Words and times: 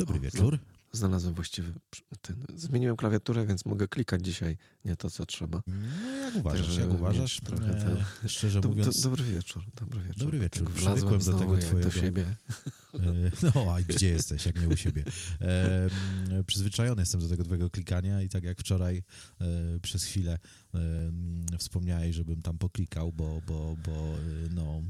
Dobry 0.00 0.16
o, 0.16 0.20
wieczór. 0.20 0.58
Znalazłem 0.92 1.34
właściwy 1.34 1.72
ten. 2.22 2.36
Zmieniłem 2.56 2.96
klawiaturę, 2.96 3.46
więc 3.46 3.64
mogę 3.64 3.88
klikać 3.88 4.24
dzisiaj 4.24 4.56
nie 4.84 4.96
to, 4.96 5.10
co 5.10 5.26
trzeba. 5.26 5.62
No 5.66 6.16
jak 6.16 6.36
uważasz, 6.36 6.66
Także 6.66 6.80
jak 6.80 6.90
uważasz? 6.90 7.40
Trochę 7.40 7.96
e, 8.24 8.28
szczerze 8.28 8.60
mówiąc... 8.60 9.02
Do, 9.02 9.10
dobry 9.10 9.24
wieczór, 9.24 9.64
dobry 9.80 10.00
wieczór. 10.00 10.18
Dobry 10.18 10.38
wieczór. 10.38 10.66
Tak 10.66 10.74
Przywykłem 10.74 11.20
do 11.20 11.32
tego 11.32 11.58
twojego... 11.58 11.90
do 11.90 12.00
siebie. 12.00 12.24
E, 12.94 13.30
no, 13.54 13.74
a 13.74 13.82
gdzie 13.82 14.08
jesteś, 14.08 14.46
jak 14.46 14.60
nie 14.60 14.68
u 14.68 14.76
siebie? 14.76 15.04
E, 15.40 15.90
przyzwyczajony 16.46 17.02
jestem 17.02 17.20
do 17.20 17.28
tego 17.28 17.44
twojego 17.44 17.70
klikania 17.70 18.22
i 18.22 18.28
tak 18.28 18.44
jak 18.44 18.58
wczoraj 18.58 19.02
e, 19.40 19.80
przez 19.82 20.04
chwilę 20.04 20.38
wspomniałeś, 21.58 22.16
żebym 22.16 22.42
tam 22.42 22.58
poklikał, 22.58 23.12
bo, 23.12 23.42
bo, 23.46 23.76
bo 23.86 23.92
e, 23.92 24.54
no... 24.54 24.82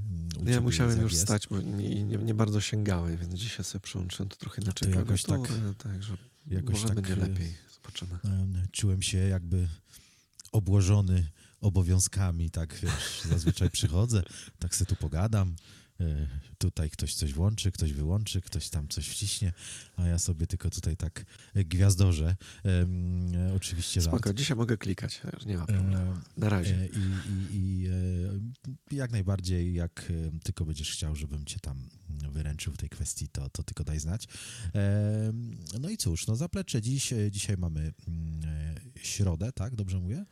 Ja 0.44 0.60
musiałem 0.60 1.00
już 1.00 1.12
jest. 1.12 1.24
stać, 1.24 1.48
bo 1.48 1.60
nie, 1.60 2.04
nie, 2.04 2.16
nie, 2.16 2.34
bardzo 2.34 2.60
sięgałem, 2.60 3.16
więc 3.16 3.34
dzisiaj 3.34 3.64
sobie 3.64 3.80
przyłączyłem 3.80 4.28
to 4.28 4.36
trochę 4.36 4.62
inaczej. 4.62 4.92
To 4.92 4.98
jakoś 4.98 5.22
tak, 5.22 5.40
tak, 5.78 6.02
że 6.02 6.16
jakoś 6.46 6.72
może 6.72 6.86
tak, 6.86 6.94
będzie 6.94 7.16
lepiej. 7.16 7.54
Zobaczymy. 7.74 8.18
Czułem 8.72 9.02
się 9.02 9.18
jakby 9.18 9.68
obłożony 10.52 11.26
obowiązkami, 11.60 12.50
tak 12.50 12.74
wiesz, 12.74 13.22
zazwyczaj 13.28 13.70
przychodzę, 13.70 14.22
tak 14.58 14.76
sobie 14.76 14.88
tu 14.88 14.96
pogadam, 14.96 15.56
tutaj 16.60 16.90
ktoś 16.90 17.14
coś 17.14 17.32
włączy, 17.32 17.72
ktoś 17.72 17.92
wyłączy, 17.92 18.40
ktoś 18.40 18.68
tam 18.68 18.88
coś 18.88 19.08
wciśnie, 19.08 19.52
a 19.96 20.06
ja 20.06 20.18
sobie 20.18 20.46
tylko 20.46 20.70
tutaj 20.70 20.96
tak. 20.96 21.24
E, 21.56 23.54
oczywiście 23.56 24.00
Spoko, 24.00 24.34
dzisiaj 24.34 24.56
mogę 24.56 24.76
klikać, 24.76 25.20
nie 25.46 25.58
ma 25.58 25.66
problemu. 25.66 26.16
Na 26.36 26.48
razie. 26.48 26.74
E, 26.74 26.86
I, 26.86 27.00
i, 27.30 27.56
i 27.56 27.86
e, 28.92 28.96
jak 28.96 29.10
najbardziej, 29.12 29.74
jak 29.74 30.12
tylko 30.42 30.64
będziesz 30.64 30.92
chciał, 30.92 31.16
żebym 31.16 31.44
cię 31.44 31.60
tam 31.60 31.88
wyręczył 32.32 32.72
w 32.72 32.76
tej 32.76 32.88
kwestii, 32.88 33.28
to, 33.28 33.50
to 33.50 33.62
tylko 33.62 33.84
daj 33.84 34.00
znać. 34.00 34.28
E, 34.74 35.32
no 35.80 35.88
i 35.88 35.96
cóż, 35.96 36.26
no 36.26 36.36
zaplecze 36.36 36.82
dziś, 36.82 37.14
dzisiaj 37.30 37.56
mamy 37.56 37.92
mm, 38.08 38.74
środę, 38.96 39.52
tak? 39.52 39.76
Dobrze 39.76 39.98
mówię? 39.98 40.24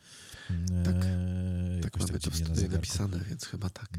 Tak, 0.83 0.95
e, 0.95 1.79
tak 1.81 1.99
mamy 1.99 2.19
to 2.19 2.31
wtedy 2.31 2.69
napisane, 2.69 3.19
więc 3.29 3.45
chyba 3.45 3.69
tak. 3.69 3.89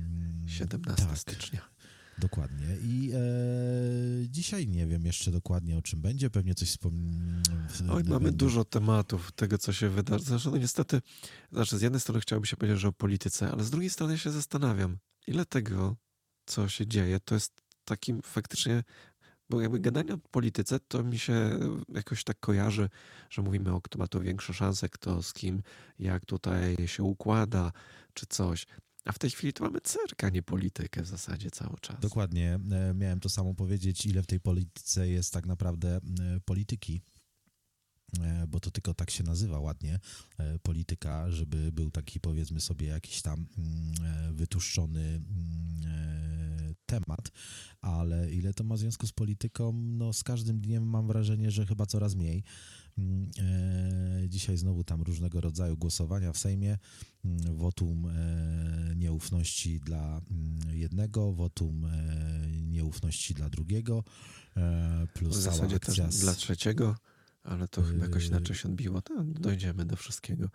17 0.46 1.02
mm, 1.02 1.08
tak, 1.08 1.18
stycznia. 1.18 1.79
Dokładnie. 2.20 2.66
I 2.82 3.10
e, 3.14 3.18
dzisiaj 4.28 4.68
nie 4.68 4.86
wiem 4.86 5.06
jeszcze 5.06 5.30
dokładnie 5.30 5.78
o 5.78 5.82
czym 5.82 6.00
będzie, 6.00 6.30
pewnie 6.30 6.54
coś 6.54 6.68
wspomnę. 6.68 7.42
Oj, 7.90 8.04
mamy 8.04 8.20
będę... 8.20 8.32
dużo 8.32 8.64
tematów 8.64 9.32
tego, 9.32 9.58
co 9.58 9.72
się 9.72 9.88
wydarzy. 9.88 10.24
No 10.50 10.56
niestety, 10.56 11.00
znaczy 11.52 11.78
z 11.78 11.82
jednej 11.82 12.00
strony 12.00 12.20
chciałbym 12.20 12.46
się 12.46 12.56
powiedzieć, 12.56 12.80
że 12.80 12.88
o 12.88 12.92
polityce, 12.92 13.50
ale 13.50 13.64
z 13.64 13.70
drugiej 13.70 13.90
strony 13.90 14.18
się 14.18 14.30
zastanawiam, 14.30 14.98
ile 15.26 15.46
tego, 15.46 15.96
co 16.46 16.68
się 16.68 16.86
dzieje, 16.86 17.20
to 17.20 17.34
jest 17.34 17.62
takim 17.84 18.22
faktycznie 18.22 18.82
bo 19.50 19.60
jakby 19.60 19.80
gadanie 19.80 20.14
o 20.14 20.18
polityce, 20.18 20.80
to 20.80 21.02
mi 21.02 21.18
się 21.18 21.58
jakoś 21.88 22.24
tak 22.24 22.40
kojarzy, 22.40 22.88
że 23.30 23.42
mówimy 23.42 23.72
o 23.74 23.80
kto 23.80 23.98
ma 23.98 24.06
tu 24.06 24.20
większe 24.20 24.54
szanse, 24.54 24.88
kto 24.88 25.22
z 25.22 25.32
kim, 25.32 25.62
jak 25.98 26.26
tutaj 26.26 26.76
się 26.86 27.02
układa, 27.02 27.72
czy 28.14 28.26
coś. 28.26 28.66
A 29.04 29.12
w 29.12 29.18
tej 29.18 29.30
chwili 29.30 29.52
to 29.52 29.64
mamy 29.64 29.80
cyrk, 29.80 30.24
a 30.24 30.28
nie 30.28 30.42
politykę 30.42 31.02
w 31.02 31.06
zasadzie 31.06 31.50
cały 31.50 31.76
czas. 31.80 32.00
Dokładnie. 32.00 32.58
E, 32.72 32.94
miałem 32.94 33.20
to 33.20 33.28
samo 33.28 33.54
powiedzieć, 33.54 34.06
ile 34.06 34.22
w 34.22 34.26
tej 34.26 34.40
polityce 34.40 35.08
jest 35.08 35.32
tak 35.32 35.46
naprawdę 35.46 35.96
e, 35.96 36.00
polityki 36.44 37.00
bo 38.48 38.60
to 38.60 38.70
tylko 38.70 38.94
tak 38.94 39.10
się 39.10 39.24
nazywa 39.24 39.60
ładnie, 39.60 39.98
polityka, 40.62 41.30
żeby 41.30 41.72
był 41.72 41.90
taki 41.90 42.20
powiedzmy 42.20 42.60
sobie 42.60 42.86
jakiś 42.86 43.22
tam 43.22 43.46
mm, 43.58 44.36
wytuszczony 44.36 45.00
mm, 45.00 46.74
temat, 46.86 47.30
ale 47.80 48.30
ile 48.30 48.54
to 48.54 48.64
ma 48.64 48.76
związku 48.76 49.06
z 49.06 49.12
polityką? 49.12 49.72
No 49.72 50.12
z 50.12 50.24
każdym 50.24 50.60
dniem 50.60 50.84
mam 50.84 51.06
wrażenie, 51.06 51.50
że 51.50 51.66
chyba 51.66 51.86
coraz 51.86 52.14
mniej. 52.14 52.44
Mm, 52.98 53.30
e, 54.22 54.28
dzisiaj 54.28 54.56
znowu 54.56 54.84
tam 54.84 55.02
różnego 55.02 55.40
rodzaju 55.40 55.76
głosowania 55.76 56.32
w 56.32 56.38
Sejmie. 56.38 56.78
Wotum 57.54 58.06
e, 58.06 58.94
nieufności 58.96 59.80
dla 59.80 60.20
jednego, 60.70 61.32
wotum 61.32 61.84
e, 61.84 61.90
nieufności 62.50 63.34
dla 63.34 63.48
drugiego, 63.50 64.04
plus 65.14 65.36
w 65.36 65.40
zasadzie 65.40 65.80
też 65.80 66.00
dla 66.20 66.34
trzeciego 66.34 66.96
ale 67.44 67.68
to 67.68 67.82
chyba 67.82 68.04
jakoś 68.04 68.26
inaczej 68.26 68.56
się 68.56 68.68
odbiło. 68.68 69.02
To 69.02 69.14
dojdziemy 69.24 69.84
do 69.84 69.96
wszystkiego. 69.96 70.48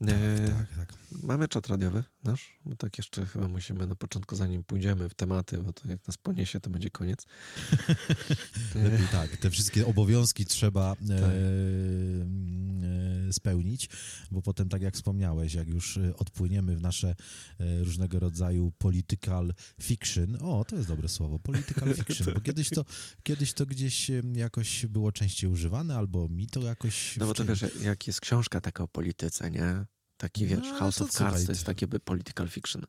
E, 0.00 0.48
tak, 0.48 0.76
tak. 0.76 0.94
Mamy 1.22 1.48
czat 1.48 1.66
radiowy 1.66 2.04
nasz, 2.24 2.58
bo 2.64 2.76
tak 2.76 2.98
jeszcze 2.98 3.26
chyba 3.26 3.48
musimy 3.48 3.86
na 3.86 3.94
początku, 3.94 4.36
zanim 4.36 4.64
pójdziemy 4.64 5.08
w 5.08 5.14
tematy, 5.14 5.58
bo 5.58 5.72
to 5.72 5.88
jak 5.88 6.06
nas 6.06 6.16
poniesie, 6.16 6.60
to 6.60 6.70
będzie 6.70 6.90
koniec. 6.90 7.26
Lepiej 8.74 9.08
tak, 9.18 9.36
te 9.36 9.50
wszystkie 9.50 9.86
obowiązki 9.86 10.46
trzeba 10.46 10.96
tak. 10.96 11.08
e, 11.08 11.22
spełnić, 13.32 13.88
bo 14.30 14.42
potem, 14.42 14.68
tak 14.68 14.82
jak 14.82 14.94
wspomniałeś, 14.94 15.54
jak 15.54 15.68
już 15.68 15.98
odpłyniemy 16.18 16.76
w 16.76 16.82
nasze 16.82 17.14
różnego 17.58 18.18
rodzaju 18.18 18.72
political 18.78 19.54
fiction, 19.80 20.36
o, 20.40 20.64
to 20.64 20.76
jest 20.76 20.88
dobre 20.88 21.08
słowo, 21.08 21.38
political 21.38 21.94
fiction, 22.04 22.34
bo 22.34 22.40
kiedyś 22.40 22.70
to, 22.70 22.84
kiedyś 23.22 23.52
to 23.52 23.66
gdzieś 23.66 24.10
jakoś 24.34 24.86
było 24.86 25.12
częściej 25.12 25.50
używane, 25.50 25.96
albo 25.96 26.21
mi 26.28 26.46
to 26.46 26.60
jakoś... 26.60 27.16
No 27.16 27.26
bo 27.26 27.34
to 27.34 27.44
wiesz, 27.44 27.64
jak 27.82 28.06
jest 28.06 28.20
książka 28.20 28.60
taka 28.60 28.84
o 28.84 28.88
polityce, 28.88 29.50
nie? 29.50 29.84
Taki, 30.16 30.46
wiesz, 30.46 30.60
no, 30.62 30.78
House 30.78 31.02
of 31.02 31.10
Cards 31.10 31.44
to 31.44 31.52
jest 31.52 31.64
takie 31.64 31.86
political 31.86 32.48
fiction. 32.48 32.86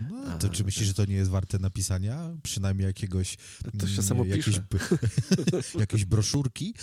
No, 0.00 0.38
to 0.38 0.48
czy 0.48 0.64
myślisz, 0.64 0.88
że 0.88 0.94
to 0.94 1.04
nie 1.04 1.14
jest 1.14 1.30
warte 1.30 1.58
napisania? 1.58 2.36
Przynajmniej 2.42 2.86
jakiegoś... 2.86 3.36
To 3.78 3.86
się 3.86 4.02
samo 4.02 4.24
jakieś, 4.24 4.60
jakieś 5.80 6.04
broszurki? 6.04 6.74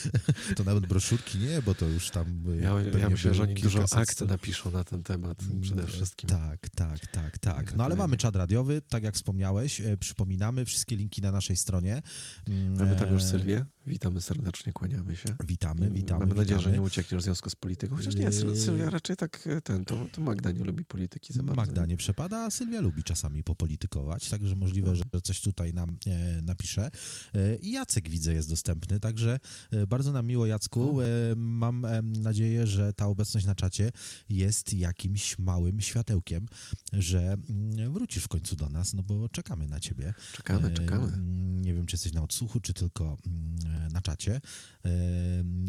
To 0.55 0.63
nawet 0.63 0.87
broszurki 0.87 1.37
nie, 1.37 1.61
bo 1.61 1.75
to 1.75 1.85
już 1.85 2.09
tam... 2.09 2.43
Ja, 2.61 2.99
ja 2.99 3.09
myślę, 3.09 3.33
że 3.33 3.43
oni 3.43 3.53
dużo 3.53 3.85
akcji 3.91 4.27
napiszą 4.27 4.71
na 4.71 4.83
ten 4.83 5.03
temat 5.03 5.37
przede 5.61 5.81
mm, 5.81 5.93
wszystkim. 5.93 6.29
Tak, 6.29 6.69
tak, 6.69 7.07
tak, 7.07 7.37
tak. 7.37 7.75
No 7.75 7.83
ale 7.83 7.95
mamy 7.95 8.17
czat 8.17 8.35
radiowy, 8.35 8.81
tak 8.81 9.03
jak 9.03 9.15
wspomniałeś. 9.15 9.81
E, 9.81 9.97
przypominamy, 9.97 10.65
wszystkie 10.65 10.95
linki 10.95 11.21
na 11.21 11.31
naszej 11.31 11.57
stronie. 11.57 12.01
Mamy 12.77 12.95
tam 12.95 13.13
już 13.13 13.23
e, 13.23 13.25
Sylwię. 13.25 13.65
Witamy 13.87 14.21
serdecznie, 14.21 14.73
kłaniamy 14.73 15.15
się. 15.15 15.35
Witamy, 15.47 15.89
witamy. 15.91 16.19
Mamy 16.19 16.35
nadzieję, 16.35 16.57
witamy. 16.57 16.75
że 16.75 16.79
nie 16.79 16.85
uciekniesz 16.85 17.21
w 17.21 17.23
związku 17.23 17.49
z 17.49 17.55
polityką. 17.55 17.95
Chociaż 17.95 18.15
nie, 18.15 18.31
Sylwia 18.31 18.89
raczej 18.89 19.15
tak 19.15 19.47
e, 19.47 19.61
ten, 19.61 19.85
to, 19.85 20.07
to 20.11 20.21
Magda 20.21 20.51
nie 20.51 20.63
lubi 20.63 20.85
polityki 20.85 21.33
za 21.33 21.43
bardzo. 21.43 21.61
Magda 21.61 21.85
nie 21.85 21.97
przepada, 21.97 22.37
a 22.37 22.51
Sylwia 22.51 22.81
lubi 22.81 23.03
czasami 23.03 23.43
popolitykować, 23.43 24.29
także 24.29 24.55
możliwe, 24.55 24.95
że 24.95 25.03
coś 25.23 25.41
tutaj 25.41 25.73
nam 25.73 25.97
e, 26.07 26.41
napisze. 26.41 26.91
E, 27.33 27.55
I 27.55 27.71
Jacek 27.71 28.09
widzę 28.09 28.33
jest 28.33 28.49
dostępny, 28.49 28.99
także 28.99 29.39
e, 29.71 29.87
bardzo 29.87 30.11
nam 30.11 30.25
miło 30.27 30.45
Jacku. 30.45 31.01
E, 31.01 31.05
mam 31.35 31.85
nadzieję, 32.21 32.67
że 32.67 32.93
ta 32.93 33.07
obecność 33.07 33.45
na 33.45 33.55
czacie 33.55 33.91
jest 34.29 34.73
jakimś 34.73 35.39
małym 35.39 35.81
światełkiem, 35.81 36.45
że 36.93 37.37
mm, 37.49 37.93
wrócisz 37.93 38.23
w 38.23 38.27
końcu 38.27 38.55
do 38.55 38.69
nas, 38.69 38.93
no 38.93 39.03
bo 39.03 39.29
czekamy 39.29 39.67
na 39.67 39.79
ciebie. 39.79 40.13
Czekamy, 40.33 40.71
czekamy. 40.71 41.11
Nie 41.61 41.73
wiem, 41.73 41.85
czy 41.85 41.95
jesteś 41.95 42.13
na 42.13 42.23
odsłuchu, 42.23 42.59
czy 42.59 42.73
tylko 42.73 43.17
mm, 43.27 43.74
na 43.93 44.01
czacie, 44.01 44.41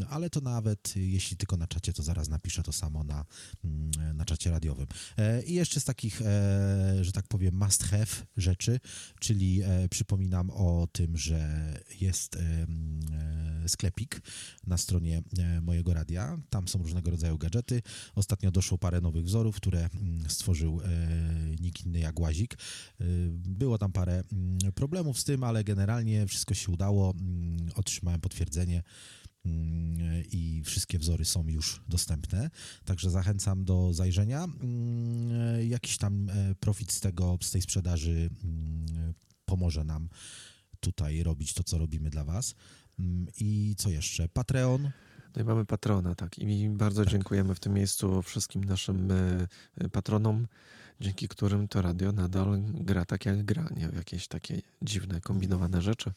ale 0.08 0.30
to 0.30 0.40
nawet 0.40 0.96
jeśli 0.96 1.36
tylko 1.36 1.56
na 1.56 1.66
czacie, 1.66 1.92
to 1.92 2.02
zaraz 2.02 2.28
napiszę 2.28 2.62
to 2.62 2.72
samo 2.72 3.04
na, 3.04 3.24
mm, 3.64 4.16
na 4.16 4.24
czacie 4.24 4.50
radiowym. 4.50 4.86
I 5.46 5.54
jeszcze 5.54 5.80
z 5.80 5.84
takich, 5.84 6.20
że 7.00 7.12
tak 7.12 7.28
powiem, 7.28 7.54
must 7.54 7.84
have 7.84 8.06
rzeczy, 8.36 8.80
czyli 9.20 9.62
e, 9.62 9.88
przypominam 9.88 10.50
o 10.50 10.88
tym, 10.92 11.16
że 11.16 11.72
jest 12.00 12.36
e, 12.36 12.40
e, 12.40 13.68
sklepik 13.68 14.20
na 14.66 14.76
stronie 14.76 15.22
e, 15.38 15.60
mojego 15.60 15.94
radia. 15.94 16.38
Tam 16.50 16.68
są 16.68 16.78
różnego 16.78 17.10
rodzaju 17.10 17.38
gadżety. 17.38 17.82
Ostatnio 18.14 18.50
doszło 18.50 18.78
parę 18.78 19.00
nowych 19.00 19.24
wzorów, 19.24 19.56
które 19.56 19.88
mm, 19.94 20.30
stworzył 20.30 20.80
e, 20.80 20.86
nikt 21.60 21.86
inny 21.86 21.98
jak 21.98 22.20
Łazik. 22.20 22.54
E, 22.54 23.04
było 23.30 23.78
tam 23.78 23.92
parę 23.92 24.22
mm, 24.32 24.58
problemów 24.74 25.20
z 25.20 25.24
tym, 25.24 25.44
ale 25.44 25.64
generalnie 25.64 26.26
wszystko 26.26 26.54
się 26.54 26.72
udało. 26.72 27.14
Mm, 27.20 27.70
otrzymałem 27.96 28.20
potwierdzenie 28.20 28.82
Mm, 29.46 30.22
i 30.32 30.62
wszystkie 30.64 30.98
wzory 30.98 31.24
są 31.24 31.48
już 31.48 31.80
dostępne, 31.88 32.50
także 32.84 33.10
zachęcam 33.10 33.64
do 33.64 33.92
zajrzenia. 33.92 34.44
Mm, 34.44 35.68
jakiś 35.68 35.98
tam 35.98 36.30
e, 36.30 36.54
profit 36.54 36.92
z 36.92 37.00
tego, 37.00 37.38
z 37.42 37.50
tej 37.50 37.62
sprzedaży 37.62 38.30
mm, 38.44 39.14
pomoże 39.44 39.84
nam 39.84 40.08
tutaj 40.80 41.22
robić 41.22 41.54
to, 41.54 41.64
co 41.64 41.78
robimy 41.78 42.10
dla 42.10 42.24
Was. 42.24 42.54
I 43.40 43.74
co 43.78 43.90
jeszcze? 43.90 44.28
Patreon. 44.28 44.90
No 45.36 45.42
i 45.42 45.44
mamy 45.44 45.64
patrona, 45.64 46.14
tak. 46.14 46.38
I 46.38 46.68
bardzo 46.68 47.04
tak. 47.04 47.12
dziękujemy 47.12 47.54
w 47.54 47.60
tym 47.60 47.72
miejscu 47.74 48.22
wszystkim 48.22 48.64
naszym 48.64 49.10
e, 49.10 49.48
e, 49.78 49.88
patronom, 49.88 50.46
dzięki 51.00 51.28
którym 51.28 51.68
to 51.68 51.82
radio 51.82 52.12
nadal 52.12 52.62
gra 52.74 53.04
tak 53.04 53.26
jak 53.26 53.44
gra, 53.44 53.68
nie 53.76 53.88
w 53.88 53.96
jakieś 53.96 54.28
takie 54.28 54.62
dziwne, 54.82 55.20
kombinowane 55.20 55.82
rzeczy. 55.82 56.12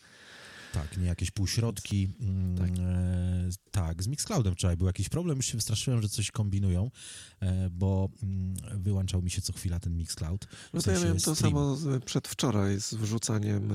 Tak, 0.73 0.97
nie 0.97 1.05
jakieś 1.05 1.31
półśrodki. 1.31 2.09
Mm, 2.21 2.57
tak. 2.57 2.69
E, 2.79 3.49
tak, 3.71 4.03
z 4.03 4.07
Mixcloudem 4.07 4.53
wczoraj 4.53 4.77
był 4.77 4.87
jakiś 4.87 5.09
problem, 5.09 5.37
już 5.37 5.45
się 5.45 5.57
wystraszyłem, 5.57 6.01
że 6.01 6.09
coś 6.09 6.31
kombinują, 6.31 6.91
e, 7.39 7.69
bo 7.69 8.09
mm, 8.23 8.53
wyłączał 8.81 9.21
mi 9.21 9.31
się 9.31 9.41
co 9.41 9.53
chwila 9.53 9.79
ten 9.79 9.97
Mixcloud. 9.97 10.47
No 10.73 10.81
to 10.81 10.91
ja 10.91 10.99
miałem 10.99 11.19
to 11.19 11.35
samo 11.35 11.77
przedwczoraj 12.05 12.81
z 12.81 12.93
wrzucaniem 12.93 13.71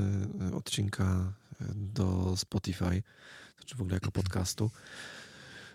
e, 0.50 0.54
odcinka 0.54 1.32
do 1.74 2.34
Spotify, 2.36 3.02
czy 3.66 3.76
w 3.76 3.80
ogóle 3.80 3.94
jako 3.96 4.10
podcastu. 4.12 4.70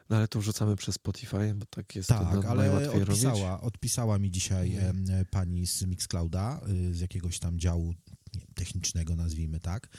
No 0.09 0.17
ale 0.17 0.27
to 0.27 0.39
wrzucamy 0.39 0.75
przez 0.75 0.95
Spotify, 0.95 1.53
bo 1.55 1.65
tak 1.65 1.95
jest 1.95 2.09
Tak, 2.09 2.31
to 2.31 2.41
na- 2.41 2.49
ale 2.49 2.57
najłatwiej 2.67 3.05
robić. 3.05 3.25
odpisała, 3.25 3.61
odpisała 3.61 4.19
mi 4.19 4.31
dzisiaj 4.31 4.75
Mhm. 4.75 5.25
pani 5.31 5.67
z 5.67 5.83
Mixclouda, 5.85 6.61
y, 6.89 6.95
z 6.95 6.99
jakiegoś 6.99 7.39
tam 7.39 7.59
działu 7.59 7.93
technicznego, 8.55 9.15
nazwijmy 9.15 9.59
tak. 9.59 9.89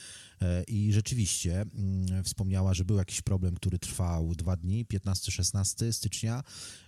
E, 0.43 0.63
I 0.63 0.93
rzeczywiście 0.93 1.61
mm, 1.75 2.25
wspomniała, 2.25 2.75
że 2.75 2.85
był 2.85 2.97
jakiś 2.97 3.23
problem, 3.23 3.55
który 3.55 3.79
trwał 3.79 4.35
dwa 4.35 4.57
dni, 4.57 4.87
15-16 4.87 5.93
stycznia, 5.93 6.43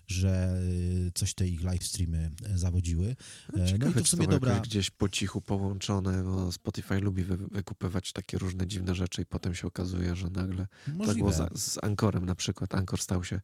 że 0.06 0.60
y, 1.06 1.10
coś 1.14 1.34
te 1.34 1.49
ich 1.49 1.62
live 1.62 1.84
streamy 1.84 2.31
e, 2.44 2.58
zawodziły. 2.58 3.06
E, 3.08 3.16
No 3.56 3.64
i 3.64 3.69
Ciekawe, 3.69 3.93
to 3.93 4.00
w 4.00 4.02
czy 4.02 4.10
sumie 4.10 4.26
było 4.28 4.40
dobra. 4.40 4.60
gdzieś 4.60 4.90
po 4.90 5.08
cichu 5.08 5.40
połączone, 5.40 6.25
bo 6.25 6.52
Spotify 6.52 7.00
lubi 7.00 7.25
wy, 7.25 7.37
wykupywać 7.37 8.12
takie 8.12 8.38
różne 8.38 8.66
dziwne 8.66 8.94
rzeczy 8.94 9.22
i 9.22 9.26
potem 9.26 9.54
się 9.54 9.66
okazuje, 9.66 10.16
że 10.16 10.31
nagle 10.31 10.66
tak 10.87 10.94
było 10.94 11.06
Możliwe. 11.06 11.32
za, 11.32 11.49
z 11.56 11.78
Ankorem 11.84 12.26
na 12.26 12.34
przykład. 12.34 12.75
Ankor 12.75 13.00
stał 13.00 13.25
się 13.25 13.40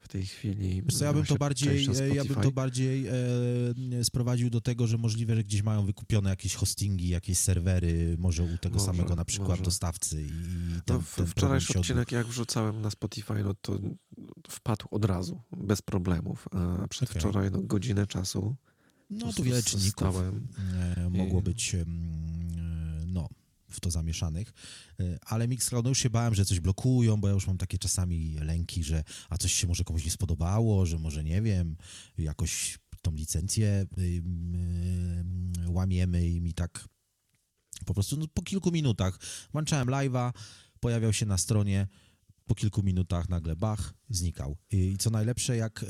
w 0.00 0.08
tej 0.08 0.26
chwili 0.26 0.82
Wiesz 0.82 0.94
co, 0.94 1.04
ja 1.04 1.12
bym 1.12 1.24
to 1.24 1.36
bardziej, 1.36 1.86
e, 2.00 2.08
ja 2.14 2.24
bym 2.24 2.42
to 2.42 2.52
bardziej 2.52 3.06
e, 3.06 3.12
sprowadził 4.04 4.50
do 4.50 4.60
tego, 4.60 4.86
że 4.86 4.98
możliwe, 4.98 5.36
że 5.36 5.44
gdzieś 5.44 5.62
mają 5.62 5.86
wykupione 5.86 6.30
jakieś 6.30 6.54
hostingi, 6.54 7.08
jakieś 7.08 7.38
serwery, 7.38 8.16
może 8.18 8.42
u 8.42 8.58
tego 8.58 8.74
Może, 8.74 8.86
samego 8.86 9.16
na 9.16 9.24
przykład 9.24 9.50
może. 9.50 9.62
dostawcy 9.62 10.22
i 10.22 10.30
ten, 10.84 10.96
No, 10.96 11.00
w, 11.02 11.14
ten 11.14 11.26
wczorajszy 11.26 11.72
się 11.72 11.78
odcinek, 11.78 12.12
jak 12.12 12.26
wrzucałem 12.26 12.80
na 12.80 12.90
Spotify, 12.90 13.34
no 13.44 13.54
to 13.54 13.78
wpadł 14.48 14.86
od 14.90 15.04
razu, 15.04 15.42
bez 15.56 15.82
problemów. 15.82 16.48
A 16.52 16.88
przedwczoraj, 16.88 17.50
no, 17.50 17.62
godzinę 17.62 18.06
czasu. 18.06 18.56
No 19.10 19.32
tu 19.32 19.42
wiele 19.42 19.62
czynników 19.62 20.16
e, 20.16 21.10
mogło 21.10 21.42
być 21.42 21.74
e, 21.74 21.84
no, 23.06 23.28
w 23.70 23.80
to 23.80 23.90
zamieszanych, 23.90 24.52
E, 25.00 25.18
ale 25.22 25.48
Mixcloud, 25.48 25.84
no 25.84 25.88
już 25.88 25.98
się 25.98 26.10
bałem, 26.10 26.34
że 26.34 26.44
coś 26.44 26.60
blokują, 26.60 27.20
bo 27.20 27.28
ja 27.28 27.34
już 27.34 27.46
mam 27.46 27.58
takie 27.58 27.78
czasami 27.78 28.34
lęki, 28.34 28.84
że 28.84 29.04
a 29.28 29.38
coś 29.38 29.52
się 29.52 29.66
może 29.66 29.84
komuś 29.84 30.04
nie 30.04 30.10
spodobało, 30.10 30.86
że 30.86 30.98
może 30.98 31.24
nie 31.24 31.42
wiem, 31.42 31.76
jakoś 32.18 32.78
tą 33.02 33.14
licencję 33.14 33.86
łamiemy 35.66 36.28
i 36.28 36.40
mi 36.40 36.54
tak 36.54 36.88
po 37.86 37.94
prostu 37.94 38.16
no, 38.16 38.26
po 38.34 38.42
kilku 38.42 38.70
minutach 38.70 39.18
włączałem 39.52 39.88
live'a, 39.88 40.32
pojawiał 40.80 41.12
się 41.12 41.26
na 41.26 41.38
stronie, 41.38 41.88
po 42.48 42.54
kilku 42.54 42.82
minutach 42.82 43.28
nagle 43.28 43.56
bach, 43.56 43.94
znikał. 44.10 44.56
I 44.70 44.96
co 44.98 45.10
najlepsze, 45.10 45.56
jak 45.56 45.84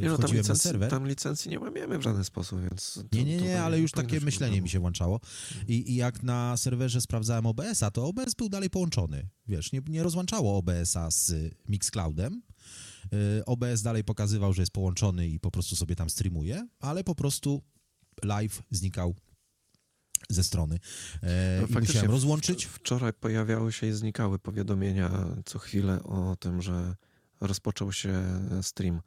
Nie, 0.00 0.08
no, 0.08 0.16
tam, 0.16 0.18
wchodziłem 0.18 0.34
na 0.36 0.40
licencji, 0.40 0.62
serwer... 0.70 0.90
tam 0.90 1.08
licencji 1.08 1.50
nie 1.50 1.60
łamiemy 1.60 1.98
w 1.98 2.02
żaden 2.02 2.24
sposób, 2.24 2.60
więc... 2.60 2.94
to- 3.10 3.16
Nie, 3.16 3.24
nie, 3.24 3.36
nie, 3.36 3.62
ale 3.62 3.80
już 3.80 3.92
takie 3.92 4.20
myślenie 4.20 4.50
problemu. 4.50 4.62
mi 4.62 4.68
się 4.68 4.80
włączało. 4.80 5.20
I, 5.68 5.92
I 5.92 5.94
jak 5.94 6.22
na 6.22 6.56
serwerze 6.56 7.00
sprawdzałem 7.00 7.46
OBS-a, 7.46 7.90
to 7.90 8.06
OBS 8.06 8.34
był 8.34 8.48
dalej 8.48 8.70
połączony. 8.70 9.28
Wiesz, 9.46 9.72
nie, 9.72 9.82
nie 9.88 10.02
rozłączało 10.02 10.56
OBS-a 10.58 11.10
z 11.10 11.32
Mixcloudem. 11.68 12.42
Y, 13.38 13.44
OBS 13.44 13.82
dalej 13.82 14.04
pokazywał, 14.04 14.52
że 14.52 14.62
jest 14.62 14.72
połączony 14.72 15.28
i 15.28 15.40
po 15.40 15.50
prostu 15.50 15.76
sobie 15.76 15.96
tam 15.96 16.10
streamuje, 16.10 16.68
ale 16.80 17.04
po 17.04 17.14
prostu 17.14 17.62
live 18.24 18.62
znikał 18.70 19.14
ze 20.28 20.44
strony. 20.44 20.78
E, 21.22 21.60
No, 21.70 21.80
musiałem 21.80 22.08
w- 22.08 22.10
rozłączyć. 22.10 22.64
Wczoraj 22.64 23.12
pojawiały 23.12 23.72
się 23.72 23.86
i 23.86 23.92
znikały 23.92 24.38
powiadomienia 24.38 25.10
co 25.44 25.58
chwilę 25.58 26.02
o 26.02 26.36
tym, 26.36 26.62
że 26.62 26.94
rozpoczął 27.40 27.92
się 27.92 28.22
stream. 28.62 29.00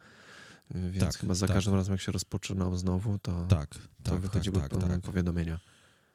Więc 0.92 1.00
Tak, 1.14 1.18
chyba 1.18 1.34
za 1.34 1.48
tak. 1.48 1.56
każdym 1.56 1.74
razem, 1.76 1.92
jak 1.92 2.02
się 2.02 2.12
rozpoczynał 2.12 2.78
znowu, 2.78 3.20
to, 3.20 3.46
Tak, 3.50 3.70
to 3.70 3.80
tak, 4.04 4.14
tak, 4.14 4.20
wychodziły 4.22 4.60
tak, 4.60 4.70
pełne 4.70 4.88
tak. 4.88 5.02
powiadomienia. 5.02 5.60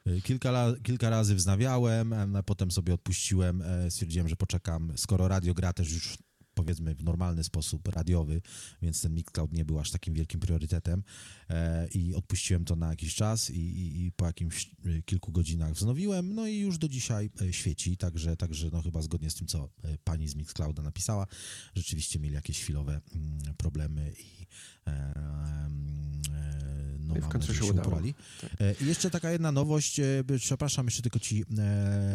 Y, 0.07 0.21
Kilka, 0.21 0.49
la- 0.49 0.75
kilka 0.83 1.09
razy 1.09 1.35
wznawiałem, 1.35 2.15
potem 2.45 2.71
sobie 2.71 2.93
odpuściłem, 2.93 3.61
e, 3.61 3.91
stwierdziłem, 3.91 4.27
że 4.27 4.35
poczekam, 4.35 4.93
skoro 4.97 5.27
radio 5.27 5.53
gra 5.53 5.73
też 5.73 5.91
już 5.93 6.17
powiedzmy 6.57 6.95
w 6.95 7.03
normalny 7.03 7.43
sposób 7.43 7.87
radiowy, 7.87 8.41
więc 8.81 9.01
ten 9.01 9.13
Mixcloud 9.13 9.53
nie 9.53 9.65
był 9.65 9.79
aż 9.79 9.91
takim 9.91 10.13
wielkim 10.13 10.39
priorytetem 10.39 11.03
e, 11.49 11.87
i 11.87 12.15
odpuściłem 12.15 12.65
to 12.65 12.75
na 12.75 12.89
jakiś 12.89 13.15
czas 13.15 13.49
i, 13.49 13.59
i, 13.59 14.05
i 14.05 14.11
po 14.11 14.25
jakimś 14.25 14.71
y, 14.85 15.03
kilku 15.05 15.31
godzinach 15.31 15.73
wznowiłem, 15.73 16.35
no 16.35 16.47
i 16.47 16.57
już 16.57 16.77
do 16.77 16.87
dzisiaj 16.87 17.29
e, 17.41 17.53
świeci, 17.53 17.97
także, 17.97 18.37
także 18.37 18.69
no 18.73 18.81
chyba 18.81 19.01
zgodnie 19.01 19.29
z 19.29 19.35
tym, 19.35 19.47
co 19.47 19.69
e, 19.83 19.97
pani 20.03 20.27
z 20.27 20.35
Mixclouda 20.35 20.83
napisała, 20.83 21.27
rzeczywiście 21.75 22.19
mieli 22.19 22.35
jakieś 22.35 22.59
chwilowe 22.61 23.01
mm, 23.15 23.55
problemy 23.57 24.13
i 24.19 24.45
e, 24.87 25.15
em, 25.15 26.21
e, 26.33 26.97
no 26.99 27.17
I 27.17 27.21
w 27.21 27.27
końcu 27.27 27.53
się 27.53 27.65
się 27.65 27.73
uporali. 27.73 28.13
Tak. 28.41 28.51
E, 28.61 28.73
I 28.81 28.85
jeszcze 28.85 29.09
taka 29.09 29.31
jedna 29.31 29.51
nowość, 29.51 29.99
e, 29.99 30.23
przepraszam, 30.37 30.85
jeszcze 30.85 31.01
tylko 31.01 31.19
ci 31.19 31.41
e, 31.41 31.43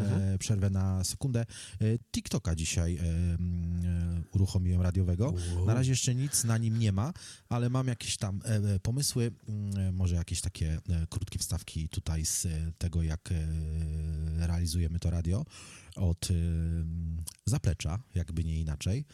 Mhm. 0.03 0.39
przerwę 0.39 0.71
na 0.71 1.05
sekundę. 1.05 1.41
E, 1.41 1.99
TikToka 2.13 2.55
dzisiaj 2.55 2.97
e, 2.97 3.01
mm, 3.01 3.81
e, 3.85 4.23
uruchomiłem 4.33 4.81
radiowego. 4.81 5.35
Na 5.67 5.75
razie 5.75 5.91
jeszcze 5.91 6.15
nic 6.15 6.45
na 6.45 6.59
nim 6.59 6.79
nie 6.79 6.93
ma, 6.93 7.13
ale 7.49 7.71
mam 7.71 7.87
jakieś 7.87 8.17
tam 8.17 8.41
e, 8.45 8.75
e, 8.75 8.81
pomysły, 8.81 9.33
mm, 9.49 9.79
e, 9.79 9.93
może 9.93 10.15
jakieś 10.15 10.41
takie 10.41 10.81
e, 10.89 11.07
krótkie 11.07 11.39
wstawki 11.39 11.89
tutaj 11.89 12.25
z 12.25 12.47
e, 12.47 12.73
tego, 12.79 13.03
jak 13.03 13.33
e, 13.33 13.47
realizujemy 14.47 14.99
to 14.99 15.11
radio 15.11 15.45
od 15.97 16.29
zaplecza, 17.47 18.03
jakby 18.15 18.45
nie 18.45 18.61
inaczej. 18.61 19.05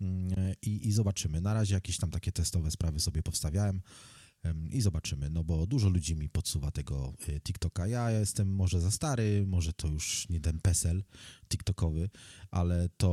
Mm, 0.00 0.54
I, 0.62 0.88
I 0.88 0.92
zobaczymy. 0.92 1.40
Na 1.40 1.54
razie 1.54 1.74
jakieś 1.74 1.98
tam 1.98 2.10
takie 2.10 2.32
testowe 2.32 2.70
sprawy 2.70 3.00
sobie 3.00 3.22
powstawiałem. 3.22 3.82
I 4.70 4.80
zobaczymy, 4.80 5.30
no 5.30 5.44
bo 5.44 5.66
dużo 5.66 5.88
ludzi 5.88 6.16
mi 6.16 6.28
podsuwa 6.28 6.70
tego 6.70 7.14
y, 7.28 7.40
TikToka. 7.40 7.86
Ja 7.86 8.10
jestem 8.10 8.54
może 8.54 8.80
za 8.80 8.90
stary, 8.90 9.44
może 9.46 9.72
to 9.72 9.88
już 9.88 10.28
nie 10.28 10.40
ten 10.40 10.60
PESEL 10.60 11.04
TikTokowy, 11.48 12.10
ale 12.50 12.88
to 12.88 13.08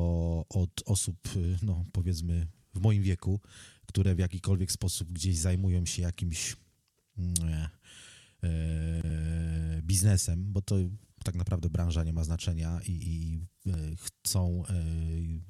od 0.49 0.83
osób, 0.85 1.35
y, 1.35 1.57
no 1.61 1.85
powiedzmy 1.91 2.47
w 2.73 2.81
moim 2.81 3.03
wieku, 3.03 3.39
które 3.85 4.15
w 4.15 4.19
jakikolwiek 4.19 4.71
sposób 4.71 5.11
gdzieś 5.11 5.37
zajmują 5.37 5.85
się 5.85 6.01
jakimś 6.01 6.55
mm, 7.17 7.33
e, 7.43 7.69
e, 8.43 9.81
biznesem, 9.81 10.53
bo 10.53 10.61
to 10.61 10.75
tak 11.23 11.35
naprawdę 11.35 11.69
branża 11.69 12.03
nie 12.03 12.13
ma 12.13 12.23
znaczenia 12.23 12.79
i, 12.87 12.91
i 12.91 13.39
e, 13.71 13.95
chcą 13.95 14.63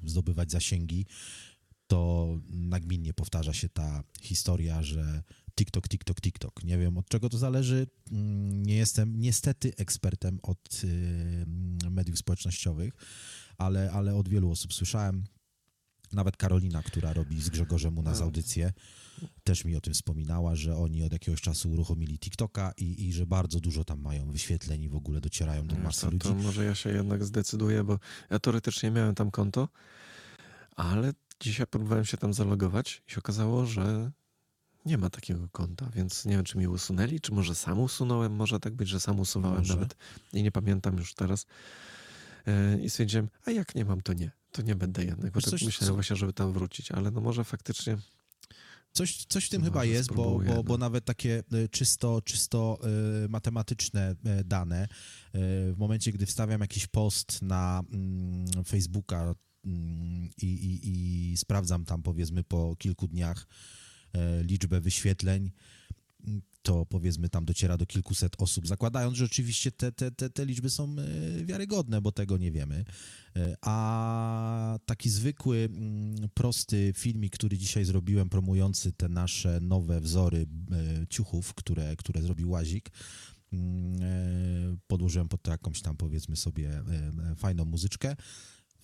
zdobywać 0.04 0.50
zasięgi, 0.50 1.06
to 1.86 2.28
nagminnie 2.48 3.14
powtarza 3.14 3.52
się 3.52 3.68
ta 3.68 4.04
historia, 4.20 4.82
że 4.82 5.22
TikTok, 5.56 5.88
TikTok, 5.88 6.20
TikTok. 6.20 6.64
Nie 6.64 6.78
wiem 6.78 6.98
od 6.98 7.08
czego 7.08 7.28
to 7.28 7.38
zależy. 7.38 7.86
Mm, 8.12 8.62
Nie 8.62 8.76
jestem 8.76 9.20
niestety 9.20 9.72
ekspertem 9.76 10.38
od 10.42 10.84
y, 10.84 11.90
mediów 11.90 12.18
społecznościowych, 12.18 12.94
ale, 13.58 13.90
ale 13.92 14.14
od 14.14 14.28
wielu 14.28 14.50
osób 14.50 14.74
słyszałem. 14.74 15.24
Nawet 16.12 16.36
Karolina, 16.36 16.82
która 16.82 17.12
robi 17.12 17.42
z 17.42 17.50
Grzegorzem 17.50 17.98
u 17.98 18.02
nas 18.02 18.20
audycję, 18.20 18.72
też 19.44 19.64
mi 19.64 19.76
o 19.76 19.80
tym 19.80 19.94
wspominała, 19.94 20.56
że 20.56 20.76
oni 20.76 21.02
od 21.02 21.12
jakiegoś 21.12 21.40
czasu 21.40 21.70
uruchomili 21.70 22.18
TikToka 22.18 22.72
i, 22.76 23.08
i 23.08 23.12
że 23.12 23.26
bardzo 23.26 23.60
dużo 23.60 23.84
tam 23.84 24.00
mają 24.00 24.30
wyświetleń 24.30 24.82
i 24.82 24.88
w 24.88 24.94
ogóle 24.94 25.20
docierają 25.20 25.66
do 25.66 25.76
masy 25.76 26.06
ludzi. 26.06 26.18
to 26.18 26.34
może 26.34 26.64
ja 26.64 26.74
się 26.74 26.90
jednak 26.90 27.24
zdecyduję, 27.24 27.84
bo 27.84 27.98
ja 28.30 28.38
teoretycznie 28.38 28.90
miałem 28.90 29.14
tam 29.14 29.30
konto, 29.30 29.68
ale 30.76 31.12
dzisiaj 31.40 31.66
próbowałem 31.66 32.04
się 32.04 32.16
tam 32.16 32.34
zalogować 32.34 33.02
i 33.08 33.12
się 33.12 33.18
okazało, 33.18 33.66
że 33.66 34.12
nie 34.86 34.98
ma 34.98 35.10
takiego 35.10 35.48
konta, 35.48 35.90
więc 35.94 36.24
nie 36.24 36.32
wiem, 36.32 36.44
czy 36.44 36.58
mi 36.58 36.66
usunęli, 36.66 37.20
czy 37.20 37.34
może 37.34 37.54
sam 37.54 37.80
usunąłem, 37.80 38.32
może 38.32 38.60
tak 38.60 38.74
być, 38.74 38.88
że 38.88 39.00
sam 39.00 39.20
usuwałem 39.20 39.58
Może. 39.58 39.74
nawet 39.74 39.96
i 40.32 40.42
nie 40.42 40.52
pamiętam 40.52 40.98
już 40.98 41.14
teraz. 41.14 41.46
E, 42.46 42.80
I 42.80 42.90
stwierdziłem, 42.90 43.28
a 43.44 43.50
jak 43.50 43.74
nie 43.74 43.84
mam, 43.84 44.00
to 44.00 44.12
nie, 44.12 44.30
to 44.52 44.62
nie 44.62 44.74
będę 44.74 45.04
jednak, 45.04 45.32
bo 45.32 45.36
Wiesz 45.36 45.44
tak 45.44 45.50
coś, 45.50 45.62
myślałem 45.62 45.90
co- 45.90 45.94
właśnie, 45.94 46.16
żeby 46.16 46.32
tam 46.32 46.52
wrócić, 46.52 46.92
ale 46.92 47.10
no 47.10 47.20
może 47.20 47.44
faktycznie 47.44 47.98
Coś, 48.92 49.24
coś 49.28 49.46
w 49.46 49.48
tym 49.48 49.60
Może 49.60 49.70
chyba 49.70 49.84
jest, 49.84 50.12
bo, 50.12 50.40
bo, 50.46 50.62
bo 50.64 50.72
no. 50.72 50.78
nawet 50.78 51.04
takie 51.04 51.42
e, 51.52 51.68
czysto, 51.68 52.22
czysto 52.22 52.78
e, 53.24 53.28
matematyczne 53.28 54.14
dane, 54.44 54.88
w 55.34 55.74
momencie, 55.76 56.12
gdy 56.12 56.26
wstawiam 56.26 56.60
jakiś 56.60 56.86
post 56.86 57.42
na 57.42 57.82
mm, 57.92 58.64
Facebooka 58.64 59.34
mm, 59.64 60.28
i, 60.42 60.46
i, 60.46 60.80
i 61.32 61.36
sprawdzam 61.36 61.84
tam 61.84 62.02
powiedzmy 62.02 62.44
po 62.44 62.76
kilku 62.76 63.08
dniach 63.08 63.46
liczbę 64.42 64.80
wyświetleń, 64.80 65.50
to 66.66 66.86
powiedzmy 66.86 67.28
tam 67.28 67.44
dociera 67.44 67.76
do 67.76 67.86
kilkuset 67.86 68.32
osób, 68.38 68.66
zakładając, 68.66 69.16
że 69.16 69.24
oczywiście 69.24 69.72
te, 69.72 69.92
te, 69.92 70.10
te, 70.10 70.30
te 70.30 70.46
liczby 70.46 70.70
są 70.70 70.96
e, 70.98 71.44
wiarygodne, 71.44 72.00
bo 72.00 72.12
tego 72.12 72.38
nie 72.38 72.52
wiemy. 72.52 72.84
E, 73.36 73.56
A 73.60 74.78
taki 74.86 75.10
zwykły, 75.10 75.58
mm, 75.58 76.28
prosty 76.34 76.92
filmik, 76.96 77.34
który 77.34 77.58
dzisiaj 77.58 77.84
zrobiłem, 77.84 78.28
promujący 78.28 78.92
te 78.92 79.08
nasze 79.08 79.60
nowe 79.60 80.00
wzory 80.00 80.46
e, 81.02 81.06
ciuchów, 81.06 81.54
które, 81.54 81.96
które 81.96 82.22
zrobił 82.22 82.50
Łazik, 82.50 82.90
mm, 83.52 84.02
e, 84.02 84.76
podłożyłem 84.86 85.28
pod 85.28 85.42
to 85.42 85.50
jakąś 85.50 85.82
tam, 85.82 85.96
powiedzmy 85.96 86.36
sobie, 86.36 86.70
e, 86.70 86.82
e, 87.30 87.34
fajną 87.36 87.64
muzyczkę. 87.64 88.16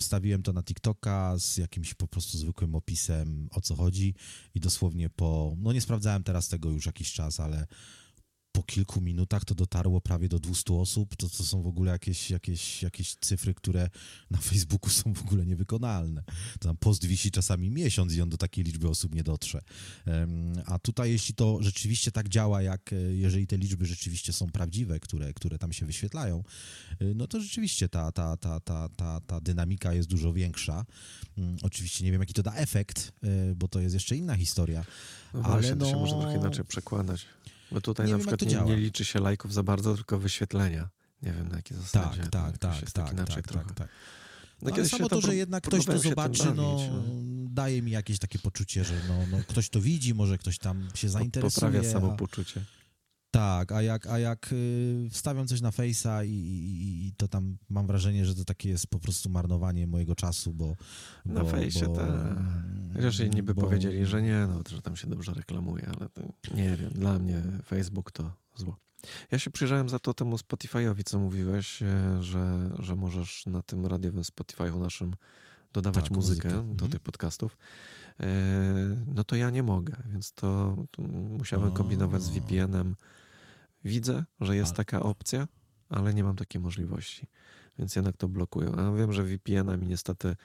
Wstawiłem 0.03 0.43
to 0.43 0.53
na 0.53 0.63
TikToka 0.63 1.39
z 1.39 1.57
jakimś 1.57 1.95
po 1.95 2.07
prostu 2.07 2.39
zwykłym 2.39 2.75
opisem, 2.75 3.49
o 3.51 3.61
co 3.61 3.77
chodzi. 3.77 4.15
I 4.55 4.61
dosłownie 4.61 5.11
po, 5.11 5.57
no 5.59 5.73
nie 5.73 5.81
sprawdzałem 5.81 6.23
teraz 6.23 6.49
tego 6.49 6.71
już 6.71 6.87
jakiś 6.87 7.13
czas, 7.13 7.41
ale 7.41 7.67
po 8.53 8.63
kilku 8.63 9.01
minutach 9.01 9.45
to 9.45 9.55
dotarło 9.55 10.01
prawie 10.01 10.29
do 10.29 10.39
200 10.39 10.75
osób. 10.75 11.17
To, 11.17 11.29
to 11.29 11.45
są 11.45 11.63
w 11.63 11.67
ogóle 11.67 11.93
jakieś, 11.93 12.31
jakieś, 12.31 12.83
jakieś 12.83 13.15
cyfry, 13.15 13.55
które 13.55 13.91
na 14.31 14.39
Facebooku 14.39 14.91
są 14.91 15.15
w 15.15 15.21
ogóle 15.21 15.47
niewykonalne. 15.47 16.23
To 16.61 16.69
tam 16.69 16.77
post 16.77 17.05
wisi 17.05 17.31
czasami 17.31 17.71
miesiąc 17.71 18.15
i 18.15 18.23
on 18.23 18.29
do 18.29 18.37
takiej 18.37 18.65
liczby 18.65 18.89
osób 18.89 19.15
nie 19.15 19.23
dotrze. 19.23 19.63
A 20.67 20.79
tutaj, 20.79 21.11
jeśli 21.11 21.35
to 21.35 21.59
rzeczywiście 21.61 22.13
tak 22.13 22.29
działa, 22.29 22.63
jak 22.63 22.93
e, 22.93 22.97
jeżeli 22.97 23.47
te 23.47 23.57
liczby 23.57 23.87
rzeczywiście 23.87 24.33
są 24.33 24.51
prawdziwe, 24.51 25.01
które, 25.01 25.33
które 25.33 25.59
tam 25.59 25.73
się 25.73 25.87
wyświetlają, 25.87 26.45
e, 27.01 27.05
no 27.15 27.27
to 27.27 27.41
rzeczywiście 27.41 27.89
ta, 27.89 28.13
ta, 28.13 28.37
ta, 28.37 28.61
ta, 28.61 28.89
ta, 28.89 29.21
ta 29.21 29.41
dynamika 29.41 29.93
jest 29.93 30.09
dużo 30.09 30.33
większa. 30.33 30.85
Mm, 31.39 31.57
oczywiście 31.63 32.05
nie 32.05 32.13
wiem, 32.13 32.21
jaki 32.21 32.35
to 32.35 32.43
da 32.43 32.55
efekt, 32.55 33.13
e, 33.23 33.55
bo 33.55 33.69
to 33.69 33.81
jest 33.81 33.95
jeszcze 33.95 34.17
inna 34.17 34.37
historia. 34.37 34.85
No 35.35 35.41
ale 35.43 35.53
właśnie, 35.53 35.75
no... 35.75 35.85
to 35.85 35.91
się 35.91 35.97
może 35.97 36.13
trochę 36.13 36.37
inaczej 36.37 36.65
przekładać. 36.65 37.27
Bo 37.73 37.81
tutaj 37.81 38.07
nie 38.07 38.13
na 38.13 38.19
wiem, 38.19 38.27
przykład 38.27 38.53
nie, 38.53 38.75
nie, 38.75 38.77
liczy 38.77 39.05
się 39.05 39.21
lajków 39.21 39.53
za 39.53 39.63
bardzo, 39.63 39.95
tylko 39.95 40.19
wyświetlenia. 40.19 40.89
Nie 41.23 41.33
wiem 41.33 41.49
na 41.49 41.57
jakiej 41.57 41.77
zasadzie. 41.77 42.23
Tak, 42.23 42.31
tak, 42.31 42.59
tak, 42.59 42.91
tak, 42.91 43.13
inaczej 43.13 43.43
tak, 43.43 43.53
tak, 43.53 43.75
tak. 43.75 43.89
No, 44.63 44.71
no 44.71 44.77
ale 44.77 44.89
samo 44.89 45.09
to, 45.09 45.21
że 45.21 45.37
jednak 45.37 45.65
ktoś 45.65 45.85
to 45.85 45.99
zobaczy, 45.99 46.45
bawić, 46.45 46.57
no, 46.57 46.79
no, 46.93 47.03
daje 47.51 47.83
mi 47.83 47.91
jakieś 47.91 48.19
takie 48.19 48.39
poczucie, 48.39 48.85
że 48.85 48.95
no, 49.09 49.15
no, 49.31 49.45
ktoś 49.49 49.69
to 49.69 49.81
widzi, 49.81 50.15
może 50.15 50.39
ktoś 50.39 50.59
tam 50.59 50.89
się 50.95 51.09
zainteresuje. 51.09 51.71
Poprawia 51.71 51.93
samopoczucie. 51.93 52.65
Tak, 53.33 53.73
a 53.73 53.83
jak, 53.83 54.07
a 54.07 54.19
jak 54.19 54.53
y, 54.53 55.09
wstawiam 55.11 55.47
coś 55.47 55.61
na 55.61 55.71
Face'a 55.71 56.27
i, 56.27 56.31
i, 56.31 57.07
i, 57.07 57.13
to 57.13 57.29
tam 57.29 57.57
mam 57.69 57.87
wrażenie, 57.87 58.27
że 58.27 58.35
to 58.35 58.45
takie 58.45 58.69
jest 58.69 58.87
po 58.87 58.99
prostu 58.99 59.31
marnowanie 59.31 59.87
mojego 59.87 60.15
czasu, 60.15 60.53
bo... 60.53 60.77
Na 61.27 61.43
Face'ie 61.43 61.97
tak. 61.97 62.39
Chociaż 62.95 63.21
inni 63.21 63.43
by 63.43 63.55
bo... 63.55 63.63
powiedzieli, 63.63 64.07
że 64.07 64.23
nie, 64.23 64.47
no, 64.49 64.61
że 64.71 64.83
tam 64.83 64.97
się 64.97 65.07
dobrze 65.07 65.35
reklamuje, 65.35 65.91
ale 65.97 66.09
nie 66.55 66.77
wiem, 66.77 66.91
dla 66.91 67.19
mnie 67.19 67.43
Facebook 67.65 68.13
to 68.13 68.33
zło. 68.57 68.77
Ja 69.31 69.39
się 69.39 69.51
przyjrzałem 69.51 69.89
za 69.89 69.99
to 69.99 70.15
temu 70.15 70.37
Spotify'owi, 70.37 71.03
co 71.05 71.19
mówiłeś, 71.19 71.83
e, 71.83 72.23
że, 72.23 72.71
że 72.79 72.97
możesz 72.97 73.47
na 73.47 73.63
tym 73.63 73.87
radiowym 73.87 74.23
Spotify'u 74.23 74.81
naszym 74.81 75.15
dodawać 75.73 76.05
tak, 76.05 76.13
muzykę, 76.13 76.49
muzykę, 76.49 76.67
do 76.67 76.73
mhm. 76.73 76.91
tych 76.91 77.01
podcastów. 77.01 77.59
E, 78.21 78.27
no 79.07 79.25
to 79.25 79.37
ja 79.37 79.51
nie 79.51 79.63
mogę, 79.63 79.97
więc 80.13 80.33
to 80.33 80.77
musiałem 81.39 81.73
kombinować 81.73 82.23
z 82.23 82.31
VPN-em 82.31 82.97
Widzę, 83.85 84.25
że 84.41 84.57
jest 84.57 84.75
taka 84.75 85.03
opcja, 85.03 85.49
ale 85.89 86.15
nie 86.15 86.25
mam 86.25 86.37
takiej 86.37 86.61
możliwości, 86.61 87.27
więc 87.79 87.97
jednak 87.97 88.17
to 88.17 88.29
blokuję. 88.29 88.73
A 88.77 88.93
wiem, 88.93 89.13
że 89.13 89.25
VPN-a 89.25 89.77
mi 89.77 89.87
niestety 89.87 90.37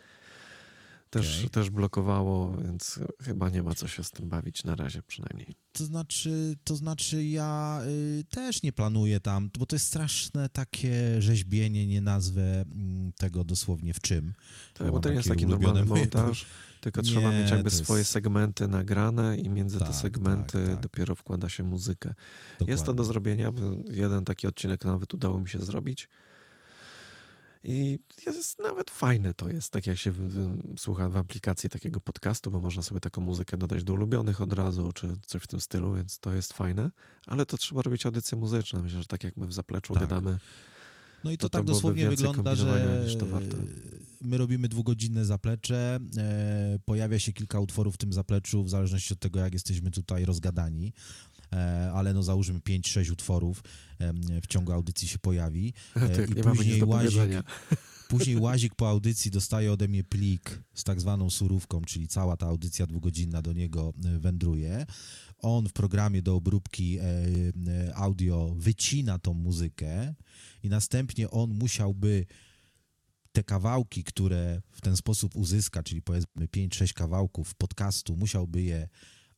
też, 1.10 1.38
okay. 1.38 1.50
też 1.50 1.70
blokowało, 1.70 2.58
więc 2.58 3.00
chyba 3.22 3.50
nie 3.50 3.64
ma 3.64 3.76
co 3.76 3.88
się 3.88 4.04
z 4.04 4.12
tym 4.12 4.30
bawić 4.30 4.64
na 4.64 4.76
razie 4.76 5.02
przynajmniej. 5.04 5.56
To 5.72 5.86
znaczy, 5.86 6.56
to 6.64 6.76
znaczy 6.76 7.24
ja 7.24 7.82
y, 7.88 8.24
też 8.30 8.64
nie 8.64 8.74
planuję 8.74 9.20
tam, 9.20 9.50
bo 9.60 9.66
to 9.66 9.76
jest 9.76 9.88
straszne 9.88 10.50
takie 10.50 11.22
rzeźbienie, 11.22 11.88
nie 11.88 12.02
nazwę 12.02 12.62
y, 12.62 12.66
tego 13.18 13.44
dosłownie 13.44 13.94
w 13.94 14.02
czym. 14.02 14.34
Tak, 14.74 14.92
bo 14.92 15.00
to 15.00 15.10
nie 15.10 15.16
jest 15.16 15.30
taki 15.30 15.46
normalny 15.46 15.86
montaż. 15.96 16.46
Tylko 16.88 17.02
nie, 17.02 17.08
trzeba 17.08 17.32
mieć 17.32 17.52
jakby 17.52 17.70
swoje 17.70 18.00
jest... 18.00 18.12
segmenty 18.12 18.68
nagrane 18.68 19.38
i 19.38 19.50
między 19.50 19.80
tak, 19.80 19.88
te 19.88 19.94
segmenty 19.94 20.58
tak, 20.64 20.72
tak. 20.72 20.80
dopiero 20.80 21.16
wkłada 21.16 21.50
się 21.50 21.64
muzykę. 21.64 22.10
Dokładnie. 22.52 22.72
Jest 22.72 22.86
to 22.86 22.94
do 22.94 23.04
zrobienia. 23.04 23.52
Jeden 23.92 24.26
taki 24.26 24.48
odcinek 24.48 24.86
nawet 24.86 25.14
udało 25.14 25.40
mi 25.40 25.50
się 25.50 25.60
zrobić. 25.60 26.10
I 27.64 28.00
jest 28.26 28.60
nawet 28.60 28.92
fajne 28.92 29.34
to 29.34 29.50
jest, 29.50 29.72
tak 29.72 29.88
jak 29.88 29.98
się 29.98 30.12
w, 30.12 30.18
w, 30.18 30.80
słucha 30.80 31.10
w 31.10 31.18
aplikacji 31.18 31.70
takiego 31.70 32.00
podcastu, 32.00 32.52
bo 32.52 32.60
można 32.60 32.82
sobie 32.82 33.02
taką 33.02 33.22
muzykę 33.22 33.58
dodać 33.58 33.84
do 33.84 33.94
ulubionych 33.94 34.42
od 34.42 34.54
razu, 34.54 34.92
czy 34.94 35.16
coś 35.26 35.44
w 35.44 35.48
tym 35.48 35.60
stylu, 35.60 35.94
więc 35.94 36.20
to 36.20 36.34
jest 36.34 36.54
fajne. 36.54 36.92
Ale 37.26 37.46
to 37.46 37.58
trzeba 37.58 37.82
robić 37.82 38.06
audycję 38.06 38.38
muzyczną. 38.38 38.82
Myślę, 38.82 39.00
że 39.00 39.08
tak 39.08 39.24
jak 39.24 39.38
my 39.38 39.48
w 39.48 39.54
zapleczu 39.54 39.94
tak. 39.94 40.04
gadamy 40.04 40.38
no 41.24 41.32
i 41.32 41.38
to, 41.38 41.50
to 41.50 41.58
tak 41.58 41.66
dosłownie 41.66 42.10
wygląda, 42.10 42.56
że 42.56 43.06
my 44.22 44.38
robimy 44.38 44.68
dwugodzinne 44.68 45.26
zaplecze, 45.26 46.00
e, 46.18 46.80
pojawia 46.86 47.20
się 47.20 47.34
kilka 47.34 47.60
utworów 47.60 47.96
w 47.96 47.98
tym 47.98 48.14
zapleczu, 48.14 48.64
w 48.64 48.70
zależności 48.70 49.14
od 49.14 49.20
tego, 49.20 49.40
jak 49.40 49.54
jesteśmy 49.54 49.92
tutaj 49.92 50.26
rozgadani, 50.26 50.94
e, 51.54 51.92
ale 51.94 52.14
no 52.14 52.24
załóżmy 52.24 52.60
5-6 52.60 53.12
utworów 53.12 53.64
e, 54.00 54.14
w 54.42 54.48
ciągu 54.48 54.72
audycji 54.72 55.08
się 55.08 55.20
pojawi. 55.20 55.74
Tak, 56.18 56.30
i 56.30 56.36
później 56.36 56.84
łazik, 56.84 57.22
później 58.10 58.38
łazik 58.38 58.76
po 58.76 58.90
audycji 58.90 59.32
dostaje 59.32 59.72
ode 59.72 59.88
mnie 59.88 60.04
plik 60.04 60.64
z 60.74 60.84
tak 60.84 61.02
zwaną 61.02 61.30
surówką, 61.30 61.82
czyli 61.82 62.08
cała 62.08 62.38
ta 62.38 62.48
audycja 62.48 62.88
dwugodzinna 62.88 63.42
do 63.42 63.54
niego 63.54 63.94
wędruje. 64.20 64.86
On 65.38 65.70
w 65.70 65.74
programie 65.74 66.22
do 66.22 66.36
obróbki 66.36 67.00
audio 67.96 68.56
wycina 68.58 69.20
tą 69.20 69.34
muzykę, 69.34 70.14
i 70.64 70.70
następnie 70.70 71.32
on 71.32 71.50
musiałby 71.54 72.26
te 73.38 73.44
kawałki, 73.44 74.04
które 74.04 74.62
w 74.72 74.82
ten 74.82 74.98
sposób 74.98 75.36
uzyska, 75.36 75.84
czyli 75.84 76.02
powiedzmy 76.02 76.48
5-6 76.48 76.94
kawałków 76.94 77.56
podcastu, 77.56 78.16
musiałby 78.16 78.62
je 78.62 78.90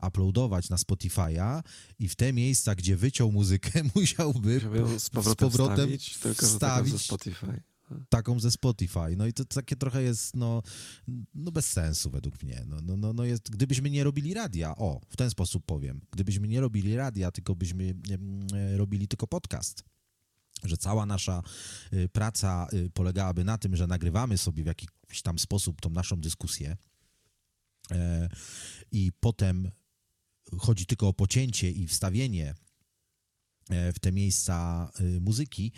uploadować 0.08 0.70
na 0.70 0.75
Spotify'a 0.75 1.62
i 2.00 2.08
w 2.08 2.15
te 2.15 2.34
miejsca, 2.34 2.75
gdzie 2.75 2.96
wyciął 2.96 3.32
muzykę, 3.32 3.82
musiałby 3.96 4.60
z 4.98 5.10
powrotem, 5.10 5.50
z 5.50 5.51
powrotem 5.51 5.98
wstawić, 5.98 6.18
wstawić 6.38 6.94
ze 6.94 7.00
Spotify. 7.00 7.62
taką 8.10 8.39
ze 8.39 8.51
Spotify. 8.51 9.15
No 9.18 9.27
i 9.27 9.34
to 9.34 9.46
takie 9.46 9.75
trochę 9.75 10.03
jest 10.03 10.36
no, 10.36 10.62
no 11.36 11.51
bez 11.51 11.65
sensu 11.65 12.10
według 12.10 12.44
mnie. 12.44 12.63
No, 12.68 12.77
no, 12.84 12.98
no, 12.98 13.13
no 13.13 13.24
jest, 13.24 13.50
gdybyśmy 13.50 13.89
nie 13.89 14.03
robili 14.03 14.34
radia, 14.34 14.75
o, 14.75 15.01
w 15.10 15.18
ten 15.18 15.29
sposób 15.29 15.65
powiem, 15.65 16.01
gdybyśmy 16.12 16.48
nie 16.48 16.62
robili 16.62 16.96
radia, 16.96 17.32
tylko 17.32 17.56
byśmy 17.56 17.94
robili 18.75 19.08
tylko 19.08 19.27
podcast, 19.27 19.84
że 20.63 20.78
cała 20.78 21.06
nasza 21.06 21.44
y, 21.94 22.10
praca 22.10 22.68
y, 22.74 22.89
polegałaby 22.89 23.44
na 23.44 23.58
tym, 23.58 23.75
że 23.75 23.88
nagrywamy 23.88 24.38
sobie 24.38 24.63
w 24.63 24.68
jakiś 24.68 25.22
tam 25.24 25.39
sposób 25.39 25.82
tą 25.82 25.89
naszą 25.89 26.22
dyskusję 26.22 26.78
e, 27.92 28.30
i 28.92 29.12
potem 29.20 29.72
chodzi 30.58 30.86
tylko 30.86 31.08
o 31.08 31.13
pocięcie 31.13 31.72
i 31.72 31.88
wstawienie 31.88 32.56
e, 33.70 33.94
w 33.94 34.00
te 34.00 34.12
miejsca 34.12 34.89
y, 35.00 35.22
muzyki, 35.22 35.72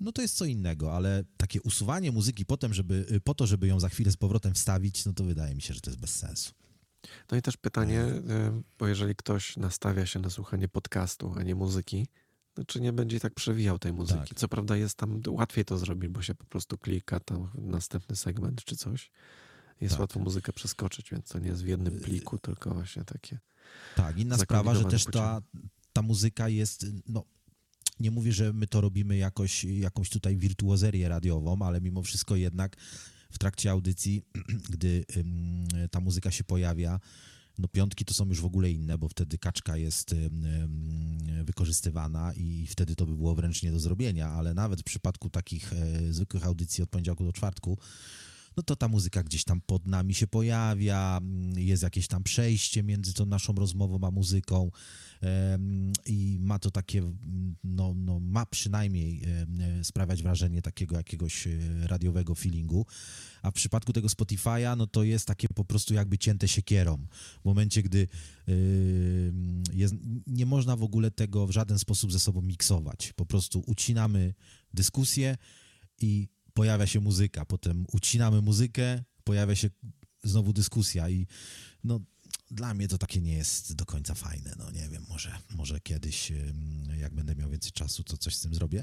no 0.00 0.12
to 0.12 0.22
jest 0.22 0.36
co 0.36 0.44
innego, 0.44 0.96
ale 0.96 1.24
takie 1.36 1.62
usuwanie 1.62 2.12
muzyki 2.12 2.46
potem, 2.46 2.74
żeby, 2.74 3.20
po 3.24 3.34
to, 3.34 3.46
żeby 3.46 3.66
ją 3.66 3.80
za 3.80 3.88
chwilę 3.88 4.10
z 4.12 4.16
powrotem 4.16 4.54
wstawić, 4.54 5.04
no 5.04 5.12
to 5.12 5.24
wydaje 5.24 5.54
mi 5.54 5.62
się, 5.62 5.74
że 5.74 5.80
to 5.80 5.90
jest 5.90 6.00
bez 6.00 6.14
sensu. 6.14 6.52
No 7.30 7.36
i 7.36 7.42
też 7.42 7.56
pytanie, 7.56 8.00
e, 8.00 8.62
bo 8.78 8.86
jeżeli 8.86 9.16
ktoś 9.16 9.56
nastawia 9.56 10.06
się 10.06 10.18
na 10.18 10.30
słuchanie 10.30 10.68
podcastu, 10.68 11.34
a 11.36 11.42
nie 11.42 11.54
muzyki, 11.54 12.06
czy 12.66 12.80
nie 12.80 12.92
będzie 12.92 13.20
tak 13.20 13.34
przewijał 13.34 13.78
tej 13.78 13.92
muzyki. 13.92 14.28
Tak. 14.28 14.38
Co 14.38 14.48
prawda 14.48 14.76
jest 14.76 14.96
tam 14.96 15.22
łatwiej 15.28 15.64
to 15.64 15.78
zrobić, 15.78 16.10
bo 16.10 16.22
się 16.22 16.34
po 16.34 16.44
prostu 16.44 16.78
klika 16.78 17.20
tam 17.20 17.48
następny 17.54 18.16
segment 18.16 18.64
czy 18.64 18.76
coś. 18.76 19.10
Jest 19.80 19.94
tak. 19.94 20.00
łatwo 20.00 20.20
muzykę 20.20 20.52
przeskoczyć, 20.52 21.10
więc 21.10 21.28
to 21.28 21.38
nie 21.38 21.48
jest 21.48 21.64
w 21.64 21.66
jednym 21.66 21.96
y, 21.96 22.00
pliku, 22.00 22.38
tylko 22.38 22.74
właśnie 22.74 23.04
takie. 23.04 23.38
Tak, 23.96 24.18
inna 24.18 24.38
sprawa, 24.38 24.74
że 24.74 24.84
też 24.84 25.04
ta, 25.04 25.42
ta 25.92 26.02
muzyka 26.02 26.48
jest, 26.48 26.86
no 27.08 27.24
nie 28.00 28.10
mówię, 28.10 28.32
że 28.32 28.52
my 28.52 28.66
to 28.66 28.80
robimy 28.80 29.16
jakoś, 29.16 29.64
jakąś 29.64 30.10
tutaj 30.10 30.36
wirtuozerię 30.36 31.08
radiową, 31.08 31.58
ale 31.62 31.80
mimo 31.80 32.02
wszystko 32.02 32.36
jednak 32.36 32.76
w 33.30 33.38
trakcie 33.38 33.70
audycji, 33.70 34.22
gdy 34.72 35.04
ta 35.90 36.00
muzyka 36.00 36.30
się 36.30 36.44
pojawia, 36.44 37.00
no 37.58 37.68
piątki 37.68 38.04
to 38.04 38.14
są 38.14 38.28
już 38.28 38.40
w 38.40 38.44
ogóle 38.44 38.70
inne, 38.70 38.98
bo 38.98 39.08
wtedy 39.08 39.38
kaczka 39.38 39.76
jest 39.76 40.14
wykorzystywana 41.44 42.32
i 42.34 42.66
wtedy 42.66 42.96
to 42.96 43.06
by 43.06 43.16
było 43.16 43.34
wręcz 43.34 43.62
nie 43.62 43.72
do 43.72 43.80
zrobienia, 43.80 44.28
ale 44.28 44.54
nawet 44.54 44.80
w 44.80 44.84
przypadku 44.84 45.30
takich 45.30 45.72
e, 45.72 46.12
zwykłych 46.12 46.46
audycji 46.46 46.84
od 46.84 46.90
poniedziałku 46.90 47.24
do 47.24 47.32
czwartku, 47.32 47.78
no 48.56 48.62
to 48.62 48.76
ta 48.76 48.88
muzyka 48.88 49.22
gdzieś 49.22 49.44
tam 49.44 49.60
pod 49.60 49.86
nami 49.86 50.14
się 50.14 50.26
pojawia, 50.26 51.18
mm, 51.22 51.58
jest 51.58 51.82
jakieś 51.82 52.08
tam 52.08 52.22
przejście 52.22 52.82
między 52.82 53.14
tą 53.14 53.26
naszą 53.26 53.54
rozmową 53.54 53.98
a 54.06 54.10
muzyką 54.10 54.70
i 56.06 56.38
ma 56.40 56.58
to 56.58 56.70
takie, 56.70 56.98
mm, 56.98 57.56
no, 57.64 57.94
no 57.96 58.20
ma 58.20 58.46
przynajmniej 58.46 59.22
sprawiać 59.82 60.22
wrażenie 60.22 60.62
takiego 60.62 60.96
jakiegoś 60.96 61.46
e, 61.46 61.50
radiowego 61.82 62.34
feelingu, 62.34 62.86
a 63.42 63.50
w 63.50 63.54
przypadku 63.54 63.92
tego 63.92 64.08
Spotify'a, 64.08 64.76
no 64.76 64.86
to 64.86 65.02
jest 65.02 65.26
takie 65.26 65.48
po 65.48 65.64
prostu 65.64 65.94
jakby 65.94 66.18
cięte 66.18 66.48
siekierą. 66.48 67.06
W 67.42 67.44
momencie, 67.44 67.82
gdy 67.82 68.08
jest, 69.72 69.94
nie 70.26 70.46
można 70.46 70.76
w 70.76 70.82
ogóle 70.82 71.10
tego 71.10 71.46
w 71.46 71.50
żaden 71.50 71.78
sposób 71.78 72.12
ze 72.12 72.20
sobą 72.20 72.42
miksować. 72.42 73.12
Po 73.12 73.26
prostu 73.26 73.62
ucinamy 73.66 74.34
dyskusję 74.74 75.36
i 76.00 76.28
pojawia 76.56 76.86
się 76.86 77.00
muzyka, 77.00 77.44
potem 77.44 77.86
ucinamy 77.92 78.42
muzykę, 78.42 79.04
pojawia 79.24 79.54
się 79.54 79.70
znowu 80.24 80.52
dyskusja 80.52 81.08
i 81.08 81.26
no 81.84 82.00
dla 82.50 82.74
mnie 82.74 82.88
to 82.88 82.98
takie 82.98 83.20
nie 83.20 83.32
jest 83.32 83.74
do 83.74 83.86
końca 83.86 84.14
fajne. 84.14 84.54
No 84.58 84.70
nie 84.70 84.88
wiem, 84.88 85.04
może, 85.08 85.38
może 85.54 85.80
kiedyś, 85.80 86.32
jak 86.98 87.14
będę 87.14 87.34
miał 87.34 87.50
więcej 87.50 87.72
czasu, 87.72 88.04
to 88.04 88.16
coś 88.16 88.36
z 88.36 88.40
tym 88.40 88.54
zrobię. 88.54 88.82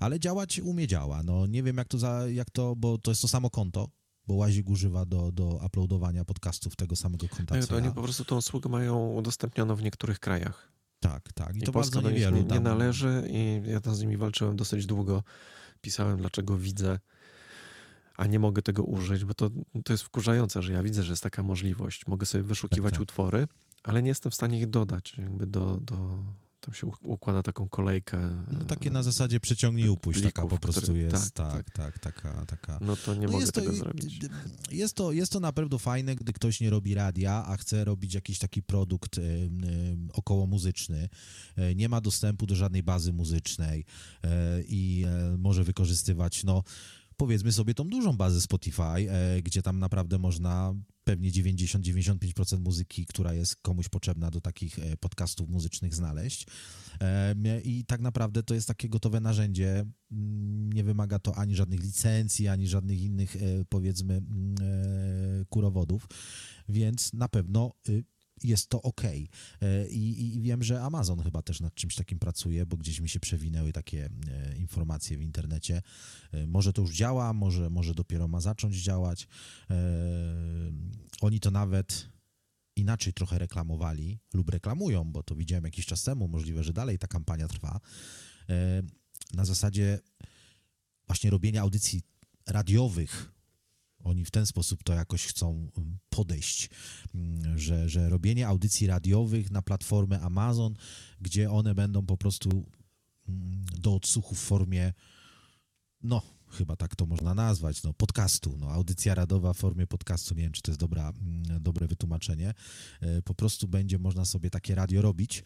Ale 0.00 0.20
działać 0.20 0.58
umie 0.58 0.86
działa. 0.86 1.22
No 1.22 1.46
nie 1.46 1.62
wiem, 1.62 1.76
jak 1.76 1.88
to, 1.88 1.98
za, 1.98 2.28
jak 2.28 2.50
to 2.50 2.76
bo 2.76 2.98
to 2.98 3.10
jest 3.10 3.22
to 3.22 3.28
samo 3.28 3.50
konto, 3.50 3.88
bo 4.26 4.34
Łazik 4.34 4.68
używa 4.70 5.06
do, 5.06 5.32
do 5.32 5.60
uploadowania 5.66 6.24
podcastów 6.24 6.76
tego 6.76 6.96
samego 6.96 7.28
konta. 7.28 7.56
Nie, 7.56 7.66
to 7.66 7.76
oni 7.76 7.90
po 7.90 8.02
prostu 8.02 8.24
tą 8.24 8.36
usługę 8.36 8.70
mają 8.70 9.12
udostępnioną 9.12 9.76
w 9.76 9.82
niektórych 9.82 10.20
krajach. 10.20 10.72
Tak, 11.00 11.32
tak. 11.32 11.56
I, 11.56 11.58
I 11.58 11.62
to 11.62 11.72
Polska 11.72 11.94
bardzo 11.94 12.10
niewielu. 12.10 12.36
nie, 12.36 12.42
nie 12.42 12.60
należy 12.60 13.28
i 13.30 13.62
ja 13.70 13.80
tam 13.80 13.94
z 13.94 14.00
nimi 14.00 14.16
walczyłem 14.16 14.56
dosyć 14.56 14.86
długo. 14.86 15.22
Pisałem, 15.82 16.16
dlaczego 16.18 16.58
widzę, 16.58 16.98
a 18.16 18.26
nie 18.26 18.38
mogę 18.38 18.62
tego 18.62 18.82
użyć, 18.82 19.24
bo 19.24 19.34
to, 19.34 19.50
to 19.84 19.92
jest 19.92 20.04
wkurzające, 20.04 20.62
że 20.62 20.72
ja 20.72 20.82
widzę, 20.82 21.02
że 21.02 21.12
jest 21.12 21.22
taka 21.22 21.42
możliwość. 21.42 22.06
Mogę 22.06 22.26
sobie 22.26 22.44
wyszukiwać 22.44 22.92
Tak, 22.92 22.98
tak. 22.98 23.02
utwory, 23.02 23.48
ale 23.82 24.02
nie 24.02 24.08
jestem 24.08 24.32
w 24.32 24.34
stanie 24.34 24.58
ich 24.58 24.66
dodać. 24.70 25.18
Jakby 25.18 25.46
do, 25.46 25.78
do, 25.80 26.18
tam 26.62 26.74
się 26.74 26.86
układa 27.02 27.42
taką 27.42 27.68
kolejkę. 27.68 28.44
No, 28.52 28.64
takie 28.64 28.90
na 28.90 29.02
zasadzie 29.02 29.40
przeciągnij 29.40 29.88
upuść, 29.88 30.22
taka 30.22 30.42
plików, 30.42 30.50
po 30.50 30.58
prostu 30.62 30.80
które- 30.82 30.98
jest. 30.98 31.34
tak, 31.34 31.52
Tak, 31.52 31.70
tak, 31.70 31.98
taka, 31.98 32.46
taka. 32.46 32.78
No 32.80 32.96
to 32.96 33.14
nie 33.14 33.20
No 33.26 33.32
mogę 33.32 33.40
jest, 33.40 33.52
to, 33.52 33.60
tego 33.60 33.72
zrobić. 33.72 34.20
jest, 34.70 34.94
to, 34.94 35.12
jest 35.12 35.32
to 35.32 35.40
na 35.40 35.52
pewno 35.52 35.78
fajne, 35.78 36.16
gdy 36.16 36.32
ktoś 36.32 36.60
nie 36.60 36.70
robi 36.70 36.94
radia, 36.94 37.44
a 37.46 37.56
chce 37.56 37.84
robić 37.84 38.14
jakiś 38.14 38.38
taki 38.38 38.62
produkt 38.62 39.18
y, 39.18 39.20
y, 39.22 39.50
około 40.12 40.46
muzyczny. 40.46 41.08
E, 41.56 41.74
Nie 41.74 41.88
ma 41.88 42.00
dostępu 42.00 42.46
do 42.46 42.54
żadnej 42.54 42.82
bazy 42.82 43.12
muzycznej 43.12 43.84
e, 44.24 44.62
i 44.62 45.04
e, 45.08 45.36
może 45.38 45.64
wykorzystywać, 45.64 46.44
no 46.44 46.62
powiedzmy 47.16 47.52
sobie 47.52 47.74
tą 47.74 47.88
dużą 47.88 48.16
bazę 48.16 48.40
Spotify, 48.40 48.82
e, 48.82 49.42
gdzie 49.42 49.62
tam 49.62 49.78
naprawdę 49.78 50.18
można 50.18 50.74
pewnie 51.04 51.30
90-95% 51.30 52.60
muzyki, 52.60 53.06
która 53.06 53.34
jest 53.34 53.56
komuś 53.56 53.88
potrzebna 53.88 54.30
do 54.30 54.40
takich 54.40 54.78
e, 54.78 54.96
podcastów 54.96 55.48
muzycznych 55.48 55.94
znaleźć. 55.94 56.46
Em, 57.00 57.44
I 57.64 57.84
tak 57.84 58.00
naprawdę 58.00 58.42
to 58.42 58.54
jest 58.54 58.68
takie 58.68 58.88
gotowe 58.88 59.20
narzędzie. 59.20 59.84
Mm, 60.12 60.72
Nie 60.72 60.84
wymaga 60.84 61.18
to 61.18 61.34
ani 61.34 61.56
żadnych 61.56 61.80
licencji, 61.80 62.48
ani 62.48 62.68
żadnych 62.68 63.00
innych, 63.00 63.36
e, 63.36 63.40
powiedzmy, 63.68 64.14
mm, 64.14 64.54
e, 64.60 65.44
kurowodów, 65.44 66.06
więc 66.68 67.12
na 67.12 67.28
pewno 67.28 67.72
y, 67.88 68.04
jest 68.44 68.68
to 68.68 68.82
ok. 68.82 69.02
I, 69.90 70.34
I 70.36 70.40
wiem, 70.40 70.62
że 70.62 70.82
Amazon 70.82 71.22
chyba 71.22 71.42
też 71.42 71.60
nad 71.60 71.74
czymś 71.74 71.94
takim 71.94 72.18
pracuje, 72.18 72.66
bo 72.66 72.76
gdzieś 72.76 73.00
mi 73.00 73.08
się 73.08 73.20
przewinęły 73.20 73.72
takie 73.72 74.08
e, 74.28 74.56
informacje 74.56 75.18
w 75.18 75.22
internecie. 75.22 75.82
E, 76.32 76.46
Może 76.46 76.72
to 76.72 76.82
już 76.82 76.94
działa, 76.94 77.32
może, 77.32 77.70
może 77.70 77.94
dopiero 77.94 78.28
ma 78.28 78.40
zacząć 78.40 78.76
działać. 78.76 79.28
E, 79.70 79.74
Oni 81.20 81.40
to 81.40 81.50
nawet 81.50 82.08
inaczej 82.76 83.12
trochę 83.12 83.38
reklamowali 83.38 84.18
lub 84.34 84.48
reklamują, 84.50 85.12
bo 85.12 85.22
to 85.22 85.34
widziałem 85.34 85.64
jakiś 85.64 85.86
czas 85.86 86.02
temu, 86.02 86.28
możliwe, 86.28 86.64
że 86.64 86.72
dalej 86.72 86.98
ta 86.98 87.06
kampania 87.06 87.48
trwa, 87.48 87.80
e, 88.48 88.82
na 89.34 89.44
zasadzie 89.44 89.98
właśnie 91.06 91.30
robienia 91.30 91.62
audycji 91.62 92.02
radiowych. 92.46 93.31
Oni 94.04 94.24
w 94.24 94.30
ten 94.30 94.46
sposób 94.46 94.82
to 94.82 94.92
jakoś 94.94 95.26
chcą 95.26 95.70
mm, 95.76 95.98
podejść, 96.08 96.70
mm, 97.14 97.58
że, 97.58 97.88
że 97.88 98.08
robienie 98.08 98.48
audycji 98.48 98.86
radiowych 98.86 99.50
na 99.50 99.62
platformę 99.62 100.20
Amazon, 100.20 100.74
gdzie 101.20 101.50
one 101.50 101.74
będą 101.74 102.06
po 102.06 102.16
prostu 102.16 102.50
mm, 103.28 103.64
do 103.78 103.94
odsłuchu 103.94 104.34
w 104.34 104.40
formie, 104.40 104.92
no, 106.02 106.22
chyba 106.52 106.76
tak 106.76 106.96
to 106.96 107.06
można 107.06 107.34
nazwać, 107.34 107.82
no, 107.82 107.92
podcastu, 107.92 108.56
no, 108.60 108.70
audycja 108.70 109.14
radowa 109.14 109.52
w 109.52 109.56
formie 109.56 109.86
podcastu, 109.86 110.34
nie 110.34 110.42
wiem, 110.42 110.52
czy 110.52 110.62
to 110.62 110.70
jest 110.70 110.80
dobra, 110.80 111.12
dobre 111.60 111.86
wytłumaczenie, 111.86 112.54
E, 113.00 113.22
po 113.22 113.34
prostu 113.34 113.68
będzie 113.68 113.98
można 113.98 114.24
sobie 114.24 114.50
takie 114.50 114.74
radio 114.74 115.02
robić, 115.02 115.44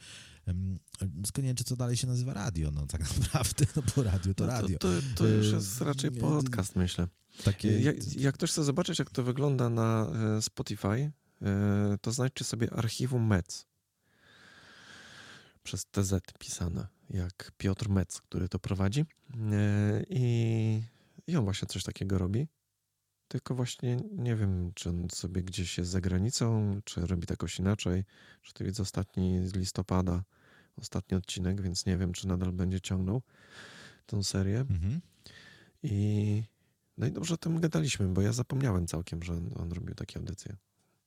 tylko 1.25 1.43
nie 1.43 1.49
wiem, 1.49 1.57
czy 1.57 1.65
to 1.65 1.77
dalej 1.77 1.97
się 1.97 2.07
nazywa 2.07 2.35
radio, 2.35 2.71
no 2.71 2.87
tak 2.87 3.01
naprawdę, 3.21 3.67
no 3.77 3.83
bo 3.97 4.03
radio 4.03 4.35
to 4.35 4.47
No 4.47 4.51
radio. 4.51 4.79
To, 4.79 4.89
to, 4.89 5.03
to 5.17 5.27
już 5.27 5.53
E, 5.53 5.57
jest 5.57 5.81
raczej 5.81 6.11
nie, 6.11 6.21
podcast, 6.21 6.77
myślę. 6.77 7.09
Takie, 7.45 7.81
Jak, 7.81 8.17
jak 8.17 8.35
ktoś 8.35 8.51
chce 8.51 8.65
zobaczyć, 8.65 8.99
jak 8.99 9.11
to 9.11 9.23
wygląda 9.23 9.71
na 9.71 10.11
e, 10.39 10.43
Spotify, 10.43 11.13
e, 11.43 11.99
to 12.01 12.13
znajdźcie 12.13 12.45
sobie 12.45 12.73
archiwum 12.73 13.27
MEC. 13.27 13.67
Przez 15.63 15.87
TZ 15.87 16.13
pisane, 16.39 16.87
jak 17.11 17.53
Piotr 17.59 17.89
Mec, 17.89 18.21
który 18.21 18.49
to 18.49 18.59
prowadzi. 18.59 19.01
E, 19.01 20.03
I, 20.11 20.83
I 21.27 21.37
on 21.37 21.45
właśnie 21.45 21.69
coś 21.69 21.83
takiego 21.83 22.19
robi. 22.19 22.49
Tylko 23.29 23.55
właśnie 23.55 23.97
nie 24.13 24.37
wiem, 24.37 24.73
czy 24.75 24.89
on 24.89 25.11
sobie 25.11 25.43
gdzieś 25.43 25.79
jest 25.79 25.91
za 25.91 26.01
granicą, 26.01 26.81
czy 26.85 27.07
robi 27.07 27.27
to 27.27 27.33
jakoś 27.33 27.59
inaczej. 27.59 28.05
Czy 28.43 28.55
to 28.55 28.65
jest 28.65 28.81
ostatni 28.81 29.49
z 29.49 29.55
listopada, 29.55 30.25
ostatni 30.77 31.17
odcinek, 31.17 31.61
więc 31.61 31.87
nie 31.87 31.97
wiem, 31.99 32.13
czy 32.13 32.29
nadal 32.29 32.53
będzie 32.53 32.81
ciągnął 32.81 33.23
tą 34.07 34.23
serię. 34.23 34.61
Mhm. 34.61 35.01
I 35.83 36.43
no 36.97 37.07
i 37.07 37.13
dobrze 37.13 37.35
o 37.35 37.37
tym 37.37 37.61
gadaliśmy, 37.61 38.09
bo 38.09 38.21
ja 38.21 38.33
zapomniałem 38.33 38.87
całkiem, 38.87 39.23
że 39.23 39.33
on, 39.33 39.51
on 39.57 39.73
robił 39.73 39.95
takie 39.95 40.19
audycje. 40.19 40.57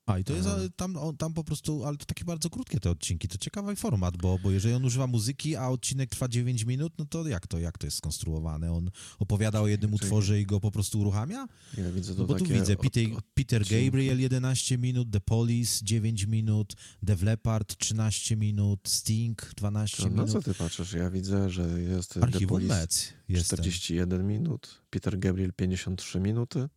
A 0.10 0.20
i 0.20 0.24
to 0.24 0.34
jest 0.34 0.50
tam, 0.76 0.98
on, 0.98 1.18
tam 1.18 1.34
po 1.34 1.44
prostu, 1.44 1.86
ale 1.86 1.98
to 1.98 2.06
takie 2.06 2.26
bardzo 2.26 2.50
krótkie 2.50 2.80
te 2.80 2.90
odcinki, 2.90 3.28
to 3.28 3.38
ciekawy 3.38 3.76
format, 3.76 4.18
bo, 4.18 4.40
bo 4.44 4.52
jeżeli 4.52 4.74
on 4.74 4.86
używa 4.86 5.08
muzyki, 5.08 5.56
a 5.56 5.68
odcinek 5.70 6.10
trwa 6.10 6.28
9 6.28 6.64
minut, 6.64 6.94
no 6.98 7.06
to 7.06 7.28
jak 7.28 7.48
to, 7.48 7.60
jak 7.60 7.78
to 7.78 7.88
jest 7.88 7.98
skonstruowane? 7.98 8.74
On 8.74 8.92
opowiada 9.20 9.62
o 9.62 9.68
jednym 9.68 9.92
Czyli- 9.92 10.04
utworze 10.06 10.42
i 10.42 10.46
go 10.46 10.60
po 10.60 10.72
prostu 10.72 11.00
uruchamia? 11.00 11.48
Ja 11.78 11.92
widzę 11.92 12.14
to 12.16 12.22
No 12.22 12.28
bo 12.28 12.36
tu 12.36 12.46
widzę 12.46 12.74
od- 12.74 12.80
Peter, 12.80 13.04
od- 13.18 13.24
Peter 13.34 13.62
odcinki. 13.62 13.86
Gabriel 13.86 14.20
11 14.20 14.78
minut, 14.78 15.12
The 15.12 15.20
Police 15.22 15.86
9 15.86 16.26
minut, 16.26 16.74
Def 17.04 17.22
Leppard 17.22 17.78
13 17.78 18.36
minut, 18.36 18.80
Sting 18.90 19.52
12 19.58 20.04
To 20.04 20.10
minut. 20.10 20.32
co 20.32 20.42
ty 20.42 20.54
patrzysz? 20.54 20.94
Ja 20.94 21.10
widzę, 21.10 21.50
że 21.50 21.82
jest 21.82 22.14
The 22.14 22.24
Archiwum 22.24 22.48
Police 22.48 22.76
Mec 22.76 23.14
jest 23.30 23.48
41 23.48 24.28
minut, 24.28 24.82
Peter 24.90 25.20
Gabriel 25.20 25.54
53 25.54 26.20
minuty. 26.20 26.70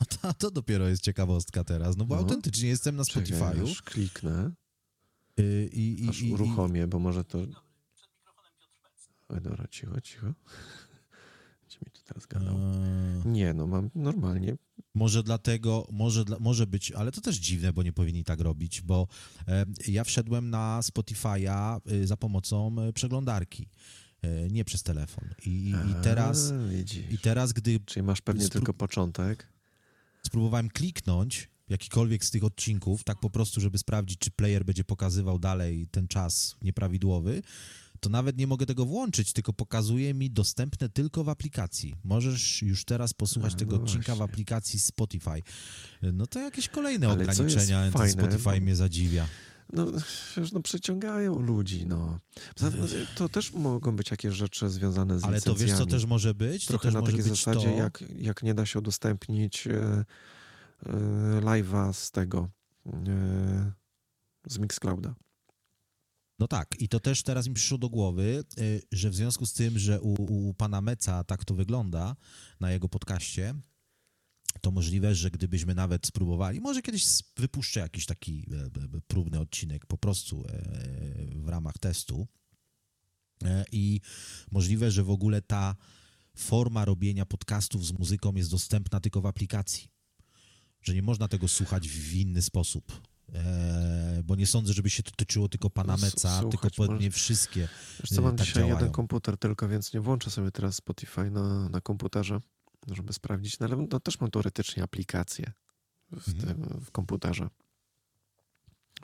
A 0.22 0.34
to 0.34 0.50
dopiero 0.50 0.88
jest 0.88 1.02
ciekawostka 1.02 1.64
teraz, 1.64 1.96
no 1.96 2.04
bo 2.04 2.14
No. 2.14 2.20
autentycznie 2.20 2.68
jestem 2.68 2.96
na 2.96 3.04
Czekaj, 3.04 3.24
Spotify'u 3.32 3.70
aż 3.70 3.82
kliknę, 3.82 4.50
y, 5.40 5.70
i, 5.72 6.04
i, 6.04 6.08
aż 6.08 6.20
i, 6.22 6.28
i, 6.28 6.32
uruchomię, 6.32 6.86
bo 6.86 6.98
może 6.98 7.24
to... 7.24 7.38
Oj, 9.28 9.40
dobra, 9.40 9.66
cicho, 9.68 10.00
cicho. 10.00 10.26
Gdzie 11.68 11.78
mi 11.86 11.90
tu 11.92 12.02
teraz 12.04 12.26
gadał? 12.26 12.56
e, 12.56 13.22
Nie, 13.28 13.54
no 13.54 13.66
mam 13.66 13.90
normalnie. 13.94 14.56
Może 14.94 15.22
dlatego, 15.22 15.86
może, 15.92 16.24
dla, 16.24 16.38
może 16.38 16.66
być, 16.66 16.92
ale 16.92 17.12
to 17.12 17.20
też 17.20 17.36
dziwne, 17.36 17.72
bo 17.72 17.82
nie 17.82 17.92
powinni 17.92 18.24
tak 18.24 18.40
robić, 18.40 18.80
bo 18.80 19.06
e, 19.48 19.66
ja 19.88 20.04
wszedłem 20.04 20.50
na 20.50 20.80
Spotify'a 20.80 21.80
y, 21.92 22.06
za 22.06 22.16
pomocą 22.16 22.76
e, 22.80 22.92
przeglądarki, 22.92 23.68
e, 24.22 24.48
nie 24.48 24.64
przez 24.64 24.82
telefon. 24.82 25.24
I, 25.46 25.50
i, 25.50 25.70
i, 25.70 25.94
teraz, 26.02 26.50
A, 26.52 26.68
widzisz. 26.68 27.10
I 27.12 27.18
teraz, 27.18 27.52
gdy 27.52 27.80
Czyli 27.80 28.02
masz 28.02 28.20
pewnie 28.20 28.48
tylko 28.48 28.74
początek. 28.74 29.46
Spróbowałem 30.30 30.68
kliknąć 30.68 31.48
jakikolwiek 31.68 32.24
z 32.24 32.30
tych 32.30 32.44
odcinków, 32.44 33.04
tak 33.04 33.20
po 33.20 33.30
prostu, 33.30 33.60
żeby 33.60 33.78
sprawdzić, 33.78 34.18
czy 34.18 34.30
player 34.30 34.64
będzie 34.64 34.84
pokazywał 34.84 35.38
dalej 35.38 35.86
ten 35.90 36.08
czas 36.08 36.56
nieprawidłowy, 36.62 37.42
to 38.00 38.10
nawet 38.10 38.38
nie 38.38 38.46
mogę 38.46 38.66
tego 38.66 38.84
włączyć, 38.86 39.32
tylko 39.32 39.52
pokazuje 39.52 40.14
mi 40.14 40.30
dostępne 40.30 40.88
tylko 40.88 41.24
w 41.24 41.28
aplikacji. 41.28 41.96
Możesz 42.04 42.62
już 42.62 42.84
teraz 42.84 43.14
posłuchać 43.14 43.52
A, 43.52 43.56
tego 43.56 43.76
no 43.76 43.82
odcinka 43.82 44.14
w 44.14 44.22
aplikacji 44.22 44.78
Spotify. 44.78 45.42
No 46.02 46.26
to 46.26 46.38
jakieś 46.40 46.68
kolejne 46.68 47.06
Ale 47.08 47.14
ograniczenia, 47.14 47.90
fajne, 47.90 48.12
Spotify 48.12 48.44
bo- 48.44 48.60
mnie 48.60 48.76
zadziwia. 48.76 49.26
No, 49.72 49.86
no 50.52 50.60
przyciągają 50.60 51.38
ludzi, 51.38 51.86
no. 51.86 52.18
Tym, 52.54 52.72
To 53.14 53.28
też 53.28 53.52
mogą 53.52 53.96
być 53.96 54.10
jakieś 54.10 54.34
rzeczy 54.34 54.70
związane 54.70 55.18
z 55.18 55.24
Ale 55.24 55.40
to 55.40 55.50
wiesz, 55.50 55.58
co 55.58 55.64
licencjami. 55.64 55.90
też 55.90 56.04
może 56.04 56.34
być? 56.34 56.66
Trochę 56.66 56.82
to 56.82 56.88
też 56.88 56.94
na 56.94 57.02
takiej 57.02 57.22
zasadzie, 57.22 57.70
to, 57.70 57.76
jak, 57.76 58.04
jak 58.16 58.42
nie 58.42 58.54
da 58.54 58.66
się 58.66 58.78
udostępnić 58.78 59.66
e, 59.66 60.04
e, 60.86 60.92
live'a 61.40 61.92
z 61.92 62.10
tego, 62.10 62.48
e, 62.86 63.72
z 64.46 64.58
Mixclouda. 64.58 65.14
No 66.38 66.48
tak, 66.48 66.68
i 66.78 66.88
to 66.88 67.00
też 67.00 67.22
teraz 67.22 67.48
mi 67.48 67.54
przyszło 67.54 67.78
do 67.78 67.88
głowy, 67.88 68.44
y, 68.58 68.82
że 68.92 69.10
w 69.10 69.14
związku 69.14 69.46
z 69.46 69.52
tym, 69.52 69.78
że 69.78 70.00
u, 70.00 70.48
u 70.48 70.54
pana 70.54 70.80
Meca 70.80 71.24
tak 71.24 71.44
to 71.44 71.54
wygląda 71.54 72.16
na 72.60 72.72
jego 72.72 72.88
podcaście, 72.88 73.54
to 74.60 74.70
możliwe, 74.70 75.14
że 75.14 75.30
gdybyśmy 75.30 75.74
nawet 75.74 76.06
spróbowali, 76.06 76.60
może 76.60 76.82
kiedyś 76.82 77.04
wypuszczę 77.36 77.80
jakiś 77.80 78.06
taki 78.06 78.46
e, 78.96 79.00
próbny 79.08 79.40
odcinek 79.40 79.86
po 79.86 79.98
prostu 79.98 80.44
e, 80.48 80.62
w 81.36 81.48
ramach 81.48 81.78
testu 81.78 82.26
E, 83.44 83.64
i 83.72 84.00
możliwe, 84.50 84.90
że 84.90 85.04
w 85.04 85.10
ogóle 85.10 85.42
ta 85.42 85.76
forma 86.36 86.84
robienia 86.84 87.26
podcastów 87.26 87.86
z 87.86 87.92
muzyką 87.92 88.34
jest 88.34 88.50
dostępna 88.50 89.00
tylko 89.00 89.20
w 89.20 89.26
aplikacji, 89.26 89.88
że 90.82 90.94
nie 90.94 91.02
można 91.02 91.28
tego 91.28 91.48
słuchać 91.48 91.88
w 91.88 92.14
inny 92.14 92.42
sposób. 92.42 93.00
E, 93.34 94.22
bo 94.24 94.36
nie 94.36 94.46
sądzę, 94.46 94.72
żeby 94.72 94.90
się 94.90 95.02
to 95.02 95.10
tyczyło 95.10 95.48
tylko 95.48 95.70
pana 95.70 95.96
No, 96.00 96.06
s- 96.06 96.14
Meca, 96.14 96.38
tylko 96.40 96.50
słuchać 96.50 96.76
pewnie 96.76 96.94
może- 96.94 97.10
wszystkie. 97.10 97.68
Wiesz 98.00 98.10
co, 98.10 98.22
mam 98.22 98.36
tak 98.36 98.46
dzisiaj 98.46 98.62
jeden 98.62 98.76
działają. 98.76 98.92
komputer 98.92 99.38
tylko, 99.38 99.68
więc 99.68 99.94
nie 99.94 100.00
włączę 100.00 100.30
sobie 100.30 100.50
teraz 100.50 100.74
Spotify 100.74 101.30
na, 101.30 101.68
na 101.68 101.80
komputerze, 101.80 102.40
żeby 102.88 103.12
sprawdzić. 103.12 103.58
No, 103.58 103.66
ale 103.66 103.76
no, 103.76 104.00
też 104.00 104.20
mam 104.20 104.30
teoretycznie 104.30 104.82
aplikację 104.82 105.52
w, 106.12 106.28
Mhm. 106.28 106.46
tym, 106.56 106.80
w 106.80 106.90
komputerze. 106.90 107.48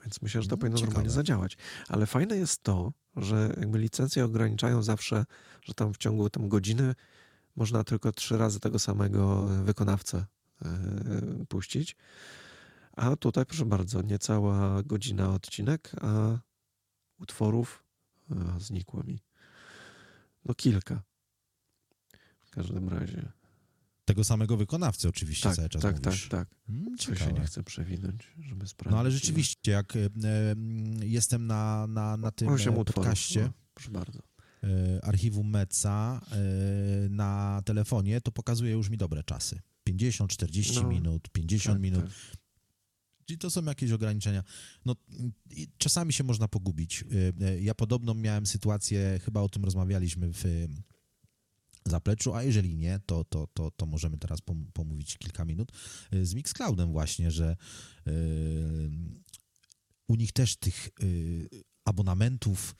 Więc 0.02 0.22
myślę, 0.22 0.42
że 0.42 0.48
to 0.48 0.54
No, 0.56 0.58
powinno 0.58 0.76
ciekawe. 0.78 0.90
normalnie 0.92 1.10
zadziałać. 1.14 1.56
Ale 1.88 2.06
fajne 2.06 2.36
jest 2.36 2.62
to, 2.62 2.92
że 3.16 3.54
jakby 3.60 3.78
licencje 3.78 4.24
ograniczają 4.24 4.82
zawsze, 4.82 5.24
że 5.62 5.74
tam 5.74 5.94
w 5.94 5.96
ciągu 5.98 6.30
tam 6.30 6.48
godziny 6.48 6.94
można 7.56 7.84
tylko 7.84 8.12
trzy 8.12 8.38
razy 8.38 8.60
tego 8.60 8.78
samego 8.78 9.42
wykonawcę 9.46 10.26
e, 10.64 11.44
puścić. 11.48 11.96
A 12.92 13.16
tutaj, 13.16 13.46
proszę 13.46 13.64
bardzo, 13.64 14.02
niecała 14.02 14.82
godzina 14.82 15.34
odcinek, 15.34 15.92
a 16.00 16.38
utworów 17.20 17.84
A, 18.30 18.58
znikło 18.60 19.02
mi. 19.02 19.20
No 20.44 20.54
kilka. 20.54 21.02
W 22.44 22.50
każdym 22.50 22.88
razie. 22.88 23.32
Tego 24.06 24.24
samego 24.24 24.56
wykonawcy 24.56 25.08
oczywiście 25.08 25.44
Tak, 25.44 25.56
cały 25.56 25.68
czas 25.68 25.82
tak, 25.82 25.94
tak, 26.00 26.06
mówisz. 26.06 26.28
tak. 26.28 26.48
Mm, 26.68 26.96
Co 26.98 27.04
się 27.06 27.12
ciekawe. 27.12 27.32
nie 27.40 27.46
chcę 27.46 27.62
przewinąć, 27.62 28.32
żeby 28.40 28.66
sprawdzić. 28.68 28.92
No 28.92 28.98
ale 29.00 29.10
rzeczywiście, 29.10 29.70
jak 29.72 29.96
e, 29.96 30.00
jestem 31.06 31.46
na, 31.46 31.86
na, 31.86 32.16
na 32.16 32.30
tym 32.30 32.48
Osiem 32.48 32.74
e, 32.74 32.76
podcaście 32.84 33.44
O, 33.44 33.50
proszę 33.74 33.90
bardzo. 33.90 34.18
e, 34.64 35.04
archiwum 35.04 35.50
Meca 35.50 36.20
e, 36.32 36.36
na 37.08 37.62
telefonie, 37.64 38.20
to 38.20 38.32
pokazuje 38.32 38.72
już 38.72 38.88
mi 38.90 38.96
dobre 38.96 39.22
czasy. 39.22 39.60
50, 39.84 40.30
40 40.30 40.74
No, 40.82 40.88
minut, 40.88 41.28
50 41.32 41.74
Tak, 41.76 41.82
minut. 41.82 42.04
tak. 42.04 42.12
Czyli 43.26 43.38
to 43.38 43.50
są 43.50 43.64
jakieś 43.64 43.90
ograniczenia. 43.92 44.42
No, 44.84 44.96
czasami 45.78 46.12
się 46.12 46.24
można 46.24 46.48
pogubić. 46.48 47.04
Ja 47.60 47.74
podobno 47.74 48.14
miałem 48.14 48.46
sytuację, 48.46 49.20
chyba 49.24 49.40
o 49.40 49.48
tym 49.48 49.64
rozmawialiśmy 49.64 50.28
w 50.32 50.44
zapleczu, 51.87 52.35
a 52.35 52.42
jeżeli 52.42 52.77
nie, 52.77 53.01
to, 53.07 53.25
to, 53.25 53.46
to, 53.55 53.70
to 53.70 53.87
możemy 53.87 54.18
teraz 54.18 54.40
pom- 54.40 54.66
pomówić 54.72 55.18
kilka 55.18 55.44
minut 55.44 55.72
y, 56.14 56.27
z 56.27 56.35
Mixcloudem 56.35 56.92
właśnie, 56.92 57.31
że 57.31 57.57
y, 58.07 58.90
u 60.09 60.16
nich 60.16 60.33
też 60.33 60.57
tych 60.57 60.88
y, 61.03 61.49
abonamentów 61.85 62.77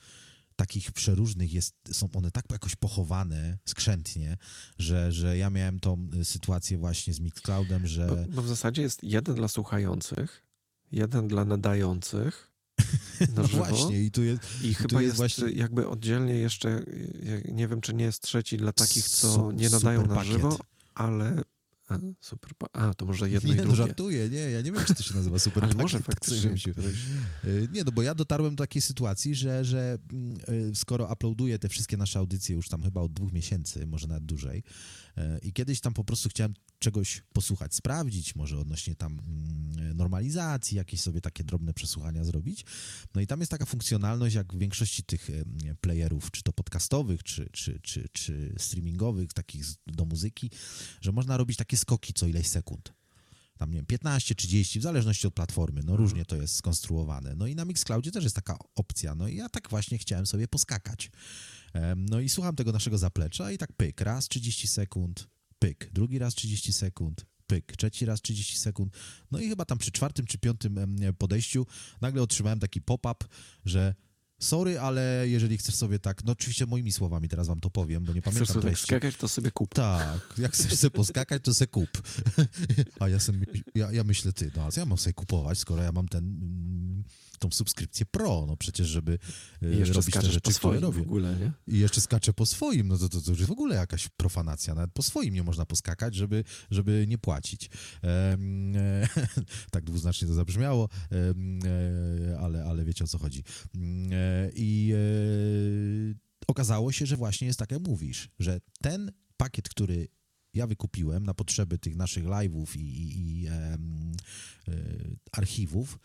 takich 0.55 0.91
przeróżnych 0.91 1.53
jest, 1.53 1.75
są 1.91 2.09
one 2.13 2.31
tak 2.31 2.45
jakoś 2.51 2.75
pochowane 2.75 3.57
skrzętnie, 3.65 4.37
że, 4.79 5.11
że 5.11 5.37
ja 5.37 5.49
miałem 5.49 5.79
tą 5.79 6.09
y, 6.21 6.25
sytuację 6.25 6.77
właśnie 6.77 7.13
z 7.13 7.19
Mixcloudem, 7.19 7.87
że... 7.87 8.07
Bo, 8.07 8.35
bo 8.35 8.41
w 8.41 8.47
zasadzie 8.47 8.81
jest 8.81 9.03
jeden 9.03 9.35
dla 9.35 9.47
słuchających, 9.47 10.45
jeden 10.91 11.27
dla 11.27 11.45
nadających 11.45 12.56
na 13.35 13.41
No 13.41 13.47
żywo 13.47 13.65
właśnie, 13.65 14.01
i 14.03 14.11
tu 14.11 14.23
jest, 14.23 14.41
i 14.63 14.73
chyba 14.73 15.01
jest 15.01 15.19
jest 15.19 15.37
właśnie- 15.37 15.57
jakby 15.57 15.87
oddzielnie 15.87 16.33
jeszcze, 16.33 16.83
nie 17.51 17.67
wiem 17.67 17.81
czy 17.81 17.93
nie 17.93 18.05
jest 18.05 18.21
trzeci 18.21 18.57
dla 18.57 18.73
takich, 18.73 19.09
co 19.09 19.33
Su- 19.33 19.51
nie 19.51 19.69
nadają 19.69 20.05
na 20.05 20.23
żywo, 20.23 20.57
ale... 20.93 21.41
A, 21.89 21.99
super, 22.21 22.51
a, 22.73 22.93
to 22.93 23.05
może 23.05 23.29
jedno 23.29 23.49
nie, 23.49 23.55
i 23.55 23.57
no 23.57 23.63
drugie. 23.63 23.77
żartuję, 23.77 24.29
nie, 24.29 24.37
ja 24.39 24.61
nie 24.61 24.71
wiem, 24.71 24.85
czy 24.85 24.95
to 24.95 25.03
się 25.03 25.15
nazywa 25.15 25.39
super 25.39 25.63
Ale 25.65 25.73
może 25.75 25.97
tak 25.97 26.05
faktycznie 26.05 26.57
się-. 26.57 26.71
Y, 27.45 27.67
Nie, 27.73 27.83
no 27.83 27.91
bo 27.91 28.01
ja 28.01 28.15
dotarłem 28.15 28.55
do 28.55 28.63
takiej 28.63 28.81
sytuacji, 28.81 29.35
że, 29.35 29.65
że 29.65 29.97
mm, 30.13 30.37
y, 30.71 30.75
skoro 30.75 31.13
uploaduję 31.13 31.59
te 31.59 31.69
wszystkie 31.69 31.97
nasze 31.97 32.19
audycje 32.19 32.55
już 32.55 32.69
tam 32.69 32.83
chyba 32.83 33.01
od 33.01 33.13
dwóch 33.13 33.31
miesięcy, 33.33 33.87
może 33.87 34.07
nawet 34.07 34.25
dłużej, 34.25 34.63
i 35.41 35.53
kiedyś 35.53 35.81
tam 35.81 35.93
po 35.93 36.03
prostu 36.03 36.29
chciałem 36.29 36.53
czegoś 36.79 37.23
posłuchać, 37.33 37.75
sprawdzić, 37.75 38.35
może 38.35 38.59
odnośnie 38.59 38.95
tam 38.95 39.19
mm, 39.19 39.97
normalizacji, 39.97 40.77
jakieś 40.77 41.01
sobie 41.01 41.21
takie 41.21 41.43
drobne 41.43 41.73
przesłuchania 41.73 42.23
zrobić. 42.23 42.65
No 43.15 43.21
i 43.21 43.27
tam 43.27 43.39
jest 43.39 43.51
taka 43.51 43.65
funkcjonalność, 43.65 44.35
jak 44.35 44.53
w 44.53 44.57
większości 44.57 45.03
tych 45.03 45.29
playerów, 45.81 46.31
czy 46.31 46.43
to 46.43 46.53
podcastowych, 46.53 47.23
czy, 47.23 47.49
czy, 47.51 47.79
czy, 47.79 48.09
czy 48.11 48.55
streamingowych, 48.57 49.33
takich 49.33 49.65
do 49.87 50.05
muzyki, 50.05 50.51
że 51.01 51.11
można 51.11 51.37
robić 51.37 51.57
takie 51.57 51.77
skoki 51.77 52.13
co 52.13 52.27
ileś 52.27 52.47
sekund 52.47 52.93
tam 53.57 53.71
nie 53.71 53.77
wiem, 53.77 53.85
15, 53.85 54.35
30, 54.35 54.79
w 54.79 54.83
zależności 54.83 55.27
od 55.27 55.33
platformy, 55.33 55.81
no 55.83 55.95
różnie 55.95 56.25
to 56.25 56.35
jest 56.35 56.55
skonstruowane. 56.55 57.35
No 57.35 57.47
i 57.47 57.55
na 57.55 57.65
Mixcloudzie 57.65 58.11
też 58.11 58.23
jest 58.23 58.35
taka 58.35 58.57
opcja, 58.75 59.15
no 59.15 59.27
i 59.27 59.35
ja 59.35 59.49
tak 59.49 59.69
właśnie 59.69 59.97
chciałem 59.97 60.25
sobie 60.25 60.47
poskakać. 60.47 61.11
No 61.95 62.19
i 62.19 62.29
słucham 62.29 62.55
tego 62.55 62.71
naszego 62.71 62.97
zaplecza 62.97 63.51
i 63.51 63.57
tak 63.57 63.73
pyk, 63.73 64.01
raz 64.01 64.27
30 64.27 64.67
sekund, 64.67 65.27
pyk, 65.59 65.89
drugi 65.93 66.19
raz 66.19 66.35
30 66.35 66.73
sekund, 66.73 67.25
pyk, 67.47 67.75
trzeci 67.77 68.05
raz 68.05 68.21
30 68.21 68.57
sekund. 68.57 68.93
No 69.31 69.39
i 69.39 69.49
chyba 69.49 69.65
tam 69.65 69.77
przy 69.77 69.91
czwartym 69.91 70.25
czy 70.25 70.37
piątym 70.37 70.95
podejściu 71.17 71.65
nagle 72.01 72.21
otrzymałem 72.21 72.59
taki 72.59 72.81
pop-up, 72.81 73.25
że 73.65 73.95
sorry, 74.39 74.79
ale 74.79 75.25
jeżeli 75.29 75.57
chcesz 75.57 75.75
sobie 75.75 75.99
tak, 75.99 76.23
no 76.23 76.31
oczywiście 76.31 76.65
moimi 76.65 76.91
słowami 76.91 77.29
teraz 77.29 77.47
wam 77.47 77.59
to 77.59 77.69
powiem, 77.69 78.03
bo 78.03 78.13
nie 78.13 78.21
Chcesz 78.21 78.33
pamiętam 78.33 78.47
sobie 78.53 78.61
tak 78.61 78.69
treści. 78.71 78.87
skakać, 78.87 79.15
to 79.15 79.27
sobie 79.27 79.51
kup. 79.51 79.73
Tak, 79.73 80.33
jak 80.37 80.53
chcesz 80.53 80.73
sobie 80.73 80.91
poskakać, 80.91 81.43
to 81.43 81.53
se 81.53 81.67
kup. 81.67 81.89
A 82.99 83.09
ja, 83.09 83.19
sobie, 83.19 83.45
ja, 83.75 83.91
ja 83.91 84.03
myślę, 84.03 84.33
ty, 84.33 84.51
no 84.55 84.63
a 84.63 84.71
co 84.71 84.79
ja 84.79 84.85
mam 84.85 84.97
sobie 84.97 85.13
kupować, 85.13 85.59
skoro 85.59 85.83
ja 85.83 85.91
mam 85.91 86.07
ten, 86.07 86.23
mm, 86.25 87.03
tą 87.39 87.51
subskrypcję 87.51 88.05
pro, 88.05 88.45
no 88.47 88.57
przecież, 88.57 88.87
żeby 88.87 89.19
e, 89.61 89.73
I 89.73 89.79
jeszcze 89.79 89.93
robić 89.93 90.15
te 90.15 90.21
rzeczy, 90.21 90.35
po 90.35 90.41
które 90.41 90.53
swoim 90.53 90.81
robię. 90.81 90.99
w 90.99 91.01
ogóle? 91.01 91.51
I 91.67 91.79
jeszcze 91.79 92.01
skaczę 92.01 92.33
po 92.33 92.45
swoim, 92.45 92.87
no 92.87 92.97
to, 92.97 93.09
to, 93.09 93.21
to 93.21 93.31
już 93.31 93.45
w 93.45 93.51
ogóle 93.51 93.75
jakaś 93.75 94.09
profanacja, 94.09 94.75
nawet 94.75 94.91
po 94.93 95.03
swoim 95.03 95.33
nie 95.33 95.43
można 95.43 95.65
poskakać, 95.65 96.15
żeby, 96.15 96.43
żeby 96.71 97.05
nie 97.07 97.17
płacić. 97.17 97.69
E, 98.03 98.37
tak 99.71 99.83
dwuznacznie 99.83 100.27
to 100.27 100.33
zabrzmiało, 100.33 100.89
e, 101.11 102.39
ale, 102.39 102.63
ale 102.65 102.85
wiecie 102.85 103.03
o 103.03 103.07
co 103.07 103.17
chodzi. 103.17 103.43
Mm, 103.75 104.09
e, 104.13 104.51
I 104.55 104.93
e, 104.93 106.15
okazało 106.47 106.91
się, 106.91 107.05
że 107.05 107.17
właśnie 107.17 107.47
jest 107.47 107.59
tak 107.59 107.71
jak 107.71 107.87
mówisz, 107.87 108.29
że 108.39 108.59
ten 108.81 109.11
pakiet, 109.37 109.69
który 109.69 110.07
ja 110.53 110.67
wykupiłem 110.67 111.25
na 111.25 111.33
potrzeby 111.33 111.77
tych 111.77 111.95
naszych 111.95 112.25
live'ów 112.25 112.77
i, 112.77 112.79
i, 112.79 113.41
i 113.41 113.47
em, 113.47 114.11
e, 114.67 114.73
archiwów, 115.31 115.99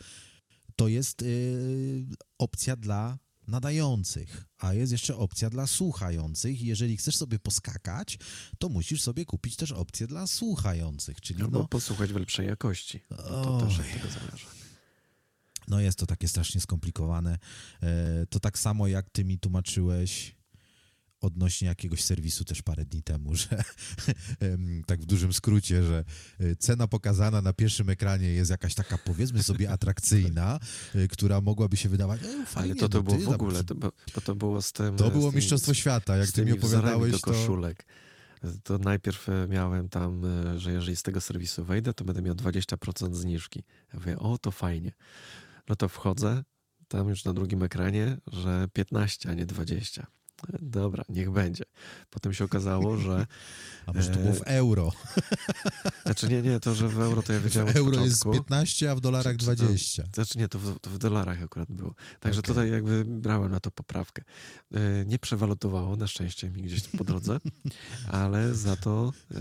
to 0.82 0.88
jest 0.88 1.22
y, 1.22 2.04
opcja 2.38 2.76
dla 2.76 3.18
nadających, 3.46 4.44
a 4.58 4.74
jest 4.74 4.92
jeszcze 4.92 5.16
opcja 5.16 5.50
dla 5.50 5.66
słuchających. 5.66 6.62
Jeżeli 6.62 6.96
chcesz 6.96 7.16
sobie 7.16 7.38
poskakać, 7.38 8.18
to 8.58 8.68
musisz 8.68 9.02
sobie 9.02 9.24
kupić 9.24 9.56
też 9.56 9.72
opcję 9.72 10.06
dla 10.06 10.26
słuchających, 10.26 11.20
czyli 11.20 11.42
Albo 11.42 11.58
no, 11.58 11.68
posłuchać 11.68 12.12
w 12.12 12.16
lepszej 12.16 12.46
jakości. 12.46 13.00
No 13.10 13.16
to 13.16 13.66
też 13.66 13.78
od 13.78 13.86
tego 13.86 14.08
zależy. 14.20 14.46
no 15.68 15.80
jest 15.80 15.98
to 15.98 16.06
takie 16.06 16.28
strasznie 16.28 16.60
skomplikowane. 16.60 17.38
E, 17.82 18.26
To 18.26 18.40
tak 18.40 18.58
samo 18.58 18.86
jak 18.86 19.10
ty 19.10 19.24
mi 19.24 19.38
tłumaczyłeś 19.38 20.36
odnośnie 21.22 21.68
jakiegoś 21.68 22.04
serwisu 22.04 22.44
też 22.44 22.62
parę 22.62 22.84
dni 22.84 23.02
temu, 23.02 23.34
że 23.40 23.64
tak 24.86 25.00
w 25.00 25.06
dużym 25.06 25.32
skrócie, 25.32 25.82
że 25.82 26.04
e, 26.40 26.56
cena 26.56 26.86
pokazana 26.86 27.42
na 27.42 27.52
pierwszym 27.52 27.90
ekranie 27.90 28.28
jest 28.28 28.50
jakaś 28.50 28.74
taka 28.74 28.98
powiedzmy 28.98 29.42
sobie 29.42 29.70
atrakcyjna, 29.76 30.58
e, 30.94 31.08
która 31.08 31.40
mogłaby 31.40 31.76
się 31.76 31.88
wydawać, 31.88 32.20
e, 32.22 32.46
fajnie, 32.46 32.70
Ale 32.70 32.80
to 32.80 32.88
to 32.88 32.98
no 32.98 33.02
było 33.02 33.16
ty 33.16 33.24
w 33.24 33.28
ogóle, 33.28 33.64
to, 33.64 33.74
bo, 33.74 33.92
to 34.24 34.34
było 34.34 34.62
z 34.62 34.72
tym... 34.72 34.96
To 34.96 35.10
było 35.10 35.30
tymi- 35.30 35.36
Mistrzostwo 35.36 35.74
Świata, 35.74 36.16
jak 36.16 36.32
ty 36.32 36.44
mi 36.44 36.52
opowiadałeś, 36.52 37.12
do 37.12 37.18
to... 37.18 37.24
koszulek. 37.24 37.86
To 38.62 38.78
najpierw 38.78 39.28
e, 39.28 39.48
miałem 39.48 39.88
tam, 39.88 40.22
że 40.56 40.72
jeżeli 40.72 40.96
z 40.96 41.02
tego 41.02 41.20
serwisu 41.20 41.64
wejdę, 41.64 41.94
to 41.94 42.04
będę 42.04 42.22
miał 42.22 42.34
20% 42.34 43.14
zniżki. 43.14 43.64
Ja 43.92 43.98
mówię, 43.98 44.18
o 44.18 44.38
to 44.38 44.50
fajnie. 44.50 44.92
No 45.68 45.76
to 45.76 45.88
wchodzę, 45.88 46.44
tam 46.88 47.08
już 47.08 47.24
na 47.24 47.32
drugim 47.32 47.62
ekranie, 47.62 48.18
że 48.32 48.68
15, 48.72 49.30
a 49.30 49.34
nie 49.34 49.46
20. 49.46 50.06
Dobra, 50.62 51.04
niech 51.08 51.30
będzie. 51.30 51.64
Potem 52.10 52.32
się 52.34 52.44
okazało, 52.44 52.96
że. 52.96 53.26
A 53.86 53.92
może 53.92 54.10
to 54.10 54.20
e, 54.20 54.22
było 54.22 54.34
w 54.34 54.42
euro? 54.44 54.92
Znaczy 56.06 56.28
nie, 56.28 56.42
nie, 56.42 56.60
to, 56.60 56.74
że 56.74 56.88
w 56.88 57.00
euro 57.00 57.22
to 57.22 57.32
ja 57.32 57.40
W 57.40 57.42
wiedziałem 57.42 57.68
od 57.68 57.76
euro 57.76 58.04
jest 58.04 58.18
początku. 58.18 58.44
15, 58.44 58.90
a 58.90 58.94
w 58.94 59.00
dolarach 59.00 59.32
Czy- 59.36 59.38
czy 59.38 59.46
to- 59.46 59.54
20. 59.54 60.04
Znaczy 60.14 60.38
nie, 60.38 60.48
to 60.48 60.58
w, 60.58 60.78
to 60.78 60.90
w 60.90 60.98
dolarach 60.98 61.42
akurat 61.42 61.72
było. 61.72 61.94
Także 62.20 62.40
Okej. 62.40 62.48
tutaj 62.48 62.70
jakby 62.70 63.04
brałem 63.04 63.50
na 63.52 63.60
to 63.60 63.70
poprawkę. 63.70 64.22
E, 64.74 65.04
Nie 65.06 65.18
przewalutowało, 65.18 65.96
na 65.96 66.06
szczęście 66.06 66.50
mi 66.50 66.62
gdzieś 66.62 66.88
po 66.88 67.04
drodze, 67.04 67.38
ale 68.08 68.54
za 68.54 68.76
to 68.76 69.12
e, 69.34 69.36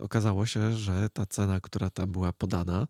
okazało 0.00 0.46
się, 0.46 0.72
że 0.72 1.08
ta 1.10 1.26
cena, 1.26 1.60
która 1.60 1.90
tam 1.90 2.12
była 2.12 2.32
podana, 2.32 2.86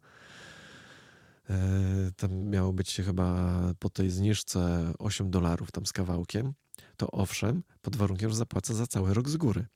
tam 2.16 2.32
miało 2.34 2.72
być 2.72 2.96
chyba 3.04 3.50
po 3.78 3.90
tej 3.90 4.10
zniżce 4.10 4.92
8 4.98 5.30
dolarów 5.30 5.72
tam 5.72 5.86
z 5.86 5.92
kawałkiem, 5.92 6.52
to 6.96 7.10
owszem, 7.10 7.62
pod 7.82 7.96
warunkiem, 7.96 8.30
że 8.30 8.36
zapłacę 8.36 8.74
za 8.74 8.86
cały 8.86 9.14
rok 9.14 9.28
z 9.28 9.36
góry. 9.36 9.66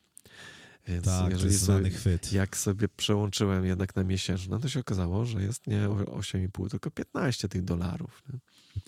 Więc 0.88 1.04
Tak, 1.04 1.24
to 1.24 1.30
jeżeli 1.30 1.52
jest 1.52 1.64
sobie, 1.66 1.90
chwyt. 1.90 2.32
jak 2.32 2.56
sobie 2.56 2.88
przełączyłem 2.88 3.64
jednak 3.64 3.96
na 3.96 4.04
miesięczne, 4.04 4.60
to 4.60 4.68
się 4.68 4.80
okazało, 4.80 5.24
że 5.26 5.42
jest 5.42 5.66
nie 5.66 5.88
o- 5.88 5.94
8,5, 6.18 6.68
tylko 6.70 6.90
15 6.90 7.48
tych 7.48 7.64
dolarów. 7.64 8.22
Nie? 8.32 8.38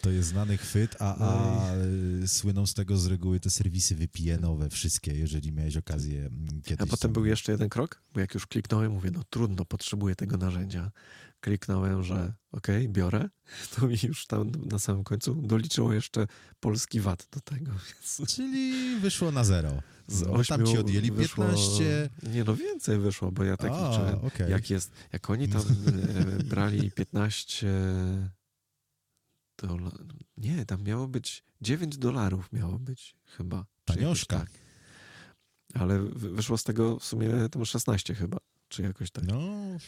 To 0.03 0.11
jest 0.11 0.29
znany 0.29 0.57
chwyt, 0.57 0.97
a, 1.03 1.17
No 1.21 1.27
a 1.27 1.75
y, 2.23 2.29
słyną 2.29 2.67
z 2.67 2.75
tego 2.75 2.97
z 2.97 3.07
reguły 3.07 3.41
te 3.41 3.51
serwisy 3.51 3.95
VPN-owe, 3.97 4.71
wszystkie, 4.71 5.15
jeżeli 5.15 5.53
miałeś 5.53 5.77
okazję 5.77 6.21
mm, 6.21 6.63
kiedyś. 6.65 6.89
A 6.89 6.91
potem 6.91 7.13
był 7.13 7.25
jeszcze 7.27 7.53
jeden 7.53 7.69
krok, 7.69 8.03
bo 8.15 8.21
jak 8.21 8.35
już 8.35 8.47
kliknąłem, 8.47 8.93
mówię, 8.93 9.11
no 9.11 9.23
trudno, 9.31 9.65
potrzebuję 9.65 10.17
tego 10.17 10.37
narzędzia. 10.37 10.91
Kliknąłem, 11.41 12.03
że 12.03 12.35
okej, 12.53 12.89
biorę, 12.89 13.29
to 13.77 13.87
mi 13.87 13.97
już 14.03 14.27
tam 14.27 14.51
na 14.51 14.79
samym 14.79 15.05
końcu 15.05 15.35
doliczyło 15.35 15.93
jeszcze 15.93 16.27
polski 16.61 17.01
VAT 17.01 17.29
do 17.33 17.41
tego, 17.41 17.73
więc 17.89 18.35
Czyli 18.35 18.97
wyszło 19.01 19.31
na 19.33 19.45
zero. 19.45 19.83
z 20.07 20.21
No, 20.21 20.27
tam 20.27 20.37
ośmiu 20.41 20.67
ci 20.67 20.79
odjęli 20.79 21.11
wyszło, 21.11 21.45
15. 21.45 22.11
Nie 22.33 22.45
no, 22.45 22.57
więcej 22.57 22.99
wyszło, 22.99 23.33
bo 23.33 23.45
ja 23.45 23.57
tak 23.57 23.73
A, 23.73 23.91
liczyłem. 23.91 24.25
okej. 24.25 24.51
Jak 24.51 24.71
jest, 24.71 24.93
jak 25.13 25.31
oni 25.31 25.49
tam 25.49 25.63
e, 26.41 26.45
brali 26.45 26.91
15 26.91 27.67
dola- 29.63 30.05
nie, 30.37 30.67
tam 30.67 30.83
miało 30.83 31.09
być 31.09 31.45
9 31.61 31.99
dolarów 31.99 32.53
miało 32.53 32.79
być 32.79 33.17
chyba. 33.25 33.67
Tanioszka. 33.85 34.39
Tak. 34.39 34.51
Ale 35.75 36.01
wy- 36.01 36.31
wyszło 36.31 36.59
z 36.59 36.65
tego 36.65 36.99
w 36.99 37.05
sumie 37.05 37.49
tam 37.51 37.65
16 37.65 38.15
chyba. 38.15 38.39
Czy 38.71 38.83
jakoś 38.83 39.11
tak. 39.11 39.25
No, 39.27 39.41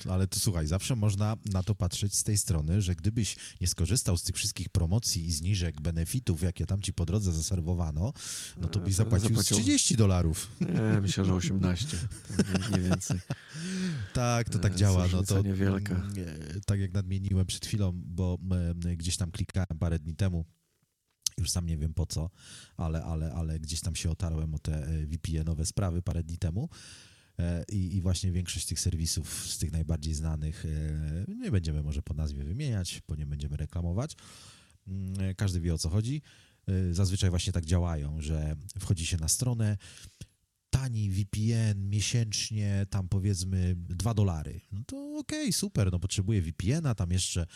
ale 0.09 0.27
to 0.27 0.41
słuchaj, 0.41 0.67
zawsze 0.67 0.97
można 0.97 1.37
na 1.53 1.63
to 1.63 1.75
patrzeć 1.75 2.15
z 2.15 2.25
tej 2.25 2.39
strony, 2.39 2.83
że 2.83 2.95
gdybyś 2.95 3.37
nie 3.61 3.67
skorzystał 3.67 4.17
z 4.17 4.23
tych 4.23 4.37
wszystkich 4.37 4.69
promocji 4.69 5.27
i 5.27 5.33
zniżek, 5.33 5.81
benefitów, 5.81 6.43
jakie 6.43 6.67
tam 6.67 6.83
ci 6.83 6.93
po 6.93 7.07
drodze 7.07 7.33
zaserwowano, 7.33 8.13
no 8.61 8.69
to 8.69 8.81
byś 8.81 8.95
zapłacił, 8.95 9.29
Zapłacił- 9.29 9.57
30 9.57 9.97
dolarów. 9.97 10.51
Nie, 10.61 11.01
myślę, 11.01 11.25
że 11.25 11.35
18. 11.35 11.97
Nie, 12.71 12.77
nie 12.77 12.89
więcej. 12.89 13.21
Tak, 14.15 14.49
to 14.49 14.59
tak 14.59 14.73
E, 14.73 14.77
działa. 14.77 15.07
No 15.13 15.23
to 15.23 15.43
niewielka. 15.43 15.95
e, 15.95 16.61
tak 16.67 16.81
jak 16.81 16.93
nadmieniłem 16.93 17.47
przed 17.47 17.67
chwilą, 17.67 17.93
bo 17.95 18.39
e, 18.87 18.97
gdzieś 18.97 19.17
tam 19.17 19.31
klikałem 19.31 19.79
parę 19.79 19.99
dni 19.99 20.15
temu, 20.17 20.45
już 21.39 21.51
sam 21.51 21.67
nie 21.67 21.79
wiem 21.79 21.95
po 21.95 22.07
co, 22.07 22.31
ale, 22.77 23.05
ale, 23.05 23.33
ale 23.33 23.61
gdzieś 23.61 23.81
tam 23.81 23.95
się 23.97 24.11
otarłem 24.11 24.55
o 24.55 24.59
te 24.59 24.87
e, 24.87 25.07
VPN-owe 25.07 25.67
sprawy 25.67 26.03
parę 26.03 26.23
dni 26.23 26.39
temu. 26.39 26.69
E, 27.43 27.65
I, 27.73 27.97
I 27.97 28.01
właśnie 28.01 28.33
większość 28.33 28.67
tych 28.67 28.81
serwisów, 28.81 29.47
z 29.47 29.59
tych 29.59 29.73
najbardziej 29.73 30.15
znanych, 30.15 30.65
e, 30.67 31.35
nie 31.35 31.51
będziemy 31.51 31.83
może 31.83 32.03
po 32.03 32.15
nazwie 32.15 32.45
wymieniać, 32.45 33.03
bo 33.09 33.17
nie 33.17 33.27
będziemy 33.27 33.57
reklamować. 33.57 34.17
Mm, 34.89 35.21
e, 35.21 35.35
Każdy 35.35 35.61
wie 35.61 35.75
o 35.75 35.79
co 35.79 35.89
chodzi. 35.89 36.23
Zazwyczaj 36.91 37.31
właśnie 37.31 37.53
tak 37.53 37.65
działają, 37.65 38.21
że 38.21 38.57
wchodzi 38.79 39.07
się 39.07 39.17
na 39.17 39.29
stronę, 39.29 39.77
tani 40.71 41.11
VPN 41.11 41.89
miesięcznie, 41.89 42.87
tam 42.91 43.09
powiedzmy 43.09 43.75
2 43.77 44.15
dolary. 44.15 44.61
No 44.73 44.81
to 44.87 45.19
okej, 45.19 45.53
super, 45.53 45.93
no 45.93 45.99
potrzebuję 45.99 46.43
VPN-a, 46.43 46.95
tam 46.95 47.11
jeszcze 47.11 47.47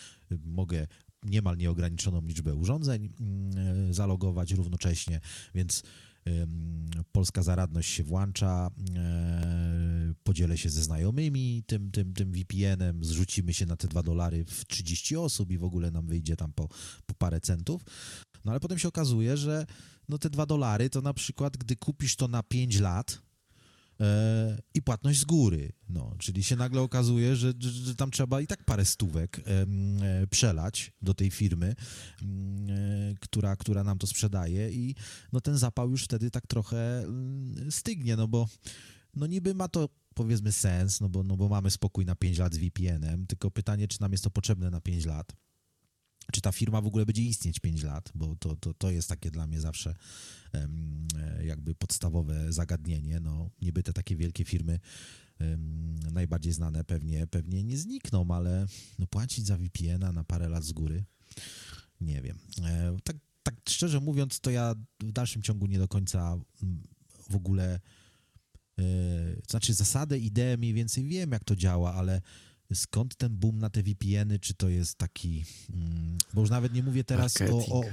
mogę 0.45 0.87
niemal 1.23 1.57
nieograniczoną 1.57 2.27
liczbę 2.27 2.55
urządzeń 2.55 3.13
mm, 3.21 3.95
zalogować 3.95 4.53
równocześnie, 4.53 5.21
więc 5.55 5.83
polska 7.13 7.43
zaradność 7.43 7.91
się 7.91 8.05
włącza, 8.05 8.71
e, 8.97 10.15
podzielę 10.25 10.59
się 10.59 10.71
ze 10.71 10.83
znajomymi 10.83 11.63
tym, 11.67 11.91
tym, 11.91 12.13
tym 12.15 12.33
VPN-em, 12.33 13.05
zrzucimy 13.05 13.55
się 13.55 13.67
na 13.67 13.77
te 13.77 13.89
2 13.89 14.03
dolary 14.03 14.45
w 14.45 14.67
30 14.67 15.17
osób 15.17 15.51
i 15.51 15.59
w 15.59 15.65
ogóle 15.65 15.91
nam 15.91 16.07
wyjdzie 16.07 16.37
tam 16.37 16.53
po, 16.53 16.69
po 17.07 17.15
parę 17.15 17.41
centów. 17.41 17.83
No 18.45 18.53
ale 18.53 18.61
potem 18.61 18.79
się 18.79 18.89
okazuje, 18.89 19.37
że 19.37 19.67
no 20.09 20.19
te 20.19 20.31
2 20.31 20.47
dolary 20.47 20.91
to 20.91 21.01
na 21.01 21.15
przykład, 21.15 21.57
gdy 21.57 21.77
kupisz 21.77 22.17
to 22.17 22.29
na 22.29 22.43
5 22.43 22.81
lat 22.81 23.23
i 24.75 24.83
płatność 24.83 25.21
z 25.21 25.25
góry, 25.25 25.73
no, 25.89 26.15
czyli 26.19 26.45
się 26.45 26.57
nagle 26.57 26.81
okazuje, 26.81 27.37
że, 27.37 27.53
że, 27.59 27.95
tam 27.95 28.11
trzeba 28.11 28.41
i 28.41 28.47
tak 28.47 28.65
parę 28.65 28.85
stówek 28.85 29.41
e, 29.47 30.27
przelać 30.27 30.93
do 31.03 31.15
tej 31.15 31.31
firmy, 31.31 31.75
mm, 32.23 32.71
e, 32.71 33.15
która, 33.21 33.57
która 33.57 33.85
nam 33.85 33.99
to 33.99 34.07
sprzedaje 34.07 34.71
i 34.71 34.95
no 35.33 35.41
ten 35.41 35.59
zapał 35.59 35.91
już 35.91 36.05
wtedy 36.05 36.31
tak 36.31 36.47
trochę 36.47 36.99
mm, 36.99 37.73
stygnie, 37.73 38.17
no 38.17 38.29
bo 38.29 38.49
no 39.15 39.27
niby 39.27 39.55
ma 39.55 39.69
to 39.69 39.89
powiedzmy 40.15 40.53
sens, 40.53 41.01
no 41.01 41.09
bo, 41.09 41.23
no 41.23 41.37
bo 41.37 41.49
mamy 41.49 41.71
spokój 41.71 42.05
na 42.05 42.15
5 42.15 42.39
lat 42.39 42.55
z 42.55 42.59
VPN-em, 42.59 43.27
tylko 43.27 43.51
pytanie, 43.51 43.89
czy 43.89 44.01
nam 44.01 44.13
jest 44.13 44.25
to 44.25 44.31
potrzebne 44.31 44.71
na 44.71 44.81
5 44.81 45.07
lat 45.07 45.33
czy 46.33 46.41
ta 46.41 46.53
firma 46.53 46.81
w 46.81 46.87
ogóle 46.87 47.07
będzie 47.07 47.23
istnieć 47.23 47.61
5 47.61 47.83
lat, 47.83 48.13
bo 48.15 48.37
to, 48.37 48.57
to, 48.57 48.75
to 48.75 48.91
jest 48.91 49.09
takie 49.09 49.31
dla 49.31 49.47
mnie 49.47 49.61
zawsze 49.61 49.95
e, 50.55 50.69
jakby 51.45 51.75
podstawowe 51.75 52.53
zagadnienie. 52.53 53.21
No, 53.21 53.51
niby 53.63 53.83
te 53.83 53.93
takie 53.93 54.17
wielkie 54.17 54.45
firmy 54.45 54.81
najbardziej 56.13 56.53
znane 56.53 56.85
pewnie, 56.85 57.27
pewnie 57.27 57.65
nie 57.65 57.79
znikną, 57.79 58.27
ale 58.31 58.67
no, 58.99 59.07
płacić 59.07 59.47
za 59.47 59.57
VPN-a 59.57 60.13
na 60.13 60.25
parę 60.25 60.49
lat 60.49 60.65
z 60.65 60.73
góry, 60.73 61.05
nie 62.01 62.23
wiem. 62.23 62.39
E, 62.63 62.97
tak, 63.05 63.17
tak 63.43 63.55
szczerze 63.69 64.01
mówiąc, 64.01 64.41
to 64.41 64.51
ja 64.51 64.75
w 65.01 65.13
dalszym 65.13 65.43
ciągu 65.43 65.67
nie 65.67 65.79
do 65.79 65.89
końca 65.89 66.39
w 67.31 67.37
ogóle 67.37 67.81
e, 68.79 68.83
znaczy 69.51 69.75
zasadę, 69.75 70.19
ideę 70.19 70.57
mniej 70.57 70.75
więcej 70.75 71.05
wiem, 71.05 71.33
jak 71.33 71.45
to 71.45 71.57
działa, 71.57 71.95
ale 71.95 72.23
skąd 72.75 73.17
ten 73.17 73.37
boom 73.37 73.59
na 73.59 73.71
te 73.71 73.83
VPN-y, 73.83 74.39
czy 74.39 74.55
to 74.55 74.69
jest 74.69 74.99
taki, 74.99 75.45
mm, 75.75 76.19
bo 76.35 76.41
już 76.41 76.51
nawet 76.51 76.73
nie 76.73 76.83
mówię 76.83 77.05
teraz 77.05 77.37
o, 77.37 77.45
Marketing. 77.45 77.73
o, 77.73 77.85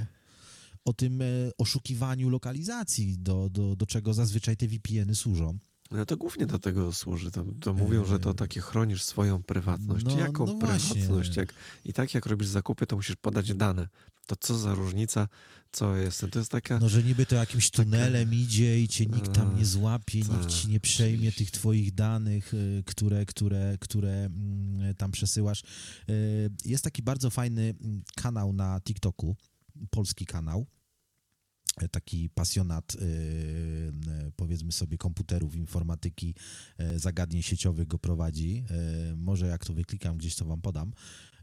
o 0.84 0.92
tym 0.92 1.22
e, 1.22 1.24
oszukiwaniu 1.58 2.28
lokalizacji, 2.28 3.18
do, 3.18 3.50
do, 3.50 3.76
do 3.76 3.86
czego 3.86 4.14
zazwyczaj 4.14 4.56
te 4.56 4.68
VPN-y 4.68 5.14
służą. 5.14 5.58
No 5.94 6.06
to 6.06 6.16
głównie 6.16 6.46
do 6.46 6.58
tego 6.58 6.92
służy. 6.92 7.30
To, 7.30 7.44
to 7.60 7.74
mówią, 7.74 8.04
że 8.04 8.18
to 8.18 8.34
takie 8.34 8.60
chronisz 8.60 9.02
swoją 9.02 9.42
prywatność. 9.42 10.04
No- 10.04 10.18
Jaką 10.18 10.46
no 10.46 10.54
prywatność? 10.54 11.36
Jak, 11.36 11.54
I 11.84 11.92
tak 11.92 12.14
jak 12.14 12.26
robisz 12.26 12.48
zakupy, 12.48 12.86
to 12.86 12.96
musisz 12.96 13.16
podać 13.16 13.54
dane. 13.54 13.88
To 14.26 14.36
co 14.36 14.58
za 14.58 14.74
różnica? 14.74 15.28
Co 15.72 15.96
jest? 15.96 16.26
To 16.30 16.38
jest 16.38 16.50
taka... 16.50 16.78
No, 16.78 16.88
że 16.88 17.02
niby 17.02 17.26
to 17.26 17.36
jakimś 17.36 17.70
tunelem 17.70 18.34
idzie 18.34 18.80
i 18.80 18.88
cię 18.88 19.06
nikt 19.06 19.32
tam 19.32 19.56
nie 19.56 19.66
złapie, 19.66 20.24
tak, 20.24 20.30
nikt 20.32 20.50
ci 20.50 20.68
nie 20.68 20.80
przejmie 20.80 21.16
oczywiście. 21.16 21.38
tych 21.38 21.50
twoich 21.50 21.94
danych, 21.94 22.54
y, 22.54 22.82
które, 22.86 23.26
które, 23.26 23.76
które 23.80 24.24
mm, 24.24 24.94
tam 24.94 25.12
przesyłasz. 25.12 25.62
Y, 26.10 26.50
Jest 26.64 26.84
taki 26.84 27.02
bardzo 27.02 27.30
fajny 27.30 27.74
mm, 27.80 28.02
kanał 28.16 28.52
na 28.52 28.80
TikToku, 28.80 29.36
polski 29.90 30.26
kanał, 30.26 30.66
taki 31.90 32.30
pasjonat, 32.30 32.94
y, 32.94 32.98
y, 32.98 34.32
powiedzmy 34.36 34.72
sobie, 34.72 34.98
komputerów, 34.98 35.56
informatyki, 35.56 36.34
e, 36.78 36.98
zagadnień 36.98 37.42
sieciowych 37.42 37.86
go 37.86 37.98
prowadzi. 37.98 38.64
Może 39.16 39.46
jak 39.46 39.64
to 39.64 39.74
wyklikam 39.74 40.16
gdzieś, 40.16 40.34
to 40.34 40.44
wam 40.44 40.60
podam. 40.60 40.92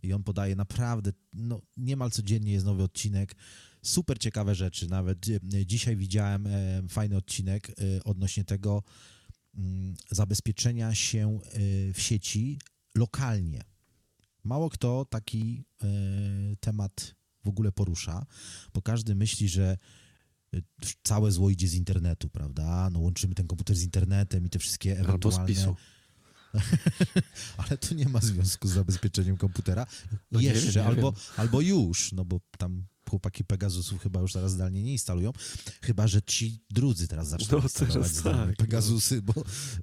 I 0.04 0.14
on 0.14 0.24
podaje 0.24 0.56
naprawdę, 0.56 1.14
no 1.34 1.62
niemal 1.78 2.12
codziennie 2.12 2.52
jest 2.52 2.66
nowy 2.66 2.84
odcinek, 2.84 3.36
super 3.82 4.20
ciekawe 4.20 4.56
rzeczy. 4.56 4.88
Nawet 4.88 5.26
dzisiaj 5.66 5.98
widziałem 5.98 6.48
fajny 6.90 7.18
odcinek 7.18 7.72
odnośnie 8.06 8.44
tego 8.44 8.84
mm, 9.56 9.96
zabezpieczenia 10.12 10.96
się 10.96 11.40
w 11.94 12.02
sieci 12.02 12.60
lokalnie. 12.96 13.64
Mało 14.44 14.70
kto 14.70 15.06
taki 15.06 15.64
temat 16.60 17.16
w 17.44 17.48
ogóle 17.48 17.72
porusza, 17.72 18.26
bo 18.74 18.82
każdy 18.82 19.16
myśli, 19.16 19.50
że 19.50 19.78
całe 21.04 21.32
zło 21.32 21.50
idzie 21.50 21.68
z 21.68 21.74
internetu, 21.74 22.30
prawda? 22.30 22.90
No 22.90 23.00
łączymy 23.00 23.36
ten 23.36 23.48
komputer 23.48 23.76
z 23.76 23.84
internetem 23.84 24.46
i 24.46 24.50
te 24.50 24.60
wszystkie 24.60 24.92
Albo 25.00 25.10
ewentualne... 25.10 25.48
PiSu. 25.48 25.76
Ale 27.58 27.78
to 27.78 27.96
nie 27.96 28.10
ma 28.10 28.20
związku 28.20 28.68
z 28.68 28.72
zabezpieczeniem 28.72 29.38
komputera. 29.38 29.86
No 30.32 30.40
nie 30.42 30.48
Jeszcze, 30.48 30.72
wiem, 30.72 30.74
nie 30.84 30.86
albo, 30.90 31.12
wiem. 31.12 31.22
albo 31.38 31.62
już, 31.62 32.12
no 32.12 32.26
bo 32.26 32.40
tam 32.58 32.86
chłopaki 33.10 33.44
Pegasusów 33.44 34.02
chyba 34.02 34.20
już 34.22 34.34
teraz 34.34 34.52
zdalnie 34.52 34.84
nie 34.84 34.92
instalują, 34.92 35.32
chyba, 35.82 36.08
że 36.08 36.22
ci 36.22 36.64
drudzy 36.70 37.08
teraz 37.08 37.28
zaczną 37.28 37.58
No, 37.58 37.64
instalować 37.64 38.12
tak, 38.24 38.56
Pegasusy, 38.56 39.22
bo 39.22 39.34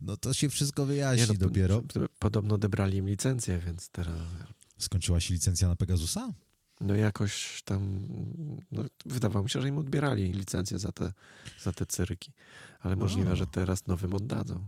no 0.01 0.17
to 0.17 0.35
się 0.35 0.49
wszystko 0.49 0.87
wyjaśni 0.87 1.27
no, 1.27 1.35
po- 1.35 1.41
dopiero. 1.41 1.83
Podobno 2.19 2.55
odebrali 2.55 2.97
im 2.99 3.09
licencję, 3.09 3.59
więc 3.67 3.89
teraz... 3.89 4.15
Skończyła 4.79 5.21
się 5.21 5.35
licencja 5.35 5.69
na 5.69 5.77
Pegasusa? 5.77 6.33
No 6.81 6.95
jakoś 6.95 7.63
tam... 7.65 8.09
No, 8.73 8.85
wydawało 9.07 9.45
mi 9.45 9.51
się, 9.51 9.61
że 9.61 9.69
im 9.69 9.79
odbierali 9.79 10.33
licencję 10.33 10.79
za 10.79 10.93
te, 10.93 11.13
za 11.63 11.73
te 11.73 11.87
cyrki. 11.87 12.33
Ale 12.81 12.97
możliwe, 12.97 13.33
O. 13.33 13.37
że 13.37 13.47
teraz 13.47 13.87
nowym 13.87 14.15
oddadzą. 14.15 14.65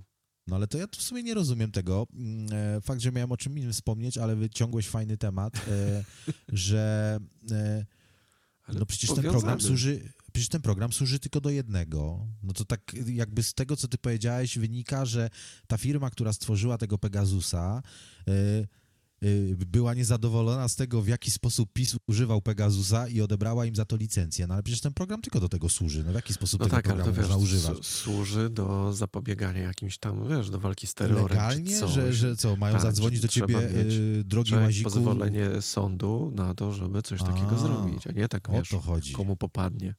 No 0.47 0.57
ale 0.57 0.67
to 0.67 0.79
ja 0.79 0.87
w 0.97 1.03
sumie 1.03 1.23
nie 1.23 1.35
rozumiem 1.35 1.73
tego. 1.73 2.07
Mm, 2.15 2.47
e, 2.53 2.81
Fakt, 2.81 3.01
że 3.01 3.13
miałem 3.13 3.33
o 3.33 3.37
czym 3.37 3.59
innym 3.59 3.73
wspomnieć, 3.73 4.19
ale 4.19 4.37
wyciągłeś 4.37 4.89
fajny 4.89 5.17
temat, 5.17 5.57
e, 5.69 6.05
że 6.49 7.19
e, 7.51 7.87
Ale 8.65 8.79
no 8.79 8.87
przecież 8.87 9.15
ten 9.15 9.25
program 9.25 9.61
służy, 9.61 10.13
przecież 10.33 10.49
ten 10.49 10.63
program 10.63 10.93
służy 10.93 11.19
tylko 11.19 11.41
do 11.41 11.51
jednego. 11.51 12.27
No 12.43 12.53
to 12.53 12.65
tak 12.65 12.93
jakby 13.07 13.43
z 13.43 13.55
tego, 13.55 13.77
co 13.77 13.89
ty 13.89 13.99
powiedziałeś, 13.99 14.59
wynika, 14.59 15.05
że 15.05 15.31
ta 15.67 15.79
firma, 15.79 16.11
która 16.11 16.33
stworzyła 16.33 16.79
tego 16.79 16.99
Pegasusa, 16.99 17.83
była 19.67 19.95
niezadowolona 19.95 20.69
z 20.69 20.77
tego, 20.77 21.03
w 21.03 21.09
jaki 21.09 21.31
sposób 21.31 21.73
PiS 21.73 21.97
używał 22.07 22.43
Pegasusa 22.43 23.09
i 23.09 23.21
odebrała 23.21 23.67
im 23.67 23.77
za 23.77 23.85
to 23.85 23.97
licencję. 23.97 24.47
No 24.47 24.55
ale 24.55 24.63
przecież 24.63 24.81
ten 24.81 24.93
program 24.93 25.23
tylko 25.23 25.41
do 25.41 25.49
tego 25.49 25.69
służy. 25.69 26.05
No 26.05 26.13
w 26.13 26.15
jaki 26.15 26.33
sposób 26.33 26.61
No 26.61 26.67
tego 26.67 26.77
tak, 26.77 26.85
programu 26.85 27.11
wiesz, 27.13 27.19
można 27.21 27.37
używać? 27.37 27.79
s- 27.79 27.87
służy 27.87 28.51
do 28.51 28.93
zapobiegania 28.93 29.63
jakimś 29.63 29.99
tam, 29.99 30.29
wiesz, 30.29 30.51
do 30.51 30.61
walki 30.61 30.87
z 30.87 30.95
terrorem. 30.95 31.29
Legalnie, 31.29 31.89
że, 31.89 32.13
że 32.13 32.37
co, 32.37 32.57
mają 32.57 32.73
Tak, 32.73 32.83
zadzwonić 32.83 33.21
do 33.21 33.29
ciebie, 33.29 33.57
mieć- 33.57 34.21
e, 34.21 34.25
drogi 34.25 34.55
łaziku? 34.55 34.91
pozwolenie 34.91 35.49
sądu 35.63 36.33
na 36.35 36.55
to, 36.55 36.73
żeby 36.73 37.03
coś 37.03 37.21
takiego 37.21 37.51
A, 37.51 37.59
zrobić, 37.59 38.07
a 38.07 38.13
nie 38.13 38.29
tak, 38.29 38.49
O 38.49 38.53
wiesz, 38.53 38.69
to 38.69 38.81
chodzi. 38.81 39.13
komu 39.13 39.37
popadnie. 39.37 39.95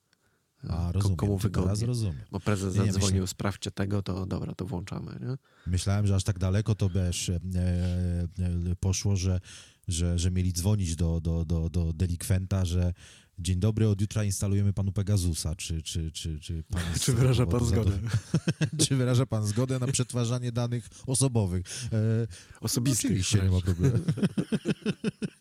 A, 0.63 0.67
Ko- 0.85 0.91
rozumiem. 0.91 1.17
Komu 1.17 1.37
wygodnie. 1.37 1.85
rozumiem. 1.85 2.15
Bo 2.31 2.39
prezes 2.39 2.75
Nie, 2.75 2.85
zadzwonił, 2.85 3.21
myślę- 3.21 3.27
sprawdźcie 3.27 3.71
tego, 3.71 4.01
to 4.03 4.25
dobra, 4.25 4.55
to 4.55 4.65
włączamy, 4.65 5.11
nie? 5.21 5.37
Myślałem, 5.67 6.07
że 6.07 6.15
aż 6.15 6.23
tak 6.23 6.39
daleko 6.39 6.75
to 6.75 6.89
wiesz, 6.89 7.29
e, 7.29 7.35
e, 7.35 8.75
poszło, 8.79 9.15
że, 9.15 9.39
że, 9.87 10.19
że 10.19 10.31
mieli 10.31 10.53
dzwonić 10.53 10.95
do, 10.95 11.21
do, 11.21 11.45
do, 11.45 11.69
do 11.69 11.93
delikwenta, 11.93 12.65
że 12.65 12.93
dzień 13.39 13.59
dobry, 13.59 13.87
od 13.89 14.01
jutra 14.01 14.23
instalujemy 14.23 14.73
panu 14.73 14.91
Pegasusa, 14.91 15.55
czy, 15.55 15.81
czy, 15.81 16.11
czy, 16.11 16.39
czy 16.39 16.63
pan 16.63 16.81
jest 16.93 17.03
Czy 17.05 17.13
wyraża 17.13 17.45
pan 17.45 17.65
zgodę? 17.65 17.91
czy 18.87 18.95
wyraża 18.95 19.25
pan 19.25 19.45
zgodę 19.47 19.79
na 19.79 19.87
przetwarzanie 19.87 20.51
danych 20.51 20.89
osobowych? 21.07 21.65
E, 21.93 22.27
Osobistych. 22.61 23.05
Oczywiście, 23.11 23.41
nie 23.41 23.51
ma 23.51 23.61
problemu. 23.61 23.97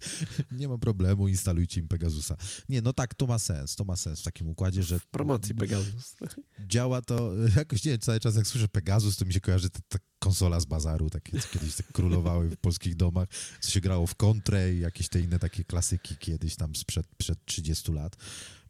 nie 0.60 0.68
ma 0.68 0.78
problemu, 0.78 1.28
instalujcie 1.28 1.80
im 1.80 1.88
Pegasusa. 1.88 2.36
Nie, 2.68 2.82
no 2.82 2.92
tak, 2.92 3.14
to 3.14 3.26
ma 3.26 3.38
sens, 3.38 3.76
to 3.76 3.84
ma 3.84 3.96
sens 3.96 4.20
w 4.20 4.24
takim 4.24 4.48
układzie, 4.48 4.82
że... 4.82 4.98
W 4.98 5.06
promocji 5.06 5.54
Pegasus. 5.54 6.16
Działa 6.68 7.02
to, 7.02 7.32
jakoś 7.56 7.84
nie 7.84 7.98
cały 7.98 8.20
czas 8.20 8.36
jak 8.36 8.46
słyszę 8.46 8.68
Pegasus, 8.68 9.16
to 9.16 9.24
mi 9.24 9.32
się 9.32 9.40
kojarzy 9.40 9.70
ta, 9.70 9.80
ta 9.88 9.98
konsola 10.18 10.60
z 10.60 10.64
bazaru, 10.64 11.10
takie 11.10 11.40
co 11.40 11.48
kiedyś 11.48 11.74
tak 11.74 11.92
królowały 11.92 12.50
w 12.50 12.56
polskich 12.56 12.96
domach, 12.96 13.28
co 13.60 13.70
się 13.70 13.80
grało 13.80 14.06
w 14.06 14.14
kontrę 14.14 14.74
i 14.74 14.80
jakieś 14.80 15.08
te 15.08 15.20
inne 15.20 15.38
takie 15.38 15.64
klasyki 15.64 16.16
kiedyś 16.16 16.56
tam 16.56 16.76
sprzed, 16.76 17.06
przed 17.18 17.44
30 17.44 17.92
lat. 17.92 18.16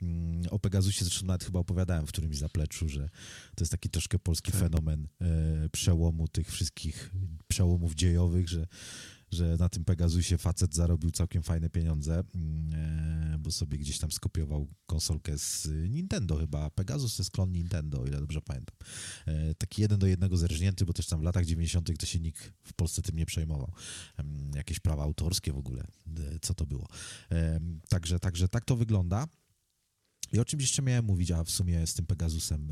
Mm, 0.02 0.42
o 0.50 0.58
Pegasusie 0.58 1.04
zresztą 1.04 1.26
nawet 1.26 1.44
chyba 1.44 1.60
opowiadałem 1.60 2.06
w 2.06 2.08
którymś 2.08 2.36
zapleczu, 2.36 2.88
że 2.88 3.10
to 3.54 3.64
jest 3.64 3.72
taki 3.72 3.90
troszkę 3.90 4.18
polski 4.18 4.52
Tak. 4.52 4.60
fenomen 4.60 5.08
e, 5.20 5.68
przełomu 5.68 6.28
tych 6.28 6.48
wszystkich 6.50 7.10
przełomów 7.48 7.94
dziejowych, 7.94 8.48
że, 8.48 8.66
że 9.30 9.56
na 9.56 9.68
tym 9.68 9.84
Pegasusie 9.84 10.38
facet 10.38 10.74
zarobił 10.74 11.10
całkiem 11.10 11.42
fajne 11.42 11.70
pieniądze, 11.70 12.22
mm, 12.34 12.70
e, 13.34 13.38
bo 13.38 13.50
sobie 13.50 13.78
gdzieś 13.78 13.98
tam 13.98 14.12
skopiował 14.12 14.68
konsolkę 14.86 15.38
z 15.38 15.68
Nintendo 15.90 16.36
chyba. 16.36 16.70
Pegasus 16.70 17.16
to 17.16 17.22
jest 17.22 17.30
klon 17.30 17.52
Nintendo, 17.52 18.00
o 18.00 18.06
ile 18.06 18.20
dobrze 18.20 18.40
pamiętam. 18.42 18.76
E, 19.26 19.54
taki 19.54 19.82
jeden 19.82 19.98
do 19.98 20.06
jednego 20.06 20.36
zerżnięty, 20.36 20.84
bo 20.84 20.92
też 20.92 21.06
tam 21.06 21.20
w 21.20 21.22
latach 21.22 21.44
90. 21.44 21.98
to 21.98 22.06
się 22.06 22.20
nikt 22.20 22.52
w 22.62 22.72
Polsce 22.72 23.02
tym 23.02 23.16
nie 23.16 23.26
przejmował. 23.26 23.72
Jakieś 24.54 24.80
prawa 24.80 25.02
autorskie 25.02 25.52
w 25.52 25.58
ogóle, 25.58 25.82
e, 25.82 26.38
co 26.42 26.54
to 26.54 26.66
było. 26.66 26.88
Także, 27.88 28.18
także 28.18 28.48
tak 28.48 28.64
to 28.64 28.76
wygląda. 28.76 29.26
I 30.32 30.38
o 30.38 30.44
czym 30.44 30.60
jeszcze 30.60 30.82
miałem 30.82 31.04
mówić, 31.04 31.30
a 31.30 31.44
w 31.44 31.50
sumie 31.50 31.86
z 31.86 31.94
tym 31.94 32.06
Pegasusem 32.06 32.68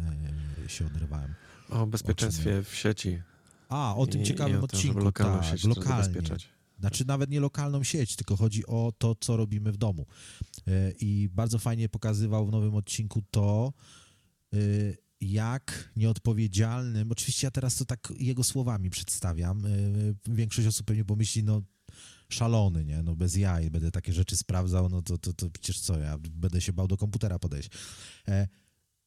się 0.69 0.87
odrywałem. 0.87 1.35
O 1.71 1.87
bezpieczeństwie 1.87 2.63
w 2.63 2.75
sieci. 2.75 3.23
A, 3.69 3.97
o 3.97 4.07
tym 4.07 4.23
I- 4.23 4.25
ciekawym 4.25 4.55
i 4.55 4.65
o 4.65 4.67
tym, 4.67 4.79
odcinku, 4.79 4.99
lokalną 4.99 5.39
tak, 5.39 5.51
sieć 5.51 5.65
lokalnie. 5.65 6.23
Znaczy 6.81 7.05
nawet 7.07 7.31
nie 7.31 7.41
lokalną 7.41 7.83
sieć, 7.83 8.17
tylko 8.17 8.37
chodzi 8.37 8.67
o 8.67 8.93
to, 8.99 9.15
co 9.21 9.37
robimy 9.37 9.73
w 9.73 9.77
domu. 9.77 10.07
E, 10.67 10.93
I 11.01 11.29
bardzo 11.29 11.59
fajnie 11.59 11.89
pokazywał 11.89 12.47
w 12.47 12.51
nowym 12.53 12.75
odcinku 12.75 13.23
to, 13.31 13.73
e, 14.53 14.59
jak 15.21 15.93
nieodpowiedzialnym, 15.97 17.13
oczywiście 17.13 17.47
ja 17.47 17.51
teraz 17.51 17.77
to 17.77 17.85
tak 17.85 18.13
jego 18.19 18.45
słowami 18.45 18.91
przedstawiam, 18.91 19.67
e, 19.67 19.71
większość 20.27 20.69
osób 20.69 20.87
pewnie 20.87 21.05
pomyśli, 21.05 21.45
no 21.45 21.63
szalony, 22.29 22.85
nie, 22.85 23.03
no 23.03 23.17
bez 23.17 23.37
jaj, 23.37 23.71
będę 23.71 23.91
takie 23.91 24.13
rzeczy 24.13 24.37
sprawdzał, 24.37 24.89
no 24.89 25.03
to, 25.03 25.19
to, 25.19 25.33
to 25.33 25.51
przecież 25.51 25.81
co, 25.81 25.99
ja 25.99 26.19
będę 26.19 26.61
się 26.61 26.73
bał 26.73 26.89
do 26.89 26.97
komputera 26.97 27.39
podejść. 27.39 27.71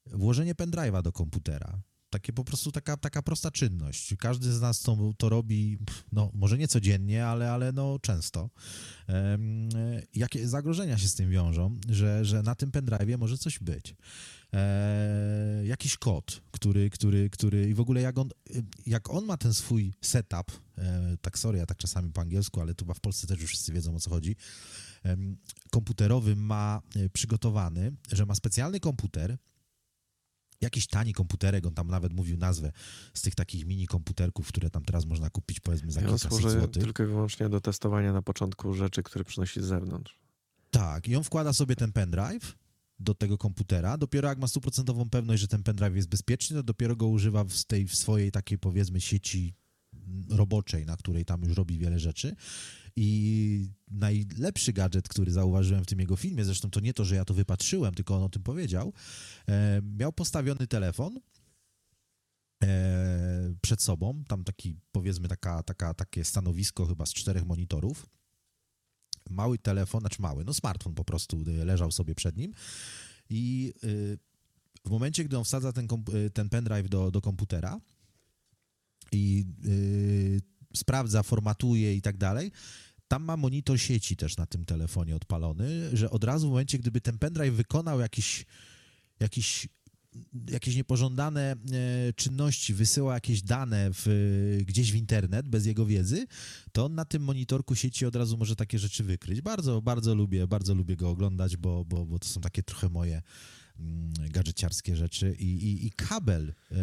Włożenie 0.06 0.56
pendrive'a 0.56 1.02
do 1.02 1.12
komputera, 1.12 1.82
takie 2.12 2.34
po 2.34 2.43
prostu 2.43 2.71
taka, 2.71 2.97
taka 2.97 3.21
prosta 3.21 3.52
czynność. 3.52 4.15
Każdy 4.19 4.54
z 4.54 4.62
nas 4.62 4.82
to, 4.82 5.13
to 5.17 5.30
robi, 5.30 5.78
no 6.12 6.32
może 6.34 6.58
nie 6.58 6.67
codziennie, 6.67 7.26
ale, 7.26 7.52
ale 7.52 7.71
no 7.71 8.00
często. 8.00 8.50
E, 9.10 9.38
jakie 10.15 10.47
zagrożenia 10.47 10.97
się 10.97 11.08
z 11.08 11.15
tym 11.15 11.30
wiążą, 11.30 11.78
że, 11.89 12.26
że 12.26 12.43
na 12.43 12.56
tym 12.56 12.71
pendrive'ie 12.71 13.17
może 13.17 13.38
coś 13.38 13.60
być. 13.60 13.95
E, 14.54 15.62
jakiś 15.65 15.97
kod, 15.97 16.41
który, 16.52 16.89
który, 16.89 17.30
który 17.30 17.69
i 17.69 17.74
w 17.74 17.80
ogóle 17.80 18.02
jak 18.02 18.17
on, 18.17 18.30
jak 18.86 19.10
on 19.10 19.26
ma 19.26 19.38
ten 19.38 19.54
swój 19.54 19.93
setup, 20.02 20.52
e, 20.78 21.17
tak 21.21 21.39
sorry, 21.39 21.58
ja 21.58 21.65
tak 21.65 21.78
czasami 21.78 22.12
po 22.12 22.21
angielsku, 22.21 22.62
ale 22.62 22.76
tu 22.76 22.86
chyba 22.86 22.93
w 22.93 23.00
Polsce 23.00 23.28
też 23.28 23.41
już 23.41 23.50
wszyscy 23.50 23.74
wiedzą 23.74 23.95
o 23.95 24.00
co 24.00 24.10
chodzi, 24.10 24.36
em, 25.04 25.38
komputerowy 25.69 26.36
ma 26.36 26.82
e, 26.95 27.10
przygotowany, 27.10 27.91
że 28.12 28.26
ma 28.26 28.36
specjalny 28.36 28.80
komputer, 28.80 29.38
jakiś 30.62 30.88
tani 30.88 31.13
komputerek, 31.13 31.65
on 31.65 31.74
tam 31.74 31.88
nawet 31.88 32.13
mówił 32.13 32.38
nazwę 32.38 32.71
z 33.13 33.21
tych 33.21 33.36
takich 33.36 33.65
mini 33.65 33.88
komputerków, 33.88 34.47
które 34.47 34.69
tam 34.69 34.86
teraz 34.86 35.06
można 35.06 35.30
kupić 35.30 35.60
powiedzmy 35.60 35.91
za 35.91 36.00
on 36.00 36.06
kilkaset 36.08 36.52
złotych. 36.52 36.84
tylko 36.84 37.04
i 37.04 37.06
wyłącznie 37.06 37.50
do 37.50 37.62
testowania 37.62 38.13
na 38.13 38.21
początku 38.21 38.74
rzeczy, 38.74 39.04
które 39.04 39.26
przynosi 39.26 39.62
z 39.62 39.65
zewnątrz. 39.65 40.19
Tak, 40.71 41.08
i 41.08 41.15
on 41.15 41.24
wkłada 41.24 41.54
sobie 41.54 41.76
ten 41.76 41.91
pendrive 41.91 42.56
do 43.00 43.13
tego 43.13 43.38
komputera. 43.38 43.97
Dopiero 43.97 44.30
jak 44.30 44.38
ma 44.38 44.47
stuprocentową 44.47 45.10
pewność, 45.10 45.41
że 45.41 45.47
ten 45.47 45.63
pendrive 45.63 45.95
jest 45.95 46.10
bezpieczny, 46.10 46.56
to 46.56 46.63
dopiero 46.63 46.95
go 46.95 47.08
używa 47.08 47.43
w 47.43 47.63
tej 47.63 47.88
w 47.88 47.95
swojej 47.95 48.32
takiej 48.32 48.58
powiedzmy 48.58 49.02
sieci 49.02 49.56
roboczej, 50.30 50.86
na 50.86 50.98
której 50.98 51.26
tam 51.26 51.42
już 51.42 51.58
robi 51.58 51.78
wiele 51.78 52.00
rzeczy. 52.00 52.36
I 52.96 53.70
najlepszy 53.92 54.74
gadżet, 54.74 55.08
który 55.08 55.32
zauważyłem 55.32 55.84
w 55.84 55.88
tym 55.88 56.00
jego 56.00 56.16
filmie, 56.16 56.46
zresztą 56.46 56.70
to 56.70 56.80
nie 56.80 56.94
to, 56.94 57.06
że 57.06 57.16
ja 57.16 57.26
to 57.26 57.34
wypatrzyłem, 57.34 57.94
tylko 57.94 58.16
on 58.16 58.24
o 58.24 58.30
tym 58.30 58.44
powiedział, 58.44 58.94
e, 59.50 59.82
miał 59.98 60.14
postawiony 60.14 60.68
telefon 60.68 61.20
e, 62.64 63.54
przed 63.62 63.82
sobą, 63.82 64.24
tam 64.28 64.44
taki 64.44 64.76
powiedzmy 64.92 65.28
taka, 65.28 65.64
taka, 65.64 65.94
takie 65.94 66.26
stanowisko 66.26 66.86
chyba 66.86 67.06
z 67.06 67.14
czterech 67.14 67.46
monitorów 67.46 68.10
mały 69.30 69.58
telefon, 69.58 70.02
znaczy 70.02 70.22
mały, 70.22 70.46
no 70.46 70.54
smartfon 70.54 70.94
po 70.94 71.04
prostu 71.04 71.42
y, 71.48 71.66
leżał 71.66 71.92
sobie 71.92 72.16
przed 72.16 72.38
nim 72.38 72.54
i 73.30 73.74
y, 73.84 74.18
w 74.86 74.90
momencie, 74.90 75.24
gdy 75.24 75.38
on 75.38 75.44
wsadza 75.44 75.74
ten, 75.74 75.88
y, 76.26 76.30
ten 76.30 76.50
pendrive 76.50 76.90
do, 76.90 77.12
do 77.12 77.22
komputera 77.22 77.80
i 79.12 79.45
y, 79.65 80.41
sprawdza, 80.74 81.24
formatuje 81.24 81.95
i 81.95 82.02
tak 82.02 82.17
dalej, 82.17 82.52
tam 83.08 83.24
ma 83.24 83.38
monitor 83.38 83.80
sieci 83.80 84.15
też 84.15 84.38
na 84.38 84.45
tym 84.45 84.65
telefonie 84.65 85.15
odpalony, 85.15 85.97
że 85.97 86.10
od 86.10 86.24
razu 86.24 86.47
w 86.47 86.50
momencie, 86.50 86.80
gdyby 86.80 87.02
ten 87.02 87.17
pendrive 87.17 87.54
wykonał 87.54 88.00
jakiś, 88.00 88.45
jakiś 89.19 89.67
jakieś 90.50 90.76
niepożądane 90.76 91.52
e, 91.52 92.13
czynności, 92.13 92.74
wysyła 92.74 93.13
jakieś 93.13 93.41
dane 93.41 93.89
w, 93.93 94.08
gdzieś 94.65 94.91
w 94.91 94.95
internet 94.95 95.47
bez 95.47 95.65
jego 95.65 95.86
wiedzy, 95.86 96.28
to 96.71 96.86
on 96.86 96.95
na 96.95 97.06
tym 97.06 97.24
monitorku 97.24 97.76
sieci 97.76 98.06
od 98.06 98.15
razu 98.15 98.38
może 98.38 98.56
takie 98.56 98.80
rzeczy 98.80 99.04
wykryć. 99.04 99.41
Bardzo, 99.41 99.82
bardzo 99.82 100.15
lubię, 100.15 100.47
bardzo 100.47 100.76
lubię 100.76 100.95
go 100.95 101.10
oglądać, 101.10 101.58
bo, 101.58 101.86
bo, 101.86 102.06
bo 102.06 102.19
to 102.19 102.28
są 102.28 102.41
takie 102.41 102.63
trochę 102.63 102.89
moje 102.89 103.21
gadżeciarskie 104.30 104.96
rzeczy 104.96 105.36
i, 105.39 105.46
i, 105.46 105.86
i 105.86 105.91
kabel, 105.91 106.54
e, 106.72 106.76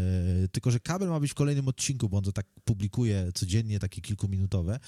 tylko 0.49 0.71
że 0.71 0.81
kabel 0.81 1.09
ma 1.09 1.21
być 1.21 1.31
w 1.31 1.35
kolejnym 1.35 1.69
odcinku, 1.69 2.09
bo 2.09 2.19
on 2.19 2.25
to 2.25 2.33
tak 2.33 2.47
publikuje 2.65 3.33
codziennie, 3.35 3.79
takie 3.79 4.01
kilkuminutowe. 4.01 4.81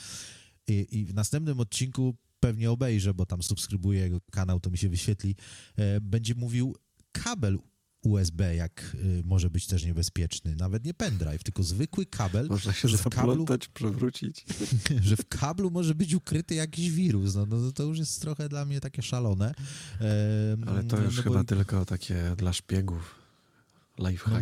I, 0.67 0.87
i 0.91 1.07
w 1.07 1.15
następnym 1.15 1.61
odcinku 1.61 2.17
pewnie 2.41 2.71
obejrzę, 2.71 3.15
bo 3.15 3.27
tam 3.27 3.43
subskrybuję 3.43 4.01
jego 4.01 4.21
kanał, 4.31 4.61
to 4.61 4.71
mi 4.71 4.79
się 4.79 4.89
wyświetli, 4.89 5.37
e, 5.77 6.01
będzie 6.01 6.35
mówił 6.35 6.77
kabel 7.13 7.59
USB, 8.03 8.55
jak 8.57 8.97
y, 9.05 9.23
może 9.25 9.51
być 9.51 9.67
też 9.67 9.85
niebezpieczny. 9.85 10.57
Nawet 10.57 10.85
nie 10.85 10.95
pendrive, 10.95 11.43
tylko 11.43 11.63
zwykły 11.63 12.07
kabel, 12.07 12.47
Można 12.49 12.73
się 12.73 12.89
że 12.89 12.99
w 12.99 13.05
kablu- 13.05 13.69
przewrócić. 13.75 14.45
że 15.09 15.17
w 15.17 15.29
kablu 15.29 15.71
może 15.71 15.95
być 15.95 16.15
ukryty 16.15 16.55
jakiś 16.55 16.91
wirus. 16.91 17.35
No, 17.35 17.47
no 17.47 17.73
to 17.73 17.83
już 17.83 17.99
jest 17.99 18.21
trochę 18.21 18.49
dla 18.49 18.65
mnie 18.65 18.81
takie 18.81 19.03
szalone. 19.03 19.55
Em, 20.01 20.69
Ale 20.69 20.85
to 20.85 21.03
już 21.03 21.17
no 21.17 21.23
chyba 21.23 21.35
bo- 21.39 21.45
tylko 21.45 21.85
takie 21.85 22.35
dla 22.37 22.53
szpiegów. 22.53 23.15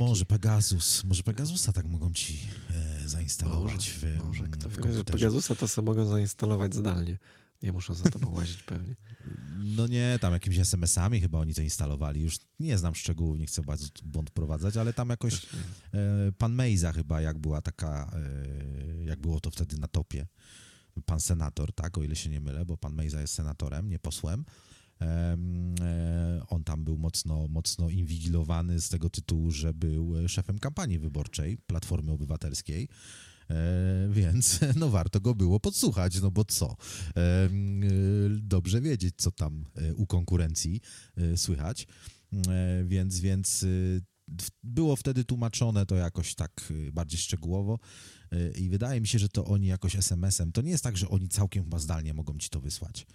No 0.01 0.07
może 0.07 0.25
Pegasus, 0.25 1.05
może 1.05 1.23
Pegasusa 1.23 1.73
tak 1.73 1.87
mogą 1.87 2.13
ci 2.13 2.39
e, 3.05 3.09
zainstalować 3.09 3.91
w, 3.91 4.25
może 4.25 4.45
kto 4.45 4.69
w 4.69 4.75
że 4.75 4.81
komputerze. 4.81 5.05
Pegasusa 5.05 5.55
to 5.55 5.69
sobie 5.69 5.87
mogą 5.87 6.07
zainstalować 6.07 6.75
zdalnie. 6.75 7.19
Nie 7.63 7.73
muszą 7.73 7.95
za 7.95 8.11
tobą 8.11 8.31
łazić 8.35 8.63
pewnie. 8.63 8.95
No 9.59 9.87
nie, 9.87 10.19
tam 10.21 10.33
jakimiś 10.33 10.59
SMS-ami 10.59 11.21
chyba 11.21 11.39
oni 11.39 11.55
to 11.55 11.63
instalowali. 11.63 12.21
Już 12.21 12.39
nie 12.61 12.79
znam 12.79 12.95
szczegółów, 12.95 13.39
nie 13.39 13.47
chcę 13.47 13.63
bardzo 13.63 13.87
błąd 14.05 14.31
prowadzać, 14.31 14.77
ale 14.77 14.93
tam 14.93 15.09
jakoś 15.09 15.35
e, 15.35 16.33
pan 16.39 16.55
Mejza 16.55 16.93
chyba, 16.93 17.21
jak 17.21 17.39
była 17.39 17.63
taka, 17.63 18.11
e, 18.15 19.05
jak 19.05 19.21
było 19.21 19.41
to 19.41 19.51
wtedy 19.51 19.79
na 19.79 19.89
topie. 19.89 20.27
Pan 21.07 21.21
senator, 21.21 21.73
tak, 21.73 21.99
o 21.99 22.03
ile 22.03 22.17
się 22.17 22.31
nie 22.31 22.41
mylę, 22.41 22.65
bo 22.65 22.77
pan 22.77 22.95
Mejza 22.95 23.21
jest 23.21 23.35
senatorem, 23.35 23.89
nie 23.89 23.99
posłem. 23.99 24.45
Em, 24.99 25.75
e, 25.81 26.43
on 26.49 26.65
tam 26.65 26.85
był 26.85 26.99
mocno, 26.99 27.49
mocno 27.49 27.91
inwigilowany 27.91 28.81
z 28.81 28.89
tego 28.89 29.11
tytułu, 29.11 29.51
że 29.51 29.75
był 29.75 30.29
szefem 30.29 30.59
kampanii 30.59 30.99
wyborczej 30.99 31.59
Platformy 31.67 32.13
Obywatelskiej. 32.13 32.89
E, 33.51 34.09
więc 34.11 34.61
no 34.81 34.91
warto 34.91 35.21
go 35.21 35.35
było 35.35 35.61
podsłuchać, 35.61 36.21
no 36.21 36.31
bo 36.31 36.45
co? 36.45 36.77
E, 37.17 37.49
dobrze 38.31 38.81
wiedzieć, 38.81 39.15
co 39.17 39.31
tam 39.31 39.65
e, 39.75 39.95
u 39.95 40.07
konkurencji 40.07 40.81
e, 41.17 41.37
słychać. 41.37 41.87
E, 42.49 42.85
więc, 42.85 43.21
więc 43.21 43.63
e, 43.63 43.67
było 44.63 44.97
wtedy 44.97 45.25
tłumaczone 45.25 45.87
to 45.87 45.95
jakoś 45.95 46.35
tak 46.35 46.73
e, 46.89 46.93
bardziej 46.93 47.19
szczegółowo 47.21 47.79
e, 48.33 48.51
i 48.51 48.69
wydaje 48.69 49.01
mi 49.01 49.07
się, 49.07 49.19
że 49.19 49.29
to 49.29 49.45
oni 49.45 49.67
jakoś 49.67 49.97
SMS-em, 49.97 50.53
to 50.53 50.63
nie 50.63 50.71
jest 50.71 50.85
tak, 50.85 50.97
że 50.97 51.09
oni 51.09 51.29
całkiem 51.29 51.65
chyba 51.65 51.79
zdalnie 51.79 52.15
mogą 52.15 52.39
ci 52.39 52.49
to 52.49 52.61
wysłać. 52.61 53.07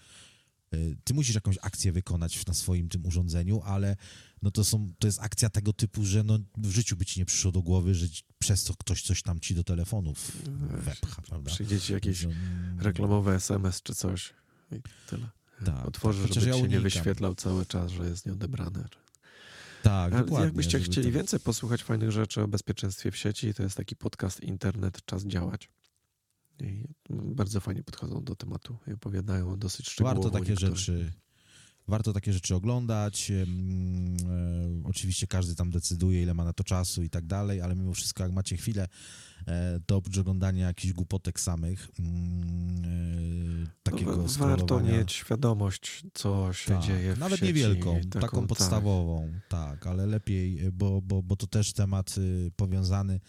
E, 0.73 0.77
Ty 1.03 1.13
musisz 1.13 1.35
jakąś 1.35 1.57
akcję 1.61 1.91
wykonać 1.91 2.45
na 2.45 2.53
swoim 2.53 2.89
tym 2.89 3.05
urządzeniu, 3.05 3.61
ale 3.61 3.95
no 4.41 4.51
to, 4.51 4.63
są, 4.63 4.93
to 4.99 5.07
jest 5.07 5.19
akcja 5.21 5.49
tego 5.49 5.73
typu, 5.73 6.05
że 6.05 6.23
no 6.23 6.39
w 6.57 6.71
życiu 6.71 6.95
by 6.97 7.05
ci 7.05 7.19
nie 7.19 7.25
przyszło 7.25 7.51
do 7.51 7.61
głowy, 7.61 7.95
że 7.95 8.07
przez 8.39 8.63
to 8.63 8.73
ktoś 8.75 9.01
coś 9.03 9.21
tam 9.21 9.39
ci 9.39 9.55
do 9.55 9.63
telefonów 9.63 10.31
wepcha, 10.69 11.21
prawda? 11.21 11.51
Przyjdzie 11.51 11.79
ci 11.81 11.93
mm, 11.93 12.79
reklamowy 12.79 13.31
SMS 13.31 13.81
czy 13.81 13.95
coś 13.95 14.33
i 14.71 14.81
tyle. 15.09 15.29
Tak, 15.65 15.85
Otworzysz, 15.87 16.23
tak, 16.23 16.33
żeby 16.33 16.47
ja 16.47 16.53
się 16.53 16.59
nie 16.59 16.65
unikam. 16.65 16.83
wyświetlał 16.83 17.35
cały 17.35 17.65
czas, 17.65 17.91
że 17.91 18.09
jest 18.09 18.25
nieodebrane. 18.25 18.87
Tak, 19.83 20.11
dokładnie. 20.17 20.45
jakbyście 20.45 20.79
chcieli 20.79 21.07
to- 21.07 21.13
więcej 21.13 21.39
posłuchać 21.39 21.83
fajnych 21.83 22.11
rzeczy 22.11 22.41
o 22.41 22.47
bezpieczeństwie 22.47 23.11
w 23.11 23.17
sieci, 23.17 23.53
to 23.53 23.63
jest 23.63 23.77
taki 23.77 23.95
podcast 23.95 24.39
Internet 24.39 25.05
Czas 25.05 25.23
Działać. 25.25 25.69
I 26.59 26.87
bardzo 27.09 27.59
fajnie 27.59 27.83
podchodzą 27.83 28.23
do 28.23 28.35
tematu 28.35 28.77
i 28.87 28.93
opowiadają 28.93 29.59
dosyć 29.59 29.89
szczegółowo. 29.89 30.21
Warto 30.21 30.39
takie 30.39 30.51
niektóre. 30.51 30.75
rzeczy 30.75 31.13
warto 31.87 32.13
takie 32.13 32.33
rzeczy 32.33 32.55
oglądać. 32.55 33.31
e, 33.31 33.45
oczywiście 34.83 35.27
każdy 35.27 35.55
tam 35.55 35.71
decyduje, 35.71 36.23
ile 36.23 36.33
ma 36.33 36.43
na 36.43 36.53
to 36.53 36.63
czasu 36.63 37.03
i 37.03 37.09
tak 37.09 37.25
dalej, 37.25 37.61
ale 37.61 37.75
mimo 37.75 37.93
wszystko, 37.93 38.23
jak 38.23 38.31
macie 38.31 38.57
chwilę, 38.57 38.87
e, 39.47 39.79
to 39.85 39.97
oprócz 39.97 40.17
oglądania 40.17 40.67
jakichś 40.67 40.93
głupotek 40.93 41.39
samych, 41.39 41.89
mm, 41.99 42.85
e, 43.65 43.67
takiego 43.83 44.15
No, 44.15 44.23
warto 44.37 44.79
mieć 44.79 45.11
świadomość, 45.11 46.03
co 46.13 46.53
się 46.53 46.73
tak, 46.73 46.83
dzieje 46.83 47.13
w 47.15 47.19
Nawet 47.19 47.39
sieci. 47.39 47.47
niewielką, 47.47 48.01
taką, 48.09 48.39
tak. 48.39 48.47
podstawową, 48.47 49.33
tak. 49.49 49.87
ale 49.87 50.05
lepiej, 50.05 50.71
bo, 50.71 51.01
bo, 51.01 51.23
bo 51.23 51.35
to 51.35 51.47
też 51.47 51.73
temat 51.73 52.17
y, 52.17 52.51
powiązany. 52.55 53.19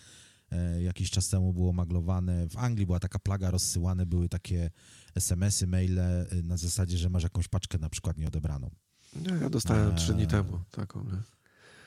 E, 0.55 0.83
Jakiś 0.83 1.11
czas 1.11 1.29
temu 1.29 1.53
było 1.53 1.73
maglowane. 1.73 2.49
W 2.49 2.57
Anglii 2.59 2.87
była 2.87 3.01
taka 3.01 3.19
plaga, 3.19 3.51
rozsyłane 3.51 4.07
były 4.07 4.29
takie 4.29 4.71
SMS-y, 5.15 5.67
maile 5.67 5.99
y, 5.99 6.43
na 6.43 6.57
zasadzie, 6.57 6.99
że 6.99 7.09
masz 7.11 7.23
jakąś 7.23 7.49
paczkę 7.49 7.79
na 7.79 7.89
przykład 7.89 8.19
nieodebraną. 8.19 8.71
Nie, 9.17 9.33
ja 9.41 9.51
dostałem 9.51 9.97
trzy 9.97 10.15
dni 10.15 10.27
temu 10.27 10.61
taką. 10.71 11.05
Nie? 11.05 11.23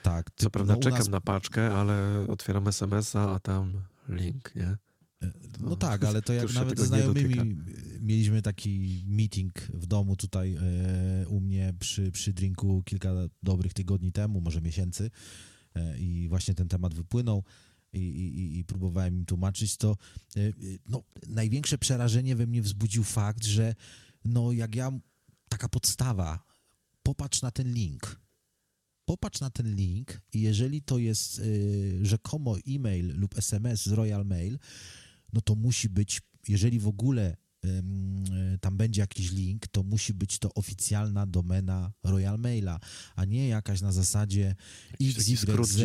Tak. 0.03 0.31
Co 0.35 0.45
typ- 0.45 0.53
prawda 0.53 0.73
no, 0.73 0.79
czekam 0.79 0.99
nas- 0.99 1.09
na 1.09 1.21
paczkę, 1.21 1.73
ale 1.73 2.25
otwieram 2.27 2.67
SMS-a, 2.67 3.35
a 3.35 3.39
tam 3.39 3.73
link, 4.09 4.55
nie? 4.55 4.77
No 5.59 5.75
tak, 5.75 6.03
ale 6.09 6.21
to 6.21 6.33
jak 6.33 6.53
nawet 6.53 6.79
znajomymi 6.79 7.57
mieliśmy 8.01 8.41
taki 8.41 9.03
meeting 9.07 9.53
w 9.73 9.85
domu 9.85 10.15
tutaj 10.15 10.55
e, 10.55 11.27
u 11.27 11.39
mnie 11.39 11.73
przy, 11.79 12.11
przy 12.11 12.33
drinku 12.33 12.83
kilka 12.85 13.09
dobrych 13.43 13.73
tygodni 13.73 14.11
temu, 14.11 14.41
może 14.41 14.61
miesięcy 14.61 15.11
e, 15.75 15.97
i 15.97 16.27
właśnie 16.29 16.53
ten 16.53 16.67
temat 16.67 16.93
wypłynął 16.93 17.43
i, 17.93 17.99
i, 17.99 18.59
i- 18.59 18.65
próbowałem 18.65 19.15
im 19.17 19.25
tłumaczyć, 19.25 19.77
to 19.77 19.97
e, 20.37 20.39
no, 20.89 21.03
największe 21.27 21.77
przerażenie 21.77 22.35
we 22.35 22.47
mnie 22.47 22.61
wzbudził 22.61 23.03
fakt, 23.03 23.45
że 23.45 23.75
no 24.25 24.51
jak 24.51 24.75
ja, 24.75 24.91
taka 25.49 25.69
podstawa, 25.69 26.43
popatrz 27.03 27.41
na 27.41 27.51
ten 27.51 27.73
link, 27.73 28.21
popatrz 29.05 29.39
na 29.39 29.49
ten 29.49 29.75
link 29.75 30.21
i 30.33 30.41
jeżeli 30.41 30.81
to 30.81 30.97
jest 30.97 31.39
y, 31.39 31.99
rzekomo 32.01 32.55
e-mail 32.67 33.19
lub 33.19 33.37
SMS 33.37 33.83
z 33.83 33.91
Royal 33.91 34.25
Mail, 34.25 34.59
no 35.33 35.41
to 35.41 35.55
musi 35.55 35.89
być, 35.89 36.21
jeżeli 36.47 36.79
w 36.79 36.87
ogóle 36.87 37.37
tam 38.61 38.77
będzie 38.77 39.01
jakiś 39.01 39.31
link, 39.31 39.67
to 39.67 39.83
musi 39.83 40.13
być 40.13 40.39
to 40.39 40.53
oficjalna 40.53 41.25
domena 41.25 41.91
Royal 42.03 42.39
Maila, 42.39 42.79
a 43.15 43.25
nie 43.25 43.47
jakaś 43.47 43.81
na 43.81 43.91
zasadzie 43.91 44.55
XYZ. 45.01 45.81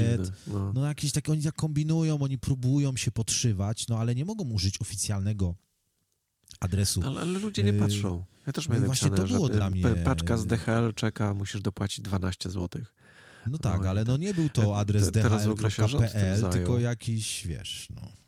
No. 0.47 0.72
No 0.72 0.87
jakieś 0.87 1.12
takie, 1.12 1.33
oni 1.33 1.43
tak 1.43 1.55
kombinują, 1.55 2.18
oni 2.22 2.39
próbują 2.39 2.97
się 2.97 3.11
podszywać, 3.11 3.89
no 3.89 3.99
ale 3.99 4.14
nie 4.14 4.24
mogą 4.24 4.45
użyć 4.51 4.80
oficjalnego 4.80 5.55
adresu. 6.61 7.03
Ale, 7.07 7.20
ale 7.20 7.39
ludzie 7.39 7.62
nie 7.62 7.72
Yy, 7.72 7.78
patrzą. 7.78 8.24
Ja 8.47 8.53
też 8.53 8.68
no 8.68 8.72
miałem 8.72 8.85
i 8.85 8.87
właśnie 8.87 9.11
napisane, 9.11 9.28
to 9.28 9.35
było 9.35 9.47
że 9.49 9.53
dla 9.55 9.68
y, 9.68 9.70
mnie- 9.70 9.83
pa- 9.83 9.95
paczka 10.05 10.37
z 10.37 10.47
DHL 10.47 10.95
czeka, 10.95 11.35
musisz 11.35 11.61
dopłacić 11.61 12.01
12 12.05 12.51
zł. 12.51 12.83
No 13.47 13.59
tak, 13.59 13.80
no 13.83 13.89
ale 13.91 14.05
no 14.05 14.12
tak. 14.12 14.20
nie 14.20 14.35
był 14.35 14.49
to 14.49 14.62
E, 14.62 14.76
adres 14.76 15.11
dhl.pl, 15.11 16.51
tylko 16.53 16.78
jakiś, 16.78 17.47
wiesz, 17.47 17.89
no. 17.95 18.22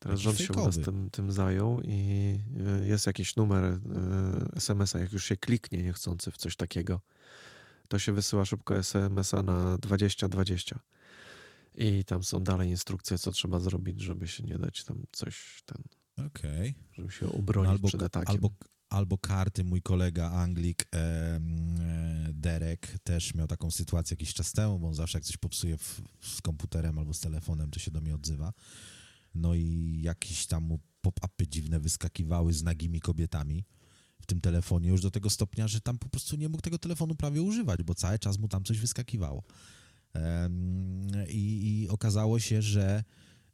Teraz 0.00 0.20
rząd 0.20 0.38
się 0.38 0.46
fejkowy. 0.46 0.84
tym, 0.84 1.10
tym 1.10 1.32
zajął 1.32 1.80
i 1.80 2.38
y, 2.82 2.86
jest 2.86 3.06
jakiś 3.06 3.36
numer 3.36 3.64
y, 3.64 3.78
SMS-a, 4.56 4.98
jak 4.98 5.12
już 5.12 5.24
się 5.24 5.36
kliknie 5.36 5.82
niechcący 5.82 6.30
w 6.30 6.36
coś 6.36 6.56
takiego, 6.56 7.00
to 7.88 7.98
się 7.98 8.12
wysyła 8.12 8.44
szybko 8.44 8.76
SMS-a 8.76 9.42
na 9.42 9.78
2020. 9.78 10.80
I 11.74 12.04
tam 12.04 12.24
są 12.24 12.44
dalej 12.44 12.70
instrukcje, 12.70 13.18
co 13.18 13.32
trzeba 13.32 13.60
zrobić, 13.60 14.00
żeby 14.00 14.28
się 14.28 14.44
nie 14.44 14.58
dać 14.58 14.84
tam 14.84 15.02
coś, 15.12 15.62
ten, 15.66 15.82
Okej. 16.26 16.74
żeby 16.92 17.12
się 17.12 17.32
obronić 17.32 17.70
albo, 17.70 17.88
przed 17.88 18.02
atakiem. 18.02 18.30
albo, 18.30 18.50
albo 18.88 19.18
karty, 19.18 19.64
mój 19.64 19.82
kolega 19.82 20.30
Anglik 20.30 20.84
e, 20.94 21.40
Derek 22.32 22.98
też 23.04 23.34
miał 23.34 23.46
taką 23.46 23.70
sytuację 23.70 24.14
jakiś 24.14 24.34
czas 24.34 24.52
temu, 24.52 24.78
bo 24.78 24.88
on 24.88 24.94
zawsze 24.94 25.18
jak 25.18 25.24
coś 25.24 25.36
popsuje 25.36 25.78
w, 25.78 26.02
z 26.20 26.40
komputerem 26.40 26.98
albo 26.98 27.14
z 27.14 27.20
telefonem, 27.20 27.70
to 27.70 27.78
się 27.78 27.90
do 27.90 28.00
mnie 28.00 28.14
odzywa. 28.14 28.52
No 29.34 29.54
i 29.54 29.98
jakieś 30.02 30.46
tam 30.46 30.78
pop-upy 31.00 31.48
dziwne 31.48 31.80
wyskakiwały 31.80 32.52
z 32.52 32.62
nagimi 32.62 33.00
kobietami 33.00 33.64
w 34.20 34.26
tym 34.26 34.40
telefonie, 34.40 34.88
już 34.88 35.00
do 35.00 35.10
tego 35.10 35.30
stopnia, 35.30 35.68
że 35.68 35.80
tam 35.80 35.98
po 35.98 36.08
prostu 36.08 36.36
nie 36.36 36.48
mógł 36.48 36.62
tego 36.62 36.78
telefonu 36.78 37.14
prawie 37.14 37.42
używać, 37.42 37.82
bo 37.82 37.94
cały 37.94 38.18
czas 38.18 38.38
mu 38.38 38.48
tam 38.48 38.64
coś 38.64 38.78
wyskakiwało. 38.78 39.42
I, 41.28 41.80
I 41.82 41.88
okazało 41.88 42.38
się, 42.38 42.62
że 42.62 43.04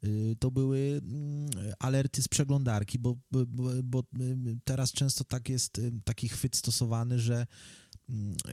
y, 0.04 0.36
to 0.38 0.50
były 0.50 1.00
mm, 1.04 1.50
alerty 1.78 2.22
z 2.22 2.28
przeglądarki, 2.28 2.98
bo, 2.98 3.16
bo, 3.30 3.46
bo- 3.84 4.04
y, 4.20 4.58
teraz 4.64 4.92
często 4.92 5.24
tak 5.24 5.48
jest 5.48 5.78
y, 5.78 5.92
taki 6.04 6.28
chwyt 6.28 6.56
stosowany, 6.56 7.18
że 7.18 7.46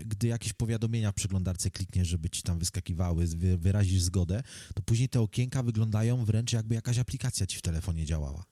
gdy 0.05 0.27
jakieś 0.27 0.53
powiadomienia 0.53 1.11
w 1.11 1.15
przeglądarce 1.15 1.71
klikniesz, 1.71 2.07
żeby 2.07 2.29
ci 2.29 2.41
tam 2.41 2.59
wyskakiwały, 2.59 3.27
wy- 3.27 3.57
wyrazisz 3.57 4.01
zgodę, 4.01 4.43
to 4.75 4.81
później 4.81 5.09
te 5.09 5.21
okienka 5.21 5.63
wyglądają 5.63 6.25
wręcz 6.25 6.53
jakby 6.53 6.75
jakaś 6.75 6.97
aplikacja 6.97 7.47
ci 7.47 7.57
w 7.57 7.61
telefonie 7.61 8.05
działała. 8.05 8.43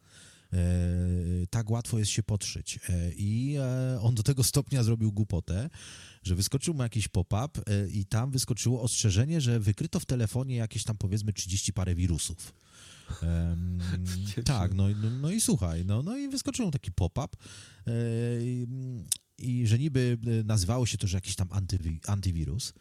E, 0.53 0.57
tak 1.49 1.69
łatwo 1.69 1.99
jest 1.99 2.11
się 2.11 2.23
podszyć. 2.23 2.79
E, 2.89 3.11
I 3.15 3.55
e, 3.59 3.99
on 4.01 4.15
do 4.15 4.23
tego 4.23 4.43
stopnia 4.43 4.83
zrobił 4.83 5.11
głupotę, 5.11 5.69
że 6.23 6.35
wyskoczył 6.35 6.73
mu 6.73 6.83
jakiś 6.83 7.07
pop-up 7.07 7.61
e, 7.67 7.87
i 7.89 8.05
tam 8.05 8.31
wyskoczyło 8.31 8.81
ostrzeżenie, 8.81 9.41
że 9.41 9.59
wykryto 9.59 9.99
w 9.99 10.05
telefonie 10.05 10.55
jakieś 10.55 10.83
tam 10.83 10.97
powiedzmy 10.97 11.33
30 11.33 11.73
parę 11.73 11.95
wirusów. 11.95 12.53
Em, 13.23 13.79
tak, 14.45 14.73
no, 14.73 14.89
i- 14.89 14.95
no, 14.95 15.09
no 15.09 15.31
i 15.31 15.41
słuchaj, 15.41 15.85
no, 15.85 16.03
no 16.03 16.17
i 16.17 16.29
wyskoczył 16.29 16.65
mu 16.65 16.71
taki 16.71 16.91
pop-up 16.91 17.37
e, 17.87 17.91
i, 19.41 19.67
że 19.67 19.79
niby 19.79 20.17
e, 20.25 20.43
nazywało 20.43 20.85
się 20.85 20.97
to, 20.97 21.07
że 21.07 21.17
jakiś 21.17 21.35
tam 21.35 21.47
antywi, 21.51 21.99
antywirus, 22.07 22.73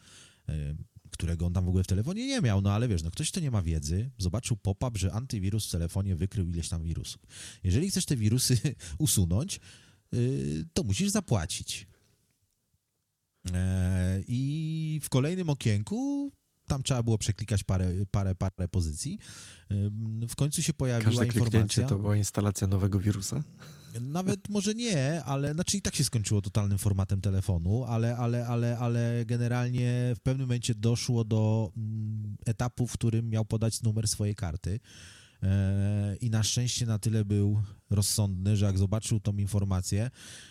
e, 0.48 0.74
którego 1.11 1.46
on 1.46 1.52
tam 1.52 1.64
w 1.64 1.68
ogóle 1.68 1.84
w 1.84 1.86
telefonie 1.86 2.26
nie 2.26 2.40
miał, 2.40 2.61
no 2.61 2.72
ale 2.72 2.88
wiesz, 2.88 3.02
no 3.02 3.11
ktoś, 3.11 3.30
kto 3.30 3.40
nie 3.40 3.50
ma 3.50 3.62
wiedzy, 3.62 4.11
zobaczył 4.18 4.56
pop-up, 4.56 4.98
że 4.98 5.12
antywirus 5.12 5.68
w 5.68 5.70
telefonie 5.70 6.16
wykrył 6.16 6.48
ileś 6.48 6.68
tam 6.68 6.84
wirusów. 6.84 7.22
Jeżeli 7.64 7.90
chcesz 7.90 8.04
te 8.06 8.16
wirusy 8.16 8.58
usunąć, 8.98 9.61
y, 10.14 10.64
to 10.72 10.82
musisz 10.82 11.11
zapłacić. 11.11 11.86
E, 13.52 14.22
I 14.28 15.00
w 15.02 15.08
kolejnym 15.08 15.50
okienku 15.50 16.32
tam 16.66 16.82
trzeba 16.82 17.02
było 17.02 17.18
przeklikać 17.18 17.64
parę, 17.64 17.92
parę, 18.11 18.34
parę 18.34 18.68
pozycji. 18.68 19.18
W 20.28 20.36
końcu 20.36 20.62
się 20.62 20.72
pojawiła 20.72 21.11
Każde 21.11 21.26
informacja. 21.26 21.86
to 21.86 21.98
była 21.98 22.16
instalacja 22.16 22.66
nowego 22.66 23.00
wirusa. 23.00 23.42
Nawet 24.01 24.49
może 24.49 24.74
nie, 24.74 25.24
ale 25.24 25.55
znaczy 25.55 25.76
i 25.76 25.82
tak 25.82 25.95
się 25.95 26.05
skończyło 26.05 26.43
totalnym 26.43 26.78
formatem 26.78 27.20
telefonu, 27.20 27.84
ale, 27.84 28.16
ale, 28.16 28.47
ale, 28.47 28.78
ale 28.78 29.24
generalnie 29.26 30.12
w 30.16 30.20
pewnym 30.20 30.47
momencie 30.47 30.74
doszło 30.74 31.24
do 31.24 31.72
mm, 31.76 32.36
etapu, 32.47 32.86
w 32.86 32.93
którym 32.93 33.30
miał 33.30 33.45
podać 33.45 33.82
numer 33.82 34.09
swojej 34.09 34.34
karty. 34.34 34.80
E, 35.43 36.16
I 36.16 36.30
na 36.30 36.43
szczęście 36.43 36.86
na 36.86 36.99
tyle 36.99 37.24
był 37.24 37.62
rozsądny, 37.91 38.57
że 38.57 38.66
jak 38.66 38.78
zobaczył 38.78 39.20
tą 39.20 39.36
informację, 39.36 40.11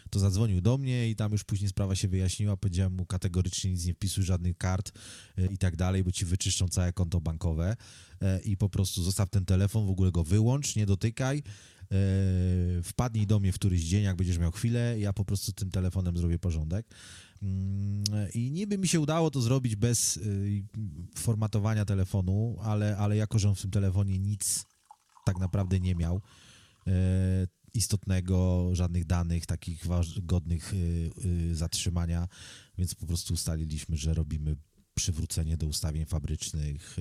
to 0.10 0.20
zadzwonił 0.20 0.62
do 0.62 0.78
mnie 0.78 1.10
i 1.10 1.16
tam 1.16 1.32
już 1.32 1.44
później 1.44 1.70
sprawa 1.70 1.96
się 1.96 2.08
wyjaśniła. 2.08 2.58
Powiedziałem 2.58 2.94
mu 2.94 3.06
kategorycznie 3.06 3.72
nic 3.72 3.86
nie 3.86 3.94
wpisuj 3.94 4.24
żadnych 4.24 4.58
kart 4.58 4.92
e, 5.38 5.46
i 5.46 5.58
tak 5.58 5.76
dalej, 5.76 6.04
bo 6.04 6.12
ci 6.12 6.26
wyczyszczą 6.26 6.68
całe 6.68 6.94
konto 6.94 7.22
bankowe 7.22 7.76
E, 8.22 8.40
i 8.40 8.58
po 8.58 8.70
prostu 8.70 9.04
zostaw 9.04 9.30
ten 9.30 9.46
telefon, 9.46 9.86
w 9.86 9.90
ogóle 9.90 10.12
go 10.12 10.24
wyłącz, 10.24 10.76
nie 10.76 10.86
dotykaj. 10.86 11.44
E, 11.92 12.84
Wpadnij 12.84 13.28
do 13.28 13.40
mnie 13.40 13.52
w 13.52 13.56
któryś 13.56 13.82
dzień, 13.82 14.04
jak 14.04 14.16
będziesz 14.16 14.38
miał 14.38 14.52
chwilę, 14.52 15.00
ja 15.00 15.14
po 15.14 15.26
prostu 15.26 15.52
tym 15.52 15.72
telefonem 15.72 16.18
zrobię 16.18 16.40
porządek. 16.40 16.88
Mm, 17.42 18.04
I 18.34 18.52
niby 18.52 18.78
mi 18.78 18.88
się 18.88 19.00
udało 19.00 19.32
to 19.32 19.42
zrobić 19.42 19.76
bez 19.76 20.18
y, 20.18 20.64
formatowania 21.16 21.86
telefonu, 21.86 22.58
ale, 22.62 22.98
ale 22.98 23.16
jako, 23.16 23.40
że 23.40 23.50
on 23.50 23.56
w 23.56 23.62
tym 23.62 23.72
telefonie 23.72 24.20
nic 24.20 24.66
tak 25.26 25.40
naprawdę 25.40 25.80
nie 25.80 25.96
miał 25.96 26.22
e, 26.88 26.92
istotnego, 27.74 28.70
żadnych 28.74 29.06
danych 29.06 29.46
takich 29.46 29.86
godnych 30.22 30.74
y, 30.74 31.12
y, 31.26 31.56
zatrzymania, 31.56 32.28
więc 32.78 32.96
po 32.96 33.06
prostu 33.06 33.34
ustaliliśmy, 33.34 33.98
że 33.98 34.14
robimy 34.14 34.56
przywrócenie 34.94 35.58
do 35.58 35.68
ustawień 35.68 36.06
fabrycznych 36.06 36.98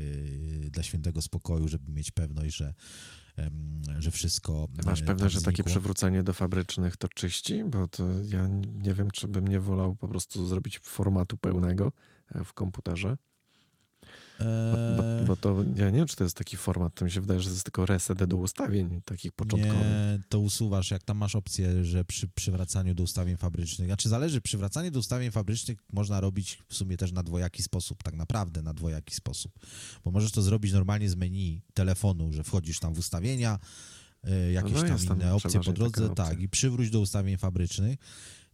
dla 0.70 0.82
świętego 0.82 1.22
spokoju, 1.22 1.68
żeby 1.68 1.92
mieć 1.92 2.10
pewność, 2.10 2.56
że, 2.56 2.74
że 3.98 4.10
wszystko. 4.10 4.68
Masz 4.86 5.02
e, 5.02 5.04
tam 5.04 5.28
że 5.28 5.40
takie 5.40 5.64
przywrócenie 5.64 6.22
do 6.22 6.32
fabrycznych 6.32 6.96
to 6.96 7.08
czyści? 7.08 7.64
Bo 7.64 7.88
to 7.88 8.04
ja 8.24 8.48
nie 8.74 8.94
wiem, 8.94 9.10
czy 9.10 9.28
bym 9.28 9.48
nie 9.48 9.60
wolał 9.60 9.96
po 9.96 10.08
prostu 10.08 10.46
zrobić 10.46 10.78
formatu 10.78 11.36
pełnego 11.36 11.92
e, 12.34 12.44
w 12.44 12.52
komputerze. 12.52 13.16
Bo, 14.38 14.44
Eee, 14.44 15.20
bo, 15.20 15.26
bo 15.26 15.36
to 15.36 15.64
ja 15.76 15.90
nie 15.90 15.98
wiem, 15.98 16.06
czy 16.06 16.16
to 16.16 16.24
jest 16.24 16.36
taki 16.36 16.56
format. 16.56 16.94
To 16.94 17.04
mi 17.04 17.10
się 17.10 17.20
wydaje, 17.20 17.40
że 17.40 17.46
to 17.46 17.52
jest 17.52 17.64
tylko 17.64 17.86
reset 17.86 18.24
do 18.24 18.36
ustawień 18.36 19.00
takich 19.04 19.32
początkowych. 19.32 19.78
Nie, 19.78 20.20
to 20.28 20.40
usuwasz, 20.40 20.90
jak 20.90 21.02
tam 21.02 21.16
masz 21.16 21.34
opcję, 21.34 21.84
że 21.84 22.04
przy 22.04 22.28
przywracaniu 22.28 22.94
do 22.94 23.02
ustawień 23.02 23.36
fabrycznych, 23.36 23.88
znaczy 23.88 24.08
zależy, 24.08 24.40
przywracanie 24.40 24.90
do 24.90 24.98
ustawień 24.98 25.30
fabrycznych 25.30 25.78
można 25.92 26.20
robić 26.20 26.58
w 26.68 26.74
sumie 26.74 26.96
też 26.96 27.12
na 27.12 27.22
dwojaki 27.22 27.62
sposób, 27.62 28.02
tak 28.02 28.14
naprawdę 28.14 28.62
na 28.62 28.74
dwojaki 28.74 29.14
sposób, 29.14 29.52
bo 30.04 30.10
możesz 30.10 30.32
to 30.32 30.42
zrobić 30.42 30.72
normalnie 30.72 31.10
z 31.10 31.16
menu 31.16 31.62
telefonu, 31.74 32.32
że 32.32 32.44
wchodzisz 32.44 32.80
tam 32.80 32.94
w 32.94 32.98
ustawienia, 32.98 33.58
e, 34.24 34.52
jakieś 34.52 34.72
No, 34.72 34.82
tam 34.82 34.92
jest 34.92 35.08
tam 35.08 35.16
inne 35.16 35.34
opcje 35.34 35.60
po 35.60 35.72
drodze, 35.72 36.08
tak, 36.08 36.40
i 36.40 36.48
przywróć 36.48 36.90
do 36.90 37.00
ustawień 37.00 37.36
fabrycznych. 37.36 37.98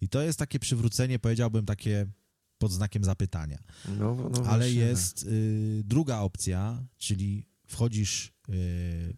I 0.00 0.08
to 0.08 0.22
jest 0.22 0.38
takie 0.38 0.58
przywrócenie, 0.58 1.18
powiedziałbym, 1.18 1.66
takie 1.66 2.06
pod 2.58 2.72
znakiem 2.72 3.04
zapytania. 3.04 3.58
No, 3.98 4.14
no 4.14 4.30
Ale 4.46 4.64
właśnie, 4.64 4.80
jest 4.80 5.22
y, 5.22 5.82
druga 5.84 6.18
opcja, 6.18 6.82
czyli 6.98 7.46
wchodzisz, 7.66 8.32
y, 8.48 9.16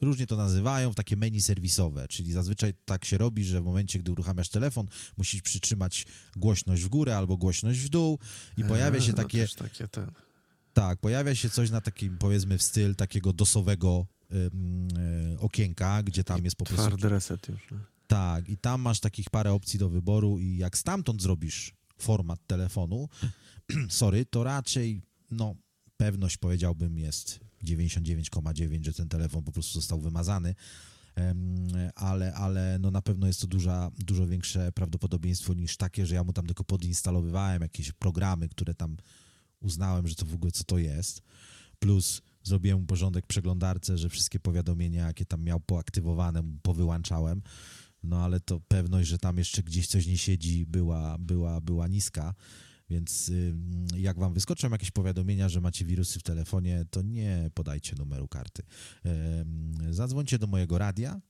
różnie 0.00 0.26
to 0.26 0.36
nazywają, 0.36 0.92
w 0.92 0.94
takie 0.94 1.16
menu 1.16 1.40
serwisowe, 1.40 2.08
czyli 2.08 2.32
zazwyczaj 2.32 2.74
tak 2.84 3.04
się 3.04 3.18
robi, 3.18 3.44
że 3.44 3.60
w 3.60 3.64
momencie, 3.64 3.98
gdy 3.98 4.12
uruchamiasz 4.12 4.48
telefon, 4.48 4.86
musisz 5.16 5.42
przytrzymać 5.42 6.06
głośność 6.36 6.82
w 6.82 6.88
górę 6.88 7.16
albo 7.16 7.36
głośność 7.36 7.80
w 7.80 7.88
dół 7.88 8.18
i 8.56 8.64
pojawia 8.64 9.00
się 9.00 9.10
no 9.10 9.16
takie, 9.16 9.38
też 9.38 9.54
takie 9.54 9.88
ten. 9.88 10.10
tak, 10.72 11.00
pojawia 11.00 11.34
się 11.34 11.50
coś 11.50 11.70
na 11.70 11.80
takim, 11.80 12.18
powiedzmy, 12.18 12.58
w 12.58 12.62
styl 12.62 12.94
takiego 12.94 13.32
dosowego 13.32 14.06
y, 14.32 14.50
okienka, 15.38 16.02
gdzie 16.02 16.24
tam 16.24 16.44
jest 16.44 16.56
po 16.56 16.64
prostu 16.64 16.86
Twardy 16.86 17.08
reset 17.08 17.48
już. 17.48 17.60
no. 17.70 17.78
tak, 18.06 18.48
i 18.48 18.56
tam 18.56 18.80
masz 18.80 19.00
takich 19.00 19.30
parę 19.30 19.52
opcji 19.52 19.78
do 19.78 19.88
wyboru 19.88 20.38
i 20.38 20.56
jak 20.56 20.78
stamtąd 20.78 21.22
zrobisz 21.22 21.72
format 21.98 22.46
telefonu, 22.46 23.08
sorry, 23.88 24.26
to 24.26 24.44
raczej, 24.44 25.02
no, 25.30 25.56
pewność 25.96 26.36
powiedziałbym 26.36 26.98
jest 26.98 27.40
99,9, 27.64 28.84
że 28.84 28.92
ten 28.92 29.08
telefon 29.08 29.42
po 29.42 29.52
prostu 29.52 29.80
został 29.80 30.00
wymazany, 30.00 30.54
ale, 31.94 32.34
ale 32.34 32.78
no 32.80 32.90
na 32.90 33.02
pewno 33.02 33.26
jest 33.26 33.40
to 33.40 33.46
duża, 33.46 33.90
dużo 33.98 34.26
większe 34.26 34.72
prawdopodobieństwo 34.72 35.54
niż 35.54 35.76
takie, 35.76 36.06
że 36.06 36.14
ja 36.14 36.24
mu 36.24 36.32
tam 36.32 36.46
tylko 36.46 36.64
podinstalowywałem 36.64 37.62
jakieś 37.62 37.92
programy, 37.92 38.48
które 38.48 38.74
tam 38.74 38.96
uznałem, 39.60 40.08
że 40.08 40.14
to 40.14 40.26
w 40.26 40.34
ogóle 40.34 40.52
co 40.52 40.64
to 40.64 40.78
jest, 40.78 41.22
plus 41.78 42.22
zrobiłem 42.42 42.80
mu 42.80 42.86
porządek 42.86 43.26
przeglądarce, 43.26 43.98
że 43.98 44.08
wszystkie 44.08 44.40
powiadomienia, 44.40 45.06
jakie 45.06 45.26
tam 45.26 45.42
miał 45.42 45.60
poaktywowane, 45.60 46.42
powyłączałem, 46.62 47.42
no 48.04 48.24
ale 48.24 48.40
to 48.40 48.60
pewność, 48.60 49.08
że 49.08 49.18
tam 49.18 49.38
jeszcze 49.38 49.62
gdzieś 49.62 49.86
coś 49.86 50.06
nie 50.06 50.18
siedzi, 50.18 50.66
była, 50.66 51.18
była, 51.18 51.60
była 51.60 51.88
niska. 51.88 52.34
Więc 52.90 53.28
ym, 53.28 53.86
jak 53.96 54.18
wam 54.18 54.34
wyskoczą 54.34 54.70
jakieś 54.70 54.90
powiadomienia, 54.90 55.48
że 55.48 55.60
macie 55.60 55.84
wirusy 55.84 56.18
w 56.18 56.22
telefonie, 56.22 56.84
to 56.90 57.02
nie 57.02 57.50
podajcie 57.54 57.96
numeru 57.96 58.28
karty. 58.28 58.62
Zadzwońcie 59.90 60.38
do 60.38 60.46
mojego 60.46 60.78
radia, 60.78 61.20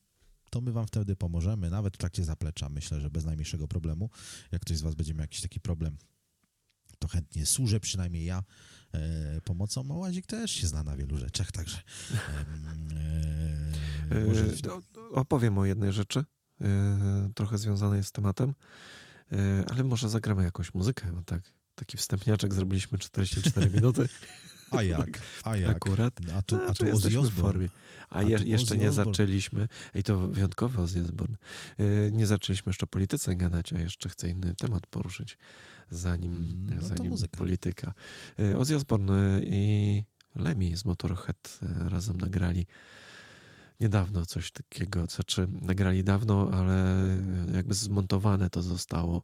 to 0.50 0.60
my 0.60 0.72
wam 0.72 0.86
wtedy 0.86 1.16
pomożemy, 1.16 1.70
nawet 1.70 1.94
w 1.94 1.98
trakcie 1.98 2.24
zaplecza, 2.24 2.68
myślę, 2.68 3.00
że 3.00 3.10
bez 3.10 3.24
najmniejszego 3.24 3.68
problemu. 3.68 4.10
Jak 4.52 4.62
ktoś 4.62 4.76
z 4.76 4.82
was 4.82 4.94
będzie 4.94 5.14
miał 5.14 5.20
jakiś 5.20 5.40
taki 5.40 5.60
problem, 5.60 5.96
to 6.98 7.08
chętnie 7.08 7.46
służę, 7.46 7.80
przynajmniej 7.80 8.24
ja, 8.24 8.42
e, 8.92 9.40
pomocą. 9.40 9.84
A 9.90 9.94
Łazik 9.94 10.26
też 10.26 10.50
się 10.50 10.66
zna 10.66 10.82
na 10.82 10.96
wielu 10.96 11.18
rzeczach, 11.18 11.52
także 11.52 11.78
em, 12.10 12.88
e, 14.10 14.24
może 14.26 14.44
E, 14.66 14.72
o- 14.72 15.10
Opowiem 15.12 15.58
o 15.58 15.64
jednej 15.64 15.92
rzeczy, 15.92 16.24
e, 16.60 17.30
trochę 17.34 17.58
związanej 17.58 18.04
z 18.04 18.12
tematem, 18.12 18.54
e, 19.32 19.36
ale 19.70 19.84
może 19.84 20.08
zagramy 20.08 20.44
jakąś 20.44 20.74
muzykę, 20.74 21.22
tak, 21.26 21.42
taki 21.74 21.96
wstępniaczek 21.96 22.54
zrobiliśmy 22.54 22.98
44 22.98 23.70
minuty 23.80 24.08
A 24.70 24.82
jak? 24.82 25.20
A 25.44 25.56
jak? 25.56 25.76
akurat. 25.76 26.14
A 26.38 26.42
tu, 26.42 26.56
a 26.56 26.64
Znaczy, 26.64 26.78
tu 26.84 26.86
jesteśmy 26.86 27.22
w 27.22 27.34
formie. 27.34 27.68
A, 28.10 28.18
A 28.18 28.22
je, 28.22 28.38
jeszcze 28.44 28.76
nie 28.76 28.92
zaczęliśmy, 28.92 29.68
i 29.94 30.02
to 30.02 30.18
wyjątkowy 30.28 30.82
Ozzy 30.82 31.02
Osbourne, 31.02 31.36
nie 32.12 32.26
zaczęliśmy 32.26 32.70
jeszcze 32.70 32.84
o 32.84 32.86
polityce 32.86 33.36
gadać, 33.36 33.72
a 33.72 33.78
jeszcze 33.78 34.08
chcę 34.08 34.28
inny 34.28 34.54
temat 34.54 34.86
poruszyć, 34.86 35.38
zanim, 35.90 36.66
No 36.70 36.80
to 36.80 36.86
zanim 36.86 37.10
muzyka. 37.10 37.36
polityka. 37.36 37.94
Ozzy 38.58 38.76
Osbourne 38.76 39.40
i 39.42 40.04
Lemmy 40.34 40.76
z 40.76 40.84
Motorhead 40.84 41.60
razem 41.88 42.16
nagrali 42.16 42.66
niedawno 43.84 44.26
coś 44.26 44.50
takiego, 44.52 45.06
znaczy 45.06 45.48
nagrali 45.60 46.04
dawno, 46.04 46.50
ale 46.52 47.06
jakby 47.54 47.74
zmontowane 47.74 48.50
to 48.50 48.62
zostało 48.62 49.22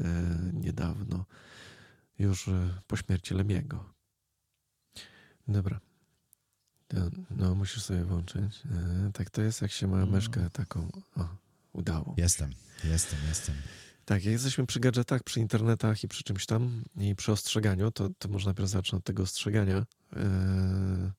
e, 0.00 0.04
niedawno, 0.52 1.24
już 2.18 2.48
e, 2.48 2.80
po 2.86 2.96
śmierci 2.96 3.34
Lemiego. 3.34 3.84
Dobra. 5.48 5.80
No, 7.30 7.54
musisz 7.54 7.82
sobie 7.82 8.04
włączyć. 8.04 8.62
E, 8.72 9.10
tak 9.12 9.30
to 9.30 9.42
jest, 9.42 9.62
jak 9.62 9.70
się 9.72 9.86
ma 9.86 9.98
No. 9.98 10.06
myszkę 10.06 10.50
taką. 10.50 10.88
O, 11.16 11.28
udało. 11.72 12.14
Jestem, 12.16 12.50
jestem, 12.84 13.18
jestem. 13.28 13.54
Tak, 14.04 14.24
jak 14.24 14.32
jesteśmy 14.32 14.66
przy 14.66 14.80
gadżetach, 14.80 15.22
przy 15.22 15.40
internetach 15.40 16.04
i 16.04 16.08
przy 16.08 16.22
czymś 16.24 16.46
tam 16.46 16.84
i 16.96 17.14
przy 17.16 17.32
ostrzeganiu, 17.32 17.90
to, 17.90 18.08
to 18.18 18.28
może 18.28 18.46
najpierw 18.46 18.68
zacznę 18.68 18.98
od 18.98 19.04
tego 19.04 19.22
ostrzegania. 19.22 19.86
E, 20.16 21.12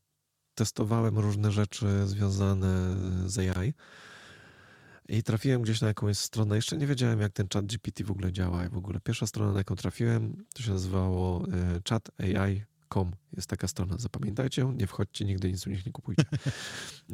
testowałem 0.60 1.18
różne 1.20 1.52
rzeczy 1.52 2.08
związane 2.08 2.96
z 3.26 3.38
AI 3.40 3.74
i 5.10 5.24
trafiłem 5.24 5.62
gdzieś 5.62 5.82
na 5.82 5.88
jakąś 5.88 6.18
stronę. 6.18 6.56
Jeszcze 6.56 6.78
nie 6.78 6.88
wiedziałem, 6.88 7.20
jak 7.22 7.34
ten 7.34 7.48
chat 7.54 7.66
GPT 7.66 8.04
w 8.04 8.12
ogóle 8.12 8.32
działa. 8.32 8.66
I 8.66 8.70
w 8.70 8.78
ogóle 8.78 9.00
pierwsza 9.00 9.28
strona, 9.28 9.52
na 9.52 9.58
jaką 9.58 9.76
trafiłem, 9.76 10.46
to 10.54 10.64
się 10.64 10.72
nazywało 10.72 11.46
e, 11.48 11.80
chatai.com. 11.90 13.12
Jest 13.34 13.50
taka 13.50 13.68
strona, 13.68 13.96
zapamiętajcie 13.98 14.62
ją, 14.62 14.72
nie 14.72 14.88
wchodźcie 14.88 15.26
nigdy, 15.26 15.52
nic 15.52 15.68
u 15.68 15.70
nich 15.70 15.86
nie 15.86 15.92
kupujcie. 15.92 16.24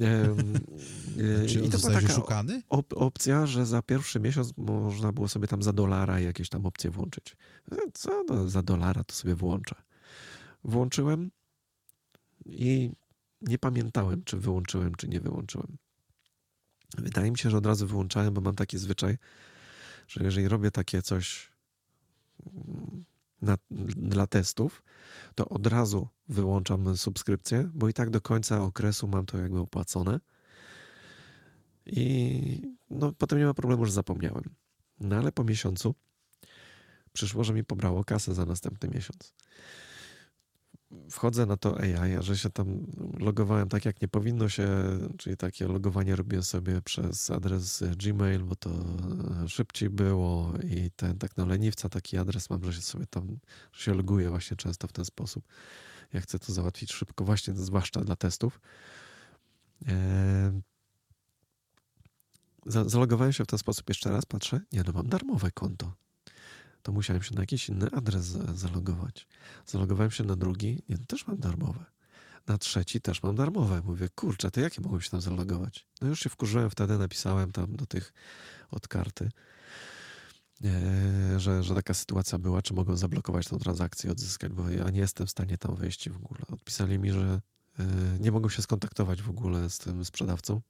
E, 0.02 1.46
Czy 1.48 1.60
I 1.60 1.70
to 1.70 1.78
była 1.78 1.94
taka 1.94 2.06
oszukany? 2.14 2.62
op- 2.70 2.94
opcja, 2.96 3.46
że 3.46 3.66
za 3.66 3.82
pierwszy 3.82 4.20
miesiąc 4.20 4.54
można 4.58 5.12
było 5.12 5.28
sobie 5.28 5.48
tam 5.48 5.64
za 5.64 5.74
dolara 5.74 6.20
jakieś 6.20 6.50
tam 6.50 6.66
opcje 6.66 6.92
włączyć. 6.92 7.36
E, 7.72 7.76
Co 7.94 8.24
no, 8.30 8.48
za 8.50 8.62
dolara 8.62 9.04
to 9.04 9.16
sobie 9.16 9.36
włączę. 9.36 9.76
Włączyłem 10.64 11.32
i 12.46 12.92
nie 13.42 13.58
pamiętałem, 13.58 14.24
czy 14.24 14.38
wyłączyłem, 14.38 14.96
czy 14.96 15.08
nie 15.08 15.20
wyłączyłem. 15.20 15.78
Wydaje 16.98 17.32
mi 17.32 17.38
się, 17.38 17.50
że 17.50 17.58
od 17.58 17.66
razu 17.66 17.88
wyłączałem, 17.88 18.34
bo 18.34 18.42
mam 18.42 18.56
taki 18.56 18.78
zwyczaj, 18.78 19.18
że 20.08 20.24
jeżeli 20.24 20.48
robię 20.48 20.72
takie 20.72 21.02
coś 21.02 21.52
mm, 22.46 23.06
na, 23.42 23.58
dla 23.88 24.28
testów, 24.28 24.84
to 25.36 25.50
od 25.50 25.68
razu 25.68 26.08
wyłączam 26.30 26.98
subskrypcję, 26.98 27.70
bo 27.74 27.90
i 27.90 27.94
tak 27.94 28.10
do 28.10 28.22
końca 28.22 28.62
okresu 28.62 29.08
mam 29.08 29.26
to 29.26 29.38
jakby 29.38 29.60
opłacone. 29.60 30.20
I 31.86 32.76
no, 32.90 33.14
potem 33.14 33.40
nie 33.40 33.46
ma 33.46 33.54
problemu, 33.54 33.86
że 33.86 33.92
zapomniałem. 33.92 34.44
No 35.00 35.16
ale 35.16 35.32
po 35.32 35.44
miesiącu 35.44 35.96
przyszło, 37.14 37.44
że 37.44 37.54
mi 37.54 37.64
pobrało 37.64 38.04
kasę 38.04 38.34
za 38.34 38.46
następny 38.46 38.90
miesiąc. 38.90 39.34
Wchodzę 41.12 41.46
na 41.46 41.58
to 41.58 41.80
AI, 41.80 42.16
a 42.16 42.22
że 42.22 42.38
się 42.38 42.50
tam 42.50 42.86
logowałem 43.20 43.70
tak, 43.70 43.86
jak 43.86 44.02
nie 44.02 44.08
powinno 44.08 44.50
się, 44.50 44.68
czyli 45.18 45.38
takie 45.38 45.68
logowanie 45.68 46.16
robię 46.16 46.44
sobie 46.44 46.82
przez 46.82 47.32
adres 47.32 47.84
Gmail, 47.98 48.44
bo 48.44 48.56
to 48.56 48.70
szybciej 49.48 49.90
było 49.90 50.54
i 50.64 50.92
ten 50.96 51.18
tak 51.18 51.38
na 51.38 51.46
leniwca 51.46 51.90
taki 51.90 52.18
adres 52.18 52.50
mam, 52.50 52.64
że 52.64 52.74
się 52.74 52.82
sobie 52.82 53.06
tam, 53.06 53.38
że 53.74 53.84
się 53.84 53.94
loguję 53.94 54.30
właśnie 54.30 54.58
często 54.58 54.88
w 54.88 54.92
ten 54.94 55.06
sposób. 55.06 55.48
Ja 56.14 56.22
chcę 56.22 56.40
to 56.40 56.54
załatwić 56.54 56.94
szybko, 56.94 57.26
właśnie 57.26 57.54
zwłaszcza 57.54 58.02
dla 58.02 58.16
testów. 58.16 58.60
Za- 62.66 62.90
Zalogowałem 62.90 63.34
się 63.34 63.44
w 63.44 63.48
ten 63.48 63.60
sposób 63.60 63.90
jeszcze 63.90 64.12
raz, 64.12 64.26
patrzę, 64.26 64.62
nie 64.72 64.84
no, 64.88 64.94
mam 64.94 65.08
darmowe 65.08 65.52
konto. 65.52 65.94
To 66.86 66.92
musiałem 66.92 67.24
się 67.24 67.36
na 67.36 67.42
jakiś 67.42 67.70
inny 67.70 67.92
adres 67.92 68.26
za- 68.26 68.54
zalogować. 68.54 69.28
Zalogowałem 69.66 70.12
się 70.12 70.24
na 70.24 70.36
drugi, 70.36 70.84
nie, 70.90 70.98
też 70.98 71.28
mam 71.28 71.38
darmowe. 71.38 71.86
Na 72.48 72.58
trzeci 72.58 73.02
też 73.02 73.24
mam 73.24 73.36
darmowe. 73.36 73.82
Mówię, 73.86 74.10
kurczę, 74.16 74.52
to 74.52 74.62
jakie 74.62 74.82
mogłem 74.82 75.02
się 75.02 75.10
tam 75.10 75.22
zalogować? 75.22 75.88
No 76.02 76.08
już 76.08 76.20
się 76.20 76.30
wkurzyłem 76.30 76.70
wtedy, 76.70 76.98
napisałem 76.98 77.52
tam 77.52 77.76
do 77.76 77.86
tych 77.86 78.14
od 78.72 78.88
karty, 78.88 79.30
e, 80.64 81.40
że, 81.40 81.64
że 81.64 81.76
taka 81.76 81.94
sytuacja 81.94 82.38
była, 82.38 82.62
czy 82.62 82.74
mogą 82.74 82.98
zablokować 82.98 83.48
tą 83.48 83.60
transakcję, 83.60 84.12
odzyskać, 84.12 84.52
bo 84.52 84.70
ja 84.70 84.90
nie 84.90 85.00
jestem 85.00 85.28
w 85.28 85.32
stanie 85.32 85.58
tam 85.58 85.76
wejść 85.76 86.10
w 86.10 86.16
ogóle. 86.16 86.40
Odpisali 86.48 87.00
mi, 87.00 87.12
że 87.12 87.42
e, 87.80 87.84
nie 88.20 88.32
mogą 88.32 88.50
się 88.50 88.62
skontaktować 88.62 89.22
w 89.22 89.30
ogóle 89.30 89.70
z 89.70 89.78
tym 89.78 90.06
sprzedawcą, 90.06 90.62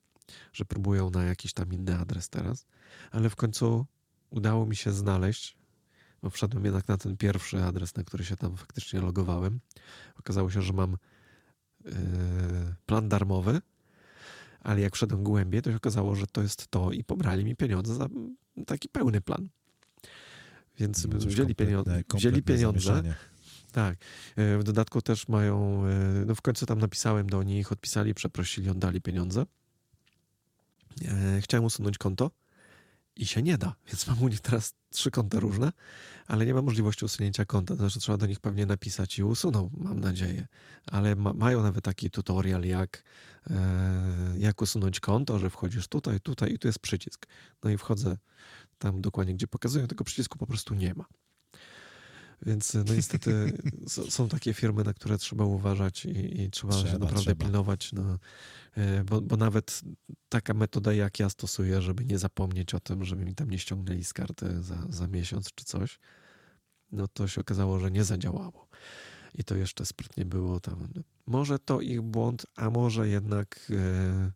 że 0.53 0.65
próbują 0.65 1.09
na 1.09 1.23
jakiś 1.23 1.53
tam 1.53 1.73
inny 1.73 1.97
adres 1.97 2.29
teraz, 2.29 2.65
ale 3.11 3.29
w 3.29 3.35
końcu 3.35 3.85
udało 4.29 4.65
mi 4.65 4.75
się 4.75 4.91
znaleźć, 4.91 5.57
bo 6.25 6.29
wszedłem 6.29 6.65
jednak 6.65 6.87
na 6.87 6.97
ten 6.97 7.17
pierwszy 7.17 7.63
adres, 7.63 7.95
na 7.95 8.03
który 8.03 8.25
się 8.25 8.35
tam 8.35 8.57
faktycznie 8.57 9.01
logowałem. 9.01 9.59
Okazało 10.19 10.49
się, 10.51 10.61
że 10.61 10.73
mam 10.73 10.97
yy, 11.85 11.91
plan 12.85 13.09
darmowy, 13.09 13.61
ale 14.61 14.81
jak 14.81 14.95
wszedłem 14.95 15.23
głębiej, 15.23 15.61
to 15.61 15.69
się 15.71 15.77
okazało, 15.77 16.15
że 16.15 16.27
to 16.27 16.41
jest 16.41 16.67
to 16.67 16.91
i 16.91 17.03
pobrali 17.03 17.45
mi 17.45 17.55
pieniądze 17.55 17.95
za 17.95 18.07
taki 18.65 18.89
pełny 18.89 19.21
plan. 19.21 19.49
Więc 20.79 21.07
No, 21.07 21.17
wzięli, 21.19 21.55
pieniądze, 21.55 22.03
wzięli 22.15 22.43
pieniądze, 22.43 23.03
tak. 23.71 23.97
E, 24.35 24.57
W 24.57 24.63
dodatku 24.63 25.01
też 25.01 25.27
mają, 25.27 25.85
e, 25.85 26.25
no 26.25 26.35
w 26.35 26.41
końcu 26.41 26.65
tam 26.65 26.79
napisałem 26.79 27.29
do 27.29 27.43
nich, 27.43 27.71
odpisali, 27.71 28.13
przeprosili, 28.13 28.69
oddali 28.69 29.01
pieniądze. 29.01 29.45
E, 31.05 31.41
Chciałem 31.41 31.65
usunąć 31.65 31.97
konto 31.97 32.31
i 33.15 33.25
się 33.25 33.41
nie 33.41 33.57
da. 33.57 33.75
Więc 33.87 34.07
mam 34.07 34.21
u 34.23 34.27
nich 34.27 34.41
teraz 34.41 34.73
trzy 34.89 35.11
konta 35.11 35.39
różne, 35.39 35.71
ale 36.27 36.45
nie 36.45 36.53
ma 36.53 36.61
możliwości 36.61 37.05
usunięcia 37.05 37.45
konta. 37.45 37.75
Znaczy 37.75 37.99
trzeba 37.99 38.17
do 38.17 38.25
nich 38.25 38.39
pewnie 38.39 38.65
napisać 38.65 39.19
i 39.19 39.23
usuną, 39.23 39.69
mam 39.77 39.99
nadzieję. 39.99 40.47
Ale 40.91 41.15
ma, 41.15 41.33
mają 41.33 41.63
nawet 41.63 41.85
taki 41.85 42.09
tutorial, 42.09 42.63
jak, 42.63 43.03
e, 43.49 44.35
jak 44.37 44.61
usunąć 44.61 44.99
konto, 44.99 45.39
że 45.39 45.49
wchodzisz 45.49 45.87
tutaj, 45.87 46.19
tutaj 46.19 46.53
i 46.53 46.59
tu 46.59 46.67
jest 46.67 46.79
przycisk. 46.79 47.27
No 47.63 47.69
i 47.69 47.77
wchodzę 47.77 48.17
tam 48.77 49.01
dokładnie, 49.01 49.33
gdzie 49.33 49.47
pokazują, 49.47 49.87
tego 49.87 50.03
przycisku 50.03 50.37
po 50.37 50.47
prostu 50.47 50.73
nie 50.73 50.93
ma. 50.93 51.05
Więc 52.41 52.73
no 52.73 52.83
niestety 52.95 53.57
są 54.09 54.29
takie 54.29 54.53
firmy, 54.53 54.83
na 54.83 54.93
które 54.93 55.17
trzeba 55.17 55.45
uważać 55.45 56.05
i, 56.05 56.41
i 56.41 56.49
trzeba, 56.51 56.73
trzeba, 56.73 56.91
się 56.91 56.99
naprawdę 56.99 57.21
trzeba. 57.21 57.45
pilnować. 57.45 57.93
No, 57.93 58.19
e, 58.77 59.03
bo, 59.03 59.21
bo 59.21 59.37
nawet 59.37 59.81
taka 60.29 60.53
metoda, 60.53 60.93
jak 60.93 61.19
ja 61.19 61.29
stosuję, 61.29 61.81
żeby 61.81 62.05
nie 62.05 62.17
zapomnieć 62.17 62.73
o 62.73 62.79
tym, 62.79 63.05
żeby 63.05 63.25
mi 63.25 63.35
tam 63.35 63.49
nie 63.49 63.59
ściągnęli 63.59 64.03
z 64.03 64.13
karty 64.13 64.63
za, 64.63 64.85
za 64.89 65.07
miesiąc 65.07 65.53
czy 65.55 65.65
coś, 65.65 65.99
no 66.91 67.07
to 67.07 67.27
się 67.27 67.41
okazało, 67.41 67.79
że 67.79 67.91
nie 67.91 68.03
zadziałało. 68.03 68.67
I 69.35 69.43
to 69.43 69.55
jeszcze 69.55 69.85
sprytnie 69.85 70.25
było 70.25 70.59
tam. 70.59 70.87
Może 71.25 71.59
to 71.59 71.81
ich 71.81 72.01
błąd, 72.01 72.45
a 72.55 72.69
może 72.69 73.07
jednak 73.07 73.71
e, 73.71 74.31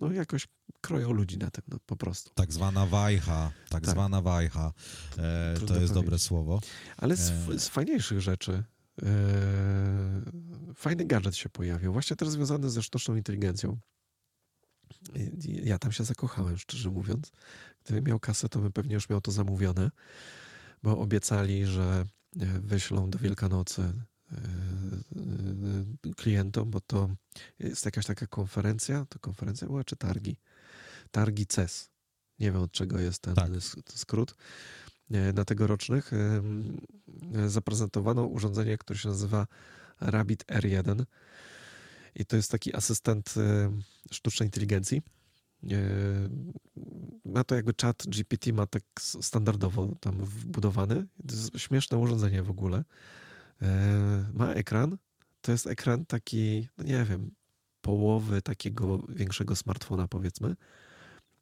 no 0.00 0.12
jakoś 0.12 0.48
kroją 0.80 1.12
ludzi 1.12 1.38
na 1.38 1.50
tym, 1.50 1.64
no, 1.68 1.78
po 1.86 1.96
prostu. 1.96 2.30
Tak 2.34 2.52
zwana 2.52 2.86
wajcha, 2.86 3.52
tak, 3.68 3.84
tak. 3.84 3.94
zwana 3.94 4.22
wajcha, 4.22 4.72
e, 5.12 5.54
to 5.54 5.60
jest 5.60 5.66
powiedzieć. 5.66 5.90
dobre 5.90 6.18
słowo. 6.18 6.60
Ale 6.96 7.16
z, 7.16 7.30
e... 7.30 7.58
z 7.58 7.68
fajniejszych 7.68 8.20
rzeczy, 8.20 8.64
e, 9.02 9.06
fajny 10.74 11.04
gadżet 11.04 11.36
się 11.36 11.48
pojawił, 11.48 11.92
właśnie 11.92 12.16
teraz 12.16 12.34
związany 12.34 12.70
ze 12.70 12.82
sztuczną 12.82 13.16
inteligencją. 13.16 13.78
Ja 15.44 15.78
tam 15.78 15.92
się 15.92 16.04
zakochałem, 16.04 16.58
szczerze 16.58 16.90
mówiąc. 16.90 17.32
Gdybym 17.84 18.04
miał 18.04 18.20
kasę, 18.20 18.48
to 18.48 18.58
bym 18.58 18.72
pewnie 18.72 18.94
już 18.94 19.08
miał 19.08 19.20
to 19.20 19.32
zamówione, 19.32 19.90
bo 20.82 20.98
obiecali, 20.98 21.66
że 21.66 22.04
e, 22.40 22.46
wyślą 22.46 23.10
do 23.10 23.18
Wielkanocy 23.18 23.92
klientom, 26.16 26.70
bo 26.70 26.80
to 26.80 27.10
jest 27.58 27.84
jakaś 27.84 28.06
taka 28.06 28.26
konferencja, 28.26 29.06
to 29.08 29.18
konferencja 29.18 29.66
była 29.66 29.84
czy 29.84 29.96
targi? 29.96 30.36
Targi 31.10 31.46
CES. 31.46 31.90
Nie 32.38 32.52
wiem 32.52 32.62
od 32.62 32.72
czego 32.72 33.00
jest 33.00 33.22
ten 33.22 33.34
tak. 33.34 33.50
skrót. 33.88 34.34
Na 35.34 35.44
tegorocznych 35.44 36.10
zaprezentowano 37.46 38.24
urządzenie, 38.26 38.78
które 38.78 38.98
się 38.98 39.08
nazywa 39.08 39.46
Rabbit 40.00 40.44
R1 40.44 41.04
i 42.14 42.26
to 42.26 42.36
jest 42.36 42.50
taki 42.50 42.76
asystent 42.76 43.34
sztucznej 44.10 44.46
inteligencji 44.46 45.02
ma 47.24 47.44
to 47.44 47.54
jakby 47.54 47.74
chat 47.82 48.02
GPT 48.06 48.52
ma 48.52 48.66
tak 48.66 48.82
standardowo 49.00 49.94
tam 50.00 50.24
wbudowany. 50.24 51.06
To 51.28 51.34
jest 51.34 51.58
śmieszne 51.58 51.98
urządzenie 51.98 52.42
w 52.42 52.50
ogóle. 52.50 52.84
E, 53.62 53.66
ma 54.32 54.52
ekran. 54.52 54.96
To 55.40 55.52
jest 55.52 55.66
ekran 55.66 56.06
taki, 56.06 56.68
no 56.78 56.84
nie 56.84 57.04
wiem, 57.04 57.30
połowy 57.80 58.42
takiego 58.42 58.98
większego 59.08 59.56
smartfona 59.56 60.08
powiedzmy, 60.08 60.56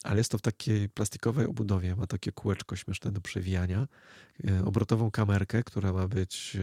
ale 0.03 0.19
jest 0.19 0.31
to 0.31 0.39
w 0.39 0.43
takiej 0.43 0.89
plastikowej 0.89 1.47
obudowie. 1.47 1.97
Ma 1.97 2.07
takie 2.07 2.33
kółeczko 2.33 2.77
śmieszne 2.77 3.13
do 3.13 3.21
przewijania. 3.21 3.89
E, 4.49 4.65
obrotową 4.65 5.11
kamerkę, 5.11 5.65
która 5.65 5.93
ma 5.93 6.09
być 6.09 6.57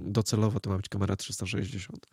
docelowo 0.00 0.60
to 0.60 0.70
ma 0.70 0.76
być 0.76 0.88
kamera 0.88 1.16
360 1.16 2.06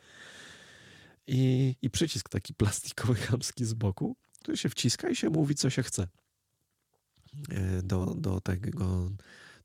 i, 1.27 1.75
i 1.81 1.89
przycisk 1.89 2.29
taki 2.29 2.53
plastikowy, 2.63 3.15
chamski 3.15 3.65
z 3.65 3.73
boku, 3.73 4.15
który 4.39 4.57
się 4.57 4.69
wciska 4.69 5.09
i 5.09 5.15
się 5.15 5.29
mówi, 5.29 5.55
co 5.55 5.69
się 5.69 5.83
chce 5.83 6.07
e, 7.49 7.83
do, 7.83 8.05
do 8.05 8.41
tego, 8.41 9.09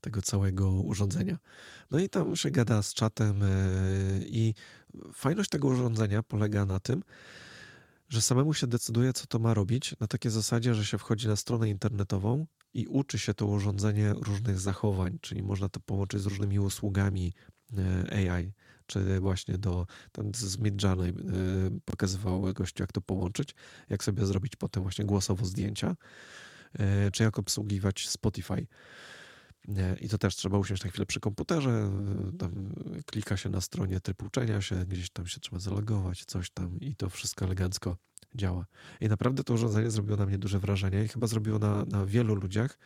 tego 0.00 0.22
całego 0.22 0.70
urządzenia. 0.70 1.38
No 1.90 1.98
i 1.98 2.08
tam 2.08 2.36
się 2.36 2.50
gada 2.50 2.82
z 2.82 2.94
czatem 2.94 3.42
e, 3.42 3.46
i 4.26 4.54
fajność 5.12 5.50
tego 5.50 5.68
urządzenia 5.68 6.22
polega 6.22 6.64
na 6.64 6.80
tym, 6.80 7.02
że 8.08 8.22
samemu 8.22 8.54
się 8.54 8.66
decyduje, 8.66 9.12
co 9.12 9.26
to 9.26 9.38
ma 9.38 9.54
robić, 9.54 9.94
na 10.00 10.06
takiej 10.06 10.30
zasadzie, 10.32 10.74
że 10.74 10.84
się 10.84 10.98
wchodzi 10.98 11.28
na 11.28 11.36
stronę 11.36 11.70
internetową 11.70 12.46
i 12.74 12.86
uczy 12.86 13.18
się 13.18 13.34
to 13.34 13.46
urządzenie 13.46 14.12
różnych 14.12 14.60
zachowań, 14.60 15.18
czyli 15.20 15.42
można 15.42 15.68
to 15.68 15.80
połączyć 15.80 16.20
z 16.20 16.26
różnymi 16.26 16.58
usługami 16.58 17.32
e, 17.78 18.32
AI 18.32 18.52
czy 18.88 19.20
właśnie 19.20 19.58
do, 19.58 19.86
tam 20.12 20.34
z 20.34 20.58
Midjourney 20.58 21.08
y, 21.08 21.14
pokazywał 21.84 22.52
gościu, 22.54 22.82
jak 22.82 22.92
to 22.92 23.00
połączyć, 23.00 23.54
jak 23.88 24.04
sobie 24.04 24.26
zrobić 24.26 24.56
potem 24.56 24.82
właśnie 24.82 25.04
głosowo 25.04 25.44
zdjęcia, 25.44 25.96
czy 27.12 27.22
jak 27.22 27.38
obsługiwać 27.38 28.08
Spotify. 28.08 28.66
I 30.00 30.08
to 30.08 30.18
też 30.18 30.36
trzeba 30.36 30.58
usiąść 30.58 30.84
na 30.84 30.90
chwilę 30.90 31.06
przy 31.06 31.20
komputerze, 31.20 31.90
y, 32.34 32.38
tam 32.38 32.74
klika 33.06 33.36
się 33.36 33.48
na 33.48 33.60
stronie 33.60 34.00
tryb 34.00 34.22
uczenia 34.22 34.60
się, 34.60 34.76
gdzieś 34.86 35.10
tam 35.10 35.26
się 35.26 35.40
trzeba 35.40 35.58
zalogować, 35.58 36.24
coś 36.24 36.50
tam 36.50 36.80
i 36.80 36.94
to 36.94 37.10
wszystko 37.10 37.44
elegancko 37.44 37.96
działa. 38.34 38.66
I 39.00 39.08
naprawdę 39.08 39.44
to 39.44 39.54
urządzenie 39.54 39.90
zrobiło 39.90 40.16
na 40.16 40.26
mnie 40.26 40.38
duże 40.38 40.58
wrażenie 40.58 41.04
i 41.04 41.08
chyba 41.08 41.26
zrobiło 41.26 41.58
na, 41.58 41.84
na 41.84 42.06
wielu 42.06 42.34
ludziach. 42.34 42.78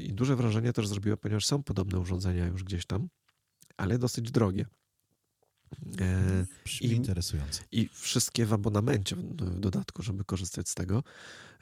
I 0.00 0.12
duże 0.12 0.36
wrażenie 0.36 0.72
też 0.72 0.88
zrobiło, 0.88 1.16
ponieważ 1.16 1.46
są 1.46 1.62
podobne 1.62 1.98
urządzenia 1.98 2.46
już 2.46 2.64
gdzieś 2.64 2.86
tam, 2.86 3.08
ale 3.76 3.98
dosyć 3.98 4.30
drogie. 4.30 4.66
E, 6.00 6.46
Brzmi 6.64 6.88
I, 6.88 6.92
interesujące. 6.92 7.62
I 7.72 7.88
wszystkie 7.92 8.46
w 8.46 8.52
abonamencie 8.52 9.16
w 9.16 9.60
dodatku, 9.60 10.02
żeby 10.02 10.24
korzystać 10.24 10.68
z 10.68 10.74
tego. 10.74 11.02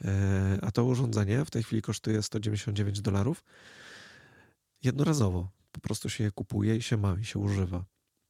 E, 0.05 0.59
a 0.61 0.71
to 0.71 0.85
urządzenie 0.85 1.45
w 1.45 1.49
tej 1.51 1.63
chwili 1.63 1.81
kosztuje 1.81 2.21
199 2.21 3.01
dolarów. 3.01 3.43
Jednorazowo. 4.83 5.51
Po 5.71 5.81
prostu 5.81 6.09
się 6.09 6.23
je 6.23 6.31
kupuje 6.31 6.75
i 6.75 6.81
się 6.81 6.97
ma, 6.97 7.17
i 7.21 7.25
się 7.25 7.39
używa. 7.39 7.85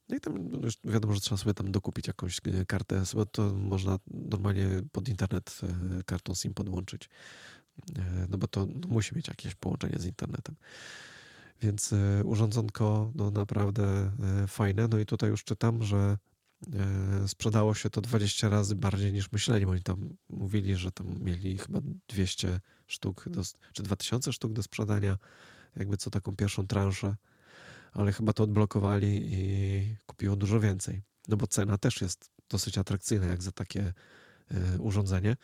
No 0.08 0.16
i 0.16 0.20
tam 0.20 0.50
no 0.50 0.68
wiadomo, 0.84 1.14
że 1.14 1.20
trzeba 1.20 1.36
sobie 1.36 1.54
tam 1.54 1.72
dokupić 1.72 2.06
jakąś 2.06 2.40
e, 2.44 2.66
kartę, 2.66 3.02
bo 3.14 3.26
to 3.26 3.54
można 3.54 3.98
normalnie 4.06 4.68
pod 4.92 5.08
internet 5.08 5.60
kartą 6.06 6.34
SIM 6.34 6.54
podłączyć. 6.54 7.08
No 8.28 8.38
bo 8.38 8.48
to 8.48 8.66
musi 8.88 9.16
mieć 9.16 9.28
jakieś 9.28 9.54
połączenie 9.54 9.98
z 9.98 10.06
internetem. 10.06 10.56
Więc 11.62 11.92
e, 11.92 12.24
urządzonko 12.24 13.12
no 13.14 13.30
naprawdę 13.30 14.12
e, 14.42 14.46
fajne. 14.46 14.88
No 14.88 14.98
i 14.98 15.06
tutaj 15.06 15.30
już 15.30 15.44
czytam, 15.44 15.82
że 15.82 16.18
e, 16.74 17.28
sprzedało 17.28 17.74
się 17.74 17.90
to 17.90 18.00
20 18.00 18.48
razy 18.48 18.76
bardziej 18.76 19.12
niż 19.12 19.32
myśleli. 19.32 19.64
Oni 19.64 19.82
tam 19.82 20.16
mówili, 20.28 20.76
że 20.76 20.92
tam 20.92 21.18
mieli 21.20 21.58
chyba 21.58 21.80
200 22.08 22.60
sztuk, 22.86 23.28
do, 23.28 23.42
czy 23.72 23.82
2000 23.82 24.32
sztuk 24.32 24.52
do 24.52 24.62
sprzedania, 24.62 25.18
jakby 25.76 25.96
co 25.96 26.10
taką 26.10 26.36
pierwszą 26.36 26.66
transzę, 26.66 27.16
ale 27.92 28.12
chyba 28.12 28.32
to 28.32 28.44
odblokowali 28.44 29.20
i 29.32 29.96
kupiło 30.06 30.36
dużo 30.36 30.60
więcej. 30.60 31.02
No 31.28 31.36
bo 31.36 31.46
cena 31.46 31.78
też 31.78 32.00
jest 32.00 32.30
dosyć 32.48 32.78
atrakcyjna, 32.78 33.26
jak 33.26 33.42
za 33.42 33.52
takie 33.52 33.92
urządzenie. 34.78 35.36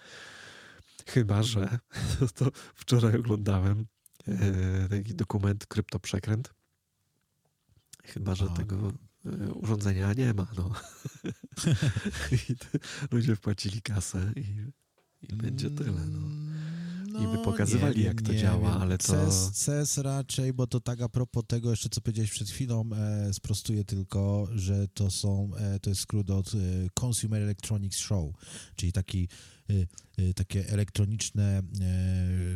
Chyba, 1.06 1.42
że 1.42 1.78
to 2.38 2.50
wczoraj 2.74 3.16
oglądałem 3.16 3.86
E, 4.28 4.88
taki 4.88 5.14
dokument 5.14 5.66
kryptoprzekręt. 5.66 6.54
Chyba, 8.04 8.34
że 8.34 8.48
tego 8.48 8.92
e, 9.26 9.52
urządzenia 9.52 10.12
nie 10.12 10.34
ma. 10.34 10.46
No. 10.56 10.70
I 12.48 12.54
ludzie 13.10 13.36
wpłacili 13.36 13.82
kasę 13.82 14.32
i, 14.36 14.70
i 15.22 15.36
będzie 15.36 15.70
tyle. 15.70 16.06
No. 16.06 16.28
No, 17.18 17.34
I 17.34 17.36
by 17.36 17.44
pokazywali, 17.44 17.98
nie, 17.98 18.04
jak 18.04 18.22
to 18.22 18.34
działa, 18.34 18.70
wiem. 18.70 18.82
ale 18.82 18.98
to... 18.98 19.04
CES, 19.04 19.50
CES 19.52 19.98
raczej, 19.98 20.52
bo 20.52 20.66
to 20.66 20.80
tak 20.80 21.00
a 21.00 21.08
propos 21.08 21.44
tego 21.46 21.70
jeszcze, 21.70 21.88
co 21.88 22.00
powiedziałeś 22.00 22.30
przed 22.30 22.50
chwilą, 22.50 22.90
e, 22.92 23.34
sprostuję 23.34 23.84
tylko, 23.84 24.48
że 24.54 24.88
to 24.88 25.10
są, 25.10 25.50
e, 25.56 25.80
to 25.80 25.90
jest 25.90 26.02
skrót 26.02 26.30
od 26.30 26.54
e, 26.54 26.58
Consumer 27.04 27.42
Electronics 27.42 27.98
Show, 27.98 28.32
czyli 28.76 28.92
taki 28.92 29.28
takie 30.34 30.68
elektroniczne 30.68 31.62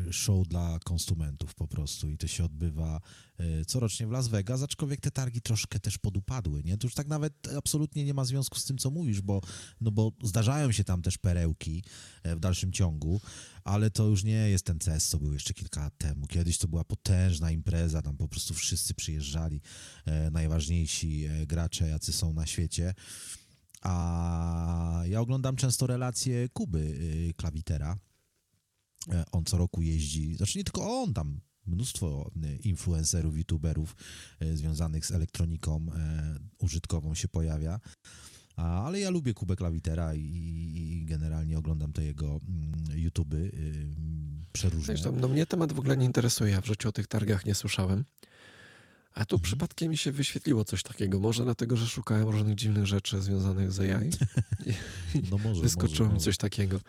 y, 0.08 0.12
show 0.12 0.48
dla 0.48 0.78
konsumentów 0.84 1.54
po 1.54 1.68
prostu 1.68 2.10
i 2.10 2.18
to 2.18 2.26
się 2.26 2.44
odbywa 2.44 3.00
corocznie 3.66 4.06
w 4.06 4.10
Las 4.10 4.28
Vegas, 4.28 4.62
aczkolwiek 4.62 5.00
te 5.00 5.10
targi 5.10 5.40
troszkę 5.40 5.80
też 5.80 5.98
podupadły, 5.98 6.62
nie? 6.64 6.78
To 6.78 6.86
już 6.86 6.94
tak 6.94 7.06
nawet 7.06 7.48
absolutnie 7.58 8.04
nie 8.04 8.14
ma 8.14 8.24
związku 8.24 8.58
z 8.58 8.64
tym, 8.64 8.78
co 8.78 8.90
mówisz, 8.90 9.20
bo, 9.20 9.40
no 9.80 9.90
bo 9.90 10.12
zdarzają 10.22 10.72
się 10.72 10.84
tam 10.84 11.02
też 11.02 11.18
perełki 11.18 11.84
w 12.24 12.40
dalszym 12.40 12.72
ciągu, 12.72 13.20
ale 13.64 13.90
to 13.90 14.06
już 14.06 14.24
nie 14.24 14.32
jest 14.50 14.64
ten 14.66 14.78
CES, 14.78 15.08
co 15.08 15.18
był 15.18 15.32
jeszcze 15.32 15.54
kilka 15.54 15.80
lat 15.80 15.98
temu. 15.98 16.26
Kiedyś 16.26 16.58
to 16.58 16.68
była 16.68 16.84
potężna 16.84 17.50
impreza, 17.50 18.02
tam 18.02 18.16
po 18.16 18.28
prostu 18.28 18.54
wszyscy 18.54 18.94
przyjeżdżali, 18.94 19.60
najważniejsi 20.30 21.28
gracze, 21.46 21.88
jacy 21.88 22.12
są 22.12 22.32
na 22.32 22.46
świecie. 22.46 22.94
A 23.82 25.02
ja 25.06 25.20
oglądam 25.20 25.56
często 25.56 25.86
relacje 25.86 26.48
Kuby 26.48 26.78
y, 26.78 27.34
Klawitera. 27.36 27.98
E, 29.08 29.24
on 29.32 29.44
co 29.44 29.58
roku 29.58 29.82
jeździ, 29.82 30.34
znaczy 30.34 30.58
nie 30.58 30.64
tylko 30.64 31.02
on, 31.02 31.14
tam 31.14 31.40
mnóstwo 31.66 32.30
y, 32.44 32.56
influencerów, 32.56 33.36
youtuberów 33.36 33.96
y, 34.42 34.56
związanych 34.56 35.06
z 35.06 35.10
elektroniką 35.10 35.86
e, 35.94 36.38
użytkową 36.58 37.14
się 37.14 37.28
pojawia. 37.28 37.80
Ale 38.56 39.00
ja 39.00 39.10
lubię 39.10 39.34
Kubę 39.34 39.56
Klawitera 39.56 40.14
i, 40.14 41.04
generalnie 41.08 41.58
oglądam 41.58 41.92
te 41.92 42.04
jego 42.04 42.40
mm, 42.48 42.84
YouTube 42.94 43.34
y, 43.34 43.94
przeróżne. 44.52 44.94
Wiesz, 44.94 45.04
no 45.20 45.28
mnie 45.28 45.46
temat 45.46 45.72
w 45.72 45.78
ogóle 45.78 45.96
nie 45.96 46.06
interesuje, 46.06 46.52
ja 46.52 46.60
w 46.60 46.66
życiu 46.66 46.88
o 46.88 46.92
tych 46.92 47.06
targach 47.06 47.46
nie 47.46 47.54
słyszałem. 47.54 48.04
A 49.14 49.24
tu 49.24 49.36
mhm. 49.36 49.42
przypadkiem 49.42 49.90
mi 49.90 49.96
się 49.96 50.12
wyświetliło 50.12 50.64
coś 50.64 50.82
takiego. 50.82 51.20
Może 51.20 51.44
dlatego, 51.44 51.76
że 51.76 51.86
szukałem 51.86 52.28
różnych 52.28 52.54
dziwnych 52.54 52.86
rzeczy 52.86 53.22
związanych 53.22 53.72
z 53.72 53.80
AI. 53.80 54.10
no 55.30 55.38
może. 55.38 55.62
Wyskoczyło 55.62 56.08
mi 56.08 56.20
coś 56.20 56.36
takiego. 56.36 56.80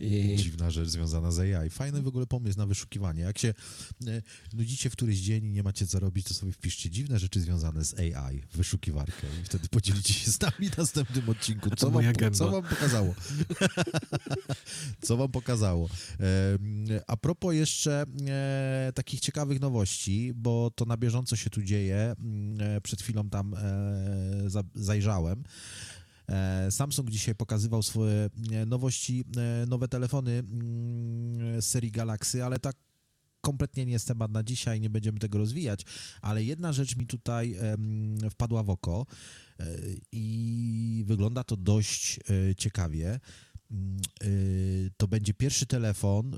I... 0.00 0.36
Dziwna 0.36 0.70
rzecz 0.70 0.88
związana 0.88 1.32
z 1.32 1.38
AI. 1.38 1.70
Fajny 1.70 2.02
w 2.02 2.08
ogóle 2.08 2.26
pomysł 2.26 2.58
na 2.58 2.66
wyszukiwanie. 2.66 3.22
Jak 3.22 3.38
się 3.38 3.54
e, 4.06 4.22
nudzicie 4.52 4.90
w 4.90 4.92
któryś 4.92 5.18
dzień 5.18 5.46
i 5.46 5.50
nie 5.50 5.62
macie 5.62 5.86
co 5.86 6.00
robić, 6.00 6.26
to 6.28 6.34
sobie 6.34 6.52
wpiszcie 6.52 6.90
dziwne 6.90 7.18
rzeczy 7.18 7.40
związane 7.40 7.84
z 7.84 7.94
AI 7.98 8.40
w 8.40 8.56
wyszukiwarkę 8.56 9.26
i 9.42 9.44
wtedy 9.44 9.68
podzielicie 9.78 10.12
się 10.12 10.30
z 10.30 10.40
nami 10.40 10.70
w 10.70 10.78
następnym 10.78 11.28
odcinku. 11.28 11.70
Co 11.76 11.90
wam, 11.90 12.04
co 12.32 12.50
wam 12.50 12.62
pokazało? 12.62 13.14
co 15.06 15.16
wam 15.16 15.30
pokazało? 15.30 15.88
E, 16.20 17.00
a 17.06 17.16
propos 17.16 17.54
jeszcze 17.54 18.04
e, 18.28 18.92
takich 18.94 19.20
ciekawych 19.20 19.60
nowości, 19.60 20.32
bo 20.34 20.70
to 20.70 20.84
na 20.84 20.96
bieżąco 20.96 21.36
się 21.36 21.50
tu 21.50 21.62
dzieje. 21.62 22.14
Mm, 22.18 22.82
przed 22.82 23.02
chwilą 23.02 23.30
tam 23.30 23.54
zajrzałem. 24.74 25.44
E, 26.28 26.70
Samsung 26.70 27.10
dzisiaj 27.10 27.34
pokazywał 27.34 27.82
swoje 27.82 28.30
e, 28.52 28.66
nowości, 28.66 29.24
e, 29.62 29.66
nowe 29.66 29.88
telefony 29.88 30.30
mm, 30.32 31.62
z 31.62 31.66
serii 31.66 31.90
Galaxy, 31.90 32.44
ale 32.44 32.58
tak 32.58 32.76
kompletnie 33.40 33.86
nie 33.86 33.92
jest 33.92 34.08
temat 34.08 34.30
na 34.30 34.42
dzisiaj, 34.42 34.80
nie 34.80 34.90
będziemy 34.90 35.18
tego 35.18 35.38
rozwijać, 35.38 35.82
ale 36.22 36.44
jedna 36.44 36.72
rzecz 36.72 36.96
mi 36.96 37.06
tutaj 37.06 37.56
wpadła 38.30 38.62
w 38.62 38.70
oko 38.70 39.06
i 40.12 41.04
wygląda 41.06 41.44
to 41.44 41.56
dość 41.56 42.20
ciekawie. 42.56 43.20
Mm, 43.70 44.00
to 44.96 45.08
będzie 45.08 45.34
pierwszy 45.34 45.66
telefon, 45.66 46.36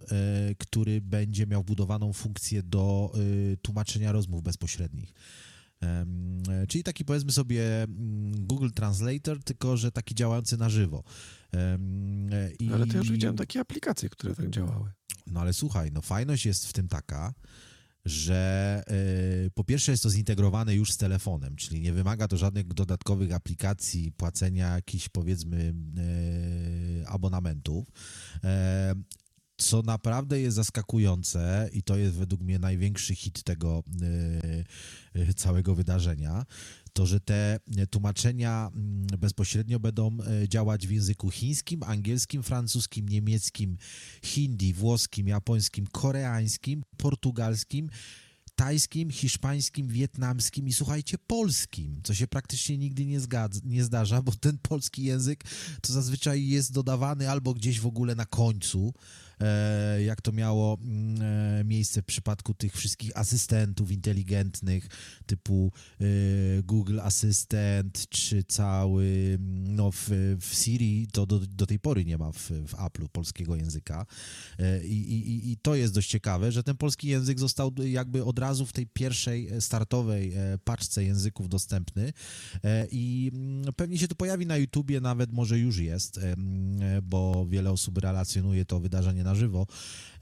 który 0.58 1.00
będzie 1.00 1.46
miał 1.46 1.64
budowaną 1.64 2.12
funkcję 2.12 2.62
do 2.62 3.12
tłumaczenia 3.62 4.12
rozmów 4.12 4.42
bezpośrednich. 4.42 5.14
Czyli 6.68 6.84
taki 6.84 7.04
powiedzmy 7.04 7.32
sobie 7.32 7.82
mm, 7.82 8.46
Google 8.46 8.70
Translator, 8.70 9.42
tylko 9.42 9.76
że 9.76 9.92
taki 9.92 10.14
działający 10.14 10.56
na 10.56 10.68
żywo. 10.68 11.04
I... 12.58 12.72
Ale 12.72 12.86
to 12.86 12.98
już 12.98 13.10
widziałem 13.10 13.36
takie 13.36 13.60
aplikacje, 13.60 14.08
które 14.08 14.34
tak 14.34 14.50
działały. 14.50 14.90
No 15.26 15.40
ale 15.40 15.52
słuchaj, 15.52 15.92
no 15.92 16.00
fajność 16.00 16.46
jest 16.46 16.66
w 16.66 16.72
tym 16.72 16.88
taka, 16.88 17.34
że 18.04 18.82
y, 19.46 19.50
po 19.50 19.64
pierwsze 19.64 19.92
jest 19.92 20.02
to 20.02 20.10
zintegrowane 20.10 20.74
już 20.74 20.92
z 20.92 20.96
telefonem, 20.96 21.56
czyli 21.56 21.80
nie 21.80 21.92
wymaga 21.92 22.28
to 22.28 22.36
żadnych 22.36 22.66
dodatkowych 22.66 23.32
aplikacji, 23.32 24.12
płacenia 24.12 24.74
jakichś 24.74 25.08
powiedzmy 25.08 25.74
y, 27.02 27.08
abonamentów. 27.08 27.88
Y, 28.36 28.40
co 29.60 29.82
naprawdę 29.82 30.40
jest 30.40 30.56
zaskakujące 30.56 31.70
i 31.72 31.82
to 31.82 31.96
jest 31.96 32.16
według 32.16 32.40
mnie 32.40 32.58
największy 32.58 33.14
hit 33.14 33.42
tego 33.42 33.82
y, 35.16 35.20
y, 35.20 35.34
całego 35.34 35.74
wydarzenia, 35.74 36.44
to 36.92 37.06
że 37.06 37.20
te 37.20 37.58
tłumaczenia 37.90 38.70
mm, 38.74 39.06
bezpośrednio 39.18 39.80
będą 39.80 40.18
y, 40.42 40.48
działać 40.48 40.86
w 40.86 40.90
języku 40.90 41.30
chińskim, 41.30 41.82
angielskim, 41.82 42.42
francuskim, 42.42 43.08
niemieckim, 43.08 43.76
hindi, 44.24 44.74
włoskim, 44.74 45.28
japońskim, 45.28 45.86
koreańskim, 45.86 46.82
portugalskim, 46.96 47.90
tajskim, 48.54 49.10
hiszpańskim, 49.10 49.88
wietnamskim 49.88 50.68
i 50.68 50.72
słuchajcie, 50.72 51.18
polskim, 51.18 52.00
co 52.04 52.14
się 52.14 52.26
praktycznie 52.26 52.78
nigdy 52.78 53.06
nie, 53.06 53.20
zgadza, 53.20 53.60
nie 53.64 53.84
zdarza, 53.84 54.22
bo 54.22 54.32
ten 54.32 54.58
polski 54.58 55.04
język 55.04 55.44
to 55.82 55.92
zazwyczaj 55.92 56.46
jest 56.46 56.72
dodawany 56.72 57.30
albo 57.30 57.54
gdzieś 57.54 57.80
w 57.80 57.86
ogóle 57.86 58.14
na 58.14 58.26
końcu, 58.26 58.92
jak 60.04 60.20
to 60.20 60.32
miało 60.32 60.78
mm, 60.82 61.22
e, 61.60 61.64
miejsce 61.64 62.02
w 62.02 62.04
przypadku 62.04 62.54
tych 62.54 62.76
wszystkich 62.76 63.18
asystentów 63.18 63.92
inteligentnych 63.92 64.88
typu 65.26 65.72
e, 66.00 66.04
Google 66.62 67.00
Assistant, 67.00 68.08
czy 68.08 68.44
cały, 68.44 69.04
mm, 69.34 69.76
no 69.76 69.92
w, 69.92 70.08
w 70.40 70.54
Siri 70.54 71.06
to 71.12 71.26
do, 71.26 71.38
do 71.38 71.66
tej 71.66 71.78
pory 71.78 72.04
nie 72.04 72.18
ma 72.18 72.32
w, 72.32 72.50
w 72.50 72.74
Apple'u 72.74 73.08
polskiego 73.08 73.56
języka. 73.56 74.06
I, 74.84 74.94
i, 74.94 75.50
i 75.52 75.56
to 75.56 75.74
jest 75.74 75.94
dość 75.94 76.10
ciekawe, 76.10 76.52
że 76.52 76.62
ten 76.62 76.76
polski 76.76 77.08
język 77.08 77.38
został 77.38 77.72
jakby 77.84 78.24
od 78.24 78.38
razu 78.38 78.66
w 78.66 78.72
tej 78.72 78.86
pierwszej 78.86 79.48
startowej 79.60 80.32
paczce 80.64 81.04
języków 81.04 81.48
dostępny. 81.48 82.12
I 82.90 83.30
mm, 83.34 83.72
pewnie 83.76 83.98
się 83.98 84.08
to 84.08 84.14
pojawi 84.14 84.46
na 84.46 84.56
YouTubie, 84.56 85.00
nawet 85.00 85.32
może 85.32 85.58
już 85.58 85.78
jest, 85.78 86.20
bo 87.02 87.46
wiele 87.46 87.70
osób 87.70 87.98
relacjonuje 87.98 88.64
to 88.64 88.80
wydarzenie 88.80 89.24
na 89.24 89.29
na 89.30 89.34
żywo. 89.34 89.66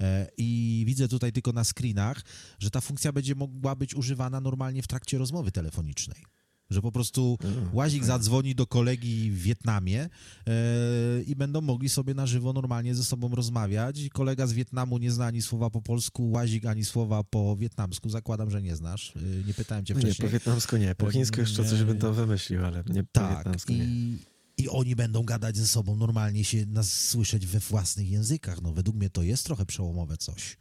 E, 0.00 0.28
I 0.36 0.82
widzę 0.86 1.08
tutaj 1.08 1.32
tylko 1.32 1.52
na 1.52 1.64
screenach, 1.64 2.22
że 2.58 2.70
ta 2.70 2.80
funkcja 2.80 3.12
będzie 3.12 3.34
mogła 3.34 3.74
być 3.74 3.94
używana 3.94 4.40
normalnie 4.40 4.82
w 4.82 4.86
trakcie 4.86 5.18
rozmowy 5.18 5.52
telefonicznej 5.52 6.24
że 6.70 6.82
po 6.82 6.92
prostu 6.92 7.38
mm, 7.44 7.68
łazik 7.72 8.04
zadzwoni 8.04 8.54
do 8.54 8.66
kolegi 8.66 9.30
w 9.30 9.42
Wietnamie 9.42 10.08
yy, 10.46 11.22
i 11.22 11.36
będą 11.36 11.60
mogli 11.60 11.88
sobie 11.88 12.14
na 12.14 12.26
żywo 12.26 12.52
normalnie 12.52 12.94
ze 12.94 13.04
sobą 13.04 13.34
rozmawiać. 13.34 14.08
Kolega 14.12 14.46
z 14.46 14.52
Wietnamu 14.52 14.98
nie 14.98 15.10
zna 15.10 15.26
ani 15.26 15.42
słowa 15.42 15.70
po 15.70 15.82
polsku, 15.82 16.30
łazik 16.30 16.66
ani 16.66 16.84
słowa 16.84 17.24
po 17.24 17.56
wietnamsku. 17.56 18.10
Zakładam, 18.10 18.50
że 18.50 18.62
nie 18.62 18.76
znasz. 18.76 19.12
Yy, 19.16 19.44
nie 19.46 19.54
pytałem 19.54 19.84
cię 19.84 19.94
wcześniej. 19.94 20.14
Nie, 20.18 20.28
po 20.28 20.32
wietnamsku 20.32 20.76
nie. 20.76 20.94
Po 20.94 21.10
chińsku 21.10 21.40
jeszcze 21.40 21.64
coś 21.64 21.82
bym 21.82 21.98
tam 21.98 22.14
wymyślił, 22.14 22.64
ale 22.64 22.84
nie 22.86 23.04
po 23.04 23.08
tak, 23.12 23.36
wietnamsku 23.36 23.72
nie. 23.72 23.84
I 23.84 24.18
i 24.58 24.68
oni 24.68 24.96
będą 24.96 25.22
gadać 25.22 25.56
ze 25.56 25.66
sobą 25.66 25.96
normalnie, 25.96 26.44
się 26.44 26.66
nas 26.66 26.92
słyszeć 26.92 27.46
we 27.46 27.60
własnych 27.60 28.10
językach. 28.10 28.62
No 28.62 28.72
według 28.72 28.96
mnie 28.96 29.10
to 29.10 29.22
jest 29.22 29.44
trochę 29.44 29.66
przełomowe 29.66 30.16
coś. 30.16 30.56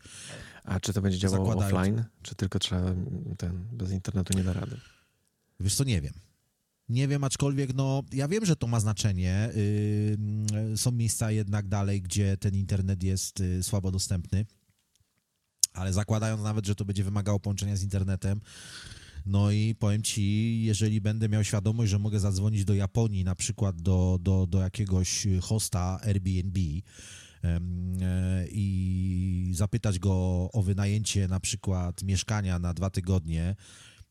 A 0.64 0.80
czy 0.80 0.94
to 0.94 1.02
będzie 1.02 1.18
działało 1.18 1.46
Zakładając... 1.46 1.78
offline, 1.78 2.04
czy 2.22 2.36
tylko 2.36 2.60
trzeba 2.60 2.96
ten, 3.38 3.68
bez 3.72 3.92
internetu 3.92 4.38
nie 4.38 4.44
da 4.44 4.54
rady? 4.54 4.78
Wiesz 5.60 5.76
co, 5.76 5.84
nie 5.84 6.02
wiem. 6.02 6.14
Nie 6.90 7.08
wiem, 7.08 7.24
aczkolwiek 7.24 7.74
no, 7.74 8.04
ja 8.14 8.28
wiem, 8.28 8.46
że 8.46 8.56
to 8.56 8.68
ma 8.68 8.80
znaczenie. 8.80 9.50
Yy, 10.62 10.78
są 10.78 10.92
miejsca 10.92 11.32
jednak 11.32 11.68
dalej, 11.68 12.02
gdzie 12.02 12.38
ten 12.38 12.56
internet 12.56 13.04
jest 13.04 13.40
yy, 13.40 13.64
słabo 13.64 13.92
dostępny, 13.92 14.46
ale 15.74 15.94
zakładając 15.94 16.44
nawet, 16.44 16.66
że 16.66 16.76
to 16.76 16.86
będzie 16.86 17.04
wymagało 17.04 17.40
połączenia 17.40 17.76
z 17.76 17.84
internetem, 17.84 18.42
no 19.28 19.52
i 19.52 19.76
powiem 19.76 20.04
ci, 20.04 20.62
jeżeli 20.64 21.02
będę 21.02 21.30
miał 21.30 21.44
świadomość, 21.44 21.92
że 21.92 22.00
mogę 22.00 22.20
zadzwonić 22.20 22.66
do 22.66 22.74
Japonii, 22.74 23.24
na 23.24 23.36
przykład 23.36 23.82
do, 23.82 24.20
do, 24.22 24.48
do 24.48 24.60
jakiegoś 24.60 25.28
hosta 25.42 26.00
Airbnb, 26.02 26.60
e, 27.44 27.60
i 28.52 29.52
zapytać 29.56 30.00
go 30.00 30.14
o 30.54 30.62
wynajęcie 30.64 31.28
na 31.28 31.40
przykład 31.40 32.04
mieszkania 32.04 32.60
na 32.60 32.74
dwa 32.74 32.90
tygodnie, 32.90 33.56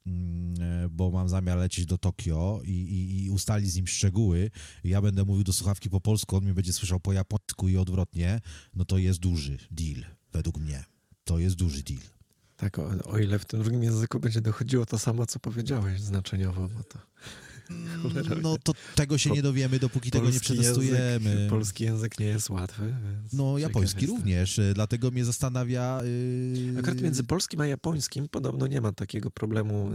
mm, 0.07 0.55
e, 0.61 0.89
bo 0.89 1.11
mam 1.11 1.29
zamiar 1.29 1.59
lecieć 1.59 1.87
do 1.87 1.99
Tokio 1.99 2.61
i, 2.65 2.71
i, 2.71 3.25
i 3.25 3.31
ustalić 3.31 3.71
z 3.71 3.77
nim 3.77 3.87
szczegóły. 3.87 4.51
Ja 4.85 5.03
będę 5.03 5.25
mówił 5.25 5.45
do 5.45 5.53
słuchawki 5.53 5.91
po 5.91 6.01
polsku, 6.01 6.37
on 6.37 6.45
mnie 6.45 6.55
będzie 6.55 6.73
słyszał 6.73 7.01
po 7.01 7.13
japońsku 7.13 7.69
i 7.69 7.77
odwrotnie, 7.77 8.41
no 8.75 8.85
to 8.85 8.99
jest 8.99 9.19
duży 9.19 9.59
deal, 9.71 10.05
według 10.33 10.59
mnie. 10.59 10.85
To 11.25 11.39
jest 11.39 11.57
duży 11.57 11.83
deal. 11.83 12.16
Tak, 12.57 12.79
o, 12.79 12.91
o, 13.05 13.19
ile 13.19 13.39
w 13.39 13.45
tym 13.45 13.63
drugim 13.63 13.83
języku 13.83 14.21
będzie 14.21 14.41
dochodziło 14.41 14.87
to 14.87 14.99
samo, 14.99 15.27
co 15.27 15.39
powiedziałeś 15.39 16.01
znaczeniowo, 16.01 16.69
bo 16.69 16.85
to... 16.85 16.99
No 18.43 18.57
to 18.63 18.73
tego 18.95 19.19
się 19.19 19.31
nie 19.31 19.43
dowiemy, 19.43 19.79
dopóki 19.79 20.11
tego 20.11 20.31
nie 20.31 20.41
przetestujemy. 20.41 21.31
Język, 21.31 21.51
polski 21.51 21.85
język 21.85 22.19
nie 22.19 22.27
jest 22.27 22.51
łatwy. 22.51 22.95
no, 23.33 23.59
japoński 23.59 24.07
również, 24.07 24.59
y, 24.59 24.73
dlatego 24.75 25.11
mnie 25.11 25.25
zastanawia... 25.25 26.01
Yy... 26.05 26.79
Akurat 26.79 27.01
między 27.01 27.25
polskim 27.25 27.61
a 27.61 27.67
japońskim 27.67 28.29
podobno 28.29 28.67
nie 28.67 28.81
ma 28.81 28.93
takiego 28.93 29.31
problemu. 29.31 29.91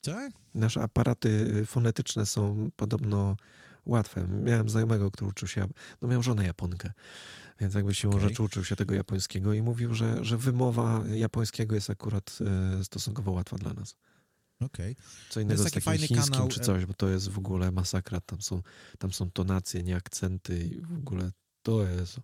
Tak? 0.00 0.32
Nasze 0.54 0.82
aparaty 0.82 1.28
y, 1.28 1.66
fonetyczne 1.66 2.26
są 2.26 2.70
podobno 2.76 3.36
łatwe. 3.86 4.28
Miałem 4.44 4.68
znajomego, 4.68 5.10
który 5.10 5.30
uczył 5.30 5.48
się, 5.48 5.66
no 6.02 6.08
miał 6.08 6.22
żonę 6.22 6.44
Japonkę 6.44 6.92
więc 7.60 7.74
jakby 7.74 7.94
siłą 7.94 8.12
okay. 8.12 8.28
rzeczy 8.28 8.42
uczył 8.42 8.64
się 8.64 8.76
tego 8.76 8.94
japońskiego 8.94 9.52
i 9.52 9.62
mówił, 9.62 9.94
że, 9.94 10.24
że 10.24 10.36
wymowa 10.36 11.04
japońskiego 11.14 11.74
jest 11.74 11.90
akurat 11.90 12.38
e, 12.78 12.84
stosunkowo 12.84 13.32
łatwa 13.32 13.56
dla 13.56 13.72
nas. 13.72 13.96
Okej. 14.60 14.92
Okay. 14.92 15.04
Co 15.30 15.40
innego 15.40 15.62
jest 15.62 15.74
z 15.74 15.84
takim 15.84 16.06
chińskim 16.06 16.32
kanał... 16.32 16.48
czy 16.48 16.60
coś, 16.60 16.86
bo 16.86 16.94
to 16.94 17.08
jest 17.08 17.28
w 17.28 17.38
ogóle 17.38 17.72
masakra. 17.72 18.20
Tam 18.20 18.42
są, 18.42 18.62
tam 18.98 19.12
są 19.12 19.30
tonacje, 19.30 19.82
nie 19.82 19.96
akcenty 19.96 20.64
i 20.64 20.80
w 20.80 20.98
ogóle 20.98 21.32
to 21.62 21.84
jest... 21.84 22.20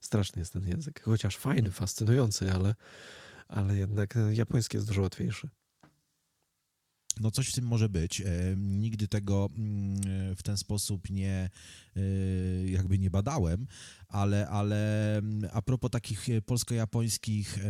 Straszny 0.00 0.40
jest 0.40 0.52
ten 0.52 0.68
język. 0.68 1.02
Chociaż 1.02 1.36
fajny, 1.36 1.70
fascynujący, 1.70 2.52
ale, 2.52 2.74
ale 3.48 3.76
jednak 3.76 4.14
japoński 4.32 4.76
jest 4.76 4.86
dużo 4.86 5.02
łatwiejszy 5.02 5.48
no 7.20 7.30
coś 7.30 7.48
w 7.48 7.52
tym 7.52 7.64
może 7.64 7.88
być. 7.88 8.20
E, 8.20 8.24
nigdy 8.56 9.08
tego 9.08 9.48
mm, 9.56 10.36
w 10.36 10.42
ten 10.42 10.56
sposób 10.56 11.10
nie 11.10 11.50
e, 11.96 12.00
jakby 12.70 12.98
nie 12.98 13.10
badałem, 13.10 13.66
ale, 14.08 14.48
ale 14.48 15.16
mm, 15.18 15.50
a 15.52 15.62
propos 15.62 15.90
takich 15.90 16.26
polsko-japońskich 16.46 17.58
e, 17.58 17.60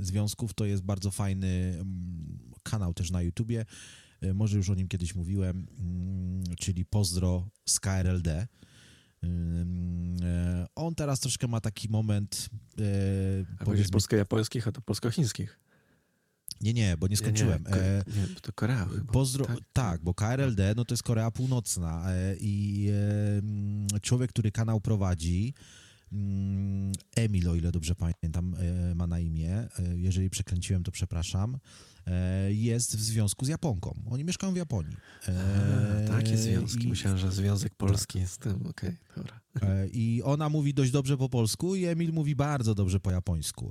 związków, 0.00 0.54
to 0.54 0.64
jest 0.64 0.82
bardzo 0.82 1.10
fajny 1.10 1.72
mm, 1.74 2.38
kanał 2.62 2.94
też 2.94 3.10
na 3.10 3.22
YouTubie. 3.22 3.64
Może 4.34 4.56
już 4.56 4.70
o 4.70 4.74
nim 4.74 4.88
kiedyś 4.88 5.14
mówiłem. 5.14 5.66
czyli 6.58 6.84
Pozdro 6.84 7.50
z 7.66 7.80
KRLD. 7.80 8.48
On 10.74 10.94
teraz 10.94 11.20
troszkę 11.20 11.48
ma 11.48 11.60
taki 11.60 11.88
moment. 11.88 12.48
A 13.58 13.64
powiedzmy, 13.64 13.92
polsko-japońskich, 13.92 14.68
a 14.68 14.72
to 14.72 14.80
polsko-chińskich. 14.80 15.60
Nie, 16.60 16.74
nie, 16.74 16.96
bo 16.96 17.08
nie 17.08 17.16
skończyłem. 17.16 17.64
Nie, 17.64 18.14
nie, 18.14 18.20
nie 18.20 18.34
to 18.42 18.52
Korea 18.52 18.86
chyba. 18.86 19.12
Pozdro, 19.12 19.44
tak. 19.44 19.58
tak, 19.72 20.02
bo 20.02 20.14
KRLD 20.14 20.74
no 20.76 20.84
to 20.84 20.94
jest 20.94 21.02
Korea 21.02 21.30
Północna 21.30 22.06
i 22.40 22.90
człowiek, 24.02 24.30
który 24.30 24.52
kanał 24.52 24.80
prowadzi, 24.80 25.54
Mm, 26.12 26.92
Emil, 27.16 27.48
o 27.48 27.54
ile 27.54 27.72
dobrze 27.72 27.94
pamiętam, 27.94 28.54
e, 28.54 28.94
ma 28.94 29.06
na 29.06 29.20
imię. 29.20 29.52
E, 29.52 29.68
jeżeli 29.96 30.30
przekręciłem, 30.30 30.82
to 30.82 30.90
przepraszam. 30.90 31.58
E, 32.06 32.52
jest 32.52 32.96
w 32.96 33.00
związku 33.00 33.44
z 33.44 33.48
Japonką. 33.48 33.94
Oni 34.10 34.24
mieszkają 34.24 34.52
w 34.52 34.56
Japonii. 34.56 34.96
A, 35.28 36.08
takie 36.08 36.36
związki. 36.36 36.86
I... 36.86 36.88
Myślałem, 36.88 37.18
że 37.18 37.32
związek 37.32 37.74
polski 37.74 38.20
tak. 38.20 38.28
z 38.28 38.38
tym. 38.38 38.66
Okej, 38.66 38.70
okay, 38.70 38.96
dobra. 39.16 39.40
I 39.92 40.22
ona 40.24 40.48
mówi 40.48 40.74
dość 40.74 40.90
dobrze 40.90 41.16
po 41.16 41.28
polsku 41.28 41.74
i 41.74 41.84
Emil 41.84 42.12
mówi 42.12 42.36
bardzo 42.36 42.74
dobrze 42.74 43.00
po 43.00 43.10
japońsku. 43.10 43.70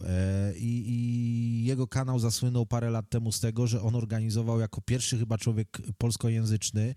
I, 0.55 0.83
I, 0.87 1.65
jego 1.65 1.87
kanał 1.87 2.19
zasłynął 2.19 2.65
parę 2.65 2.89
lat 2.89 3.09
temu 3.09 3.31
z 3.31 3.39
tego, 3.39 3.67
że 3.67 3.81
on 3.81 3.95
organizował 3.95 4.59
jako 4.59 4.81
pierwszy 4.81 5.17
chyba 5.17 5.37
człowiek 5.37 5.81
polskojęzyczny, 5.97 6.95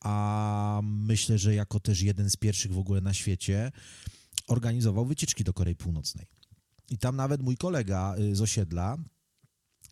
a 0.00 0.80
myślę, 0.82 1.38
że 1.38 1.54
jako 1.54 1.80
też 1.80 2.02
jeden 2.02 2.30
z 2.30 2.36
pierwszych 2.36 2.72
w 2.72 2.78
ogóle 2.78 3.00
na 3.00 3.14
świecie, 3.14 3.72
organizował 4.48 5.06
wycieczki 5.06 5.44
do 5.44 5.52
Korei 5.52 5.74
Północnej. 5.74 6.26
I 6.90 6.98
tam 6.98 7.16
nawet 7.16 7.42
mój 7.42 7.56
kolega 7.56 8.14
y, 8.18 8.36
z 8.36 8.40
osiedla, 8.40 8.96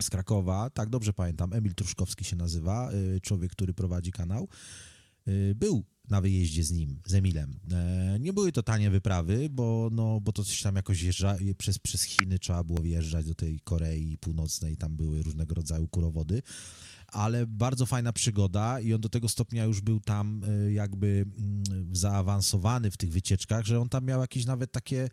z 0.04 0.10
Krakowa, 0.10 0.70
tak 0.70 0.88
dobrze 0.88 1.12
pamiętam, 1.12 1.52
Emil 1.52 1.74
Truszkowski 1.74 2.24
się 2.24 2.36
nazywa, 2.36 2.92
y, 2.92 3.20
człowiek, 3.20 3.52
który 3.52 3.74
prowadzi 3.74 4.12
kanał, 4.12 4.48
y, 5.28 5.54
był 5.54 5.84
na 6.10 6.20
wyjeździe 6.20 6.64
z 6.64 6.70
nim, 6.70 7.00
z 7.06 7.14
Emilem. 7.14 7.60
E, 7.72 8.16
nie 8.20 8.32
były 8.32 8.52
to 8.52 8.62
tanie 8.62 8.90
wyprawy, 8.90 9.48
bo, 9.50 9.88
no, 9.92 10.20
bo 10.20 10.32
to 10.32 10.44
coś 10.44 10.62
tam 10.62 10.76
jakoś 10.76 11.02
jeżdża, 11.02 11.36
przez, 11.58 11.78
przez 11.78 12.02
Chiny 12.02 12.38
trzeba 12.38 12.64
było 12.64 12.82
wjeżdżać 12.82 13.26
do 13.26 13.34
tej 13.34 13.60
Korei 13.60 14.18
Północnej, 14.18 14.76
tam 14.76 14.96
były 14.96 15.22
różnego 15.22 15.54
rodzaju 15.54 15.88
kurowody, 15.88 16.42
ale 17.06 17.46
bardzo 17.46 17.86
fajna 17.86 18.12
przygoda 18.12 18.80
i 18.80 18.94
on 18.94 19.00
do 19.00 19.08
tego 19.08 19.28
stopnia 19.28 19.64
już 19.64 19.80
był 19.80 20.00
tam 20.00 20.42
e, 20.44 20.72
jakby 20.72 21.26
mm, 21.38 21.96
zaawansowany 21.96 22.90
w 22.90 22.96
tych 22.96 23.10
wycieczkach, 23.10 23.64
że 23.64 23.80
on 23.80 23.88
tam 23.88 24.04
miał 24.04 24.20
jakieś 24.20 24.46
nawet 24.46 24.72
takie 24.72 25.08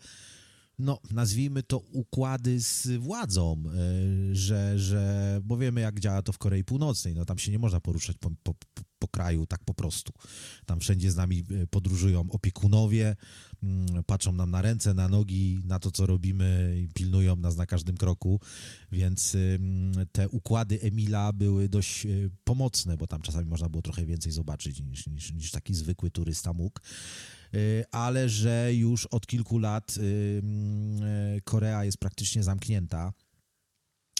no, 0.80 1.00
nazwijmy 1.12 1.64
to 1.64 1.80
układy 1.80 2.62
z 2.62 2.88
władzą, 2.98 3.64
e, 3.68 4.36
że, 4.36 4.80
że, 4.80 5.42
bo 5.44 5.58
wiemy 5.58 5.82
jak 5.82 6.00
działa 6.00 6.22
to 6.22 6.32
w 6.32 6.38
Korei 6.38 6.64
Północnej, 6.64 7.16
no 7.16 7.26
tam 7.26 7.38
się 7.38 7.52
nie 7.52 7.60
można 7.60 7.80
poruszać 7.80 8.18
po, 8.18 8.32
po, 8.44 8.54
po 9.00 9.08
kraju 9.08 9.46
tak 9.46 9.64
po 9.66 9.74
prostu. 9.74 10.14
Tam 10.66 10.80
wszędzie 10.80 11.12
z 11.12 11.16
nami 11.16 11.44
e, 11.64 11.68
podróżują 11.68 12.26
opiekunowie, 12.32 13.16
mm, 13.64 14.04
patrzą 14.04 14.32
nam 14.32 14.52
na 14.52 14.62
ręce, 14.62 14.94
na 14.94 15.08
nogi, 15.08 15.60
na 15.66 15.80
to, 15.80 15.92
co 15.92 16.06
robimy 16.06 16.78
i 16.84 16.88
pilnują 16.94 17.36
nas 17.36 17.56
na 17.56 17.66
każdym 17.66 17.98
kroku, 17.98 18.40
więc 18.92 19.38
te 20.12 20.30
układy 20.30 20.82
Emila 20.82 21.34
były 21.34 21.70
dość 21.70 22.06
e, 22.06 22.10
pomocne, 22.44 22.98
bo 22.98 23.08
tam 23.08 23.22
czasami 23.22 23.46
można 23.46 23.70
było 23.70 23.82
trochę 23.82 24.06
więcej 24.06 24.32
zobaczyć 24.32 24.82
niż, 24.82 25.08
niż, 25.08 25.34
niż 25.34 25.52
taki 25.52 25.74
zwykły 25.74 26.12
turysta 26.12 26.54
mógł. 26.54 26.80
Y, 27.56 27.84
ale 27.92 28.30
że 28.30 28.74
już 28.74 29.06
od 29.06 29.28
kilku 29.28 29.60
lat 29.60 29.98
y, 29.98 30.02
y, 31.38 31.42
Korea 31.42 31.86
jest 31.86 31.98
praktycznie 31.98 32.44
zamknięta 32.44 33.14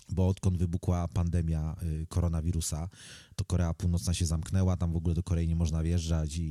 bo 0.10 0.28
odkąd 0.28 0.58
wybuchła 0.58 1.08
pandemia 1.08 1.76
koronawirusa, 2.10 2.90
to 3.36 3.46
Korea 3.46 3.74
Północna 3.74 4.14
się 4.14 4.26
zamknęła, 4.26 4.78
tam 4.78 4.92
w 4.92 4.96
ogóle 4.96 5.16
do 5.16 5.24
Korei 5.24 5.48
nie 5.48 5.56
można 5.56 5.84
wjeżdżać 5.84 6.38
i, 6.38 6.44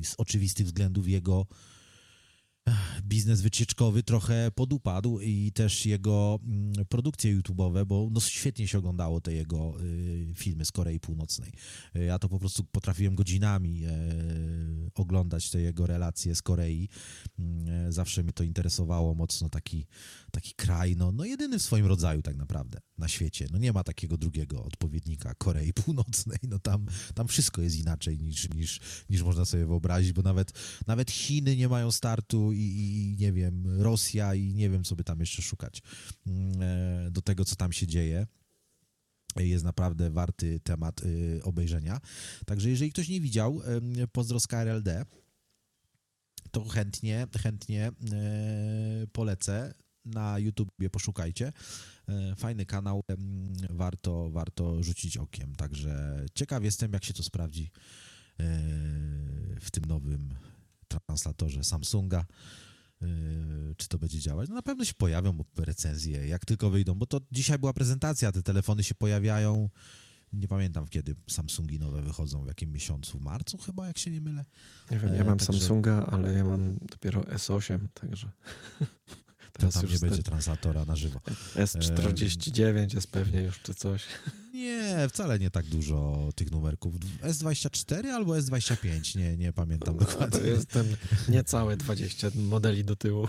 i 0.00 0.04
z 0.04 0.14
oczywistych 0.18 0.66
względów 0.66 1.08
jego 1.08 1.46
biznes 3.02 3.40
wycieczkowy 3.40 4.02
trochę 4.02 4.50
podupadł 4.54 5.20
i 5.20 5.52
też 5.52 5.86
jego 5.86 6.38
mm, 6.44 6.72
produkcje 6.88 7.38
YouTube'owe, 7.38 7.84
bo 7.84 8.08
no 8.12 8.20
świetnie 8.20 8.68
się 8.68 8.78
oglądało 8.78 9.20
te 9.20 9.32
jego 9.32 9.80
y, 9.80 10.32
filmy 10.34 10.64
z 10.64 10.72
Korei 10.72 11.00
Północnej. 11.00 11.52
Ja 11.94 12.18
to 12.18 12.28
po 12.28 12.38
prostu 12.38 12.64
potrafiłem 12.64 13.14
godzinami 13.14 13.84
e, 13.84 13.90
oglądać 14.94 15.50
te 15.50 15.60
jego 15.60 15.86
relacje 15.86 16.34
z 16.34 16.42
Korei. 16.42 16.88
Mm, 17.38 17.88
e, 17.88 17.92
zawsze 17.92 18.22
mnie 18.22 18.32
to 18.32 18.44
interesowało 18.44 19.14
mocno, 19.14 19.48
taki, 19.48 19.86
taki 20.32 20.54
kraj, 20.54 20.96
no, 20.96 21.12
no 21.12 21.24
jedyny 21.24 21.58
w 21.58 21.62
swoim 21.62 21.86
rodzaju 21.86 22.22
tak 22.22 22.36
naprawdę 22.36 22.78
na 22.98 23.08
świecie. 23.08 23.46
No 23.50 23.58
nie 23.58 23.72
ma 23.72 23.84
takiego 23.84 24.16
drugiego 24.16 24.64
odpowiednika 24.64 25.34
Korei 25.34 25.72
Północnej. 25.72 26.38
No 26.48 26.58
tam, 26.58 26.86
tam 27.14 27.28
wszystko 27.28 27.62
jest 27.62 27.78
inaczej 27.78 28.18
niż, 28.18 28.48
niż, 28.54 28.80
niż 29.10 29.22
można 29.22 29.44
sobie 29.44 29.66
wyobrazić, 29.66 30.12
bo 30.12 30.22
nawet, 30.22 30.52
nawet 30.86 31.10
Chiny 31.10 31.56
nie 31.56 31.68
mają 31.68 31.92
startu 31.92 32.52
i, 32.56 33.10
i 33.12 33.16
nie 33.16 33.32
wiem, 33.32 33.80
Rosja 33.80 34.34
i 34.34 34.54
nie 34.54 34.70
wiem, 34.70 34.84
co 34.84 34.96
by 34.96 35.04
tam 35.04 35.20
jeszcze 35.20 35.42
szukać 35.42 35.82
mm, 36.26 36.62
e, 36.62 37.10
do 37.10 37.22
tego, 37.22 37.44
co 37.44 37.56
tam 37.56 37.72
się 37.72 37.86
dzieje 37.86 38.26
jest 39.44 39.64
naprawdę 39.64 40.10
warty 40.10 40.60
temat 40.60 41.02
y, 41.04 41.40
obejrzenia. 41.42 42.00
Także 42.46 42.70
jeżeli 42.70 42.92
ktoś 42.92 43.08
nie 43.08 43.20
widział, 43.20 43.62
pozdro 44.12 44.40
z 44.40 44.46
KRLD, 44.46 45.04
to 46.50 46.64
chętnie, 46.64 47.26
chętnie 47.42 47.86
e, 47.86 47.92
polecę. 49.12 49.74
Na 50.04 50.38
YouTubie 50.38 50.90
poszukajcie. 50.90 51.52
E, 52.08 52.36
fajny 52.36 52.66
kanał, 52.66 53.02
warto, 53.70 54.30
warto 54.30 54.82
rzucić 54.82 55.16
okiem. 55.16 55.56
Także 55.56 56.24
ciekaw 56.34 56.64
jestem, 56.64 56.92
jak 56.92 57.04
się 57.04 57.14
to 57.14 57.22
sprawdzi 57.22 57.70
w 59.60 59.70
tym 59.70 59.84
nowym 59.84 60.34
translatorze 61.00 61.64
Samsunga. 61.64 62.24
Yy, 63.00 63.74
czy 63.76 63.88
to 63.88 63.98
będzie 63.98 64.20
działać. 64.20 64.48
No 64.48 64.54
na 64.54 64.62
pewno 64.62 64.84
się 64.84 64.94
pojawią 64.94 65.44
recenzje, 65.56 66.26
jak 66.26 66.44
tylko 66.44 66.70
wyjdą, 66.70 66.94
bo 66.94 67.06
to 67.06 67.20
dzisiaj 67.32 67.58
była 67.58 67.72
prezentacja, 67.72 68.32
te 68.32 68.42
telefony 68.42 68.84
się 68.84 68.94
pojawiają, 68.94 69.68
nie 70.32 70.48
pamiętam 70.48 70.88
kiedy 70.88 71.14
Samsungi 71.26 71.78
nowe 71.78 72.02
wychodzą, 72.02 72.44
w 72.44 72.46
jakim 72.46 72.72
miesiącu, 72.72 73.18
w 73.18 73.22
marcu 73.22 73.58
chyba, 73.58 73.86
jak 73.86 73.98
się 73.98 74.10
nie 74.10 74.20
mylę. 74.20 74.44
Nie 74.90 74.98
wiem, 74.98 75.14
ja 75.14 75.24
mam 75.24 75.38
także... 75.38 75.52
Samsunga, 75.52 76.06
ale 76.06 76.32
ja 76.32 76.44
mam 76.44 76.78
dopiero 76.90 77.20
S8, 77.20 77.78
także... 77.94 78.30
Teraz 79.58 79.74
to 79.74 79.80
tam 79.80 79.90
nie 79.90 79.98
będzie 79.98 80.22
translatora 80.22 80.84
na 80.84 80.96
żywo. 80.96 81.20
S49 81.54 82.94
jest 82.94 83.10
pewnie 83.10 83.42
już 83.42 83.60
czy 83.62 83.74
coś. 83.74 84.02
Nie, 84.54 85.08
wcale 85.08 85.38
nie 85.38 85.50
tak 85.50 85.66
dużo 85.66 86.28
tych 86.34 86.50
numerków. 86.50 86.94
S24 87.22 88.08
albo 88.08 88.32
S25, 88.32 89.18
nie, 89.18 89.36
nie 89.36 89.52
pamiętam 89.52 89.96
no, 89.96 90.06
dokładnie. 90.06 90.40
To 90.40 90.46
jest 90.46 90.68
ten 90.68 90.96
niecałe 91.28 91.76
20 91.76 92.30
modeli 92.34 92.84
do 92.84 92.96
tyłu. 92.96 93.28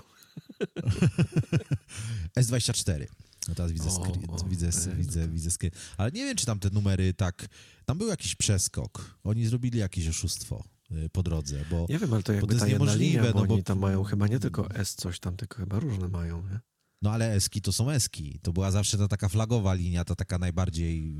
S24. 2.39 3.05
No 3.47 3.55
teraz 3.55 3.71
widzę, 3.71 3.89
o, 3.89 4.01
o, 4.27 4.43
widzę, 4.49 4.69
widzę, 4.97 5.27
widzę 5.27 5.51
screen. 5.51 5.71
Ale 5.97 6.11
nie 6.11 6.25
wiem, 6.25 6.37
czy 6.37 6.45
tam 6.45 6.59
te 6.59 6.69
numery 6.69 7.13
tak... 7.13 7.47
Tam 7.85 7.97
był 7.97 8.07
jakiś 8.07 8.35
przeskok. 8.35 9.19
Oni 9.23 9.45
zrobili 9.45 9.79
jakieś 9.79 10.07
oszustwo 10.07 10.63
po 11.11 11.23
drodze, 11.23 11.65
bo 11.71 11.85
Nie 11.89 11.99
wiem, 11.99 12.13
ale 12.13 12.23
to 12.23 12.33
jakby 12.33 12.47
to 12.47 12.53
jest 12.53 12.67
niemożliwe, 12.67 13.21
linia, 13.21 13.33
bo 13.33 13.39
no 13.39 13.53
oni 13.53 13.57
bo... 13.57 13.63
tam 13.63 13.79
mają 13.79 14.03
chyba 14.03 14.27
nie 14.27 14.39
tylko 14.39 14.71
S 14.71 14.95
coś 14.95 15.19
tam, 15.19 15.37
tylko 15.37 15.57
chyba 15.57 15.79
różne 15.79 16.07
mają, 16.07 16.41
nie? 16.41 16.59
No 17.01 17.11
ale 17.11 17.33
eski 17.33 17.61
to 17.61 17.71
są 17.73 17.89
eski. 17.89 18.39
To 18.41 18.53
była 18.53 18.71
zawsze 18.71 18.97
ta 18.97 19.07
taka 19.07 19.29
flagowa 19.29 19.73
linia, 19.73 20.05
ta 20.05 20.15
taka 20.15 20.37
najbardziej 20.37 21.15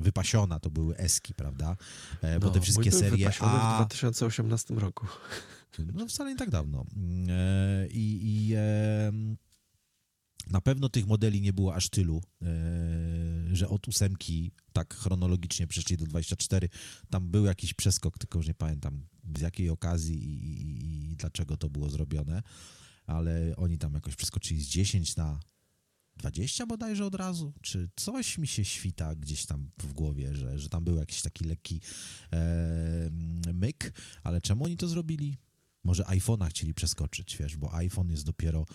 wypasiona, 0.00 0.60
to 0.60 0.70
były 0.70 0.96
eski, 0.96 1.34
prawda? 1.34 1.76
E, 2.22 2.40
bo 2.40 2.46
no, 2.46 2.52
te 2.52 2.60
wszystkie 2.60 2.92
serie 2.92 3.30
A... 3.40 3.74
w 3.74 3.76
2018 3.76 4.74
roku. 4.74 5.06
No 5.94 6.06
wcale 6.06 6.30
nie 6.30 6.36
tak 6.36 6.50
dawno. 6.50 6.84
E, 7.28 7.86
I, 7.88 8.20
i 8.22 8.54
na 10.50 10.60
pewno 10.60 10.88
tych 10.88 11.06
modeli 11.06 11.40
nie 11.40 11.52
było 11.52 11.74
aż 11.74 11.88
tylu, 11.88 12.22
e, 12.42 12.46
że 13.52 13.68
od 13.68 13.88
ósemki 13.88 14.50
tak 14.72 14.94
chronologicznie 14.94 15.66
przeszli 15.66 15.96
do 15.96 16.06
24. 16.06 16.68
Tam 17.10 17.30
był 17.30 17.44
jakiś 17.44 17.74
przeskok, 17.74 18.18
tylko 18.18 18.38
już 18.38 18.46
nie 18.46 18.54
pamiętam 18.54 19.06
z 19.36 19.40
jakiej 19.40 19.70
okazji 19.70 20.18
i, 20.22 21.16
dlaczego 21.16 21.56
to 21.56 21.70
było 21.70 21.90
zrobione 21.90 22.42
ale 23.08 23.56
oni 23.56 23.78
tam 23.78 23.94
jakoś 23.94 24.16
przeskoczyli 24.16 24.60
z 24.60 24.68
10 24.68 25.16
na 25.16 25.40
20 26.16 26.66
bodajże 26.66 27.06
od 27.06 27.14
razu, 27.14 27.52
czy 27.62 27.88
coś 27.96 28.38
mi 28.38 28.46
się 28.46 28.64
świta 28.64 29.14
gdzieś 29.14 29.46
tam 29.46 29.70
w 29.82 29.92
głowie, 29.92 30.34
że, 30.34 30.58
że 30.58 30.68
tam 30.68 30.84
był 30.84 30.96
jakiś 30.96 31.22
taki 31.22 31.44
lekki 31.44 31.80
e, 32.32 33.10
myk, 33.54 33.92
ale 34.22 34.40
czemu 34.40 34.64
oni 34.64 34.76
to 34.76 34.88
zrobili? 34.88 35.38
Może 35.84 36.02
iPhone'a 36.02 36.48
chcieli 36.48 36.74
przeskoczyć, 36.74 37.36
wiesz, 37.36 37.56
bo 37.56 37.74
iPhone 37.74 38.10
jest 38.10 38.24
dopiero 38.24 38.66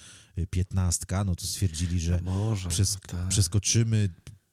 15, 0.49 1.05
no 1.25 1.35
to 1.35 1.45
stwierdzili, 1.45 1.99
że 1.99 2.19
no 2.23 2.33
może, 2.33 2.69
przes 2.69 2.97
tak. 3.07 3.27
przeskoczymy 3.27 4.09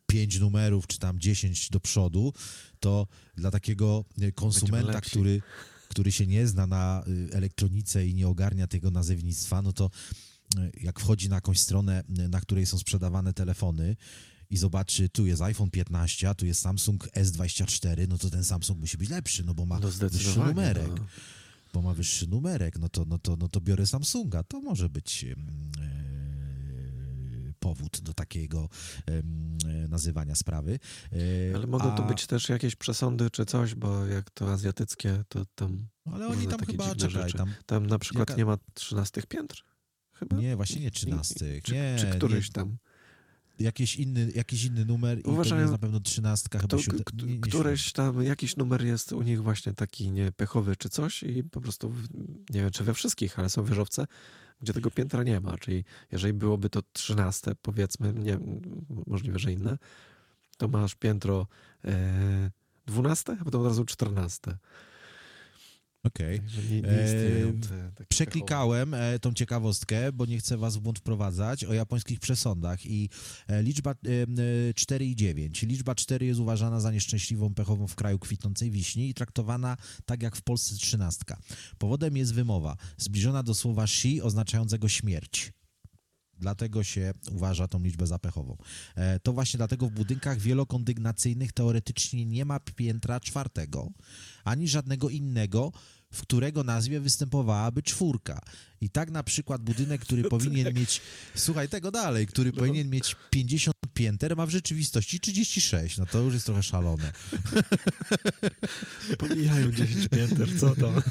pięć 0.07 0.39
numerów, 0.39 0.87
czy 0.87 0.99
tam 0.99 1.21
10 1.21 1.71
do 1.71 1.81
przodu, 1.81 2.33
to 2.81 3.07
dla 3.37 3.51
takiego 3.51 4.05
konsumenta, 4.35 5.01
który 5.01 5.43
który 5.91 6.13
się 6.13 6.27
nie 6.27 6.47
zna 6.47 6.67
na 6.67 7.05
y, 7.09 7.29
elektronice 7.33 8.07
i 8.07 8.15
nie 8.15 8.29
ogarnia 8.29 8.67
tego 8.67 8.91
nazewnictwa, 8.91 9.63
no 9.63 9.73
to 9.73 9.91
y, 10.59 10.71
jak 10.81 11.01
wchodzi 11.01 11.29
na 11.29 11.35
jakąś 11.35 11.61
stronę, 11.61 12.05
y, 12.19 12.29
na 12.29 12.41
której 12.41 12.67
są 12.67 12.79
sprzedawane 12.79 13.33
telefony 13.33 13.97
i 14.51 14.57
zobaczy, 14.57 15.09
tu 15.09 15.27
jest 15.27 15.43
iPhone 15.43 15.71
15, 15.71 16.29
a 16.29 16.35
tu 16.35 16.47
jest 16.47 16.61
Samsung 16.61 17.07
S24, 17.07 18.09
no 18.09 18.19
to 18.19 18.31
ten 18.31 18.45
Samsung 18.45 18.81
musi 18.81 18.99
być 18.99 19.11
lepszy, 19.11 19.45
no 19.45 19.55
bo 19.55 19.67
ma 19.67 19.79
No 19.79 19.89
wyższy 19.89 20.39
numerek. 20.39 20.89
No. 20.99 21.07
Bo 21.73 21.83
ma 21.83 21.95
wyższy 21.95 22.27
numerek, 22.29 22.79
no 22.79 22.89
to, 22.89 23.05
no 23.05 23.19
to, 23.19 23.37
no 23.37 23.49
to 23.49 23.61
biorę 23.61 23.87
Samsunga. 23.87 24.43
To 24.43 24.61
może 24.61 24.89
być 24.89 25.25
e, 25.25 25.35
powód 27.59 28.01
do 28.01 28.15
takiego 28.15 28.69
nazywania 29.89 30.35
sprawy. 30.35 30.79
E, 31.53 31.57
Ale 31.57 31.67
mogą 31.67 31.97
to 31.97 32.05
a- 32.05 32.09
być 32.09 32.27
też 32.27 32.49
jakieś 32.49 32.77
przesądy 32.77 33.31
czy 33.31 33.47
coś, 33.47 33.75
bo 33.75 34.07
jak 34.07 34.31
to 34.31 34.53
azjatyckie, 34.53 35.25
to 35.29 35.47
tam, 35.55 35.87
Ale 36.05 36.27
oni 36.29 36.47
tam 36.47 36.61
chyba, 36.61 36.95
czekaj, 36.95 37.33
tam, 37.33 37.55
tam 37.67 37.87
na 37.87 37.99
przykład 37.99 38.29
Jaka- 38.29 38.39
nie 38.39 38.45
ma 38.45 38.59
trzynastych 38.75 39.27
piętr? 39.27 39.65
Chyba? 40.13 40.37
nie, 40.37 40.57
właśnie 40.57 40.81
nie 40.81 40.91
13. 40.91 41.35
Czy, 41.65 41.73
nie, 41.75 41.97
czy 42.01 42.07
któryś 42.11 42.47
nie, 42.47 42.53
tam? 42.53 42.77
Jakiś, 43.61 43.97
inny, 43.97 44.33
jakiś 44.35 44.65
inny 44.65 44.85
numer 44.85 45.19
i 45.19 45.23
to 45.23 45.31
Uważają- 45.31 45.61
jest 45.61 45.73
na 45.73 45.79
pewno 45.79 46.01
13, 46.01 46.49
chyba 46.53 46.69
To, 46.69 46.77
siódem- 46.79 47.27
nie, 47.27 47.33
nie 47.35 47.41
któreś 47.41 47.93
tam, 47.93 48.23
jakiś 48.23 48.57
numer 48.57 48.85
jest 48.85 49.13
u 49.13 49.23
nich 49.23 49.43
właśnie 49.43 49.73
taki 49.75 50.11
nie 50.13 50.33
pechowy 50.33 50.77
czy 50.77 50.89
coś 50.89 51.23
i 51.23 51.45
po 51.45 51.61
prostu, 51.61 51.95
nie 52.51 52.61
wiem 52.61 52.71
czy 52.71 52.85
we 52.85 52.95
wszystkich, 52.95 53.39
ale 53.39 53.51
są 53.51 53.65
wieżowce, 53.65 54.07
gdzie 54.61 54.73
tego 54.73 54.91
piętra 54.91 55.23
nie 55.23 55.41
ma, 55.41 55.59
czyli 55.59 55.85
jeżeli 56.13 56.33
byłoby 56.33 56.71
to 56.71 56.83
trzynaste, 56.93 57.55
powiedzmy, 57.55 58.13
nie 58.13 58.39
możliwe, 59.07 59.39
że 59.39 59.53
inne, 59.53 59.79
to 60.59 60.69
masz 60.69 60.95
piętro 60.95 61.47
e, 61.85 62.51
dwunaste, 62.87 63.37
a 63.41 63.45
potem 63.45 63.61
od 63.61 63.67
razu 63.67 63.85
czternaste. 63.85 64.59
Okej. 66.05 66.41
Te 66.41 67.93
takie 67.95 68.09
Przeklikałem 68.09 68.95
e, 68.95 69.19
tą 69.19 69.33
ciekawostkę, 69.35 70.13
bo 70.13 70.27
nie 70.27 70.39
chcę 70.39 70.57
was 70.57 70.77
w 70.77 70.81
błąd 70.81 70.99
wprowadzać, 70.99 71.65
o 71.65 71.75
japońskich 71.75 72.21
przesądach 72.21 72.87
i 72.87 73.09
e, 73.49 73.63
liczba 73.63 73.91
e, 73.91 73.95
m, 74.23 74.37
e, 74.71 74.75
4 74.75 75.07
i 75.07 75.17
9. 75.17 75.63
Liczba 75.63 75.95
4 75.95 76.27
jest 76.27 76.41
uważana 76.41 76.81
za 76.81 76.93
nieszczęśliwą 76.93 77.55
pechową 77.55 77.87
w 77.87 77.95
kraju 77.95 78.19
kwitnącej 78.19 78.71
wiśni 78.71 79.11
i 79.11 79.15
traktowana 79.15 79.77
tak 80.05 80.23
jak 80.23 80.37
w 80.37 80.43
Polsce 80.43 80.75
trzynastka. 80.75 81.39
Powodem 81.79 82.17
jest 82.17 82.35
wymowa, 82.35 82.77
zbliżona 82.97 83.43
do 83.43 83.55
słowa 83.55 83.87
shi 83.87 84.23
oznaczającego 84.23 84.89
śmierć. 84.89 85.53
Dlatego 86.41 86.85
się 86.85 87.13
uważa 87.33 87.69
tą 87.69 87.83
liczbę 87.83 88.07
za 88.07 88.19
pechową. 88.19 88.57
E, 88.97 89.21
To 89.21 89.33
właśnie 89.33 89.59
dlatego 89.59 89.87
w 89.87 89.91
budynkach 89.93 90.39
wielokondygnacyjnych 90.39 91.53
teoretycznie 91.53 92.27
nie 92.27 92.45
ma 92.45 92.61
piętra 92.61 93.21
czwartego, 93.21 93.91
ani 94.45 94.69
żadnego 94.69 95.09
innego, 95.09 95.73
w 96.13 96.23
którego 96.23 96.65
nazwie 96.65 97.01
występowałaby 97.01 97.83
czwórka. 97.83 98.41
I 98.81 98.91
tak 98.91 99.11
na 99.11 99.23
przykład 99.23 99.63
budynek, 99.63 100.01
który 100.01 100.25
powinien 100.35 100.75
mieć, 100.75 101.01
słuchaj 101.35 101.69
tego 101.69 101.91
dalej, 101.91 102.27
który 102.27 102.53
powinien 102.53 102.91
mieć 102.91 103.17
50 103.31 103.77
pięter, 103.95 104.37
ma 104.37 104.47
w 104.47 104.51
rzeczywistości 104.51 105.21
36. 105.21 105.99
No 105.99 106.07
to 106.07 106.19
już 106.19 106.35
jest 106.35 106.47
trochę 106.47 106.63
szalone. 106.63 107.13
Pomijają 109.19 109.73
10 109.73 110.09
pięter, 110.09 110.49
co 110.61 110.77
tam? 110.77 110.95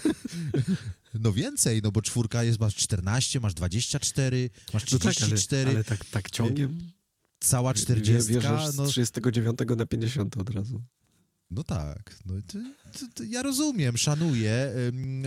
No 1.13 1.33
więcej, 1.33 1.81
no 1.83 1.91
bo 1.91 2.01
czwórka 2.01 2.43
jest, 2.43 2.59
masz 2.59 2.75
14, 2.75 3.39
masz 3.39 3.53
24, 3.53 4.49
masz 4.73 4.91
No 4.91 4.99
tak, 4.99 5.05
ale, 5.05 5.13
34, 5.15 5.69
ale 5.69 5.83
tak, 5.83 6.05
tak 6.05 6.29
ciągiem? 6.31 6.91
cała 7.39 7.73
Wie- 7.73 7.79
40. 7.81 8.33
Wierzysz 8.33 8.65
z 8.65 8.77
No, 8.77 8.85
39 8.85 9.59
na 9.77 9.85
50 9.85 10.37
od 10.37 10.49
razu. 10.49 10.81
No 11.51 11.63
tak, 11.63 12.19
no 12.25 12.33
to, 12.47 12.59
to, 12.99 13.05
to 13.15 13.23
ja 13.23 13.41
rozumiem, 13.43 13.97
szanuję, 13.97 14.73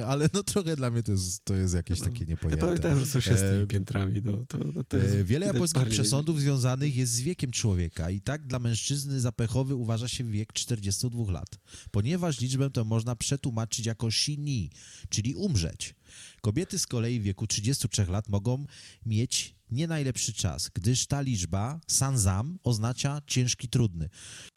ale 0.07 0.29
no 0.35 0.43
trochę 0.43 0.77
dla 0.77 0.91
mnie 0.91 1.03
to 1.03 1.13
jest, 1.13 1.45
to 1.45 1.55
jest 1.55 1.75
jakieś 1.75 2.01
takie 2.01 2.21
Ja 2.21 2.27
niepojęte. 2.27 2.67
pamiętam, 2.67 3.07
co 3.07 3.21
się 3.21 3.37
z 3.37 3.41
tymi 3.41 3.67
piętrami, 3.67 4.23
no, 4.25 4.45
to, 4.49 4.59
no, 4.75 4.85
to 4.85 4.97
jest 4.97 5.15
E, 5.15 5.25
Wiele 5.25 5.47
japońskich 5.47 5.89
przesądów 5.89 6.41
związanych 6.41 6.97
jest 6.97 7.13
z 7.13 7.21
wiekiem 7.21 7.51
człowieka 7.51 8.11
i 8.11 8.21
tak 8.21 8.47
dla 8.47 8.59
mężczyzny 8.59 9.21
zapechowy 9.21 9.75
uważa 9.75 10.09
się 10.09 10.25
wiek 10.25 10.53
42 10.53 11.33
lat, 11.33 11.59
ponieważ 11.91 12.41
liczbę 12.41 12.71
tę 12.71 12.85
można 12.85 13.17
przetłumaczyć 13.17 13.87
jako 13.87 14.11
shini, 14.11 14.71
czyli 15.09 15.35
umrzeć. 15.35 15.95
Kobiety 16.41 16.79
z 16.79 16.87
kolei 16.87 17.21
w 17.21 17.23
wieku 17.23 17.47
33 17.47 18.07
lat 18.07 18.29
mogą 18.29 18.67
mieć 19.07 19.55
nie 19.71 19.87
najlepszy 19.87 20.33
czas, 20.33 20.71
gdyż 20.75 21.07
ta 21.07 21.21
liczba, 21.21 21.81
sanzam, 21.87 22.59
oznacza 22.63 23.23
ciężki, 23.27 23.69
trudny. 23.69 24.09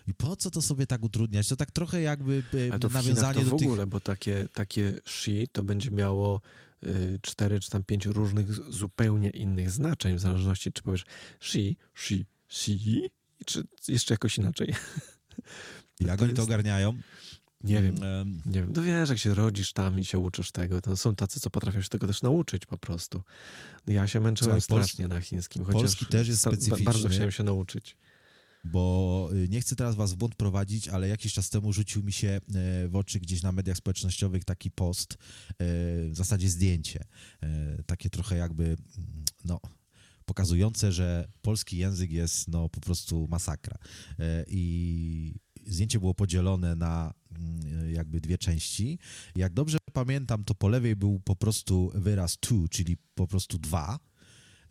I 0.08 0.14
po 0.14 0.36
co 0.36 0.52
to 0.52 0.62
sobie 0.62 0.88
tak 0.88 1.04
utrudniać? 1.04 1.48
To 1.48 1.56
tak 1.56 1.72
trochę 1.72 2.02
jakby 2.02 2.44
e, 2.70 2.74
A 2.74 2.80
to 2.80 2.90
w 2.90 2.94
nawiązanie 2.94 3.40
to 3.40 3.46
w 3.46 3.50
do 3.50 3.56
tych... 3.56 3.68
ogóle, 3.68 3.88
bo 3.88 4.00
takie, 4.00 4.48
takie 4.54 4.94
shi 5.06 5.48
to 5.52 5.64
będzie 5.64 5.92
miało 5.92 6.42
y, 6.84 7.20
cztery 7.22 7.60
czy 7.60 7.70
tam 7.70 7.84
pięć 7.84 8.06
różnych 8.06 8.74
zupełnie 8.74 9.30
innych 9.30 9.72
znaczeń, 9.72 10.16
w 10.16 10.20
zależności 10.20 10.72
czy 10.72 10.84
powiesz 10.84 11.06
shi, 11.40 11.78
shi, 11.94 12.26
shi, 12.50 13.10
czy 13.46 13.64
jeszcze 13.88 14.14
jakoś 14.14 14.38
inaczej. 14.38 14.74
Jak 16.00 16.18
to 16.20 16.26
oni 16.26 16.34
to 16.34 16.42
jest- 16.42 16.50
ogarniają? 16.50 16.98
Nie 17.64 17.82
wiem. 17.82 18.04
Em, 18.04 18.42
Nie 18.46 18.62
wiem, 18.62 18.74
no 18.76 18.82
wiesz, 18.82 19.10
jak 19.10 19.18
się 19.20 19.34
rodzisz 19.34 19.74
tam 19.74 20.00
i 20.00 20.06
się 20.06 20.20
uczysz 20.20 20.52
tego, 20.52 20.82
to 20.82 20.98
są 20.98 21.16
tacy, 21.16 21.40
co 21.40 21.50
potrafią 21.50 21.82
się 21.82 21.90
tego 21.90 22.08
też 22.08 22.22
nauczyć 22.22 22.66
po 22.66 22.78
prostu. 22.78 23.24
Ja 23.88 24.08
się 24.08 24.20
męczyłem 24.20 24.62
strasznie 24.62 25.08
na 25.08 25.22
chińskim, 25.22 25.64
chociaż 25.66 25.82
Polski 25.82 26.06
też 26.06 26.28
jest 26.28 26.42
specyficzny. 26.42 26.84
Bardzo 26.86 27.10
chciałem 27.10 27.32
się 27.32 27.44
nauczyć. 27.44 27.98
bo 28.64 29.30
y, 29.34 29.48
nie 29.50 29.62
chcę 29.62 29.76
teraz 29.76 29.96
was 29.96 30.14
w 30.14 30.16
błąd 30.16 30.36
prowadzić, 30.36 30.88
ale 30.88 31.08
jakiś 31.08 31.34
czas 31.34 31.50
temu 31.50 31.74
rzucił 31.74 32.04
mi 32.04 32.12
się 32.12 32.28
e, 32.28 32.42
w 32.88 32.96
oczy 32.96 33.20
gdzieś 33.20 33.44
na 33.44 33.52
mediach 33.52 33.78
społecznościowych 33.78 34.44
taki 34.44 34.72
post, 34.72 35.14
e, 35.14 35.18
w 36.10 36.16
zasadzie 36.16 36.50
zdjęcie, 36.50 37.04
e, 37.44 37.84
takie 37.86 38.10
trochę 38.10 38.38
jakby, 38.38 38.64
mm, 38.64 38.78
no, 39.46 39.60
pokazujące, 40.26 40.92
że 40.92 41.28
polski 41.42 41.78
język 41.78 42.12
jest 42.12 42.48
no 42.48 42.70
po 42.70 42.82
prostu 42.82 43.28
masakra. 43.30 43.78
I 44.48 45.36
zdjęcie 45.66 46.00
było 46.00 46.14
podzielone 46.14 46.76
na 46.76 47.14
mm, 47.32 47.94
jakby 47.94 48.22
dwie 48.22 48.38
części. 48.38 49.00
Jak 49.36 49.54
dobrze 49.54 49.78
pamiętam, 49.94 50.44
to 50.44 50.56
po 50.56 50.68
lewej 50.68 50.96
był 50.96 51.20
po 51.20 51.36
prostu 51.36 51.92
wyraz 51.96 52.38
two, 52.38 52.68
czyli 52.70 52.98
po 53.16 53.28
prostu 53.28 53.58
dwa, 53.58 54.00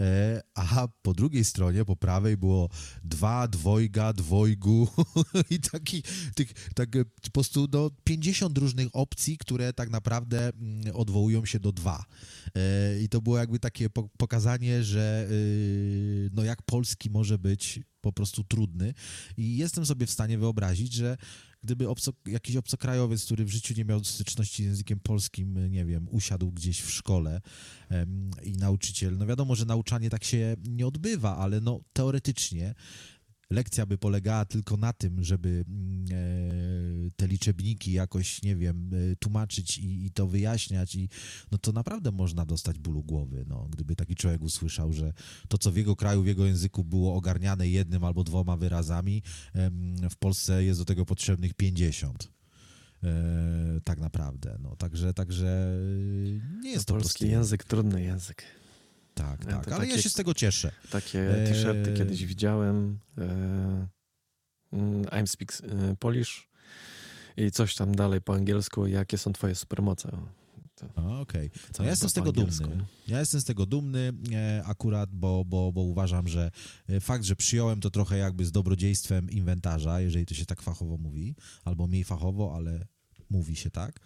E, 0.01 0.41
a 0.55 0.89
po 1.03 1.13
drugiej 1.13 1.45
stronie, 1.45 1.85
po 1.85 1.97
prawej 1.97 2.37
było 2.37 2.69
dwa, 3.05 3.49
dwojga, 3.49 4.13
dwojgu 4.13 4.89
i 5.51 5.61
taki, 5.61 6.03
tych, 6.35 6.53
tak 6.75 6.97
e, 6.97 7.05
po 7.05 7.31
prostu 7.33 7.67
no, 7.73 7.91
50 8.05 8.59
różnych 8.59 8.89
opcji, 8.93 9.39
które 9.39 9.73
tak 9.73 9.91
naprawdę 9.91 10.49
mm, 10.49 10.97
odwołują 10.97 11.45
się 11.45 11.61
do 11.61 11.73
dwa. 11.73 12.05
E, 12.55 13.01
I 13.03 13.09
to 13.09 13.21
było 13.21 13.39
jakby 13.39 13.59
takie 13.59 13.91
po- 13.91 14.09
pokazanie, 14.19 14.85
że 14.85 15.27
y, 15.31 16.31
no 16.33 16.45
jak 16.45 16.63
polski 16.63 17.11
może 17.11 17.39
być 17.39 17.81
po 18.05 18.13
prostu 18.13 18.45
trudny. 18.45 18.95
I 19.37 19.57
jestem 19.57 19.87
sobie 19.87 20.07
w 20.07 20.11
stanie 20.11 20.39
wyobrazić, 20.39 20.93
że 20.93 21.17
gdyby 21.63 21.89
obco, 21.89 22.13
jakiś 22.27 22.57
obcokrajowiec, 22.57 23.25
który 23.25 23.45
w 23.45 23.51
życiu 23.51 23.75
nie 23.77 23.85
miał 23.85 24.05
styczności 24.05 24.63
z 24.63 24.67
językiem 24.67 25.01
polskim, 25.01 25.71
nie 25.71 25.85
wiem, 25.85 26.09
usiadł 26.11 26.51
gdzieś 26.51 26.81
w 26.81 26.91
szkole 26.91 27.41
i 28.43 28.53
nauczyciel, 28.53 29.19
no 29.19 29.27
wiadomo, 29.27 29.55
że 29.55 29.65
nauczanie 29.65 30.11
tak 30.11 30.25
się 30.25 30.57
nie 30.69 30.87
odbywa, 30.87 31.37
ale 31.37 31.61
no 31.61 31.81
teoretycznie 31.93 32.75
lekcja 33.51 33.87
by 33.87 33.99
polegała 33.99 34.45
tylko 34.45 34.77
na 34.77 34.93
tym, 34.93 35.25
żeby 35.25 35.65
mm, 35.69 36.05
e, 36.11 37.11
te 37.17 37.27
liczebniki 37.27 37.93
jakoś, 37.93 38.43
nie 38.43 38.57
wiem, 38.57 38.91
e, 39.13 39.17
tłumaczyć 39.17 39.79
i, 39.79 40.07
i 40.07 40.11
to 40.11 40.27
wyjaśniać 40.27 40.95
i 40.95 41.09
no 41.53 41.59
to 41.59 41.73
naprawdę 41.73 42.13
można 42.13 42.47
dostać 42.47 42.79
bólu 42.79 43.03
głowy, 43.03 43.45
no, 43.49 43.69
gdyby 43.71 43.97
taki 43.97 44.15
człowiek 44.15 44.43
usłyszał, 44.43 44.93
że 44.93 45.13
to, 45.49 45.59
co 45.59 45.73
w 45.73 45.77
jego 45.77 45.97
kraju, 45.97 46.23
w 46.23 46.27
jego 46.27 46.47
języku 46.47 46.85
było 46.85 47.15
ogarniane 47.15 47.69
jednym 47.69 48.05
albo 48.05 48.25
dwoma 48.25 48.57
wyrazami, 48.57 49.23
w 50.11 50.17
Polsce 50.17 50.65
jest 50.65 50.81
do 50.81 50.85
tego 50.85 51.07
potrzebnych 51.07 51.55
50. 51.55 52.29
E, 53.05 53.81
tak 53.85 54.01
naprawdę, 54.01 54.57
no, 54.63 54.77
także, 54.77 55.15
także 55.15 55.79
nie 56.63 56.71
jest 56.71 56.87
to 56.87 56.95
Polski 56.95 57.09
prosty 57.09 57.27
język, 57.27 57.65
trudny 57.65 58.03
język. 58.03 58.45
Tak, 59.15 59.45
Ja 59.45 59.57
tak, 59.59 59.69
ale 59.73 59.85
ja 59.87 59.91
takie- 59.91 60.03
się 60.03 60.11
z 60.11 60.15
tego 60.15 60.35
cieszę. 60.35 60.73
Takie 60.91 61.39
Eee. 61.41 61.47
t-shirty 61.49 61.95
kiedyś 61.99 62.25
widziałem. 62.27 62.99
E, 63.19 63.23
mm, 64.73 65.03
I'm 65.05 65.27
speak 65.27 65.53
e, 65.63 65.97
Polish 65.97 66.49
i 67.37 67.51
coś 67.51 67.75
tam 67.75 67.95
dalej 67.95 68.21
po 68.21 68.35
angielsku. 68.35 68.87
Jakie 68.87 69.19
są 69.19 69.33
twoje 69.33 69.55
supermoce? 69.55 70.19
Okej. 71.21 71.51
No 71.79 71.85
ja 71.85 71.91
jest 71.91 72.03
jestem 72.03 72.11
z 72.11 72.13
tego 72.13 72.29
angielsku? 72.29 72.69
dumny. 72.69 72.85
Ja 73.09 73.21
jestem 73.21 73.41
z 73.41 73.45
tego 73.45 73.67
dumny 73.67 74.13
e, 74.33 74.63
akurat, 74.67 75.11
bo, 75.13 75.45
bo, 75.45 75.73
bo 75.73 75.81
uważam, 75.81 76.29
że 76.29 76.51
e, 76.89 77.01
fakt, 77.01 77.25
że 77.25 77.37
przyjąłem 77.37 77.81
to 77.81 77.91
trochę 77.91 78.19
jakby 78.19 78.45
z 78.45 78.53
dobrodziejstwem 78.53 79.31
inwentarza, 79.31 80.01
jeżeli 80.01 80.27
to 80.27 80.35
się 80.35 80.47
tak 80.47 80.63
fachowo 80.63 80.97
mówi, 80.97 81.35
albo 81.65 81.87
mniej 81.87 82.05
fachowo, 82.05 82.55
ale 82.57 82.87
mówi 83.31 83.57
się 83.57 83.71
tak, 83.71 84.01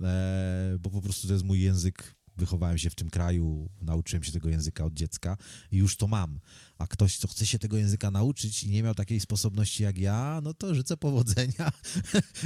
e, 0.00 0.76
bo 0.80 0.90
po 0.90 1.02
prostu 1.02 1.26
to 1.26 1.32
jest 1.32 1.44
mój 1.44 1.60
język 1.60 2.14
wychowałem 2.36 2.78
się 2.78 2.90
w 2.90 2.94
tym 2.94 3.10
kraju, 3.10 3.70
nauczyłem 3.80 4.22
się 4.22 4.32
tego 4.32 4.48
języka 4.48 4.84
od 4.84 4.94
dziecka 4.94 5.36
i 5.72 5.76
już 5.76 5.96
to 5.96 6.06
mam. 6.06 6.40
A 6.78 6.86
ktoś, 6.86 7.18
kto 7.18 7.28
chce 7.28 7.46
się 7.46 7.58
tego 7.58 7.76
języka 7.76 8.10
nauczyć 8.10 8.64
i 8.64 8.70
nie 8.70 8.82
miał 8.82 8.94
takiej 8.94 9.20
sposobności 9.20 9.82
jak 9.82 9.98
ja, 9.98 10.40
no 10.42 10.54
to 10.54 10.74
życzę 10.74 10.96
powodzenia 10.96 11.72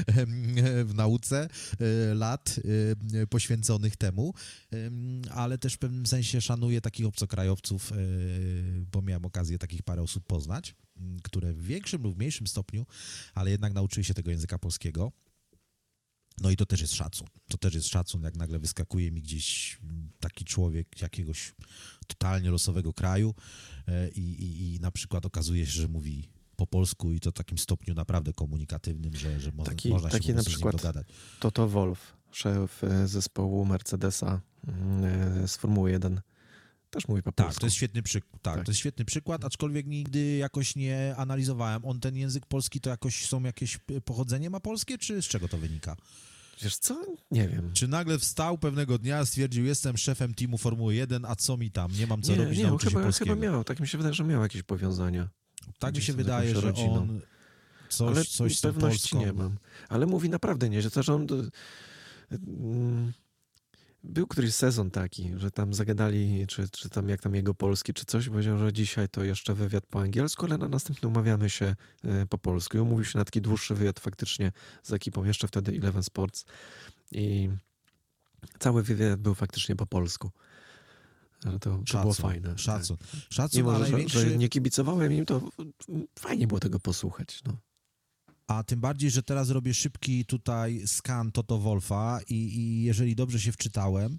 w 0.84 0.92
nauce 0.94 1.48
e, 1.80 2.14
lat 2.14 2.60
e, 3.14 3.26
poświęconych 3.26 3.96
temu, 3.96 4.34
ale 5.30 5.58
też 5.58 5.74
w 5.74 5.78
pewnym 5.78 6.06
sensie 6.06 6.40
szanuję 6.40 6.80
takich 6.80 7.06
obcokrajowców, 7.06 7.92
e, 7.92 7.96
bo 8.92 9.02
miałem 9.02 9.24
okazję 9.24 9.58
takich 9.58 9.82
parę 9.82 10.02
osób 10.02 10.26
poznać, 10.26 10.74
które 11.22 11.52
w 11.52 11.64
większym 11.64 12.02
lub 12.02 12.18
mniejszym 12.18 12.46
stopniu, 12.46 12.86
ale 13.34 13.50
jednak 13.50 13.72
nauczyły 13.72 14.04
się 14.04 14.14
tego 14.14 14.30
języka 14.30 14.58
polskiego. 14.58 15.12
No 16.40 16.50
i 16.50 16.56
to 16.56 16.66
też 16.66 16.80
jest 16.80 16.94
szacun. 16.94 17.28
To 17.48 17.58
też 17.58 17.74
jest 17.74 17.88
szacun, 17.88 18.22
jak 18.22 18.36
nagle 18.36 18.58
wyskakuje 18.58 19.12
mi 19.12 19.22
gdzieś 19.22 19.78
taki 20.20 20.44
człowiek 20.44 21.02
jakiegoś 21.02 21.54
totalnie 22.06 22.50
losowego 22.50 22.92
kraju 22.92 23.34
e, 23.88 24.08
i, 24.08 24.20
i, 24.20 24.74
i 24.74 24.80
na 24.80 24.90
przykład 24.90 25.26
okazuje 25.26 25.66
się, 25.66 25.72
że 25.72 25.88
mówi 25.88 26.28
po 26.56 26.66
polsku 26.66 27.12
i 27.12 27.20
to 27.20 27.30
w 27.30 27.34
takim 27.34 27.58
stopniu 27.58 27.94
naprawdę 27.94 28.32
komunikatywnym, 28.32 29.16
że, 29.16 29.40
że 29.40 29.52
taki, 29.52 29.88
można 29.88 30.10
się 30.10 30.18
taki 30.18 30.28
po 30.28 30.34
na 30.34 30.44
przykład 30.44 30.76
dogadać. 30.76 31.06
Toto 31.40 31.68
Wolf, 31.68 32.16
szef 32.30 32.84
e, 32.84 33.08
zespołu 33.08 33.64
Mercedesa 33.64 34.40
z 35.46 35.56
Formuły 35.56 35.90
1 35.90 36.20
też 36.94 37.08
mówi 37.08 37.22
po 37.22 37.32
polsku. 37.32 37.52
Tak, 37.52 37.60
to 37.60 37.66
jest 37.66 37.76
świetny 37.76 38.02
przykład. 38.02 38.42
Tak, 38.42 38.54
tak, 38.54 38.64
to 38.64 38.70
jest 38.70 38.80
świetny 38.80 39.04
przykład, 39.04 39.44
aczkolwiek 39.44 39.86
nigdy 39.86 40.36
jakoś 40.36 40.76
nie 40.76 41.14
analizowałem. 41.16 41.84
On 41.84 42.00
ten 42.00 42.16
język 42.16 42.46
polski 42.46 42.80
to 42.80 42.90
jakoś 42.90 43.26
są 43.26 43.42
jakieś 43.42 43.78
pochodzenie 44.04 44.50
ma 44.50 44.60
polskie, 44.60 44.98
czy 44.98 45.22
z 45.22 45.26
czego 45.26 45.48
to 45.48 45.58
wynika? 45.58 45.96
Wiesz 46.62 46.76
co? 46.76 47.02
Nie 47.30 47.48
wiem. 47.48 47.70
Czy 47.72 47.88
nagle 47.88 48.18
wstał 48.18 48.58
pewnego 48.58 48.98
dnia, 48.98 49.24
stwierdził, 49.24 49.64
jestem 49.64 49.96
szefem 49.96 50.34
teamu 50.34 50.58
Formuły 50.58 50.94
1, 50.94 51.24
a 51.24 51.36
co 51.36 51.56
mi 51.56 51.70
tam? 51.70 51.92
Nie 51.92 52.06
mam 52.06 52.22
co 52.22 52.32
nie, 52.32 52.38
robić, 52.38 52.58
nie, 52.58 52.64
nauczyć 52.64 52.90
chyba, 52.90 53.02
polskiego. 53.02 53.34
chyba 53.34 53.46
miał, 53.46 53.64
tak 53.64 53.80
mi 53.80 53.88
się 53.88 53.98
wydaje, 53.98 54.14
że 54.14 54.24
miał 54.24 54.42
jakieś 54.42 54.62
powiązania. 54.62 55.28
Tak 55.78 55.96
mi 55.96 56.02
się 56.02 56.12
wydaje, 56.12 56.60
że 56.60 56.74
on 56.74 57.20
coś, 57.88 58.16
Ale 58.16 58.24
coś 58.24 58.58
z 58.58 58.60
pewności 58.60 59.16
nie 59.16 59.32
mam. 59.32 59.56
Ale 59.88 60.06
mówi 60.06 60.28
naprawdę 60.28 60.68
nie, 60.68 60.82
że 60.82 60.90
to, 60.90 61.02
że 61.02 61.14
on... 61.14 61.26
Mm, 62.30 63.12
był 64.04 64.26
któryś 64.26 64.54
sezon 64.54 64.90
taki, 64.90 65.32
że 65.36 65.50
tam 65.50 65.74
zagadali, 65.74 66.46
czy, 66.46 66.68
czy 66.68 66.88
tam 66.88 67.08
jak 67.08 67.22
tam 67.22 67.34
jego 67.34 67.54
polski, 67.54 67.94
czy 67.94 68.04
coś. 68.04 68.28
Powiedział, 68.28 68.58
że 68.58 68.72
dzisiaj 68.72 69.08
to 69.08 69.24
jeszcze 69.24 69.54
wywiad 69.54 69.86
po 69.86 70.00
angielsku, 70.00 70.46
ale 70.46 70.58
na 70.58 70.68
następny 70.68 71.08
umawiamy 71.08 71.50
się 71.50 71.76
e, 72.04 72.26
po 72.26 72.38
polsku. 72.38 72.76
I 72.76 72.80
umówił 72.80 73.04
się 73.04 73.18
na 73.18 73.24
taki 73.24 73.40
dłuższy 73.40 73.74
wywiad 73.74 74.00
faktycznie 74.00 74.52
z 74.82 74.92
ekipą, 74.92 75.24
jeszcze 75.24 75.48
wtedy 75.48 75.72
Eleven 75.72 76.02
Sports. 76.02 76.44
I 77.12 77.50
cały 78.58 78.82
wywiad 78.82 79.20
był 79.20 79.34
faktycznie 79.34 79.76
po 79.76 79.86
polsku. 79.86 80.30
Ale 81.44 81.58
to, 81.58 81.80
to 81.92 82.00
było 82.00 82.14
fajne. 82.14 82.58
Szacun. 82.58 82.96
Tak. 82.96 83.08
Szacun, 83.30 83.58
Mimo, 83.58 83.72
że, 83.72 83.80
największy... 83.80 84.20
że 84.20 84.38
nie 84.38 84.48
kibicowałem 84.48 85.12
im, 85.12 85.26
to 85.26 85.48
fajnie 86.18 86.46
było 86.46 86.60
tego 86.60 86.80
posłuchać. 86.80 87.40
No. 87.46 87.56
A 88.46 88.62
tym 88.64 88.80
bardziej, 88.80 89.10
że 89.10 89.22
teraz 89.22 89.50
robię 89.50 89.74
szybki 89.74 90.24
tutaj 90.24 90.82
skan 90.86 91.32
Toto 91.32 91.58
Wolfa 91.58 92.20
i, 92.28 92.34
i 92.34 92.82
jeżeli 92.82 93.16
dobrze 93.16 93.40
się 93.40 93.52
wczytałem, 93.52 94.18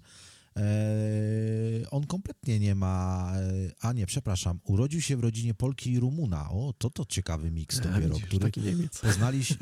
e, 0.56 1.90
on 1.90 2.06
kompletnie 2.06 2.60
nie 2.60 2.74
ma, 2.74 3.32
e, 3.36 3.42
a 3.80 3.92
nie, 3.92 4.06
przepraszam, 4.06 4.60
urodził 4.64 5.00
się 5.00 5.16
w 5.16 5.20
rodzinie 5.20 5.54
Polki 5.54 5.92
i 5.92 6.00
Rumuna. 6.00 6.50
O, 6.50 6.74
to 6.78 6.90
to 6.90 7.04
ciekawy 7.04 7.50
miks 7.50 7.80
dopiero, 7.80 8.14
widzisz, 8.14 8.24
który 8.24 8.40
taki 8.40 8.60
Niemiec. 8.60 9.00
Poznali 9.00 9.44
się, 9.44 9.54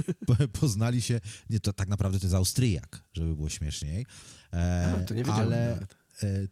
poznali 0.60 1.02
się, 1.02 1.20
nie, 1.50 1.60
to 1.60 1.72
tak 1.72 1.88
naprawdę 1.88 2.18
to 2.18 2.26
jest 2.26 2.34
Austriak, 2.34 3.04
żeby 3.12 3.36
było 3.36 3.48
śmieszniej. 3.48 4.06
E, 4.52 4.94
a, 4.96 5.04
to 5.04 5.14
nie 5.14 5.26
ale 5.26 5.86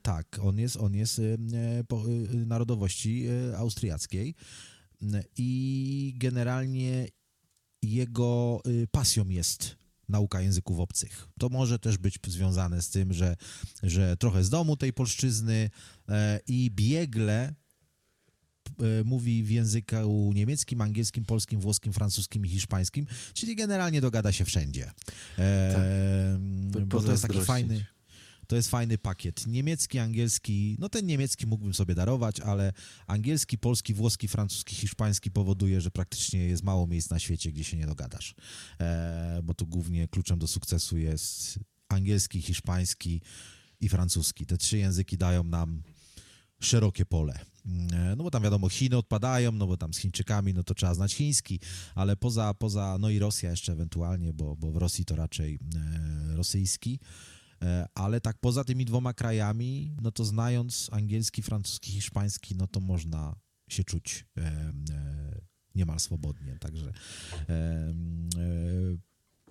tak, 0.03 0.39
on 0.43 0.59
jest, 0.59 0.77
on 0.77 0.95
jest 0.95 1.21
po, 1.89 2.03
narodowości 2.47 3.27
austriackiej 3.57 4.35
i 5.37 6.15
generalnie 6.17 7.09
jego 7.83 8.61
y, 8.67 8.87
pasją 8.91 9.29
jest 9.29 9.77
nauka 10.09 10.41
języków 10.41 10.81
obcych. 10.81 11.29
To 11.39 11.49
może 11.49 11.79
też 11.79 11.99
być 11.99 12.19
związane 12.29 12.83
z 12.83 12.91
tym, 12.91 13.13
że, 13.13 13.37
że 13.83 14.17
trochę 14.17 14.45
z 14.45 14.51
domu 14.51 14.77
tej 14.77 14.93
polszczyzny 14.93 15.71
e, 16.09 16.41
i 16.47 16.71
biegle 16.71 17.43
e, 17.45 17.55
mówi 19.05 19.43
w 19.43 19.51
języku 19.51 20.33
niemieckim, 20.35 20.81
angielskim, 20.81 21.25
polskim, 21.25 21.61
włoskim, 21.61 21.93
francuskim 21.93 22.47
i 22.47 22.49
hiszpańskim, 22.49 23.07
czyli 23.35 23.57
generalnie 23.57 24.01
dogada 24.01 24.33
się 24.33 24.45
wszędzie. 24.45 24.91
E, 25.39 25.75
tak. 26.73 26.85
Bo 26.85 27.03
to 27.03 27.11
jest 27.11 27.23
taki 27.23 27.41
fajny 27.41 27.87
to 28.53 28.57
jest 28.57 28.71
fajny 28.71 28.99
pakiet. 28.99 29.47
Niemiecki, 29.47 29.99
angielski, 29.99 30.77
no 30.79 30.89
ten 30.89 31.07
niemiecki 31.07 31.47
mógłbym 31.47 31.75
sobie 31.75 31.95
darować, 31.95 32.41
ale 32.41 32.73
angielski, 33.07 33.59
polski, 33.59 33.95
włoski, 33.95 34.29
francuski, 34.29 34.75
hiszpański 34.75 35.31
powoduje, 35.31 35.81
że 35.81 35.91
praktycznie 35.91 36.45
jest 36.45 36.63
mało 36.63 36.87
miejsc 36.87 37.11
na 37.11 37.19
świecie, 37.19 37.53
gdzie 37.53 37.65
się 37.65 37.77
nie 37.77 37.87
dogadasz. 37.87 38.35
E, 38.81 39.41
bo 39.45 39.55
tu 39.55 39.67
głównie 39.67 40.09
kluczem 40.09 40.39
do 40.39 40.49
sukcesu 40.49 40.99
jest 40.99 41.59
angielski, 41.89 42.43
hiszpański 42.43 43.21
i 43.81 43.89
francuski. 43.89 44.47
Te 44.47 44.57
trzy 44.57 44.79
języki 44.79 45.19
dają 45.19 45.45
nam 45.45 45.83
szerokie 46.61 47.07
pole. 47.07 47.39
E, 47.93 48.15
no 48.17 48.25
bo 48.25 48.31
tam 48.31 48.43
wiadomo, 48.43 48.69
Chiny 48.69 48.97
odpadają, 48.97 49.53
no 49.53 49.67
bo 49.67 49.77
tam 49.77 49.95
z 49.95 49.99
Chińczykami, 49.99 50.55
no 50.55 50.63
to 50.63 50.75
trzeba 50.75 50.95
znać 50.95 51.15
chiński, 51.15 51.61
ale 51.95 52.17
poza, 52.17 52.55
poza 52.55 52.97
no 53.01 53.11
i 53.11 53.19
Rosja 53.19 53.51
jeszcze 53.51 53.73
ewentualnie, 53.73 54.33
bo, 54.33 54.57
bo 54.57 54.73
w 54.73 54.77
Rosji 54.77 55.05
to 55.05 55.17
raczej 55.17 55.59
e, 55.77 56.37
rosyjski. 56.37 56.99
E, 57.63 57.87
ale 57.95 58.21
tak 58.21 58.39
poza 58.39 58.65
tymi 58.65 58.85
dwoma 58.85 59.15
krajami, 59.15 59.97
no 60.03 60.13
to 60.13 60.25
znając 60.25 60.89
angielski, 60.93 61.43
francuski, 61.43 61.93
hiszpański, 61.93 62.57
no 62.57 62.67
to 62.67 62.81
można 62.81 63.37
się 63.69 63.85
czuć 63.85 64.27
e, 64.37 64.41
e, 64.41 64.73
niemal 65.75 66.01
swobodnie. 66.01 66.59
Także 66.59 66.93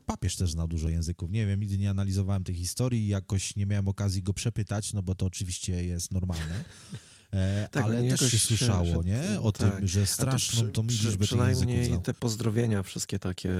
papież 0.05 0.35
też 0.35 0.51
zna 0.51 0.67
dużo 0.67 0.89
języków. 0.89 1.31
Nie 1.31 1.45
wiem, 1.45 1.59
nigdy 1.59 1.77
nie 1.77 1.89
analizowałem 1.89 2.43
tej 2.43 2.55
historii, 2.55 3.07
jakoś 3.07 3.55
nie 3.55 3.65
miałem 3.65 3.87
okazji 3.87 4.23
go 4.23 4.33
przepytać, 4.33 4.93
no 4.93 5.03
bo 5.03 5.15
to 5.15 5.25
oczywiście 5.25 5.85
jest 5.85 6.11
normalne. 6.11 6.63
E, 7.33 7.67
tak, 7.71 7.83
ale 7.83 8.03
też 8.03 8.31
się 8.31 8.39
słyszało, 8.39 9.03
nie? 9.03 9.41
O 9.41 9.51
tak. 9.51 9.75
tym, 9.75 9.87
że 9.87 10.05
straszną 10.05 10.71
to, 10.71 10.83
przy, 10.83 11.07
liczbę 11.07 11.25
Przynajmniej 11.25 11.99
te 11.99 12.13
pozdrowienia 12.13 12.83
wszystkie 12.83 13.19
takie 13.19 13.51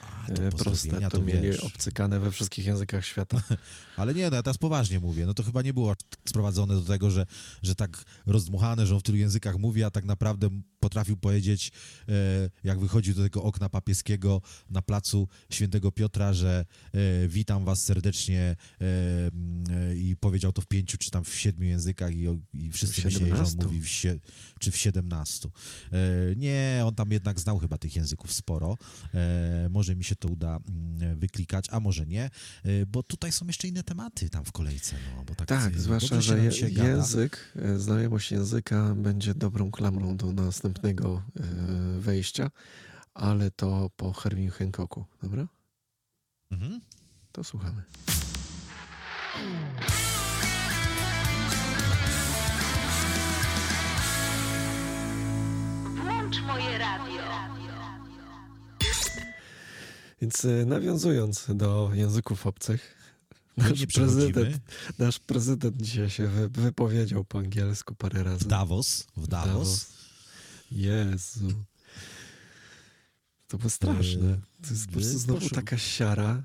A, 0.00 0.32
to 0.32 0.42
e, 0.42 0.50
proste 0.50 1.00
to, 1.00 1.10
to 1.10 1.22
mieli 1.22 1.40
wiesz. 1.40 1.60
obcykane 1.60 2.20
we 2.20 2.30
wszystkich 2.30 2.66
językach 2.66 3.04
świata. 3.04 3.42
ale 3.96 4.14
nie, 4.14 4.30
no 4.30 4.36
ja 4.36 4.42
teraz 4.42 4.58
poważnie 4.58 5.00
mówię. 5.00 5.26
No 5.26 5.34
to 5.34 5.42
chyba 5.42 5.62
nie 5.62 5.74
było 5.74 5.94
sprowadzone 6.24 6.74
do 6.74 6.82
tego, 6.82 7.10
że, 7.10 7.26
że 7.62 7.74
tak 7.74 8.04
rozdmuchane, 8.26 8.86
że 8.86 8.94
on 8.94 9.00
w 9.00 9.02
tylu 9.02 9.18
językach 9.18 9.58
mówi, 9.58 9.84
a 9.84 9.90
tak 9.90 10.04
naprawdę 10.04 10.48
potrafił 10.86 11.16
powiedzieć, 11.16 11.72
e, 12.08 12.12
jak 12.64 12.80
wychodził 12.80 13.14
do 13.14 13.22
tego 13.22 13.42
okna 13.42 13.68
papieskiego 13.68 14.42
na 14.70 14.82
placu 14.82 15.28
Świętego 15.50 15.92
Piotra, 15.92 16.32
że 16.32 16.64
witam 17.28 17.64
was 17.64 17.84
serdecznie 17.84 18.56
i 19.96 20.16
powiedział 20.20 20.52
to 20.52 20.62
w 20.62 20.66
pięciu 20.66 20.98
czy 20.98 21.10
tam 21.10 21.24
w 21.24 21.34
siedmiu 21.34 21.68
językach 21.68 22.14
i, 22.14 22.26
i 22.54 22.72
wszyscy 22.72 23.04
myśleli, 23.04 23.36
że 23.36 23.42
on 23.42 23.64
mówi 23.64 23.80
w 23.80 23.88
sie, 23.88 24.18
czy 24.60 24.70
w 24.70 24.76
17. 24.76 25.48
E, 25.92 25.98
nie, 26.36 26.82
on 26.84 26.94
tam 26.94 27.10
jednak 27.10 27.40
znał 27.40 27.58
chyba 27.58 27.78
tych 27.78 27.96
języków 27.96 28.32
sporo. 28.32 28.76
E, 29.14 29.68
może 29.70 29.96
mi 29.96 30.04
się 30.04 30.16
to 30.16 30.28
uda 30.28 30.58
mm, 30.68 31.18
wyklikać, 31.18 31.66
a 31.70 31.80
może 31.80 32.06
nie, 32.06 32.24
e, 32.24 32.86
bo 32.86 33.02
tutaj 33.02 33.32
są 33.32 33.46
jeszcze 33.46 33.68
inne 33.68 33.82
tematy 33.82 34.30
tam 34.30 34.44
w 34.44 34.52
kolejce. 34.52 34.96
No, 35.16 35.24
bo 35.24 35.34
tak, 35.34 35.48
tak 35.48 35.78
zwłaszcza, 35.78 36.20
że 36.20 36.38
je, 36.38 36.50
język, 36.68 37.52
znajomość 37.76 38.32
języka 38.32 38.94
będzie 38.94 39.34
dobrą 39.34 39.70
klamrą 39.70 40.16
do 40.16 40.32
następnego 40.32 40.75
wejścia, 41.98 42.50
ale 43.14 43.50
to 43.50 43.90
po 43.96 44.12
Hermie 44.12 44.50
Hancocku, 44.50 45.04
dobra? 45.22 45.48
Mhm. 46.50 46.80
To 47.32 47.44
słuchamy. 47.44 47.82
moje 56.46 56.78
radio. 56.78 57.22
Więc 60.22 60.44
e, 60.44 60.64
nawiązując 60.66 61.46
do 61.48 61.90
języków 61.94 62.46
obcych, 62.46 62.94
nasz 63.56 63.86
prezydent, 63.94 64.56
nasz 64.98 65.18
prezydent 65.18 65.82
dzisiaj 65.82 66.10
się 66.10 66.28
wypowiedział 66.50 67.24
po 67.24 67.38
angielsku 67.38 67.94
parę 67.94 68.22
razy. 68.22 68.44
W 68.44 68.48
Davos. 68.48 69.06
W 69.16 69.26
Davos. 69.26 69.48
Davos. 69.48 69.95
Jezu. 70.70 71.64
To 73.48 73.58
było 73.58 73.70
straszne. 73.70 74.38
To 74.62 74.70
jest 74.70 74.86
po 74.86 74.92
prostu 74.92 75.18
znowu 75.18 75.48
taka 75.48 75.78
siara. 75.78 76.42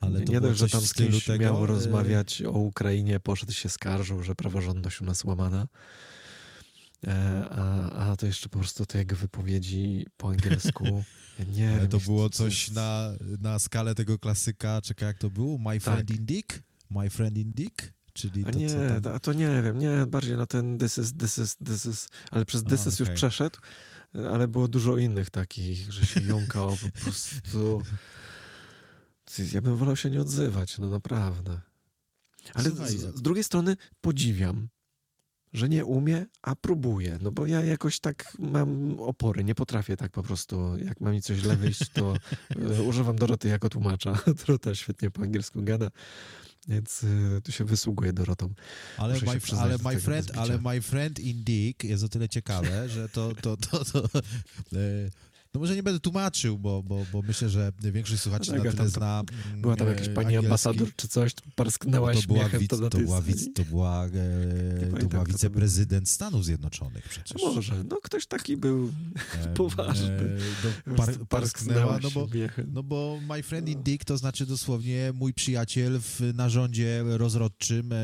Ale 0.00 0.20
nie 0.20 0.40
dość, 0.40 0.58
że 0.58 0.68
tam 0.68 0.80
z 0.80 0.94
kimś 0.94 1.24
tego, 1.24 1.44
miał 1.44 1.64
e, 1.64 1.66
rozmawiać 1.66 2.42
o 2.42 2.50
Ukrainie, 2.50 3.20
poszedł 3.20 3.52
się 3.52 3.68
skarżył, 3.68 4.22
że 4.22 4.34
praworządność 4.34 5.00
u 5.00 5.04
nas 5.04 5.24
łamana. 5.24 5.68
E, 7.06 7.44
a, 7.50 7.90
a 7.90 8.16
to 8.16 8.26
jeszcze 8.26 8.48
po 8.48 8.58
prostu 8.58 8.86
te 8.86 8.98
jego 8.98 9.16
wypowiedzi 9.16 10.06
po 10.16 10.28
angielsku. 10.28 10.84
nie 11.56 11.76
Ale 11.76 11.88
to 11.88 11.98
było 11.98 12.30
coś 12.30 12.70
na, 12.70 13.12
na 13.40 13.58
skalę 13.58 13.94
tego 13.94 14.18
klasyka. 14.18 14.80
Czekaj, 14.82 15.06
jak 15.06 15.18
to 15.18 15.30
było? 15.30 15.58
My 15.58 15.80
friend 15.80 16.08
tak. 16.08 16.16
in 16.16 16.26
Dick? 16.26 16.62
My 16.90 17.10
friend 17.10 17.38
in 17.38 17.52
Dick? 17.52 17.92
Czyli 18.18 18.44
A 18.46 18.50
to, 18.50 18.58
nie, 18.58 18.68
co 18.68 19.00
tam... 19.02 19.14
a 19.14 19.18
to 19.18 19.32
nie 19.32 19.62
wiem, 19.62 19.78
nie, 19.78 20.06
bardziej 20.06 20.36
na 20.36 20.46
ten 20.46 20.78
this 20.78 20.98
is, 20.98 21.12
this 21.14 21.38
is, 21.38 21.56
this 21.56 21.86
is, 21.86 22.08
ale 22.30 22.44
przez 22.44 22.62
A, 22.66 22.68
this 22.68 22.86
is 22.86 22.98
już 22.98 23.10
przeszedł, 23.10 23.58
ale 24.30 24.48
było 24.48 24.68
dużo 24.68 24.96
innych 24.96 25.30
takich, 25.30 25.92
że 25.92 26.06
się 26.06 26.20
jąkał 26.20 26.76
po 26.76 26.88
prostu. 27.02 27.82
Ja 29.52 29.62
bym 29.62 29.76
wolał 29.76 29.96
się 29.96 30.10
nie 30.10 30.20
odzywać, 30.20 30.78
no 30.78 30.90
naprawdę. 30.90 31.60
Ale 32.54 32.70
Słuchaj, 32.70 32.90
z, 32.90 33.16
z 33.16 33.22
drugiej 33.22 33.44
strony 33.44 33.76
podziwiam, 34.00 34.68
że 35.52 35.68
nie 35.68 35.84
umie, 35.84 36.26
a 36.42 36.56
próbuje, 36.56 37.18
no 37.22 37.32
bo 37.32 37.46
ja 37.46 37.64
jakoś 37.64 38.00
tak 38.00 38.32
mam 38.38 39.00
opory, 39.00 39.44
nie 39.44 39.54
potrafię 39.54 39.96
tak 39.96 40.12
po 40.12 40.22
prostu, 40.22 40.76
jak 40.84 41.00
ma 41.00 41.10
mi 41.10 41.22
coś 41.22 41.38
źle 41.38 41.56
wyjść, 41.56 41.88
to 41.92 42.14
e, 42.78 42.82
używam 42.82 43.16
Doroty 43.16 43.48
jako 43.48 43.68
tłumacza. 43.68 44.18
Dorota 44.46 44.74
świetnie 44.74 45.10
po 45.10 45.22
angielsku 45.22 45.62
gada, 45.62 45.90
więc 46.68 47.04
e, 47.04 47.40
tu 47.40 47.52
się 47.52 47.64
wysługuje 47.64 48.12
Dorotą. 48.12 48.54
Ale, 48.96 49.14
Muszę 49.14 49.26
my, 49.26 49.40
przyznać 49.40 49.64
ale, 49.64 49.94
my 49.94 50.00
friend, 50.00 50.38
ale 50.38 50.58
my 50.58 50.82
friend 50.82 51.20
in 51.20 51.44
Dick 51.44 51.84
jest 51.84 52.04
o 52.04 52.08
tyle 52.08 52.28
ciekawe, 52.28 52.88
że 52.88 53.08
to, 53.08 53.32
to, 53.42 53.56
to, 53.56 53.84
to 53.84 54.04
e, 54.72 55.10
no 55.54 55.60
może 55.60 55.76
nie 55.76 55.82
będę 55.82 56.00
tłumaczył, 56.00 56.58
bo, 56.58 56.82
bo, 56.82 57.06
bo 57.12 57.22
myślę, 57.22 57.48
że 57.48 57.72
większość 57.80 58.22
słuchaczy 58.22 58.46
Tak, 58.50 58.56
na 58.56 58.62
tyle 58.62 58.74
tam 58.76 58.88
zna 58.88 59.22
Była 59.56 59.76
tam 59.76 59.86
e, 59.88 59.90
jakaś 59.90 60.08
pani 60.08 60.26
angielski. 60.26 60.46
ambasador 60.46 60.88
czy 60.96 61.08
coś, 61.08 61.32
parsknęła 61.54 62.14
to 62.14 62.22
była, 62.22 62.48
wic, 62.48 62.68
to 62.70 62.78
to, 62.78 62.90
tej 62.90 63.04
była 63.04 63.22
wic, 63.22 63.48
to 63.54 63.64
była, 63.64 64.06
e, 64.06 64.98
to 65.00 65.06
była 65.06 65.24
wiceprezydent 65.24 66.08
Stanów 66.08 66.44
Zjednoczonych 66.44 67.08
przecież. 67.08 67.42
Może, 67.42 67.84
no 67.90 67.96
ktoś 68.02 68.26
taki 68.26 68.56
był 68.56 68.92
Em, 69.44 69.54
poważny. 69.54 70.06
e, 70.06 70.38
no, 70.86 70.94
par, 70.94 71.14
parsknęła, 71.28 71.98
no 72.02 72.10
bo, 72.10 72.28
no 72.72 72.82
bo 72.82 73.18
my 73.28 73.42
friend 73.42 73.68
in 73.68 73.82
Dick 73.82 74.04
to 74.04 74.18
znaczy 74.18 74.46
dosłownie 74.46 75.12
mój 75.14 75.34
przyjaciel 75.34 76.00
w 76.00 76.20
narządzie 76.34 77.02
rozrodczym 77.06 77.92
e, 77.92 77.96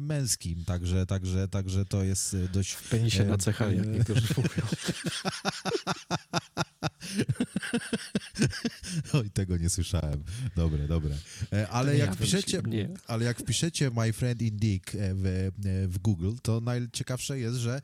męskim, 0.00 0.64
także, 0.64 1.06
także, 1.06 1.48
także 1.48 1.84
to 1.84 2.02
jest 2.04 2.34
e, 2.34 2.48
dość... 2.48 2.72
W 2.72 2.88
penisie 2.88 3.22
e, 3.22 3.26
na 3.26 3.38
cecha, 3.38 3.72
jak 3.72 3.86
e, 3.86 3.88
niektórzy 3.88 4.20
mówią. 4.36 4.66
Oj, 9.12 9.30
tego 9.30 9.56
nie 9.56 9.70
słyszałem. 9.70 10.24
Dobre, 10.56 10.88
dobre. 10.88 11.14
E, 11.52 11.68
Ale 11.68 11.96
jak 11.96 12.16
ja 12.52 12.60
nie. 12.60 12.88
ale 13.06 13.24
jak 13.24 13.38
wpiszecie 13.38 13.90
My 13.90 14.12
Friend 14.12 14.42
in 14.42 14.56
Dick 14.56 14.94
e, 14.94 15.14
w, 15.14 15.26
e, 15.26 15.50
w 15.88 15.98
Google, 15.98 16.32
to 16.42 16.60
najciekawsze 16.60 17.38
jest, 17.38 17.56
że 17.56 17.80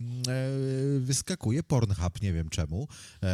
mm, 0.00 0.22
wyskakuje 1.00 1.62
Pornhub, 1.62 2.22
nie 2.22 2.32
wiem 2.32 2.48
czemu. 2.48 2.88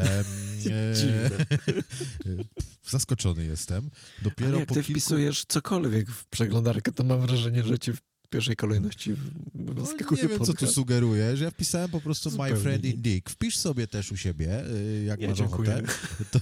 Zaskoczony 2.90 3.44
jestem. 3.44 3.90
Dopiero 4.22 4.50
Ale 4.50 4.58
jak 4.58 4.68
po 4.68 4.74
ty 4.74 4.82
kilku... 4.82 5.00
wpisujesz 5.00 5.44
cokolwiek 5.48 6.10
w 6.10 6.26
przeglądarkę, 6.26 6.92
to 6.92 7.04
mam 7.04 7.20
wrażenie, 7.20 7.62
że 7.62 7.78
ci 7.78 7.92
pierwszej 8.32 8.56
kolejności 8.56 9.14
No, 9.54 9.72
wyskakuje 9.74 10.22
nie 10.22 10.28
wiem, 10.28 10.44
co 10.44 10.54
tu 10.54 10.66
sugerujesz. 10.66 11.40
Ja 11.40 11.50
wpisałem 11.50 11.90
po 11.90 12.00
prostu 12.00 12.30
Zupełnie 12.30 12.54
My 12.54 12.60
Friend 12.60 12.84
in 12.84 13.02
Dick. 13.02 13.30
Wpisz 13.30 13.56
sobie 13.56 13.86
też 13.86 14.12
u 14.12 14.16
siebie, 14.16 14.66
y, 14.70 15.04
jak 15.06 15.20
Nie, 15.20 15.28
masz 15.28 15.38
dziękuję. 15.38 15.74
ochotę. 15.74 15.92
To, 16.30 16.40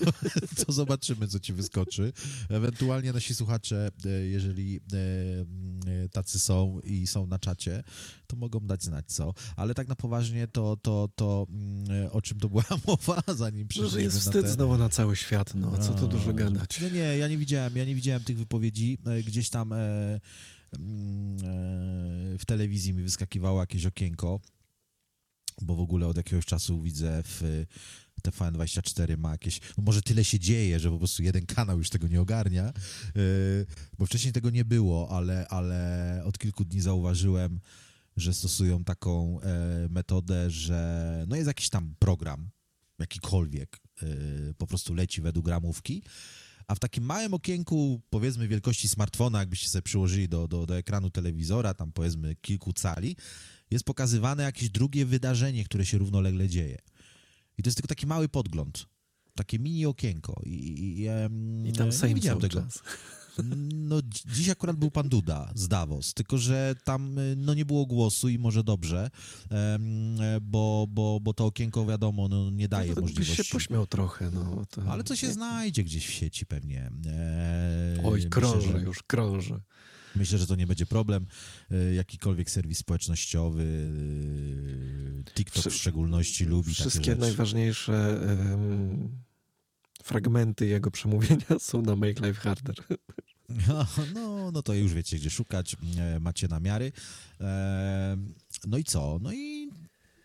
to 0.65 0.73
zobaczymy, 0.73 1.29
co 1.29 1.41
ci 1.41 1.53
wyskoczy. 1.53 2.13
Ewentualnie 2.49 3.13
nasi 3.13 3.35
słuchacze, 3.35 3.91
y, 4.07 4.29
jeżeli 4.29 4.77
y, 4.77 6.09
tacy 6.09 6.39
są 6.39 6.81
i 6.85 7.07
są 7.07 7.27
na 7.27 7.39
czacie, 7.39 7.83
to 8.27 8.37
mogą 8.37 8.61
dać 8.61 8.83
znać 8.85 9.07
co. 9.07 9.35
Ale 9.57 9.75
tak 9.75 9.89
na 9.89 9.97
poważnie, 9.97 10.49
to, 10.49 10.77
to, 10.83 11.09
to 11.17 11.47
mm, 11.51 12.09
o 12.13 12.23
czym 12.23 12.41
to 12.41 12.49
była 12.49 12.65
mowa, 12.87 13.23
zanim 13.35 13.63
No, 13.63 13.69
przeszliśmy 13.69 13.99
że 13.99 14.03
jest 14.03 14.19
wstyd 14.19 14.49
znowu 14.49 14.79
na 14.79 14.89
cały 14.89 15.17
świat, 15.17 15.55
no 15.55 15.79
co 15.79 15.95
tu 15.95 16.09
dużo 16.09 16.33
gadać. 16.33 16.81
No 16.81 16.89
nie, 16.89 16.99
ja 17.19 17.29
nie 17.29 17.39
widziałem, 17.39 17.77
ja 17.77 17.85
nie 17.85 17.95
widziałem 17.95 18.25
tych 18.25 18.39
wypowiedzi. 18.39 18.99
Gdzieś 19.27 19.51
tam 19.51 19.73
e, 19.73 20.21
w 22.39 22.45
telewizji 22.47 22.93
mi 22.93 23.03
wyskakiwało 23.03 23.61
jakieś 23.61 23.87
okienko, 23.87 24.41
bo 25.63 25.77
w 25.77 25.81
ogóle 25.81 26.07
od 26.07 26.17
jakiegoś 26.17 26.45
czasu 26.45 26.83
widzę 26.83 27.23
w 27.25 27.67
TVN24 28.23 29.19
ma 29.19 29.31
jakieś, 29.31 29.61
no 29.79 29.85
może 29.85 30.03
tyle 30.03 30.25
się 30.25 30.39
dzieje, 30.39 30.81
że 30.81 30.91
po 30.91 30.99
prostu 30.99 31.23
jeden 31.23 31.47
kanał 31.47 31.79
już 31.79 31.91
tego 31.91 32.09
nie 32.09 32.21
ogarnia, 32.21 32.65
e, 32.65 32.73
bo 33.99 34.07
wcześniej 34.07 34.33
tego 34.33 34.51
nie 34.51 34.65
było, 34.65 35.11
ale, 35.11 35.49
ale 35.49 36.23
od 36.25 36.39
kilku 36.39 36.65
dni 36.65 36.81
zauważyłem, 36.81 37.61
że 38.17 38.35
stosują 38.35 38.85
taką 38.85 39.41
e, 39.41 39.89
metodę, 39.91 40.51
że 40.51 41.25
no 41.29 41.37
jest 41.37 41.49
jakiś 41.49 41.69
tam 41.69 41.95
program, 41.99 42.51
jakikolwiek, 42.99 43.81
e, 44.03 44.07
po 44.55 44.67
prostu 44.67 44.95
leci 44.95 45.21
według 45.21 45.49
ramówki, 45.49 46.03
a 46.71 46.75
w 46.75 46.79
takim 46.79 47.05
małym 47.05 47.35
okienku, 47.35 48.01
powiedzmy 48.11 48.49
wielkości 48.49 48.89
smartfona, 48.89 49.39
jakbyście 49.39 49.69
sobie 49.69 49.83
przyłożyli 49.83 50.29
do, 50.29 50.49
do, 50.49 50.67
do 50.67 50.77
ekranu 50.77 51.11
telewizora, 51.11 51.75
tam 51.75 51.93
powiedzmy 51.93 52.37
kilku 52.37 52.73
cali, 52.73 53.17
jest 53.71 53.85
pokazywane 53.85 54.43
jakieś 54.43 54.71
drugie 54.71 55.07
wydarzenie, 55.07 55.65
które 55.65 55.87
się 55.87 55.99
równolegle 55.99 56.49
dzieje. 56.49 56.79
I 57.59 57.63
to 57.63 57.69
jest 57.69 57.77
tylko 57.77 57.89
taki 57.89 58.07
mały 58.07 58.29
podgląd. 58.29 58.87
Takie 59.35 59.59
mini 59.59 59.87
okienko. 59.87 60.43
I, 60.45 61.01
i, 61.01 61.07
em, 61.07 61.67
I 61.67 61.73
tam 61.73 61.87
nie 61.87 61.93
Sejm 61.93 62.15
widziałem 62.15 62.41
tego. 62.41 62.63
czas. 62.63 62.83
No, 63.73 64.03
dzi- 64.03 64.23
dziś 64.33 64.49
akurat 64.49 64.77
był 64.77 64.91
pan 64.91 65.09
Duda 65.09 65.53
z 65.55 65.69
Davos, 65.69 66.15
tylko 66.15 66.39
że 66.39 66.75
tam 66.85 67.19
y, 67.19 67.35
no, 67.37 67.55
nie 67.55 67.65
było 67.65 67.87
głosu 67.87 68.29
i 68.29 68.39
może 68.39 68.65
dobrze, 68.65 69.11
bo, 70.43 70.87
bo, 70.89 71.21
bo 71.23 71.35
to 71.35 71.47
okienko, 71.47 71.87
wiadomo, 71.87 72.29
no, 72.29 72.51
nie 72.51 72.69
daje 72.69 72.95
No 72.95 73.01
możliwości. 73.01 73.45
się 73.45 73.53
pośmiał 73.53 73.87
trochę, 73.87 74.31
no. 74.31 74.65
To... 74.71 74.83
Ale 74.83 75.05
to 75.05 75.17
się 75.17 75.33
znajdzie 75.33 75.85
gdzieś 75.85 76.07
w 76.07 76.11
sieci 76.11 76.47
pewnie. 76.47 76.91
E, 77.07 78.01
Oj, 78.05 78.29
myślę, 78.35 78.61
że- 78.61 78.81
już, 78.81 79.03
krąży. 79.03 79.61
Myślę, 80.17 80.39
że 80.39 80.47
to 80.47 80.57
nie 80.57 80.67
będzie 80.67 80.87
problem. 80.87 81.27
E, 81.71 81.95
Jakikolwiek 81.95 82.51
serwis 82.51 82.79
społecznościowy, 82.79 83.91
e, 85.29 85.33
TikTok 85.35 85.65
w 85.73 85.75
szczególności 85.75 86.45
lubi 86.45 86.75
Wszystkie 86.75 87.15
najważniejsze 87.15 88.21
em, 88.53 89.09
fragmenty 90.05 90.67
jego 90.67 90.91
przemówienia 90.91 91.59
są 91.59 91.83
na 91.83 91.97
Make 91.97 92.21
Life 92.21 92.41
Harder. 92.41 92.75
No, 93.69 93.87
no, 94.15 94.51
no 94.51 94.63
to 94.63 94.75
już 94.75 94.95
wiecie, 94.95 95.17
gdzie 95.17 95.31
szukać, 95.31 95.77
e, 95.99 96.21
macie 96.21 96.49
namiary. 96.49 96.93
E, 97.41 98.17
no 98.67 98.79
i 98.79 98.85
co? 98.85 99.19
No 99.23 99.33
i 99.33 99.71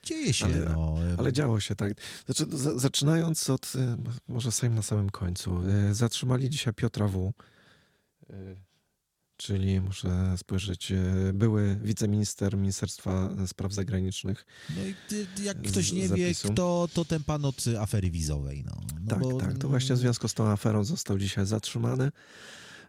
dzieje 0.03 0.33
się. 0.33 0.45
Ale- 0.45 0.59
no. 0.59 0.95
Ale 1.17 1.33
działo 1.33 1.59
się 1.59 1.75
tak. 1.75 1.93
Znaczy, 2.25 2.45
za, 2.57 2.79
zaczynając 2.79 3.49
od, 3.49 3.73
e, 3.75 3.97
może 4.27 4.51
Sejm 4.51 4.75
na 4.75 4.81
samym 4.81 5.09
końcu, 5.09 5.61
zatrzymali 5.91 6.49
dzisiaj 6.49 6.73
Piotra 6.73 7.07
W., 7.07 7.33
czyli 9.37 9.81
muszę 9.81 10.35
spojrzeć, 10.37 10.93
były 11.33 11.79
wiceminister 11.83 12.57
Ministerstwa 12.57 13.29
Spraw 13.47 13.73
Zagranicznych. 13.73 14.45
No 14.75 14.81
i 14.83 14.95
jak 15.43 15.61
ktoś 15.61 15.91
nie 15.91 16.09
wie, 16.09 16.33
kto, 16.35 16.87
to 16.93 17.05
ten 17.05 17.23
pan 17.23 17.45
od 17.45 17.63
afery 17.79 18.11
wizowej. 18.11 18.63
No. 18.65 18.81
No 19.01 19.09
tak, 19.09 19.19
bo, 19.19 19.39
tak, 19.39 19.57
to 19.57 19.69
właśnie 19.69 19.95
w 19.95 19.97
związku 19.97 20.27
z 20.27 20.33
tą 20.33 20.47
aferą 20.47 20.83
został 20.83 21.17
dzisiaj 21.17 21.45
zatrzymany. 21.45 22.11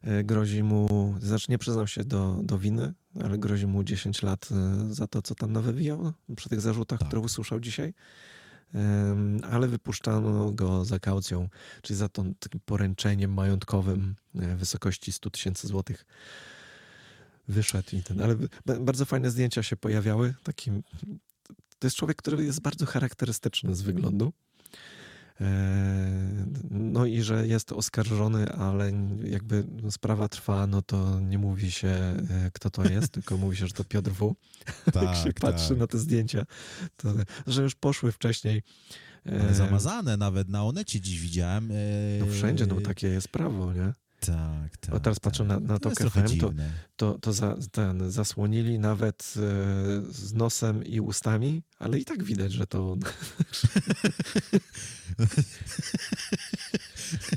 E, 0.06 0.24
Grozi 0.24 0.62
mu, 0.62 1.14
znaczy 1.20 1.46
nie 1.48 1.58
przyznał 1.58 1.86
się 1.86 2.04
do, 2.04 2.40
do 2.42 2.58
winy, 2.58 2.94
ale 3.24 3.38
grozi 3.38 3.66
mu 3.66 3.84
10 3.84 4.22
lat 4.22 4.48
e, 4.52 4.94
za 4.94 5.06
to, 5.06 5.22
co 5.22 5.34
tam 5.34 5.52
nawywijał 5.52 6.12
przy 6.36 6.48
tych 6.48 6.60
zarzutach, 6.60 6.98
Tak. 6.98 7.08
które 7.08 7.22
usłyszał 7.22 7.60
dzisiaj. 7.60 7.94
Ale 9.50 9.68
wypuszczano 9.68 10.52
go 10.52 10.84
za 10.84 10.98
kaucją, 10.98 11.48
czyli 11.82 11.96
za 11.96 12.08
tą, 12.08 12.34
takim 12.34 12.60
poręczeniem 12.64 13.34
majątkowym 13.34 14.14
e, 14.34 14.56
w 14.56 14.58
wysokości 14.58 15.12
100 15.12 15.30
tysięcy 15.30 15.68
złotych. 15.68 16.06
Wyszedł 17.48 17.96
i 17.96 18.02
ten, 18.02 18.20
ale 18.22 18.36
bardzo 18.80 19.04
fajne 19.04 19.30
zdjęcia 19.30 19.62
się 19.62 19.76
pojawiały. 19.76 20.34
Takim, 20.42 20.82
to 21.78 21.86
jest 21.86 21.96
człowiek, 21.96 22.16
który 22.16 22.44
jest 22.44 22.60
bardzo 22.60 22.86
charakterystyczny 22.86 23.74
z 23.74 23.82
wyglądu. 23.82 24.32
E, 25.40 26.46
No 26.70 27.06
i 27.06 27.22
że 27.22 27.46
jest 27.46 27.72
oskarżony, 27.72 28.52
ale 28.52 28.92
jakby 29.24 29.64
sprawa 29.90 30.28
trwa, 30.28 30.66
no 30.66 30.82
to 30.82 31.20
nie 31.20 31.38
mówi 31.38 31.70
się, 31.70 31.88
e, 31.88 32.50
kto 32.52 32.70
to 32.70 32.84
jest, 32.84 33.12
tylko 33.14 33.36
mówi 33.36 33.56
się, 33.56 33.66
że 33.66 33.72
to 33.72 33.84
Piotr 33.84 34.10
W. 34.10 34.34
tak, 34.92 35.02
Jak 35.02 35.16
się 35.16 35.32
patrzy 35.32 35.68
tak. 35.68 35.78
na 35.78 35.86
te 35.86 35.98
zdjęcia, 35.98 36.46
to, 36.96 37.14
że 37.46 37.62
już 37.62 37.74
poszły 37.74 38.12
wcześniej. 38.12 38.62
e, 39.26 39.40
Ale 39.40 39.54
zamazane 39.54 40.16
nawet 40.16 40.48
na 40.48 40.64
Onecie 40.64 41.00
dziś 41.00 41.20
widziałem. 41.20 41.70
e, 41.70 41.74
No 42.20 42.26
wszędzie, 42.26 42.66
no 42.66 42.80
takie 42.80 43.08
jest 43.08 43.28
prawo, 43.28 43.72
nie? 43.72 43.92
Tak, 44.20 44.76
tak. 44.80 44.94
O, 44.94 45.00
teraz 45.00 45.16
tak. 45.16 45.22
patrzę 45.24 45.44
na, 45.44 45.60
na 45.60 45.78
To 45.78 45.90
to 45.90 46.10
to, 46.10 46.52
to, 46.96 47.18
to 47.18 47.32
za, 47.32 47.56
ten, 47.72 48.10
zasłonili 48.10 48.78
nawet 48.78 49.34
z 50.10 50.32
nosem 50.34 50.84
i 50.84 51.00
ustami, 51.00 51.62
ale 51.78 51.98
i 51.98 52.04
tak 52.04 52.24
widać, 52.24 52.52
że 52.52 52.66
to 52.66 52.92
on. 52.92 53.00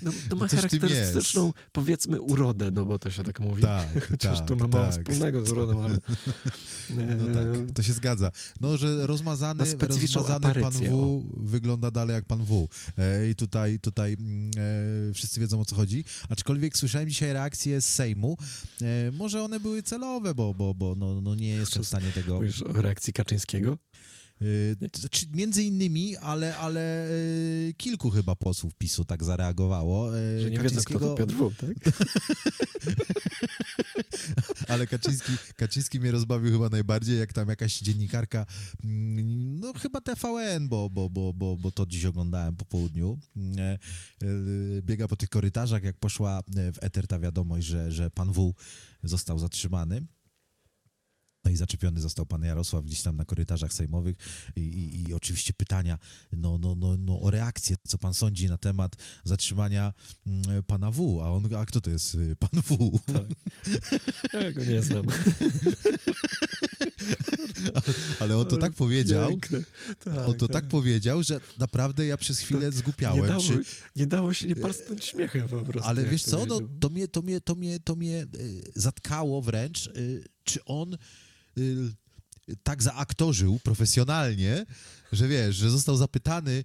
no, 0.04 0.12
no 0.30 0.36
ma 0.36 0.48
charakterystyczną, 0.48 1.54
powiedzmy, 1.72 2.22
urodę, 2.22 2.72
no 2.72 2.86
bo 2.86 3.00
to 3.00 3.12
się 3.12 3.24
tak 3.24 3.40
mówi. 3.40 3.62
Tak, 3.62 3.88
Chociaż 4.10 4.38
tak, 4.38 4.48
to 4.48 4.56
ma 4.56 4.68
mało 4.68 4.86
tak. 4.86 4.94
wspólnego 4.94 5.46
z 5.46 5.52
urodą, 5.52 5.84
ale... 5.84 5.98
No 6.90 7.26
tak, 7.34 7.72
to 7.74 7.84
się 7.84 7.94
zgadza. 7.94 8.32
No, 8.62 8.78
że 8.78 9.08
rozmazany, 9.08 9.64
rozmazany 9.80 10.54
pan 10.62 10.72
W 10.72 11.24
wygląda 11.38 11.92
dalej 11.92 12.14
jak 12.14 12.26
pan 12.26 12.44
W. 12.44 12.70
E, 12.98 13.30
I 13.30 13.36
tutaj, 13.36 13.80
tutaj 13.80 14.14
mm, 14.14 14.52
e, 15.10 15.14
wszyscy 15.14 15.40
wiedzą 15.40 15.62
o 15.62 15.66
co 15.66 15.76
chodzi. 15.76 16.04
Aczkolwiek 16.30 16.78
słyszałem 16.78 17.10
dzisiaj 17.10 17.34
reakcje 17.34 17.82
z 17.82 17.86
Sejmu. 17.86 18.38
E, 18.82 19.12
może 19.12 19.44
one 19.44 19.60
były 19.60 19.84
celowe, 19.84 20.36
bo, 20.36 20.54
bo, 20.54 20.74
bo 20.74 20.96
no, 20.96 21.22
no 21.22 21.36
nie 21.36 21.50
jestem 21.50 21.84
w 21.84 21.88
stanie 21.88 22.12
tego... 22.12 22.36
Mówisz 22.36 22.62
o 22.62 22.82
reakcji 22.82 23.14
Kaczyńskiego? 23.14 23.78
Znaczy, 24.78 25.26
między 25.34 25.64
innymi, 25.64 26.18
ale, 26.18 26.58
ale 26.58 27.10
y, 27.10 27.74
kilku 27.78 28.10
chyba 28.10 28.36
posłów 28.36 28.76
PiSu 28.76 29.06
tak 29.06 29.24
zareagowało. 29.24 30.18
Y, 30.18 30.42
Że 30.42 30.50
nie 30.52 30.58
Kaczyńskiego... 30.58 31.00
wiedzą, 31.00 31.16
kto 31.16 31.26
to 31.26 31.28
Piotr 31.28 31.36
W, 31.36 31.56
tak? 31.56 31.94
ale 34.72 34.88
Kaczyński, 34.88 35.32
Kaczyński 35.56 36.00
mnie 36.00 36.12
rozbawił 36.12 36.52
chyba 36.52 36.70
najbardziej, 36.70 37.20
jak 37.20 37.34
tam 37.34 37.50
jakaś 37.50 37.80
dziennikarka, 37.80 38.46
mm, 38.84 39.60
no 39.60 39.74
chyba 39.74 40.02
TVN, 40.02 40.68
bo, 40.70 40.90
bo, 40.90 41.10
bo, 41.10 41.34
bo, 41.34 41.58
bo 41.58 41.72
to 41.72 41.86
dziś 41.86 42.06
oglądałem 42.06 42.56
po 42.56 42.66
południu, 42.66 43.20
biega 44.82 45.08
po 45.08 45.16
tych 45.16 45.30
korytarzach, 45.30 45.84
jak 45.84 45.98
poszła 45.98 46.42
w 46.74 46.78
eter 46.84 47.08
ta 47.08 47.20
wiadomość, 47.20 47.68
że, 47.68 47.92
że 47.92 48.12
pan 48.12 48.32
W 48.32 48.54
został 49.04 49.40
zatrzymany 49.40 50.06
no 51.46 51.52
i 51.52 51.56
zaczepiony 51.56 52.02
został 52.02 52.26
pan 52.26 52.44
Jarosław 52.44 52.86
gdzieś 52.86 53.02
tam 53.02 53.18
na 53.18 53.26
korytarzach 53.26 53.74
sejmowych 53.74 54.16
i, 54.56 54.62
i, 54.62 55.10
i, 55.10 55.14
oczywiście 55.14 55.54
pytania 55.54 56.00
no, 56.32 56.58
no, 56.58 56.76
no, 56.76 56.98
no, 56.98 57.22
o 57.22 57.32
reakcję, 57.32 57.76
co 57.88 57.98
pan 57.98 58.14
sądzi 58.14 58.48
na 58.48 58.58
temat 58.58 58.96
zatrzymania 59.24 59.94
mm, 60.28 60.64
pana 60.64 60.92
W. 60.92 61.22
A 61.24 61.32
on, 61.32 61.56
a 61.56 61.66
kto 61.66 61.82
to 61.82 61.90
jest 61.90 62.16
y, 62.16 62.36
pan 62.36 62.62
W? 62.62 63.00
Tak. 63.06 63.26
Ja 64.34 64.52
go 64.52 64.66
nie 64.66 64.82
znam. 64.82 65.06
Ale 68.20 68.38
on 68.38 68.46
to 68.46 68.58
tak 68.58 68.74
powiedział, 68.74 69.38
tak, 69.40 70.28
on 70.28 70.34
to 70.34 70.48
tak. 70.48 70.54
tak. 70.54 70.68
powiedział, 70.68 71.24
że 71.24 71.40
naprawdę 71.60 72.06
ja 72.06 72.18
przez 72.18 72.40
chwilę 72.40 72.72
zgupiałem. 72.72 73.22
Nie 73.22 73.28
dało, 73.28 73.42
czy... 73.42 73.64
nie 73.96 74.08
dało 74.08 74.34
się 74.34 74.48
nie 74.48 74.56
pasnąć 74.56 75.06
śmiechem 75.06 75.48
po 75.48 75.62
prostu. 75.62 75.90
Ale 75.90 76.06
wiesz 76.06 76.24
co, 76.24 76.46
no, 76.46 76.60
to, 76.80 76.90
mnie, 76.90 77.08
to, 77.08 77.22
mnie, 77.22 77.42
to, 77.42 77.56
mnie, 77.56 77.80
to 77.80 77.96
mnie 77.96 78.26
y, 78.36 78.72
zatkało 78.76 79.42
wręcz, 79.42 79.88
y, 79.88 80.24
czy 80.50 80.66
on 80.66 80.98
Y, 81.58 82.58
tak 82.64 82.84
zaaktorzył 82.84 83.60
profesjonalnie, 83.60 84.66
że 85.12 85.28
wiesz, 85.28 85.56
że 85.56 85.70
został 85.70 85.98
zapytany, 85.98 86.64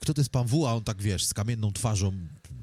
kto 0.00 0.14
to 0.14 0.20
jest 0.20 0.30
pan 0.30 0.46
W, 0.46 0.66
a 0.66 0.74
on 0.74 0.84
tak, 0.84 1.02
wiesz, 1.02 1.26
z 1.26 1.34
kamienną 1.34 1.72
twarzą, 1.72 2.12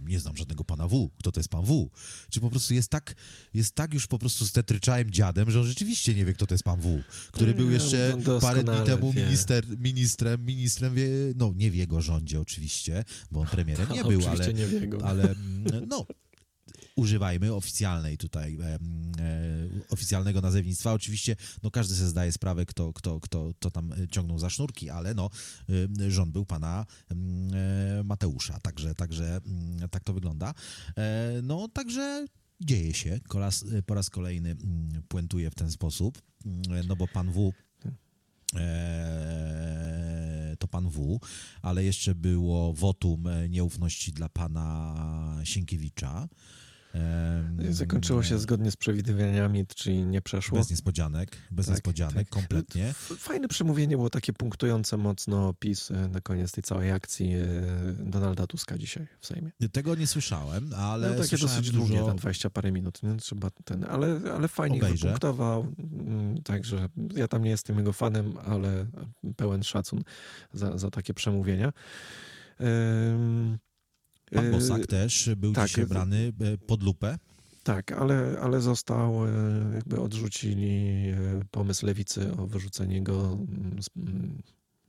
nie 0.05 0.19
znam 0.19 0.37
żadnego 0.37 0.63
pana 0.63 0.87
W, 0.87 1.09
kto 1.19 1.31
to 1.31 1.39
jest 1.39 1.49
pan 1.49 1.65
W. 1.65 1.89
Czy 2.29 2.39
po 2.39 2.49
prostu 2.49 2.73
jest 2.73 2.89
tak, 2.89 3.15
jest 3.53 3.75
tak 3.75 3.93
już 3.93 4.07
po 4.07 4.19
prostu 4.19 4.45
stetryczałem 4.45 5.11
dziadem, 5.11 5.51
że 5.51 5.59
on 5.59 5.67
rzeczywiście 5.67 6.15
nie 6.15 6.25
wie, 6.25 6.33
kto 6.33 6.47
to 6.47 6.53
jest 6.53 6.63
pan 6.63 6.79
W, 6.79 7.03
który 7.31 7.53
był 7.53 7.71
jeszcze 7.71 8.17
parę 8.41 8.63
dni 8.63 8.85
temu 8.85 9.13
minister, 9.13 9.79
ministrem, 9.79 10.45
ministrem, 10.45 10.95
wie, 10.95 11.07
no 11.35 11.53
nie 11.55 11.71
w 11.71 11.75
jego 11.75 12.01
rządzie 12.01 12.41
oczywiście, 12.41 13.05
bo 13.31 13.39
on 13.39 13.47
premierem 13.47 13.89
nie 13.91 14.03
był, 14.11 14.27
ale, 14.27 14.53
nie 14.53 14.65
ale 15.03 15.35
no, 15.87 16.05
używajmy 16.97 17.53
oficjalnej 17.53 18.17
tutaj, 18.17 18.57
e, 18.61 18.65
e, 18.65 18.79
oficjalnego 19.89 20.41
nazewnictwa. 20.41 20.93
Oczywiście, 20.93 21.35
no 21.63 21.71
każdy 21.71 21.95
sobie 21.95 22.07
zdaje 22.07 22.31
sprawę, 22.31 22.65
kto, 22.65 22.93
kto, 22.93 23.19
kto, 23.19 23.51
kto 23.59 23.71
tam 23.71 23.93
ciągnął 24.11 24.39
za 24.39 24.49
sznurki, 24.49 24.89
ale 24.89 25.13
no, 25.13 25.29
e, 25.99 26.11
rząd 26.11 26.31
był 26.31 26.45
pana 26.45 26.85
e, 27.11 28.03
Mateusza, 28.03 28.59
także, 28.59 28.95
także 28.95 29.39
mm, 29.45 29.89
tak 29.89 30.03
to 30.03 30.13
wygląda. 30.13 30.53
E, 30.97 31.31
no, 31.43 31.67
także 31.67 32.27
dzieje 32.61 32.93
się, 32.93 33.19
po 33.29 33.39
raz, 33.39 33.65
po 33.85 33.93
raz 33.93 34.09
kolejny 34.09 34.49
mm, 34.49 35.03
puentuje 35.07 35.51
w 35.51 35.55
ten 35.55 35.71
sposób, 35.71 36.21
mm, 36.45 36.87
no 36.87 36.95
bo 36.95 37.07
pan 37.07 37.31
W 37.31 37.53
to 40.59 40.67
pan 40.67 40.89
W, 40.89 41.19
ale 41.61 41.83
jeszcze 41.83 42.15
było 42.15 42.73
wotum 42.73 43.23
nieufności 43.49 44.11
dla 44.11 44.29
pana 44.29 44.95
Sienkiewicza. 45.43 46.27
Zakończyło 47.69 48.23
się 48.23 48.39
zgodnie 48.39 48.71
z 48.71 48.75
przewidywaniami, 48.75 49.65
czyli 49.67 50.05
nie 50.05 50.21
przeszło. 50.21 50.57
Bez 50.57 50.69
niespodzianek, 50.69 51.37
bez 51.51 51.65
tak, 51.65 51.75
niespodzianek, 51.75 52.15
tak. 52.15 52.29
kompletnie. 52.29 52.93
Fajne 53.17 53.47
przemówienie 53.47 53.95
było 53.95 54.09
takie 54.09 54.33
punktujące 54.33 54.97
mocno 54.97 55.53
PiS 55.53 55.91
e, 55.91 56.07
na 56.07 56.21
koniec 56.21 56.51
tej 56.51 56.63
całej 56.63 56.91
akcji 56.91 57.33
e, 57.33 57.45
Donalda 57.99 58.47
Tuska 58.47 58.77
dzisiaj 58.77 59.07
w 59.19 59.27
Sejmie. 59.27 59.51
Tego 59.71 59.95
nie 59.95 60.07
słyszałem, 60.07 60.73
ale 60.77 61.09
no, 61.09 61.23
takie 61.23 61.37
dosyć 61.37 61.71
dużo... 61.71 61.77
długie, 61.77 62.05
tam 62.05 62.17
20 62.17 62.49
parę 62.49 62.71
minut, 62.71 63.03
nie? 63.03 63.15
trzeba 63.15 63.49
ten, 63.49 63.85
ale, 63.89 64.19
ale 64.35 64.47
fajnie 64.47 64.77
Obejrzę. 64.77 65.07
punktował, 65.07 65.73
mm, 65.79 66.43
także 66.43 66.89
ja 67.15 67.27
tam 67.27 67.43
nie 67.43 67.49
jestem 67.49 67.77
jego 67.77 67.93
fanem, 67.93 68.37
ale 68.45 68.85
pełen 69.35 69.63
szacun 69.63 70.03
za, 70.53 70.77
za 70.77 70.89
takie 70.89 71.13
przemówienia. 71.13 71.73
Pan 74.31 74.51
Bosak 74.51 74.79
yy, 74.79 74.87
też 74.87 75.29
był 75.37 75.53
tak, 75.53 75.67
dzisiaj 75.67 75.85
brany 75.85 76.33
e, 76.41 76.57
pod 76.57 76.83
lupę. 76.83 77.17
Tak, 77.63 77.91
ale, 77.91 78.37
ale 78.41 78.61
został, 78.61 79.27
e, 79.27 79.29
jakby 79.75 79.99
odrzucili 79.99 81.07
e, 81.09 81.41
pomysł 81.51 81.85
lewicy 81.85 82.31
o 82.37 82.47
wyrzucenie 82.47 83.03
go 83.03 83.37
z, 83.79 83.89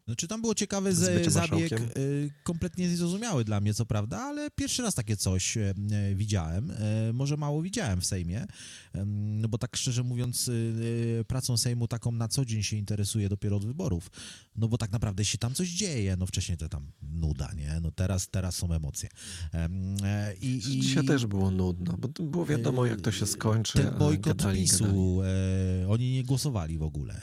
znaczy 0.09 0.29
tam 0.29 0.41
było 0.41 0.55
ciekawy 0.55 0.95
z, 0.95 1.33
zabieg, 1.33 1.73
y, 1.73 2.31
kompletnie 2.43 2.89
niezrozumiały 2.89 3.45
dla 3.45 3.61
mnie, 3.61 3.75
co 3.75 3.87
prawda, 3.87 4.19
ale 4.19 4.51
pierwszy 4.51 4.83
raz 4.83 4.95
takie 4.95 5.17
coś 5.17 5.57
y, 5.57 5.75
widziałem. 6.15 6.71
Y, 6.71 7.13
może 7.13 7.37
mało 7.37 7.63
widziałem 7.63 8.01
w 8.01 8.07
Sejmie, 8.07 8.47
no 9.05 9.49
bo 9.49 9.59
tak 9.59 9.77
szczerze 9.77 10.03
mówiąc, 10.03 10.51
pracą 11.27 11.57
Sejmu 11.57 11.89
taką 11.89 12.13
na 12.13 12.29
co 12.29 12.45
dzień 12.45 12.63
się 12.63 12.77
interesuje 12.77 13.29
dopiero 13.29 13.57
od 13.57 13.67
wyborów. 13.67 14.11
No 14.57 14.69
bo 14.69 14.79
tak 14.79 14.93
naprawdę 14.93 15.25
się 15.25 15.39
tam 15.39 15.55
coś 15.55 15.69
dzieje, 15.69 16.17
no 16.17 16.27
wcześniej 16.27 16.59
to 16.59 16.69
tam 16.69 16.93
nuda, 17.03 17.53
nie? 17.57 17.81
No 17.83 17.91
teraz, 17.91 18.29
teraz 18.29 18.57
są 18.57 18.73
emocje. 18.73 19.09
E, 19.55 20.35
I, 20.41 20.57
i, 20.57 20.61
Dzisiaj 20.61 21.05
też 21.05 21.27
było 21.27 21.51
nudno, 21.51 21.97
bo 21.99 22.09
było 22.09 22.47
wiadomo, 22.47 22.87
jak 22.87 23.01
to 23.01 23.13
się 23.13 23.27
skończy. 23.27 23.79
Ten 23.79 23.99
bojkot 23.99 24.53
PiSu, 24.53 25.21
e, 25.23 25.89
oni 25.89 26.13
nie 26.13 26.25
głosowali 26.25 26.79
w 26.79 26.83
ogóle 26.83 27.23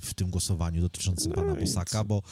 w 0.00 0.14
tym 0.14 0.30
głosowaniu 0.30 0.80
dotyczącym 0.80 1.32
no 1.36 1.36
pana 1.36 1.54
Bosaka, 1.54 2.04
bo, 2.04 2.22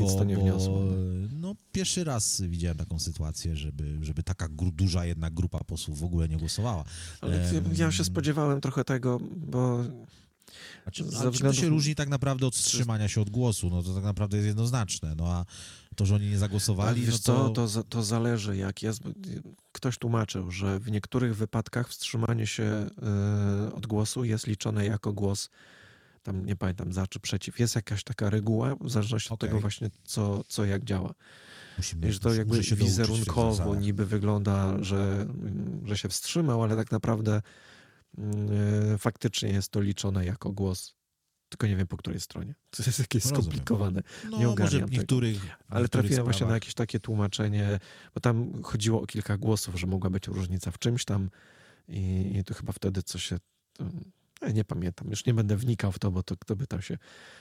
bo, 0.00 0.18
to 0.18 0.24
nie 0.24 0.36
wniosło. 0.36 0.78
Bo, 0.78 0.92
no, 1.32 1.54
pierwszy 1.72 2.04
raz 2.04 2.42
widziałem 2.42 2.78
taką 2.78 2.98
sytuację, 2.98 3.56
żeby, 3.56 3.98
żeby 4.02 4.22
taka 4.22 4.48
duża 4.72 5.06
jednak 5.06 5.34
grupa 5.34 5.64
posłów 5.64 6.00
w 6.00 6.04
ogóle 6.04 6.28
nie 6.28 6.36
głosowała. 6.36 6.84
Ale 7.20 7.50
ja 7.76 7.92
się 7.92 8.04
spodziewałem 8.04 8.60
trochę 8.60 8.84
tego, 8.84 9.20
bo 9.36 9.84
znaczy, 10.84 11.04
względów... 11.04 11.40
to 11.40 11.52
się 11.52 11.68
różni 11.68 11.94
tak 11.94 12.08
naprawdę 12.08 12.46
od 12.46 12.54
wstrzymania 12.54 13.08
się 13.08 13.20
od 13.20 13.30
głosu, 13.30 13.70
no 13.70 13.82
to 13.82 13.94
tak 13.94 14.04
naprawdę 14.04 14.36
jest 14.36 14.46
jednoznaczne, 14.46 15.14
no 15.16 15.26
a 15.26 15.44
to, 15.96 16.06
że 16.06 16.14
oni 16.14 16.28
nie 16.28 16.38
zagłosowali, 16.38 17.02
wiesz 17.02 17.26
no 17.26 17.34
to... 17.52 17.66
Co, 17.68 17.82
to... 17.82 17.84
To 17.88 18.02
zależy, 18.02 18.56
jak 18.56 18.82
jest... 18.82 19.02
Ktoś 19.72 19.98
tłumaczył, 19.98 20.50
że 20.50 20.80
w 20.80 20.90
niektórych 20.90 21.36
wypadkach 21.36 21.88
wstrzymanie 21.88 22.46
się 22.46 22.86
y, 23.68 23.74
od 23.74 23.86
głosu 23.86 24.24
jest 24.24 24.46
liczone 24.46 24.86
jako 24.86 25.12
głos 25.12 25.50
tam 26.24 26.46
nie 26.46 26.56
pamiętam 26.56 26.92
za 26.92 27.06
czy 27.06 27.20
przeciw. 27.20 27.58
Jest 27.58 27.74
jakaś 27.74 28.04
taka 28.04 28.30
reguła, 28.30 28.76
w 28.80 28.90
zależności 28.90 29.28
okay. 29.28 29.34
od 29.34 29.40
tego 29.40 29.60
właśnie, 29.60 29.90
co, 30.04 30.44
co 30.48 30.64
jak 30.64 30.84
działa. 30.84 31.14
Musimy, 31.76 32.12
że 32.12 32.18
to 32.18 32.34
jakby 32.34 32.60
wizerunkowo 32.60 33.74
niby 33.74 34.06
wygląda, 34.06 34.76
że, 34.80 35.26
że 35.84 35.98
się 35.98 36.08
wstrzymał, 36.08 36.62
ale 36.62 36.76
tak 36.76 36.90
naprawdę 36.90 37.32
yy, 37.32 37.42
faktycznie 38.98 39.48
jest 39.48 39.68
to 39.68 39.80
liczone 39.80 40.24
jako 40.24 40.52
głos. 40.52 40.94
Tylko 41.48 41.66
nie 41.66 41.76
wiem 41.76 41.86
po 41.86 41.96
której 41.96 42.20
stronie. 42.20 42.54
To 42.70 42.82
jest 42.86 42.98
jakieś 42.98 43.24
Rozumiem. 43.24 43.42
skomplikowane. 43.42 44.02
No, 44.30 44.38
nie 44.38 44.48
ogarniam 44.48 44.80
może 44.80 44.86
w 44.86 44.90
niektórych, 44.90 45.40
tego. 45.40 45.54
Ale 45.68 45.88
trafiłem 45.88 46.24
właśnie 46.24 46.46
na 46.46 46.54
jakieś 46.54 46.74
takie 46.74 47.00
tłumaczenie, 47.00 47.78
bo 48.14 48.20
tam 48.20 48.62
chodziło 48.62 49.02
o 49.02 49.06
kilka 49.06 49.36
głosów, 49.36 49.74
że 49.74 49.86
mogła 49.86 50.10
być 50.10 50.26
różnica 50.26 50.70
w 50.70 50.78
czymś 50.78 51.04
tam 51.04 51.30
i, 51.88 52.32
i 52.38 52.44
to 52.44 52.54
chyba 52.54 52.72
wtedy 52.72 53.02
coś 53.02 53.24
się 53.24 53.38
nie 54.52 54.64
pamiętam, 54.64 55.10
już 55.10 55.26
nie 55.26 55.34
będę 55.34 55.56
wnikał 55.56 55.92
w 55.92 55.98
to, 55.98 56.10
bo 56.10 56.22
to 56.22 56.36
kto 56.36 56.56
by 56.56 56.66
tam 56.66 56.82
się 56.82 56.98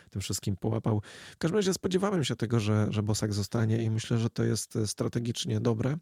tym 0.10 0.22
wszystkim 0.22 0.58
połapał. 0.58 1.02
W 1.32 1.38
każdym 1.38 1.56
razie 1.56 1.74
spodziewałem 1.74 2.24
się 2.24 2.36
tego, 2.36 2.60
że, 2.60 2.88
że 2.90 3.04
Bosak 3.04 3.34
zostanie 3.34 3.84
i 3.84 3.90
myślę, 3.90 4.18
że 4.18 4.30
to 4.30 4.44
jest 4.44 4.78
strategicznie 4.86 5.60
dobre, 5.60 5.98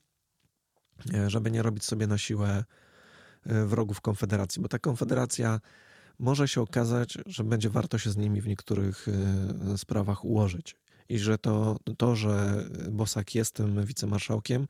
e, 1.14 1.30
żeby 1.30 1.52
nie 1.52 1.62
robić 1.62 1.84
sobie 1.84 2.08
na 2.08 2.18
siłę 2.18 2.50
e, 2.50 2.64
wrogów 3.46 4.02
Konfederacji, 4.02 4.62
bo 4.62 4.68
ta 4.68 4.80
Konfederacja 4.80 5.60
może 6.20 6.48
się 6.48 6.62
okazać, 6.62 7.18
że 7.26 7.44
będzie 7.44 7.70
warto 7.70 7.98
się 7.98 8.12
z 8.12 8.18
nimi 8.18 8.42
w 8.42 8.48
niektórych 8.48 9.08
e, 9.74 9.78
sprawach 9.78 10.26
ułożyć. 10.26 10.76
I 11.10 11.20
że 11.20 11.38
to, 11.38 11.78
to 11.98 12.16
że 12.16 12.66
Bosak 12.92 13.36
jest 13.36 13.56
tym 13.56 13.86
wicemarszałkiem, 13.86 14.68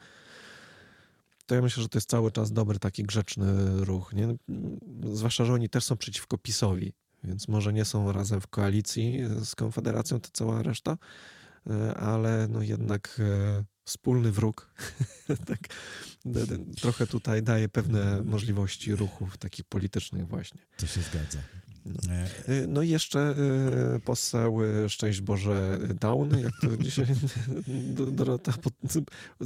to 1.45 1.55
ja 1.55 1.61
myślę, 1.61 1.83
że 1.83 1.89
to 1.89 1.97
jest 1.97 2.09
cały 2.09 2.31
czas 2.31 2.51
dobry 2.51 2.79
taki 2.79 3.03
grzeczny 3.03 3.45
ruch. 3.85 4.13
Nie? 4.13 4.35
Zwłaszcza, 5.13 5.45
że 5.45 5.53
oni 5.53 5.69
też 5.69 5.83
są 5.83 5.97
przeciwko 5.97 6.37
PiSowi, 6.37 6.93
więc 7.23 7.47
może 7.47 7.73
nie 7.73 7.85
są 7.85 8.11
razem 8.11 8.41
w 8.41 8.47
koalicji 8.47 9.19
z 9.43 9.55
Konfederacją, 9.55 10.19
to 10.19 10.29
cała 10.33 10.63
reszta, 10.63 10.97
e, 11.69 11.93
ale 11.93 12.47
no 12.47 12.61
jednak 12.61 13.19
e, 13.19 13.63
wspólny 13.91 14.31
wróg. 14.31 14.73
tak, 15.47 15.59
trochę 16.81 17.07
tutaj 17.07 17.43
daje 17.43 17.69
pewne 17.69 18.23
możliwości 18.23 18.95
ruchów 18.95 19.37
takich 19.37 19.65
politycznych 19.65 20.27
właśnie. 20.27 20.61
To 20.77 20.87
się 20.87 21.01
zgadza. 21.01 21.39
No, 21.85 22.13
y, 22.49 22.67
no 22.67 22.81
i 22.81 22.89
jeszcze 22.89 23.35
y, 23.95 23.99
poseł 23.99 24.63
y, 24.63 24.89
Szczęść 24.89 25.21
Boże 25.21 25.79
Down, 25.99 26.39
jak 26.39 26.53
to 26.61 26.77
dzisiaj 26.83 27.07
Dorota 28.17 28.53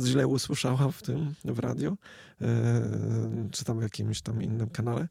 źle 0.06 0.28
usłyszała 0.28 0.92
w 0.92 1.02
tym, 1.02 1.36
w 1.46 1.60
radio, 1.60 1.98
czy 3.52 3.66
tam 3.66 3.80
w 3.80 3.84
jakimś 3.84 4.22
tam 4.22 4.42
innym 4.44 4.70
kanale. 4.70 5.08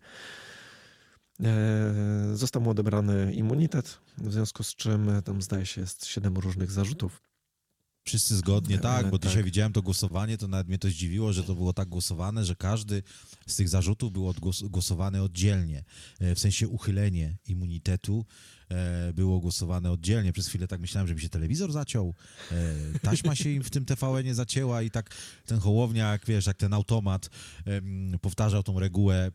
Został 2.35 2.62
mu 2.62 2.70
odebrany 2.70 3.32
immunitet, 3.32 3.98
w 4.19 4.32
związku 4.32 4.62
z 4.62 4.74
czym 4.74 5.23
tam 5.24 5.43
zdaje 5.43 5.66
się 5.66 5.81
jest 5.81 6.06
siedem 6.06 6.36
różnych 6.36 6.70
zarzutów 6.70 7.23
Wszyscy 8.05 8.36
zgodnie, 8.36 8.78
tak, 8.78 9.10
bo 9.10 9.18
tak. 9.18 9.31
dzisiaj 9.31 9.44
widziałem 9.44 9.72
to 9.72 9.82
głosowanie, 9.82 10.39
to 10.39 10.48
nawet 10.48 10.68
mnie 10.68 10.78
to 10.78 10.89
zdziwiło, 10.89 11.32
że 11.32 11.44
to 11.44 11.55
było 11.55 11.72
tak 11.72 11.89
głosowane, 11.89 12.44
że 12.44 12.56
każdy 12.56 13.02
z 13.47 13.56
tych 13.56 13.68
zarzutów 13.68 14.12
był 14.12 14.35
głosowany 14.62 15.22
oddzielnie, 15.22 15.85
e, 16.20 16.35
w 16.35 16.39
sensie 16.39 16.68
uchylenie 16.68 17.36
immunitetu 17.47 18.24
e, 18.68 19.12
było 19.12 19.40
głosowane 19.40 19.90
oddzielnie. 19.90 20.32
Przez 20.32 20.48
chwilę 20.48 20.68
tak 20.68 20.81
myślałem, 20.81 21.09
że 21.09 21.14
mi 21.14 21.20
się 21.20 21.28
telewizor 21.28 21.72
zaciął, 21.72 22.14
e, 22.52 22.98
taśma 22.98 23.35
się 23.35 23.51
im 23.51 23.62
w 23.62 23.70
tym 23.70 23.85
TVN 23.85 24.24
nie 24.24 24.35
zacięła 24.35 24.82
i 24.82 24.90
tak 24.90 25.14
ten 25.47 25.59
Hołowniak, 25.59 26.26
wiesz, 26.26 26.47
jak 26.47 26.56
ten 26.56 26.74
automat 26.74 27.31
powtarzał 28.20 28.62
tą 28.62 28.81
regułę 28.81 29.31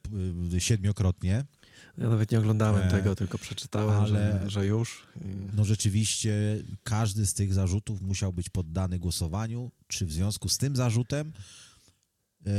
siedmiokrotnie. 0.57 1.45
Ja 1.99 2.09
nawet 2.09 2.31
nie 2.31 2.39
oglądałem 2.39 2.87
e, 2.87 2.91
tego, 2.91 3.15
tylko 3.15 3.37
przeczytałem, 3.37 3.99
ale, 3.99 4.09
że, 4.09 4.49
że 4.49 4.65
już. 4.65 5.07
No 5.53 5.65
rzeczywiście 5.65 6.33
każdy 6.83 7.25
z 7.25 7.33
tych 7.33 7.53
zarzutów 7.53 8.01
musiał 8.01 8.33
być 8.33 8.49
poddany 8.49 8.99
głosowaniu. 8.99 9.71
Czy 9.87 10.05
w 10.05 10.11
związku 10.11 10.49
z 10.49 10.57
tym 10.57 10.75
zarzutem 10.75 11.33
e, 12.45 12.51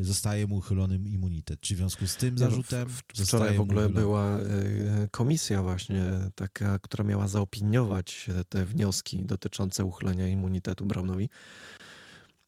zostaje 0.00 0.46
mu 0.46 0.56
uchylony 0.56 0.96
immunitet? 0.96 1.60
Czy 1.60 1.74
w 1.74 1.78
związku 1.78 2.06
z 2.06 2.16
tym 2.16 2.38
zarzutem 2.38 2.88
w, 2.88 3.02
w, 3.14 3.24
Wczoraj 3.24 3.56
w 3.56 3.60
ogóle 3.60 3.88
była 3.88 4.38
e, 4.38 5.08
komisja 5.10 5.62
właśnie 5.62 6.04
taka, 6.34 6.78
która 6.78 7.04
miała 7.04 7.28
zaopiniować 7.28 8.26
te 8.48 8.66
wnioski 8.66 9.24
dotyczące 9.24 9.84
uchylenia 9.84 10.28
immunitetu 10.28 10.86
Brownowi. 10.86 11.28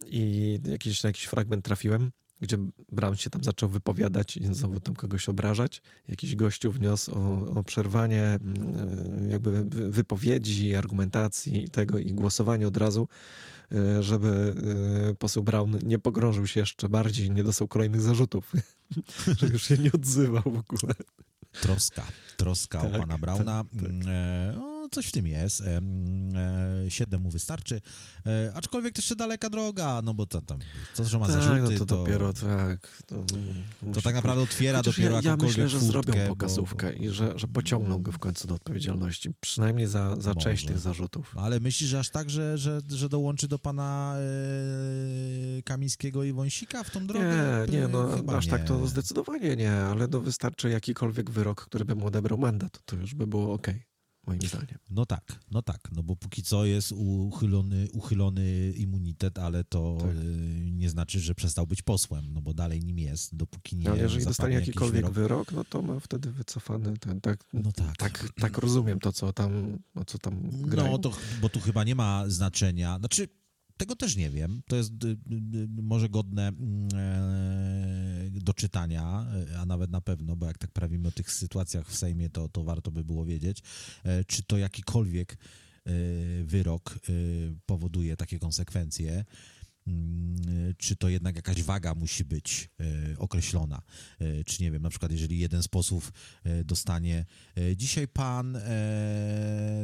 I 0.07 0.59
jakiś, 0.65 1.05
jakiś 1.05 1.25
fragment 1.25 1.65
trafiłem 1.65 2.11
gdzie 2.41 2.59
Brown 2.93 3.17
się 3.17 3.31
tam 3.31 3.45
zaczął 3.45 3.69
wypowiadać 3.69 4.37
i 4.37 4.55
znowu 4.55 4.81
tam 4.81 4.95
kogoś 4.95 5.29
obrażać. 5.29 5.83
Jakiś 6.09 6.37
gościu 6.37 6.73
wniósł 6.73 7.15
o, 7.15 7.51
o 7.59 7.65
przerwanie 7.65 8.23
mm, 8.23 9.31
jakby 9.31 9.65
wypowiedzi, 9.91 10.75
argumentacji 10.75 11.65
i 11.65 11.69
tego 11.69 11.99
i 11.99 12.13
głosowanie 12.13 12.69
od 12.69 12.77
razu, 12.77 13.09
e, 13.73 14.03
żeby 14.03 14.55
e, 15.11 15.15
poseł 15.15 15.43
Brown 15.43 15.79
nie 15.83 15.99
pogrążył 15.99 16.47
się 16.47 16.61
jeszcze 16.61 16.89
bardziej, 16.89 17.31
nie 17.31 17.45
dostał 17.45 17.69
kolejnych 17.69 18.01
zarzutów, 18.01 18.53
że 19.39 19.47
już 19.47 19.63
się 19.63 19.79
nie 19.79 19.93
odzywał 19.93 20.43
w 20.43 20.47
ogóle. 20.73 20.95
Troska, 21.53 22.07
troska 22.37 22.81
tak, 22.81 22.95
o 22.95 22.99
pana 22.99 23.19
Brauna. 23.19 23.65
Tak, 23.65 23.83
tak. 24.05 24.70
Coś 24.91 25.07
w 25.07 25.13
tym 25.13 25.27
jest. 25.27 25.61
E, 25.61 25.81
siedem 26.89 27.23
mu 27.23 27.31
wystarczy. 27.31 27.81
E, 28.27 28.53
aczkolwiek 28.55 28.95
też 28.95 29.05
jeszcze 29.05 29.17
daleka 29.17 29.51
droga, 29.51 30.03
no 30.03 30.15
bo 30.15 30.27
to 30.27 30.41
tam, 30.41 30.59
to, 30.97 31.05
że 31.05 31.19
ma 31.19 31.27
tak, 31.27 31.35
zarzuty, 31.35 31.61
no 31.61 31.71
to, 31.71 31.87
to 31.87 31.97
dopiero 31.97 32.33
tak. 32.33 33.03
To, 33.07 33.25
to 33.95 34.03
tak 34.03 34.15
naprawdę 34.15 34.43
otwiera 34.43 34.79
Chociaż 34.79 34.97
dopiero 34.97 35.21
ja, 35.21 35.31
ja 35.31 35.37
myślę, 35.37 35.69
że 35.69 35.81
zrobią 35.81 36.29
pokazówkę 36.29 36.93
bo... 36.93 37.05
i 37.05 37.09
że, 37.09 37.39
że 37.39 37.49
pociągną 37.49 38.03
go 38.03 38.13
w 38.13 38.19
końcu 38.19 38.49
do 38.49 38.55
odpowiedzialności. 38.55 39.31
Przynajmniej 39.41 39.87
za, 39.87 40.17
za 40.17 40.35
część 40.35 40.67
tych 40.67 40.79
zarzutów. 40.79 41.37
Ale 41.39 41.61
myślisz, 41.61 41.91
że 41.91 41.99
aż 41.99 42.11
tak, 42.11 42.31
że, 42.31 42.59
że, 42.59 42.81
że 42.89 43.09
dołączy 43.09 43.49
do 43.49 43.59
pana 43.59 44.15
e, 44.17 45.63
Kamińskiego 45.63 46.25
i 46.25 46.33
Wąsika 46.33 46.85
w 46.85 46.91
tą 46.91 47.07
drogę? 47.07 47.67
Nie, 47.69 47.79
nie, 47.79 47.89
no 47.89 48.17
Chyba 48.17 48.37
aż 48.37 48.47
nie. 48.47 48.51
tak 48.51 48.65
to 48.65 48.87
zdecydowanie 48.87 49.57
nie, 49.57 49.73
ale 49.73 50.09
no 50.09 50.21
wystarczy 50.21 50.71
jakikolwiek 50.71 51.31
wyrok, 51.31 51.65
który 51.65 51.85
by 51.85 51.95
mu 51.95 52.07
odebrał 52.07 52.39
mandat, 52.39 52.81
to 52.85 52.97
już 52.97 53.15
by 53.15 53.27
było 53.27 53.53
ok 53.53 53.67
moim 54.27 54.41
zdaniem. 54.41 54.79
No 54.91 55.07
tak, 55.07 55.41
no 55.51 55.63
tak, 55.63 55.89
no 55.93 56.03
bo 56.03 56.17
póki 56.17 56.43
co 56.43 56.65
jest 56.65 56.93
uchylony, 56.93 57.89
uchylony 57.93 58.73
immunitet, 58.77 59.39
ale 59.39 59.65
to 59.65 59.99
tak. 60.01 60.11
Y, 60.11 60.71
nie 60.73 60.91
znaczy, 60.91 61.21
że 61.21 61.35
przestał 61.35 61.67
być 61.67 61.83
posłem, 61.83 62.33
no 62.33 62.43
bo 62.43 62.55
dalej 62.55 62.81
nim 62.81 62.99
jest, 62.99 63.37
dopóki 63.37 63.77
nie... 63.77 63.85
No, 63.85 63.97
jeżeli 63.97 64.25
dostanie 64.25 64.55
jakikolwiek 64.55 65.11
wyrok, 65.11 65.15
wyrok, 65.15 65.53
no 65.53 65.65
to 65.65 65.83
ma 65.83 66.01
wtedy 66.01 66.33
wycofany 66.33 66.99
ten, 66.99 67.21
tak, 67.21 67.45
no 67.53 67.73
tak. 67.73 67.97
tak, 67.97 68.29
tak 68.41 68.59
rozumiem 68.59 69.01
to, 69.01 69.13
co 69.13 69.33
tam, 69.33 69.79
o 69.95 70.05
co 70.05 70.19
tam 70.19 70.51
grają. 70.51 70.93
No, 70.93 70.99
to, 70.99 71.13
bo 71.41 71.49
tu 71.49 71.61
chyba 71.61 71.85
nie 71.85 71.95
ma 71.95 72.25
znaczenia, 72.29 72.99
znaczy 72.99 73.29
tego 73.81 73.97
też 73.97 74.17
nie 74.17 74.31
wiem. 74.31 74.63
To 74.67 74.77
jest 74.77 74.93
y, 75.05 75.09
y, 75.09 75.15
y, 75.55 75.69
może 75.83 76.09
godne 76.09 76.49
mm, 76.49 76.89
e, 76.95 78.41
do 78.41 78.55
czytania, 78.55 79.27
a 79.59 79.67
nawet 79.67 79.91
na 79.91 80.01
pewno, 80.01 80.37
bo 80.37 80.47
jak 80.47 80.59
tak 80.59 80.71
prawimy 80.71 81.09
o 81.09 81.11
tych 81.11 81.33
sytuacjach 81.33 81.89
w 81.89 81.97
Sejmie, 81.97 82.31
to, 82.31 82.49
to 82.49 82.65
warto 82.65 82.91
by 82.91 83.05
było 83.05 83.25
wiedzieć, 83.25 83.63
e, 84.05 84.25
czy 84.25 84.43
to 84.43 84.59
jakikolwiek 84.59 85.33
e, 85.33 85.91
wyrok 86.45 86.99
powoduje 87.67 88.17
takie 88.17 88.39
konsekwencje. 88.39 89.25
Mm, 89.91 90.75
czy 90.79 90.97
to 90.97 91.09
jednak 91.09 91.37
jakaś 91.37 91.63
waga 91.63 91.95
musi 91.95 92.25
być 92.25 92.71
e, 92.81 93.19
określona. 93.19 93.83
E, 94.19 94.45
czy 94.45 94.63
nie 94.63 94.71
wiem, 94.71 94.83
na 94.83 94.91
przykład 94.91 95.13
jeżeli 95.13 95.39
jeden 95.39 95.63
z 95.63 95.69
posłów 95.69 96.13
e, 96.45 96.65
dostanie. 96.65 97.25
Dzisiaj 97.77 98.09
pan, 98.09 98.59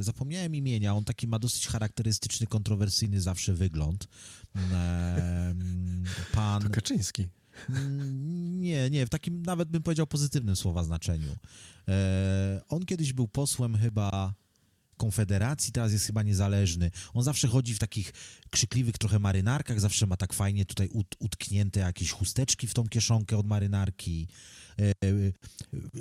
zapomniałem 0.01 0.55
imienia, 0.55 0.95
on 0.95 1.05
taki 1.05 1.28
ma 1.28 1.39
dosyć 1.39 1.66
charakterystyczny, 1.66 2.47
kontrowersyjny 2.47 3.20
zawsze 3.20 3.55
wygląd. 3.55 4.09
Pan. 6.33 6.62
To 6.62 6.70
Kaczyński. 6.70 7.28
Mm, 7.69 8.61
nie, 8.61 8.91
nie, 8.91 9.07
w 9.07 9.11
takim 9.11 9.43
nawet 9.43 9.69
bym 9.69 9.83
powiedział 9.83 10.07
pozytywnym 10.07 10.57
słowa 10.57 10.85
znaczeniu. 10.85 11.37
On 12.69 12.85
kiedyś 12.85 13.12
był 13.12 13.28
posłem 13.28 13.77
chyba 13.77 14.35
Konfederacji, 14.97 15.73
teraz 15.73 15.93
jest 15.93 16.06
chyba 16.06 16.23
niezależny. 16.23 16.90
On 17.14 17.23
zawsze 17.23 17.48
chodzi 17.48 17.74
w 17.74 17.78
takich 17.78 18.12
krzykliwych 18.51 18.98
trochę 18.98 19.18
marynarkach, 19.18 19.81
zawsze 19.81 20.06
ma 20.06 20.16
tak 20.16 20.32
fajnie 20.32 20.64
tutaj 20.64 20.89
ut, 20.89 21.16
utknięte 21.18 21.81
jakieś 21.81 22.10
chusteczki 22.10 22.66
w 22.66 22.74
tą 22.74 22.89
kieszonkę 22.89 23.36
od 23.36 23.47
marynarki. 23.47 24.28
E, 24.78 24.82
e, 24.82 24.93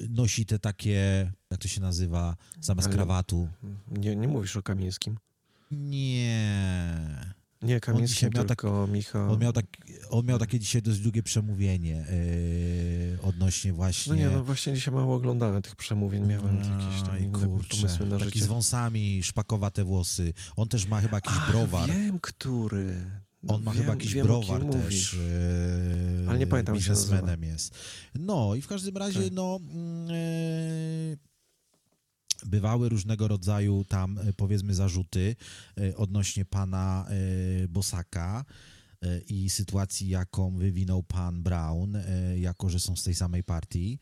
nosi 0.10 0.46
te 0.46 0.60
takie, 0.60 1.32
jak 1.52 1.60
to 1.60 1.68
się 1.68 1.82
nazywa, 1.82 2.36
zamiast 2.62 2.88
Ale 2.88 2.96
krawatu. 2.96 3.50
Nie, 3.92 4.16
nie 4.16 4.28
mówisz 4.28 4.58
o 4.58 4.64
Kamińskim? 4.64 5.18
Nie. 5.72 7.35
Nie, 7.62 7.80
Kamiński, 7.80 8.26
miał 8.26 8.46
tylko 8.46 8.82
tak, 8.86 8.94
Michał. 8.94 9.32
On 9.32 9.40
miał, 9.40 9.54
tak, 9.54 9.66
on 10.10 10.26
miał 10.26 10.40
takie 10.40 10.60
dzisiaj 10.60 10.82
dość 10.82 11.00
długie 11.00 11.24
przemówienie 11.24 12.06
yy, 13.12 13.22
odnośnie 13.22 13.74
właśnie... 13.74 14.14
No 14.14 14.20
nie, 14.20 14.30
no 14.30 14.44
właśnie 14.44 14.74
dzisiaj 14.74 14.94
mało 14.94 15.16
oglądałem 15.16 15.62
tych 15.62 15.76
przemówień, 15.76 16.28
miałem 16.28 16.60
no, 16.62 16.84
jakieś 16.84 17.02
tam 17.02 17.20
inne 17.20 17.48
kurczę, 17.48 17.78
pomysły 17.78 18.06
na 18.06 18.18
taki 18.18 18.32
życie. 18.32 18.46
z 18.46 18.48
wąsami, 18.48 19.24
szpakowate 19.24 19.84
włosy. 19.84 20.34
On 20.56 20.68
też 20.68 20.88
ma 20.88 21.02
chyba 21.02 21.18
jakiś 21.18 21.38
A, 21.48 21.52
browar. 21.52 21.90
wiem, 21.90 22.20
który. 22.20 22.96
On 23.48 23.64
ma 23.64 23.72
wiem, 23.72 23.82
chyba 23.82 23.94
jakiś 23.94 24.14
wiem, 24.14 24.28
browar 24.28 24.66
też. 24.66 25.14
Yy, 25.14 26.30
Ale 26.30 26.40
nie 26.40 26.48
pamiętam, 26.48 26.76
biznesmenem 26.76 27.44
jest. 27.44 27.76
No 28.16 28.56
i 28.56 28.62
w 28.62 28.68
każdym 28.68 28.98
razie, 28.98 29.24
tak. 29.24 29.34
no... 29.34 29.60
Yy, 30.08 31.18
bywały 32.46 32.90
różnego 32.90 33.28
rodzaju 33.28 33.86
tam, 33.90 34.18
e, 34.18 34.34
powiedzmy, 34.34 34.74
zarzuty 34.74 35.36
e, 35.78 35.98
odnośnie 35.98 36.46
pana 36.46 37.06
e, 37.10 37.68
Bosaka 37.68 38.46
i 39.30 39.50
sytuacji, 39.50 40.10
jaką 40.10 40.58
wywinął 40.58 41.04
pan 41.04 41.44
Brown, 41.44 41.98
jako 42.36 42.70
że 42.70 42.80
są 42.80 42.96
z 42.96 43.04
tej 43.04 43.16
samej 43.16 43.44
partii. 43.44 44.00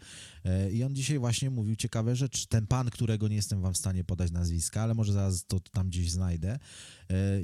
I 0.71 0.83
on 0.83 0.95
dzisiaj 0.95 1.19
właśnie 1.19 1.49
mówił 1.49 1.75
ciekawe 1.75 2.15
rzeczy. 2.15 2.47
Ten 2.47 2.67
pan, 2.67 2.89
którego 2.89 3.27
nie 3.27 3.35
jestem 3.35 3.61
wam 3.61 3.73
w 3.73 3.77
stanie 3.77 4.03
podać 4.03 4.31
nazwiska, 4.31 4.81
ale 4.81 4.93
może 4.93 5.13
zaraz 5.13 5.45
to 5.45 5.59
tam 5.59 5.87
gdzieś 5.87 6.11
znajdę, 6.11 6.59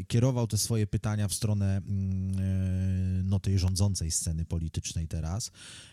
kierował 0.07 0.47
te 0.47 0.57
swoje 0.57 0.88
pytania 0.88 1.27
w 1.27 1.34
stronę 1.34 1.77
mm, 1.77 3.27
no, 3.30 3.39
tej 3.39 3.59
rządzącej 3.59 4.11
sceny 4.11 4.45
politycznej 4.45 5.07
teraz 5.07 5.51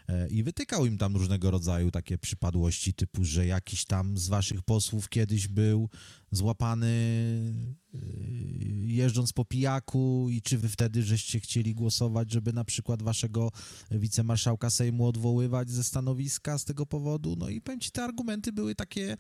E, 0.09 0.29
i 0.29 0.43
wytykał 0.43 0.87
im 0.87 0.99
tam 0.99 1.17
różnego 1.17 1.51
rodzaju 1.51 1.91
takie 1.91 2.19
przypadłości, 2.19 2.95
typu, 2.95 3.25
że 3.25 3.47
jakiś 3.47 3.85
tam 3.85 4.19
z 4.19 4.29
waszych 4.29 4.63
posłów 4.63 5.09
kiedyś 5.09 5.49
był 5.49 5.89
złapany 6.33 6.87
e, 7.95 7.99
jeżdżąc 8.87 9.33
po 9.33 9.45
pijaku 9.45 10.27
i 10.31 10.43
czy 10.43 10.59
wy 10.59 10.69
wtedy 10.69 11.03
żeście 11.03 11.41
chcieli 11.41 11.75
głosować, 11.75 12.33
żeby 12.33 12.53
na 12.53 12.65
przykład 12.65 13.03
waszego 13.03 13.53
wicemarszałka 13.91 14.71
Sejmu 14.71 15.07
odwoływać 15.07 15.71
ze 15.71 15.85
stanowiska 15.85 16.59
z 16.59 16.65
tego 16.65 16.87
powodu? 16.87 16.96
No 17.39 17.49
i 17.49 17.61
powiem 17.61 17.81
ci, 17.81 17.91
te 17.91 18.05
argumenty 18.05 18.53
były 18.53 18.75
takie 18.75 19.17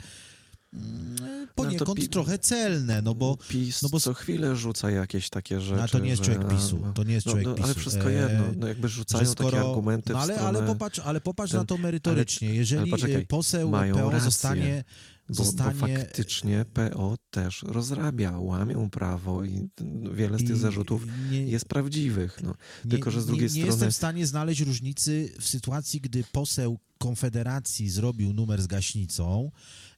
Mm, 0.76 1.48
poniekąd 1.54 1.98
no 2.00 2.06
trochę 2.06 2.38
celne, 2.38 3.02
no 3.02 3.14
bo... 3.14 3.38
PiS 3.48 3.82
no 3.82 3.88
bo 3.88 4.00
co 4.00 4.14
chwilę 4.14 4.56
rzuca 4.56 4.90
jakieś 4.90 5.30
takie 5.30 5.60
rzeczy. 5.60 5.80
No 5.82 5.88
to 5.88 5.98
nie 5.98 6.10
jest 6.10 6.24
że, 6.24 6.34
człowiek 6.34 6.50
PiSu, 6.50 6.78
to 6.94 7.02
nie 7.02 7.14
jest 7.14 7.26
no, 7.26 7.32
człowiek 7.32 7.48
no, 7.48 7.54
PiSu. 7.54 7.64
Ale 7.64 7.74
wszystko 7.74 8.08
jedno, 8.08 8.44
no 8.56 8.68
jakby 8.68 8.88
rzucają 8.88 9.26
skoro, 9.26 9.50
takie 9.50 9.68
argumenty 9.68 10.12
no 10.12 10.18
ale, 10.18 10.40
ale 10.40 10.62
popatrz, 10.62 10.98
ale 10.98 11.20
popatrz 11.20 11.52
ten, 11.52 11.60
na 11.60 11.66
to 11.66 11.78
merytorycznie. 11.78 12.54
Jeżeli 12.54 12.82
ale 12.82 12.90
poczekaj, 12.90 13.26
poseł 13.26 13.70
PO 13.70 14.20
zostanie 14.20 14.84
Bo, 14.84 15.15
zostanie... 15.28 15.80
bo 15.80 15.86
faktycznie 15.86 16.64
PO 16.64 17.16
też 17.30 17.62
rozrabia, 17.62 18.38
łamią 18.38 18.90
prawo 18.90 19.44
i 19.44 19.68
wiele 20.12 20.38
z 20.38 20.46
tych 20.46 20.56
zarzutów 20.56 21.06
nie, 21.30 21.42
jest 21.42 21.64
prawdziwych. 21.64 22.42
No. 22.42 22.54
nie, 22.84 22.90
tylko, 22.90 23.10
że 23.10 23.22
z 23.22 23.26
drugiej 23.26 23.42
nie, 23.42 23.46
nie 23.46 23.50
strony- 23.50 23.66
jestem 23.66 23.90
w 23.90 23.96
stanie 23.96 24.26
znaleźć 24.26 24.60
różnicy 24.60 25.34
w 25.40 25.48
sytuacji, 25.48 26.00
gdy 26.00 26.24
poseł 26.32 26.78
Konfederacji 26.98 27.90
zrobił 27.90 28.32
numer 28.32 28.62
z 28.62 28.66
gaśnicą 28.66 29.50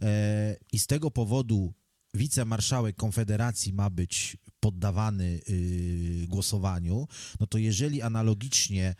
e, 0.03 0.57
i 0.73 0.79
z 0.79 0.87
tego 0.87 1.11
powodu 1.11 1.73
wicemarszałek 2.15 2.97
Konfederacji 2.97 3.73
ma 3.73 3.91
być 3.91 4.37
poddawany 4.69 5.41
y, 5.49 6.27
głosowaniu, 6.29 7.09
no 7.41 7.47
to 7.47 7.59
jeżeli 7.59 8.03
analogicznie 8.03 8.95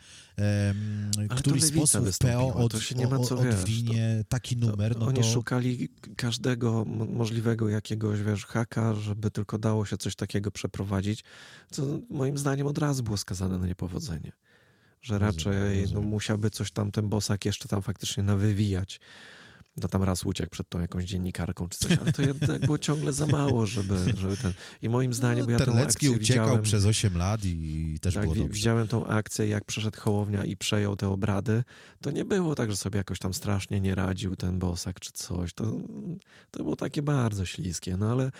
to 1.29 1.35
któryś 1.35 1.63
z 1.63 1.71
posłów 1.71 2.17
PO 2.17 2.53
od, 2.53 2.71
to 2.71 3.37
wiesz, 3.43 3.55
odwinie 3.55 4.23
taki 4.29 4.57
numer, 4.57 4.97
no 4.97 5.05
Oni 5.05 5.17
to... 5.17 5.23
szukali 5.23 5.89
każdego 6.15 6.85
mo- 6.85 7.05
możliwego 7.05 7.69
jakiegoś, 7.69 8.21
wiesz, 8.21 8.45
haka, 8.45 8.95
żeby 8.95 9.31
tylko 9.31 9.57
dało 9.57 9.85
się 9.85 9.97
coś 9.97 10.15
takiego 10.15 10.51
przeprowadzić, 10.51 11.23
co 11.71 11.83
moim 12.09 12.37
zdaniem 12.37 12.67
od 12.67 12.77
razu 12.77 13.03
było 13.03 13.17
skazane 13.17 13.59
na 13.59 13.67
niepowodzenie. 13.67 14.31
Że 15.01 15.19
Rozumiem, 15.19 15.35
raczej 15.35 15.93
no, 15.93 16.01
musiałby 16.01 16.49
coś 16.49 16.71
tam 16.71 16.91
ten 16.91 17.09
bosak 17.09 17.45
jeszcze 17.45 17.67
tam 17.67 17.81
faktycznie 17.81 18.23
nawywijać. 18.23 18.99
No 19.81 19.87
tam 19.87 20.03
raz 20.03 20.23
uciekł 20.25 20.49
przed 20.49 20.69
tą 20.69 20.79
jakąś 20.79 21.05
dziennikarką 21.05 21.69
czy 21.69 21.79
coś, 21.79 21.97
ale 21.97 22.13
to 22.13 22.21
jednak 22.21 22.61
było 22.61 22.77
ciągle 22.77 23.13
za 23.13 23.27
mało, 23.27 23.65
żeby, 23.65 23.97
żeby 24.17 24.37
ten... 24.37 24.53
I 24.81 24.89
moim 24.89 25.13
zdaniem, 25.13 25.45
bo 25.45 25.51
ja 25.51 25.57
No, 25.57 25.65
Terlecki 25.65 26.05
akcję 26.07 26.11
uciekał 26.11 26.45
widziałem... 26.45 26.63
przez 26.63 26.85
8 26.85 27.17
lat 27.17 27.45
i 27.45 27.97
też 28.01 28.13
Tak, 28.13 28.23
było 28.23 28.35
dobrze. 28.35 28.53
widziałem 28.53 28.87
tą 28.87 29.07
akcję, 29.07 29.47
jak 29.47 29.65
przeszedł 29.65 29.99
Hołownia 30.01 30.45
i 30.45 30.57
przejął 30.57 30.95
te 30.95 31.09
obrady. 31.09 31.63
To 32.01 32.11
nie 32.11 32.25
było 32.25 32.55
tak, 32.55 32.71
że 32.71 32.77
sobie 32.77 32.97
jakoś 32.97 33.19
tam 33.19 33.33
strasznie 33.33 33.81
nie 33.81 33.95
radził 33.95 34.35
ten 34.35 34.59
bosak 34.59 34.99
czy 34.99 35.11
coś. 35.11 35.53
To, 35.53 35.63
to 36.51 36.63
było 36.63 36.75
takie 36.75 37.01
bardzo 37.01 37.45
śliskie. 37.45 37.97
No 37.97 38.11
ale 38.11 38.31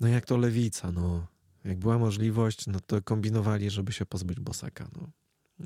no 0.00 0.08
jak 0.08 0.26
to 0.26 0.36
lewica, 0.36 0.92
no. 0.92 1.26
Jak 1.64 1.78
była 1.78 1.98
możliwość, 1.98 2.66
no 2.66 2.80
to 2.80 3.02
kombinowali, 3.02 3.70
żeby 3.70 3.92
się 3.92 4.06
pozbyć 4.06 4.40
bosaka. 4.40 4.88
No. 4.96 5.08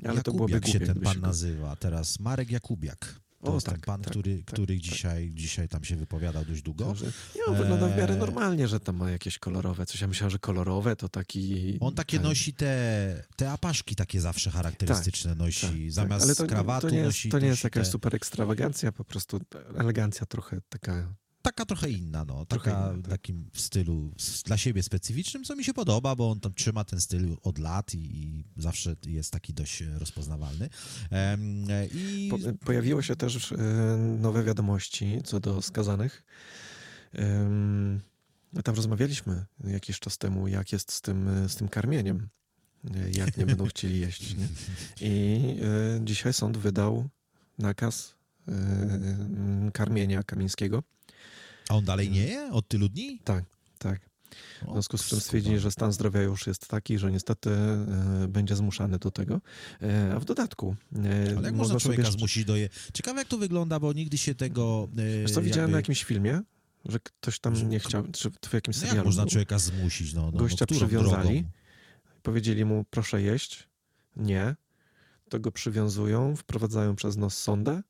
Ale 0.09 0.23
to 0.23 0.31
byłoby 0.31 0.53
Jakubiak 0.53 0.73
się 0.73 0.79
głupie, 0.79 0.93
ten 0.93 1.03
pan 1.03 1.13
się 1.13 1.19
nazywa 1.19 1.75
teraz. 1.75 2.19
Marek 2.19 2.51
Jakubiak. 2.51 3.15
To 3.43 3.51
O, 3.51 3.53
jest 3.53 3.65
ten 3.65 3.75
tak, 3.75 3.85
pan, 3.85 4.01
tak, 4.01 4.11
który, 4.11 4.37
tak, 4.37 4.45
który 4.45 4.75
tak. 4.75 4.83
dzisiaj, 4.83 5.31
dzisiaj 5.33 5.67
tam 5.69 5.83
się 5.83 5.95
wypowiadał 5.95 6.45
dość 6.45 6.61
długo. 6.61 6.95
Że- 6.95 7.05
Nie, 7.35 7.45
on 7.45 7.55
wygląda 7.55 7.87
w 7.87 7.97
miarę 7.97 8.13
Eee. 8.13 8.19
normalnie, 8.19 8.67
że 8.67 8.79
tam 8.79 8.95
ma 8.95 9.11
jakieś 9.11 9.39
kolorowe 9.39 9.85
coś. 9.85 10.01
Ja 10.01 10.07
myślałem, 10.07 10.31
że 10.31 10.39
kolorowe 10.39 10.95
to 10.95 11.09
taki... 11.09 11.77
On 11.79 11.95
takie 11.95 12.17
ten- 12.17 12.27
nosi 12.27 12.53
te, 12.53 13.23
te 13.35 13.51
apaszki 13.51 13.95
takie 13.95 14.21
zawsze 14.21 14.51
charakterystyczne 14.51 15.35
nosi. 15.35 15.61
Tak, 15.67 15.71
tak. 15.71 15.91
Zamiast 15.91 16.25
Ale 16.25 16.35
to, 16.35 16.47
krawatu 16.47 16.87
to 16.87 16.93
nie 16.93 16.97
jest, 16.97 17.07
nosi 17.07 17.29
to 17.29 17.39
nie 17.39 17.47
jest 17.47 17.57
nosi 17.57 17.65
jakaś 17.65 17.85
te, 17.87 17.91
super 17.91 18.15
ekstrawagancja, 18.15 18.91
po 18.91 19.03
prostu 19.03 19.39
elegancja 19.77 20.25
trochę 20.25 20.61
taka 20.69 21.13
Taka 21.47 21.65
trochę 21.65 21.89
inna, 21.89 22.25
no. 22.25 22.45
Taka 22.45 22.71
inna, 22.71 22.93
w 22.93 23.01
tak. 23.01 23.11
takim 23.11 23.49
stylu 23.53 24.11
s- 24.19 24.43
dla 24.43 24.57
siebie 24.57 24.83
specyficznym, 24.83 25.43
co 25.43 25.55
mi 25.55 25.63
się 25.63 25.73
podoba, 25.73 26.15
bo 26.15 26.31
on 26.31 26.39
tam 26.39 26.53
trzyma 26.53 26.83
ten 26.83 27.01
styl 27.01 27.37
od 27.43 27.57
lat 27.59 27.93
i, 27.93 27.97
i 27.97 28.43
zawsze 28.57 28.95
jest 29.05 29.31
taki 29.31 29.53
dość 29.53 29.81
rozpoznawalny. 29.81 30.69
I 31.93 32.29
Po, 32.31 32.37
pojawiły 32.65 33.03
się 33.03 33.15
też 33.15 33.51
e, 33.51 33.57
nowe 34.19 34.43
wiadomości 34.43 35.19
co 35.25 35.39
do 35.39 35.61
skazanych. 35.61 36.23
No 38.53 38.61
tam 38.61 38.75
rozmawialiśmy 38.75 39.45
jakiś 39.63 39.99
czas 39.99 40.17
temu, 40.17 40.47
jak 40.47 40.71
jest 40.71 40.91
z 40.91 41.01
tym, 41.01 41.29
z 41.49 41.55
tym 41.55 41.67
karmieniem, 41.67 42.29
e, 42.95 43.09
jak 43.11 43.37
nie 43.37 43.45
będą 43.45 43.65
chcieli 43.67 43.99
jeść. 43.99 44.35
Nie? 44.35 44.47
I 45.01 45.35
e, 45.61 46.05
dzisiaj 46.05 46.33
sąd 46.33 46.57
wydał 46.57 47.09
nakaz 47.57 48.15
karmienia 49.73 50.23
Kamińskiego. 50.23 50.83
A 51.69 51.73
on 51.75 51.85
dalej 51.85 52.09
nie 52.11 52.23
je? 52.27 52.51
Od 52.51 52.67
tylu 52.67 52.89
dni? 52.89 53.19
Tak, 53.23 53.43
tak. 53.79 53.99
W 54.67 54.71
związku 54.71 54.97
z 54.97 55.05
czym 55.05 55.19
stwierdzili, 55.19 55.59
że 55.59 55.71
stan 55.71 55.93
zdrowia 55.93 56.21
już 56.21 56.47
jest 56.47 56.67
taki, 56.67 56.97
że 56.99 57.11
niestety 57.11 57.49
e, 57.49 58.27
będzie 58.27 58.55
zmuszany 58.55 58.99
do 58.99 59.11
tego. 59.11 59.41
E, 59.81 60.13
a 60.15 60.19
w 60.19 60.25
dodatku 60.25 60.75
e, 60.95 61.33
Ale 61.37 61.45
jak 61.47 61.55
można 61.55 61.79
człowieka 61.79 62.01
jeszcze- 62.03 62.17
zmusić 62.17 62.45
do 62.45 62.55
je... 62.55 62.69
Ciekawe 62.93 63.19
jak 63.19 63.27
to 63.27 63.37
wygląda, 63.37 63.79
bo 63.79 63.93
nigdy 63.93 64.17
się 64.17 64.35
tego... 64.35 64.87
Wiesz 65.21 65.31
co, 65.31 65.41
widziałem 65.41 65.61
jakby- 65.63 65.71
na 65.71 65.77
jakimś 65.77 66.03
filmie, 66.03 66.41
że 66.85 66.99
ktoś 66.99 67.39
tam 67.39 67.69
nie 67.69 67.79
chciał, 67.79 68.03
czy 68.11 68.31
w 68.49 68.53
jakimś 68.53 68.75
No 68.75 68.79
serialu 68.79 68.97
jak 68.97 69.05
można 69.05 69.25
człowieka 69.25 69.59
zmusić? 69.59 70.13
No, 70.13 70.31
no, 70.31 70.39
Gościa 70.39 70.65
no, 70.71 70.75
przywiązali. 70.77 71.29
drogą? 71.41 71.49
powiedzieli 72.23 72.65
mu, 72.65 72.85
proszę 72.89 73.21
jeść, 73.21 73.67
nie, 74.15 74.55
to 75.29 75.39
go 75.39 75.51
przywiązują, 75.51 76.35
wprowadzają 76.35 76.95
przez 76.95 77.17
nos 77.17 77.37
sondę 77.37 77.81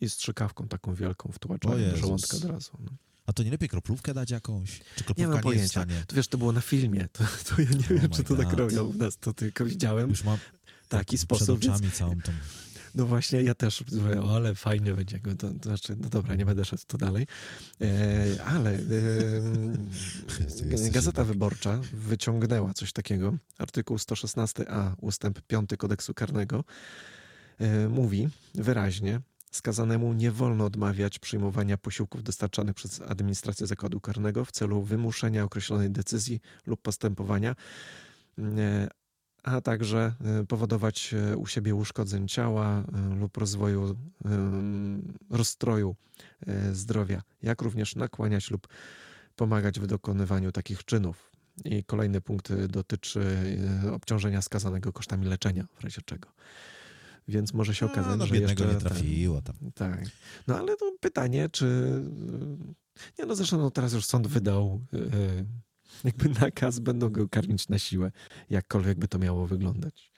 i 0.00 0.10
strzykawką 0.10 0.68
taką 0.68 0.94
wielką 0.94 1.28
O 1.28 1.32
wtłaczają 1.32 1.90
do 1.90 1.96
żołądka 1.96 2.36
od 2.36 2.44
razu. 2.44 2.72
No. 2.80 2.90
A 3.26 3.32
to 3.32 3.42
nie 3.42 3.50
lepiej 3.50 3.68
kroplówkę 3.68 4.14
dać 4.14 4.30
jakąś? 4.30 4.80
Czy 4.96 5.04
kroplówka 5.04 5.20
Nie 5.22 5.26
mam 5.26 5.36
nie, 5.36 5.42
pojęcia. 5.42 5.68
stanie? 5.68 6.04
To 6.06 6.16
wiesz, 6.16 6.28
to 6.28 6.38
było 6.38 6.52
na 6.52 6.60
filmie, 6.60 7.08
to, 7.12 7.24
to 7.48 7.62
ja 7.62 7.70
nie 7.70 7.76
Oh 7.76 8.00
wiem, 8.00 8.10
czy 8.10 8.24
to 8.24 8.36
tak 8.36 8.48
God. 8.48 8.58
robią 8.58 8.84
u 8.84 8.94
nas, 8.94 9.18
to 9.18 9.32
tylko 9.34 9.64
widziałem 9.64 10.10
Już 10.10 10.24
mam 10.24 10.38
taki 10.88 11.16
przed 11.16 11.20
sposób, 11.20 11.60
więc 11.60 11.74
oczami 11.74 11.90
całą 11.90 12.20
tą... 12.20 12.32
No 12.94 13.06
właśnie, 13.06 13.42
ja 13.42 13.54
też 13.54 13.84
mówię, 13.92 14.22
o, 14.22 14.36
ale 14.36 14.54
fajnie 14.54 14.94
będzie. 14.94 15.20
To, 15.20 15.34
to 15.34 15.68
znaczy, 15.68 15.96
no 16.00 16.08
dobra, 16.08 16.34
nie 16.34 16.46
będę 16.46 16.64
szedł 16.64 16.82
tu 16.86 16.98
dalej. 16.98 17.26
E, 17.80 18.44
ale 18.44 18.70
e, 18.74 18.80
Gazeta. 20.90 21.24
Wyborcza 21.24 21.80
wyciągnęła 21.92 22.74
coś 22.74 22.92
takiego. 22.92 23.36
Artykuł 23.58 23.96
116a, 23.96 24.92
ustęp 25.00 25.40
5 25.40 25.70
kodeksu 25.78 26.14
karnego 26.14 26.64
e, 27.58 27.88
mówi 27.88 28.28
wyraźnie, 28.54 29.20
skazanemu 29.50 30.12
nie 30.12 30.30
wolno 30.30 30.64
odmawiać 30.64 31.18
przyjmowania 31.18 31.78
posiłków 31.78 32.22
dostarczanych 32.22 32.74
przez 32.74 33.00
administrację 33.00 33.66
zakładu 33.66 34.00
karnego 34.00 34.44
w 34.44 34.52
celu 34.52 34.82
wymuszenia 34.82 35.44
określonej 35.44 35.90
decyzji 35.90 36.40
lub 36.66 36.82
postępowania, 36.82 37.54
e, 38.38 38.88
a 39.42 39.60
także 39.60 40.14
e, 40.40 40.46
powodować 40.46 41.14
e, 41.14 41.36
u 41.36 41.46
siebie 41.46 41.74
uszkodzeń 41.74 42.28
ciała 42.28 42.84
lub 43.20 43.36
rozwoju 43.36 43.96
rozstroju 45.30 45.96
zdrowia, 46.72 47.22
jak 47.42 47.62
również 47.62 47.96
nakłaniać 47.96 48.50
lub 48.50 48.68
pomagać 49.36 49.80
w 49.80 49.86
dokonywaniu 49.86 50.52
takich 50.52 50.84
czynów. 50.84 51.30
I 51.64 51.84
kolejny 51.84 52.20
punkt 52.20 52.52
dotyczy 52.54 53.20
obciążenia 53.92 54.42
skazanego 54.42 54.92
kosztami 54.92 55.26
leczenia, 55.26 55.66
w 55.78 55.84
razie 55.84 56.02
czego. 56.02 56.28
Więc 57.28 57.54
może 57.54 57.74
się 57.74 57.86
okazać, 57.86 58.12
A, 58.12 58.16
no 58.16 58.26
że 58.26 58.36
jeszcze 58.36 58.66
nie 58.66 58.74
trafiło 58.74 59.42
tam. 59.42 59.56
Tak. 59.74 60.04
No 60.46 60.58
ale 60.58 60.76
to 60.76 60.92
pytanie, 61.00 61.48
czy... 61.48 61.66
Nie 63.18 63.26
no 63.26 63.34
zresztą 63.34 63.58
no, 63.58 63.70
teraz 63.70 63.92
już 63.92 64.04
sąd 64.04 64.26
wydał 64.26 64.80
e, 64.92 64.98
jakby 66.04 66.28
nakaz, 66.40 66.78
będą 66.78 67.08
go 67.08 67.28
karmić 67.28 67.68
na 67.68 67.78
siłę, 67.78 68.12
jakkolwiek 68.50 68.98
by 68.98 69.08
to 69.08 69.18
miało 69.18 69.46
wyglądać. 69.46 70.12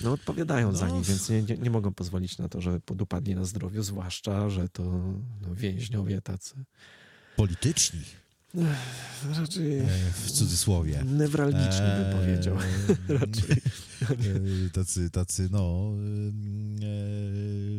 No 0.00 0.12
odpowiadają 0.12 0.72
za 0.74 0.86
No. 0.88 0.96
nich, 0.96 1.06
więc 1.06 1.28
nie, 1.30 1.42
nie, 1.42 1.56
nie 1.56 1.70
mogą 1.70 1.94
pozwolić 1.94 2.38
na 2.38 2.48
to, 2.48 2.60
żeby 2.60 2.80
podupadli 2.80 3.34
na 3.34 3.44
zdrowiu, 3.44 3.82
zwłaszcza, 3.82 4.50
że 4.50 4.68
to 4.68 4.82
no, 5.40 5.54
więźniowie 5.54 6.20
tacy. 6.20 6.64
Polityczni, 7.36 8.00
Raczej 9.38 9.78
e, 9.78 9.86
w 10.14 10.30
cudzysłowie. 10.30 11.04
newralgiczni 11.06 11.80
bym 11.80 12.06
Eee, 12.06 12.12
powiedział. 12.14 12.56
Raczej. 13.20 13.56
e, 14.66 14.70
Tacy, 14.72 15.10
tacy, 15.10 15.48
no, 15.50 15.92
e, 16.82 16.84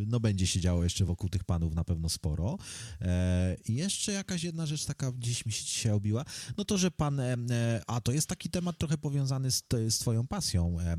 no 0.07 0.19
będzie 0.19 0.47
się 0.47 0.59
działo 0.59 0.83
jeszcze 0.83 1.05
wokół 1.05 1.29
tych 1.29 1.43
panów 1.43 1.75
na 1.75 1.83
pewno 1.83 2.09
sporo. 2.09 2.57
E, 3.01 3.55
I 3.67 3.75
jeszcze 3.75 4.11
jakaś 4.11 4.43
jedna 4.43 4.65
rzecz 4.65 4.85
taka 4.85 5.11
gdzieś 5.11 5.45
mi 5.45 5.51
się 5.51 5.65
dzisiaj 5.65 5.91
obiła, 5.91 6.25
no 6.57 6.65
to, 6.65 6.77
że 6.77 6.91
pan, 6.91 7.19
e, 7.19 7.35
e, 7.51 7.81
a 7.87 8.01
to 8.01 8.11
jest 8.11 8.27
taki 8.27 8.49
temat 8.49 8.77
trochę 8.77 8.97
powiązany 8.97 9.51
z, 9.51 9.63
z 9.89 9.97
twoją 9.99 10.27
pasją, 10.27 10.77
e, 10.79 10.97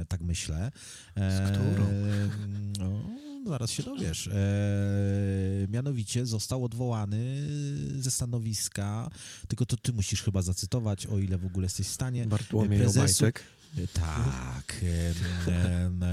e, 0.00 0.04
tak 0.04 0.20
myślę. 0.22 0.70
E, 1.16 1.46
Z 1.46 1.50
którą? 1.50 1.86
No, 2.78 3.10
zaraz 3.46 3.70
się 3.70 3.82
dowiesz. 3.82 4.26
E, 4.28 4.32
mianowicie 5.68 6.26
został 6.26 6.64
odwołany 6.64 7.48
ze 7.98 8.10
stanowiska, 8.10 9.10
tylko 9.48 9.66
to 9.66 9.76
ty 9.76 9.92
musisz 9.92 10.22
chyba 10.22 10.42
zacytować, 10.42 11.06
o 11.06 11.18
ile 11.18 11.38
w 11.38 11.46
ogóle 11.46 11.64
jesteś 11.64 11.86
w 11.86 11.90
stanie. 11.90 12.26
Bartłomiej 12.26 12.80
prezesu- 12.80 12.98
Obajtek. 12.98 13.42
E, 13.78 13.86
Tak. 13.86 14.76
em, 15.46 16.02
e, 16.02 16.06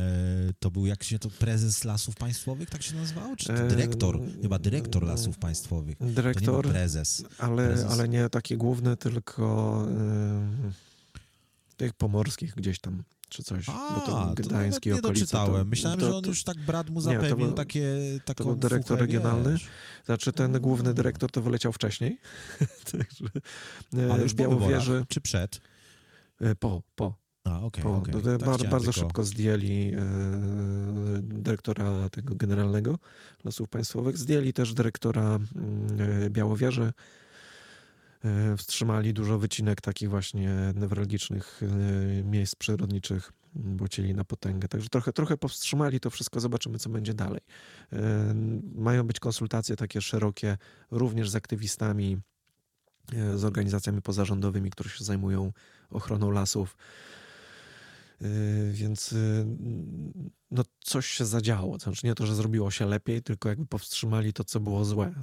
to 0.59 0.71
był 0.71 0.85
jak 0.85 1.03
się 1.03 1.19
to 1.19 1.29
prezes 1.29 1.83
Lasów 1.83 2.15
Państwowych, 2.15 2.69
tak 2.69 2.83
się 2.83 2.95
nazywało? 2.95 3.35
Czy 3.35 3.53
dyrektor? 3.53 4.19
Chyba 4.41 4.59
dyrektor 4.59 5.03
Lasów 5.03 5.37
Państwowych. 5.37 5.97
To 5.97 6.05
nie 6.05 6.11
Dyrektor, 6.11 6.67
prezes. 6.69 7.23
ale, 7.37 7.67
prezes. 7.67 7.91
ale 7.91 8.09
nie 8.09 8.29
taki 8.29 8.57
główny, 8.57 8.97
tylko 8.97 9.87
tych 11.77 11.93
pomorskich 11.93 12.55
gdzieś 12.55 12.79
tam, 12.79 13.03
czy 13.29 13.43
coś. 13.43 13.69
A, 13.69 13.93
bo 13.95 14.01
to 14.01 14.33
to 14.49 14.61
nie 14.85 15.01
doczytałem. 15.01 15.63
To, 15.63 15.69
Myślałem, 15.69 15.99
to, 15.99 16.05
że 16.05 16.15
on 16.15 16.23
to, 16.23 16.29
już 16.29 16.43
tak 16.43 16.57
brat 16.57 16.89
mu 16.89 16.99
Nie, 16.99 17.05
to 17.05 17.11
zapewnił 17.21 17.47
był- 17.47 17.55
takie, 17.55 17.83
taką 18.25 18.43
był 18.43 18.55
dyrektor 18.55 18.97
fuchę, 18.97 19.01
regionalny. 19.01 19.51
wiesz. 19.51 19.67
Znaczy 20.05 20.33
ten 20.33 20.59
główny 20.59 20.93
dyrektor 20.93 21.31
to 21.31 21.41
wyleciał 21.41 21.73
wcześniej. 21.73 22.19
Także, 22.91 23.25
e, 24.07 24.13
Ale 24.13 24.23
już 24.23 24.33
Białowieży 24.33 25.05
czy 25.09 25.21
przed? 25.21 25.61
e, 26.41 26.55
po, 26.55 26.81
po. 26.95 27.15
A, 27.43 27.61
okej, 27.61 27.83
Po- 27.83 28.03
to- 28.11 28.21
Tak 28.21 28.43
bardzo 28.45 28.65
bardzo 28.65 28.91
tylko- 28.93 29.07
szybko 29.07 29.23
zdjęli 29.23 29.93
e, 29.95 30.01
dyrektora 31.21 32.09
tego 32.09 32.35
generalnego 32.35 32.99
Lasów 33.43 33.69
Państwowych. 33.69 34.17
Zdjęli 34.17 34.53
też 34.53 34.73
dyrektora 34.73 35.21
mm, 35.21 35.45
e, 36.25 36.29
Białowieży. 36.29 36.93
E, 38.27 38.57
wstrzymali 38.57 39.13
dużo 39.13 39.39
wycinek 39.39 39.81
takich 39.81 40.09
właśnie 40.09 40.73
newralgicznych 40.75 41.61
e, 41.63 42.23
miejsc 42.23 42.55
przyrodniczych, 42.55 43.33
bo 43.55 43.85
chcieli 43.85 44.13
na 44.13 44.23
potęgę. 44.23 44.67
Także 44.67 44.89
trochę, 44.89 45.13
trochę 45.13 45.37
powstrzymali 45.37 45.99
to 45.99 46.09
wszystko, 46.09 46.39
zobaczymy, 46.39 46.79
co 46.79 46.89
będzie 46.89 47.13
dalej. 47.13 47.41
E, 47.93 48.33
mają 48.75 49.03
być 49.03 49.19
konsultacje 49.19 49.75
takie 49.75 50.01
szerokie, 50.01 50.57
również 50.91 51.29
z 51.29 51.35
aktywistami, 51.35 52.17
z 53.35 53.43
organizacjami 53.43 54.01
pozarządowymi, 54.01 54.69
które 54.69 54.89
się 54.89 55.03
zajmują 55.03 55.51
ochroną 55.89 56.31
lasów. 56.31 56.77
Więc 58.71 59.15
no, 60.51 60.63
coś 60.79 61.07
się 61.07 61.25
zadziało. 61.25 61.79
Znaczy 61.79 62.07
nie 62.07 62.15
to, 62.15 62.25
że 62.25 62.35
zrobiło 62.35 62.71
się 62.71 62.85
lepiej, 62.85 63.21
tylko 63.21 63.49
jakby 63.49 63.65
powstrzymali 63.65 64.33
to, 64.33 64.43
co 64.43 64.59
było 64.59 64.85
złe. 64.85 65.13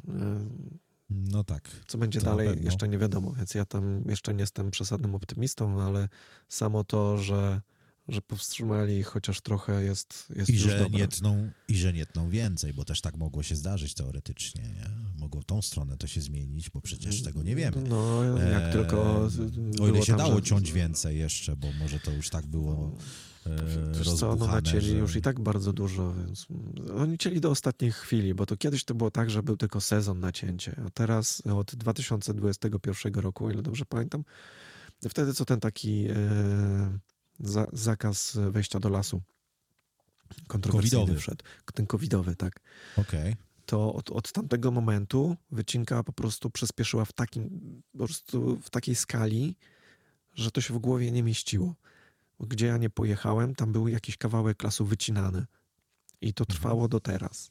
No 1.10 1.44
tak. 1.44 1.68
Co 1.86 1.98
będzie 1.98 2.20
dalej, 2.20 2.48
pewno. 2.48 2.64
jeszcze 2.64 2.88
nie 2.88 2.98
wiadomo. 2.98 3.32
Więc 3.32 3.54
ja 3.54 3.64
tam 3.64 4.04
jeszcze 4.08 4.34
nie 4.34 4.40
jestem 4.40 4.70
przesadnym 4.70 5.14
optymistą, 5.14 5.82
ale 5.82 6.08
samo 6.48 6.84
to, 6.84 7.18
że, 7.18 7.60
że 8.08 8.22
powstrzymali 8.22 9.02
chociaż 9.02 9.40
trochę 9.40 9.82
jest, 9.84 10.26
jest 10.36 10.50
I 10.50 10.52
już 10.52 10.62
że, 10.62 10.78
dobre. 10.78 10.98
nie 11.00 11.08
tną, 11.08 11.50
I 11.68 11.76
że 11.76 11.92
nie 11.92 12.06
tną 12.06 12.30
więcej, 12.30 12.74
bo 12.74 12.84
też 12.84 13.00
tak 13.00 13.16
mogło 13.16 13.42
się 13.42 13.56
zdarzyć 13.56 13.94
teoretycznie. 13.94 14.62
Nie? 14.62 14.90
Mogło 15.18 15.40
w 15.40 15.44
tą 15.44 15.62
stronę 15.62 15.96
to 15.96 16.06
się 16.06 16.20
zmienić, 16.20 16.70
bo 16.70 16.80
przecież 16.80 17.22
tego 17.22 17.42
nie 17.42 17.56
wiemy. 17.56 17.82
No, 17.88 18.24
jak 18.24 18.62
Eee, 18.62 18.72
tylko. 18.72 19.28
O 19.80 19.88
ile 19.88 20.00
się 20.02 20.06
tam, 20.06 20.18
dało 20.18 20.34
że- 20.34 20.42
ciąć 20.42 20.72
więcej 20.72 21.18
jeszcze, 21.18 21.56
bo 21.56 21.66
może 21.80 22.00
to 22.00 22.10
już 22.10 22.30
tak 22.30 22.46
było 22.46 22.72
e, 22.98 23.04
Wiesz 23.98 24.12
co, 24.12 24.36
no 24.36 24.46
nacięli 24.46 24.86
że... 24.86 24.96
już 24.96 25.16
i 25.16 25.22
tak 25.22 25.40
bardzo 25.40 25.72
dużo, 25.72 26.14
więc 26.14 26.46
oni 26.98 27.18
cięli 27.18 27.40
do 27.40 27.50
ostatniej 27.50 27.92
chwili, 27.92 28.34
bo 28.34 28.46
to 28.46 28.56
kiedyś 28.56 28.84
to 28.84 28.94
było 28.94 29.10
tak, 29.10 29.30
że 29.30 29.42
był 29.42 29.56
tylko 29.56 29.80
sezon 29.80 30.20
nacięcie, 30.20 30.80
a 30.86 30.90
teraz 30.90 31.42
od 31.46 31.74
2021 31.74 33.14
roku, 33.14 33.46
o 33.46 33.50
ile 33.50 33.62
dobrze 33.62 33.84
pamiętam, 33.84 34.24
wtedy 35.08 35.34
co 35.34 35.44
ten 35.44 35.60
taki 35.60 36.06
e, 36.06 36.98
za, 37.40 37.66
zakaz 37.72 38.38
wejścia 38.50 38.80
do 38.80 38.88
lasu 38.88 39.22
kontrowersyjny 40.46 41.00
Covidowy. 41.00 41.20
wszedł, 41.20 41.44
ten 41.74 41.86
covidowy, 41.86 42.36
tak, 42.36 42.60
Okej. 42.96 43.36
to 43.66 43.94
od, 43.94 44.10
od 44.10 44.32
tamtego 44.32 44.70
momentu 44.70 45.36
wycinka 45.50 46.02
po 46.02 46.12
prostu 46.12 46.50
przyspieszyła 46.50 47.04
w 47.04 47.12
takim, 47.12 47.50
po 47.92 47.98
prostu 47.98 48.60
w 48.60 48.70
takiej 48.70 48.94
skali, 48.94 49.56
że 50.34 50.50
to 50.50 50.60
się 50.60 50.74
w 50.74 50.78
głowie 50.78 51.10
nie 51.10 51.22
mieściło. 51.22 51.74
Gdzie 52.40 52.66
ja 52.66 52.76
nie 52.76 52.90
pojechałem, 52.90 53.54
tam 53.54 53.72
był 53.72 53.88
jakiś 53.88 54.16
kawałek 54.16 54.62
lasu 54.62 54.84
wycinany. 54.84 55.46
I 56.20 56.34
to 56.34 56.44
trwało 56.46 56.88
do 56.88 57.00
teraz. 57.00 57.50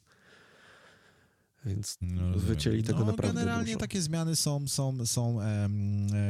Więc 1.66 1.98
No, 2.00 2.38
wycięli 2.38 2.82
tego 2.82 2.98
no, 2.98 3.04
naprawdę 3.06 3.40
Generalnie 3.40 3.66
dużo. 3.66 3.78
takie 3.78 4.02
zmiany 4.02 4.36
są, 4.36 4.68
są, 4.68 5.06
są 5.06 5.42
e, 5.42 5.68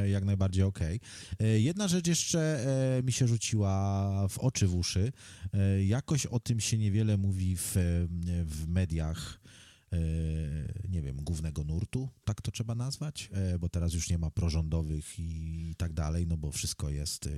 jak 0.09 0.25
najbardziej 0.25 0.63
okej. 0.63 0.99
E, 1.39 1.59
Jedna 1.59 1.87
rzecz 1.87 2.07
jeszcze 2.07 2.65
e, 2.99 3.03
mi 3.03 3.11
się 3.11 3.27
rzuciła 3.27 4.27
w 4.29 4.39
oczy, 4.39 4.67
w 4.67 4.75
uszy. 4.75 5.11
E, 5.53 5.83
Jakoś 5.83 6.25
o 6.25 6.39
tym 6.39 6.59
się 6.59 6.77
niewiele 6.77 7.17
mówi 7.17 7.57
w, 7.57 7.77
e, 7.77 7.81
w 8.45 8.67
mediach, 8.67 9.39
nie 10.89 11.01
wiem, 11.01 11.17
głównego 11.17 11.63
nurtu, 11.63 12.09
tak 12.25 12.41
to 12.41 12.51
trzeba 12.51 12.75
nazwać, 12.75 13.29
E, 13.31 13.59
bo 13.59 13.69
teraz 13.69 13.93
już 13.93 14.09
nie 14.09 14.17
ma 14.17 14.31
prorządowych 14.31 15.19
i 15.19 15.75
tak 15.77 15.93
dalej, 15.93 16.27
no 16.27 16.37
bo 16.37 16.51
wszystko 16.51 16.89
jest 16.89 17.27
e, 17.27 17.31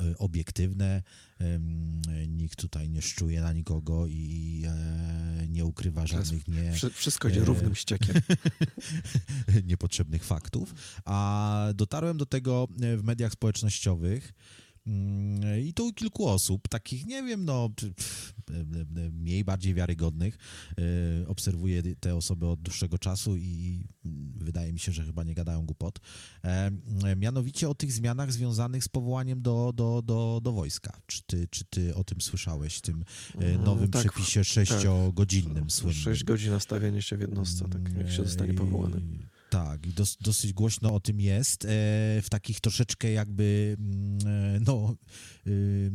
e, 0.00 0.18
obiektywne, 0.18 1.02
nikt 2.28 2.58
tutaj 2.60 2.90
nie 2.90 3.02
szczuje 3.02 3.40
na 3.40 3.52
nikogo 3.52 4.06
i 4.06 4.62
e, 4.66 5.46
nie 5.48 5.64
ukrywa 5.64 6.06
żadnych 6.06 6.48
nie 6.48 6.72
Wszy- 6.72 6.90
Wszystko 6.90 7.28
idzie 7.28 7.40
e, 7.40 7.44
równym 7.44 7.74
ściekiem. 7.74 8.16
niepotrzebnych 9.70 10.24
faktów, 10.24 10.74
a 11.04 11.68
dotarłem 11.74 12.16
do 12.18 12.26
tego 12.26 12.68
e, 12.82 12.96
w 12.96 13.04
mediach 13.04 13.32
społecznościowych. 13.32 14.32
Mm, 14.86 15.60
i 15.60 15.72
to 15.74 15.84
u 15.84 15.92
kilku 15.92 16.28
osób, 16.28 16.68
takich, 16.68 17.06
nie 17.06 17.22
wiem, 17.22 17.44
no, 17.44 17.70
pff, 17.76 18.27
e, 18.27 18.27
e, 18.27 18.27
mniej, 19.12 19.44
bardziej 19.44 19.74
wiarygodnych. 19.74 20.38
E, 20.78 21.28
Obserwuję 21.28 21.82
te 22.00 22.14
osoby 22.16 22.46
od 22.46 22.60
dłuższego 22.60 22.98
czasu 22.98 23.36
i 23.36 23.84
wydaje 24.36 24.72
mi 24.72 24.78
się, 24.78 24.92
że 24.92 25.04
chyba 25.04 25.24
nie 25.24 25.34
gadają 25.34 25.66
głupot. 25.66 25.98
E, 26.44 26.70
e, 27.04 27.16
Mianowicie 27.16 27.68
o 27.68 27.74
tych 27.74 27.92
zmianach 27.92 28.32
związanych 28.32 28.84
z 28.84 28.88
powołaniem 28.88 29.42
do, 29.42 29.72
do, 29.74 30.02
do, 30.02 30.40
do 30.42 30.52
wojska. 30.52 31.00
Czy 31.06 31.22
ty, 31.22 31.48
czy 31.50 31.64
ty 31.64 31.94
o 31.94 32.04
tym 32.04 32.20
słyszałeś, 32.20 32.80
tym 32.80 33.04
Mm, 33.34 33.64
nowym 33.64 33.90
tak, 33.90 34.02
przepisie 34.02 34.44
sześciogodzinnym 34.44 35.70
słynnym? 35.70 36.02
6 36.02 36.24
godzin 36.24 36.50
nastawienie 36.50 37.02
się 37.02 37.16
w 37.16 37.20
jednostce, 37.20 37.68
tak 37.68 37.92
jak 37.98 38.10
się 38.10 38.24
zostanie 38.24 38.54
powołany. 38.54 39.00
Tak, 39.50 39.86
i 39.86 39.92
dos, 39.92 40.16
dosyć 40.20 40.52
głośno 40.52 40.94
o 40.94 41.00
tym 41.00 41.20
jest, 41.20 41.64
e, 41.64 41.68
w 42.22 42.26
takich 42.30 42.60
troszeczkę 42.60 43.10
jakby 43.12 43.76
mm, 43.78 44.18
e, 44.56 44.60
no, 44.66 44.96
y, 45.46 45.90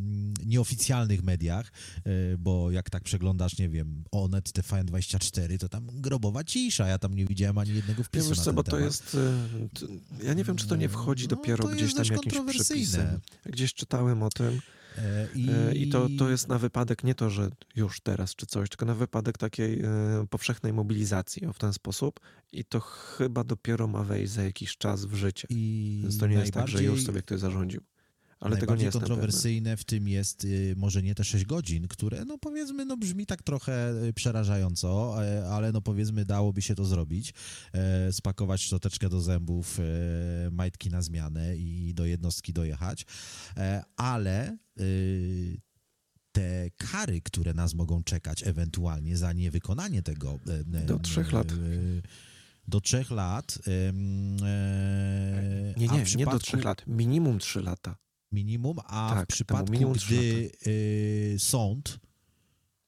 nieoficjalnych 0.45 1.23
mediach, 1.23 1.71
e, 1.97 2.37
bo 2.37 2.71
jak 2.71 2.89
tak 2.89 3.03
przeglądasz, 3.03 3.57
nie 3.57 3.69
wiem, 3.69 4.03
Onet, 4.11 4.49
TVN24, 4.49 5.57
to 5.57 5.69
tam 5.69 5.87
grobowa 5.93 6.43
cisza, 6.43 6.87
ja 6.87 6.97
tam 6.99 7.13
nie 7.13 7.25
widziałem 7.25 7.57
ani 7.57 7.73
jednego 7.73 8.01
Ja 8.01 8.03
wpisu 8.05 8.29
wiesz 8.29 8.37
na 8.37 8.43
co, 8.43 8.53
bo 8.53 8.63
to 8.63 8.71
temat. 8.71 8.85
jest. 8.85 9.15
y, 9.15 9.69
t- 9.79 10.25
Ja 10.25 10.33
nie 10.33 10.43
wiem, 10.43 10.55
czy 10.55 10.67
to 10.67 10.75
nie 10.75 10.89
wchodzi 10.89 11.23
No, 11.23 11.29
dopiero 11.29 11.63
to 11.63 11.69
gdzieś 11.69 11.93
tam 11.93 12.03
jakimś 12.05 12.23
kontrowersyjne. 12.33 12.83
przepisem. 12.85 13.19
Gdzieś 13.45 13.73
czytałem 13.73 14.23
o 14.23 14.29
tym. 14.29 14.61
E, 14.97 15.27
I, 15.35 15.49
E, 15.49 15.75
I 15.75 15.89
to, 15.89 16.07
to 16.19 16.29
jest 16.29 16.47
na 16.47 16.59
wypadek 16.59 17.03
nie 17.03 17.15
to, 17.15 17.29
że 17.29 17.49
już 17.75 18.01
teraz 18.01 18.35
czy 18.35 18.45
coś, 18.45 18.69
tylko 18.69 18.85
na 18.85 18.95
wypadek 18.95 19.37
takiej 19.37 19.81
e, 19.81 19.87
powszechnej 20.29 20.73
mobilizacji 20.73 21.45
o, 21.45 21.53
w 21.53 21.59
ten 21.59 21.73
sposób 21.73 22.19
i 22.51 22.65
to 22.65 22.79
chyba 22.79 23.43
dopiero 23.43 23.87
ma 23.87 24.03
wejść 24.03 24.31
za 24.31 24.43
jakiś 24.43 24.77
czas 24.77 25.05
w 25.05 25.13
życie. 25.13 25.47
i 25.49 25.99
Więc 26.03 26.17
to 26.17 26.27
nie 26.27 26.35
jest 26.35 26.53
tak, 26.53 26.67
że 26.67 26.83
już 26.83 27.03
sobie 27.03 27.21
ktoś 27.21 27.39
zarządził. 27.39 27.81
Ale 28.43 28.55
tego 28.57 28.65
nie 28.65 28.67
Najbardziej 28.67 28.85
jestem 28.85 29.01
pewny. 29.01 29.15
kontrowersyjne 29.15 29.77
w 29.77 29.83
tym 29.83 30.07
jest 30.07 30.43
y, 30.45 30.73
może 30.77 31.03
nie 31.03 31.15
te 31.15 31.23
6 31.23 31.45
godzin, 31.45 31.87
które 31.87 32.25
no 32.25 32.37
powiedzmy 32.37 32.85
no 32.85 32.97
brzmi 32.97 33.25
tak 33.25 33.43
trochę 33.43 33.93
y, 34.03 34.13
przerażająco, 34.13 35.23
e, 35.25 35.49
ale 35.49 35.71
no 35.71 35.81
powiedzmy 35.81 36.25
dałoby 36.25 36.61
się 36.61 36.75
to 36.75 36.85
zrobić, 36.85 37.33
e, 37.73 38.13
spakować 38.13 38.61
szczoteczkę 38.61 39.09
do 39.09 39.21
zębów, 39.21 39.79
e, 39.79 39.83
majtki 40.51 40.89
na 40.89 41.01
zmianę 41.01 41.57
i 41.57 41.93
do 41.93 42.05
jednostki 42.05 42.53
dojechać, 42.53 43.05
ale 43.95 44.57
y, 44.79 45.61
te 46.31 46.69
kary, 46.77 47.21
które 47.21 47.53
nas 47.53 47.73
mogą 47.73 48.03
czekać 48.03 48.43
ewentualnie 48.47 49.17
za 49.17 49.33
niewykonanie 49.33 50.01
tego. 50.03 50.39
Do 50.85 50.99
trzech 50.99 51.31
lat. 51.31 51.47
Do 52.67 52.81
trzech 52.81 53.11
lat. 53.11 53.59
e, 53.67 53.93
Nie, 55.77 55.89
a 55.89 55.93
w 55.93 55.97
nie, 55.97 56.15
nie 56.17 56.25
do 56.25 56.31
przypadku- 56.31 56.39
trzech 56.39 56.63
lat. 56.63 56.83
Minimum 56.87 57.39
trzy 57.39 57.61
lata. 57.61 57.95
Minimum, 58.33 58.79
a 58.85 59.09
Tak, 59.15 59.23
w 59.23 59.27
przypadku, 59.27 59.93
gdy 59.93 60.51
y, 60.67 61.35
sąd, 61.39 61.99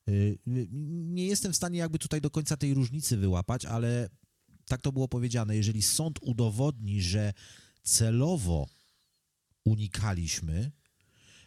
y, 0.09 0.37
nie 0.45 1.27
jestem 1.27 1.53
w 1.53 1.55
stanie 1.55 1.79
jakby 1.79 1.99
tutaj 1.99 2.21
do 2.21 2.29
końca 2.29 2.57
tej 2.57 2.73
różnicy 2.73 3.17
wyłapać, 3.17 3.65
ale 3.65 4.09
tak 4.67 4.81
to 4.81 4.91
było 4.91 5.07
powiedziane, 5.07 5.55
jeżeli 5.55 5.81
sąd 5.81 6.19
udowodni, 6.21 7.01
że 7.01 7.33
celowo 7.83 8.67
unikaliśmy 9.65 10.71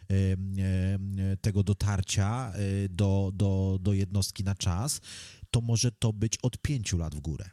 em, 0.07 0.53
em, 0.59 1.17
tego 1.41 1.63
dotarcia 1.63 2.53
y, 2.59 2.89
do, 2.89 3.31
do, 3.33 3.77
do 3.81 3.93
jednostki 3.93 4.43
na 4.43 4.55
czas, 4.55 5.01
to 5.51 5.61
może 5.61 5.91
to 5.91 6.13
być 6.13 6.37
od 6.41 6.57
pięciu 6.57 6.97
lat 6.97 7.15
w 7.15 7.19
górę. 7.19 7.49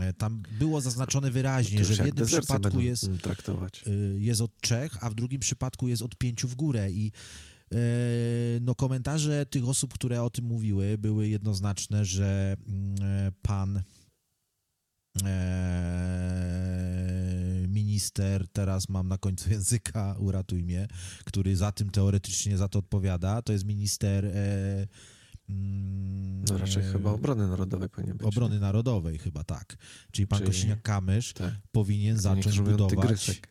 E, 0.00 0.12
Tam 0.12 0.42
było 0.58 0.80
zaznaczone 0.80 1.30
wyraźnie, 1.30 1.84
że 1.84 1.94
w 1.94 2.06
jednym 2.06 2.26
przypadku 2.26 2.80
jest 2.80 3.08
traktować. 3.22 3.84
y, 3.86 4.16
jest 4.20 4.40
od 4.40 4.60
trzech, 4.60 5.04
a 5.04 5.10
w 5.10 5.14
drugim 5.14 5.40
przypadku 5.40 5.88
jest 5.88 6.02
od 6.02 6.16
pięciu 6.16 6.48
w 6.48 6.54
górę 6.54 6.90
i 6.90 7.12
e, 7.72 7.76
no 8.60 8.74
komentarze 8.74 9.46
tych 9.46 9.68
osób, 9.68 9.94
które 9.94 10.22
o 10.22 10.30
tym 10.30 10.44
mówiły, 10.44 10.98
były 10.98 11.28
jednoznaczne, 11.28 12.04
że 12.04 12.56
mm, 12.66 12.96
e, 13.02 13.32
pan 13.42 13.82
minister, 17.68 18.48
teraz 18.48 18.88
mam 18.88 19.08
na 19.08 19.18
końcu 19.18 19.50
języka, 19.54 20.16
uratuj 20.18 20.62
mnie, 20.62 20.88
który 21.24 21.56
za 21.56 21.72
tym 21.72 21.90
teoretycznie 21.90 22.56
za 22.56 22.68
to 22.68 22.78
odpowiada, 22.78 23.42
to 23.42 23.52
jest 23.52 23.64
minister 23.64 24.30
No 25.48 26.58
raczej 26.58 26.82
e, 26.82 26.92
chyba 26.92 27.10
obrony 27.10 27.48
narodowej 27.48 27.88
powinien 27.88 28.16
być. 28.16 28.26
obrony 28.26 28.60
narodowej 28.60 29.18
chyba 29.18 29.44
tak. 29.44 29.76
Czyli 30.12 30.26
pan 30.26 30.38
Czyli- 30.38 30.50
Kosiniak-Kamysz 30.50 31.32
Tak. 31.32 31.54
powinien 31.72 32.18
zacząć 32.18 32.60
budować 32.60 32.90
tygrysek. 33.00 33.48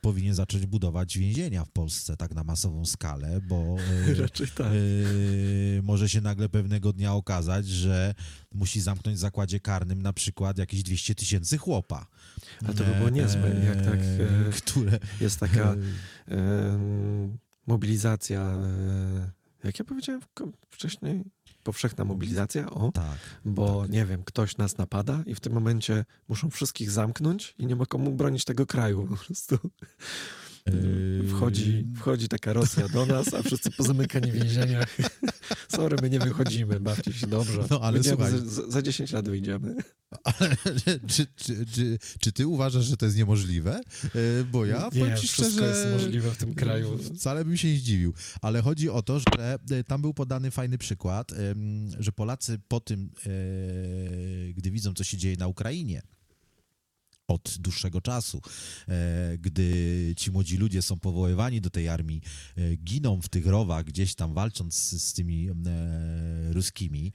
powinien 0.00 0.34
zacząć 0.34 0.66
budować 0.66 1.18
więzienia 1.18 1.64
w 1.64 1.70
Polsce 1.70 2.16
tak 2.16 2.34
na 2.34 2.44
masową 2.44 2.84
skalę, 2.86 3.40
bo 3.48 3.76
e, 4.08 4.14
Raczej 4.22 4.46
tak. 4.48 4.66
e, 4.66 5.82
może 5.82 6.08
się 6.08 6.20
nagle 6.20 6.48
pewnego 6.48 6.92
dnia 6.92 7.14
okazać, 7.14 7.66
że 7.68 8.14
musi 8.54 8.80
zamknąć 8.80 9.16
w 9.16 9.20
zakładzie 9.20 9.60
karnym 9.60 10.02
na 10.02 10.12
przykład 10.12 10.58
jakieś 10.58 10.82
200 10.82 11.14
tysięcy 11.14 11.58
chłopa. 11.58 12.06
A 12.64 12.72
to 12.72 12.84
by 12.84 12.94
było 12.94 13.08
niezłe, 13.10 13.60
jak 13.66 13.84
tak, 13.84 13.98
e, 14.00 14.52
które 14.56 14.98
Jest 15.20 15.40
taka 15.40 15.74
mobilizacja, 17.66 18.40
e, 18.40 19.30
jak 19.64 19.78
ja 19.78 19.84
powiedziałem 19.84 20.20
wcześniej, 20.70 21.24
powszechna 21.62 22.04
mobilizacja, 22.04 22.70
o, 22.70 22.92
Tak. 22.92 23.18
bo 23.44 23.82
tak. 23.82 23.90
nie 23.90 24.06
wiem, 24.06 24.24
ktoś 24.24 24.56
nas 24.56 24.78
napada 24.78 25.22
i 25.26 25.34
w 25.34 25.40
tym 25.40 25.52
momencie 25.52 26.04
muszą 26.28 26.50
wszystkich 26.50 26.90
zamknąć 26.90 27.54
i 27.58 27.66
nie 27.66 27.76
ma 27.76 27.86
komu 27.86 28.12
bronić 28.12 28.44
tego 28.44 28.66
kraju 28.66 29.06
po 29.06 29.16
prostu. 29.16 29.58
Yy, 30.66 31.28
Wchodzi, 31.28 31.86
wchodzi 31.96 32.28
taka 32.28 32.52
Rosja 32.52 32.88
do 32.88 33.06
nas, 33.06 33.34
a 33.34 33.42
wszyscy 33.42 33.70
pozamykani 33.70 34.32
w 34.32 34.34
więzieniach. 34.34 34.96
Sorry, 35.76 35.96
my 36.02 36.10
nie 36.10 36.18
wychodzimy, 36.18 36.80
bawcie 36.80 37.12
się 37.12 37.26
dobrze. 37.26 37.64
No, 37.70 37.80
ale 37.80 37.92
Wyjdziemy 37.92 38.30
słuchaj. 38.30 38.48
za, 38.48 38.70
za 38.70 38.82
10 38.82 39.12
lat 39.12 39.28
wyjdziemy. 39.28 39.76
Ale 40.24 40.56
czy, 41.06 41.26
czy, 41.36 41.66
czy, 41.66 41.98
czy 42.20 42.32
ty 42.32 42.46
uważasz, 42.46 42.84
że 42.84 42.96
to 42.96 43.06
jest 43.06 43.18
niemożliwe? 43.18 43.80
Yy, 44.14 44.44
Bo 44.52 44.66
ja 44.66 44.88
nie, 44.92 45.00
powiem 45.00 45.16
ci 45.16 45.28
wszystko 45.28 45.64
szczerze, 45.64 45.78
jest 45.80 46.02
możliwe 46.02 46.30
w 46.30 46.36
tym 46.36 46.54
kraju. 46.54 46.98
Wcale 46.98 47.44
bym 47.44 47.56
się 47.56 47.68
nie 47.68 47.76
zdziwił. 47.78 48.14
Ale 48.42 48.62
chodzi 48.62 48.90
o 48.90 49.02
to, 49.02 49.18
że 49.18 49.58
tam 49.86 50.02
był 50.02 50.14
podany 50.14 50.50
fajny 50.50 50.78
przykład, 50.78 51.32
że 51.98 52.12
Polacy 52.12 52.58
po 52.68 52.80
tym, 52.80 53.10
gdy 54.54 54.70
widzą, 54.70 54.94
co 54.94 55.04
się 55.04 55.16
dzieje 55.16 55.36
na 55.36 55.46
Ukrainie, 55.48 56.02
od 57.32 57.56
dłuższego 57.58 58.00
czasu, 58.00 58.40
e, 58.88 59.38
gdy 59.38 60.14
ci 60.16 60.30
młodzi 60.30 60.56
ludzie 60.56 60.82
są 60.82 60.98
powoływani 60.98 61.60
do 61.60 61.70
tej 61.70 61.88
armii, 61.88 62.20
e, 62.56 62.76
giną 62.76 63.20
w 63.20 63.28
tych 63.28 63.46
rowach, 63.46 63.84
gdzieś 63.84 64.14
tam 64.14 64.34
walcząc 64.34 64.74
z, 64.74 65.12
tymi 65.12 65.48
e, 65.48 66.52
ruskimi. 66.52 67.12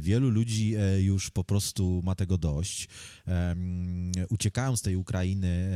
Wielu 0.00 0.30
ludzi 0.30 0.74
już 0.98 1.30
po 1.30 1.44
prostu 1.44 2.00
ma 2.04 2.14
tego 2.14 2.38
dość. 2.38 2.88
Em, 3.26 4.12
uciekają 4.28 4.76
z 4.76 4.82
tej 4.82 4.96
Ukrainy 4.96 5.70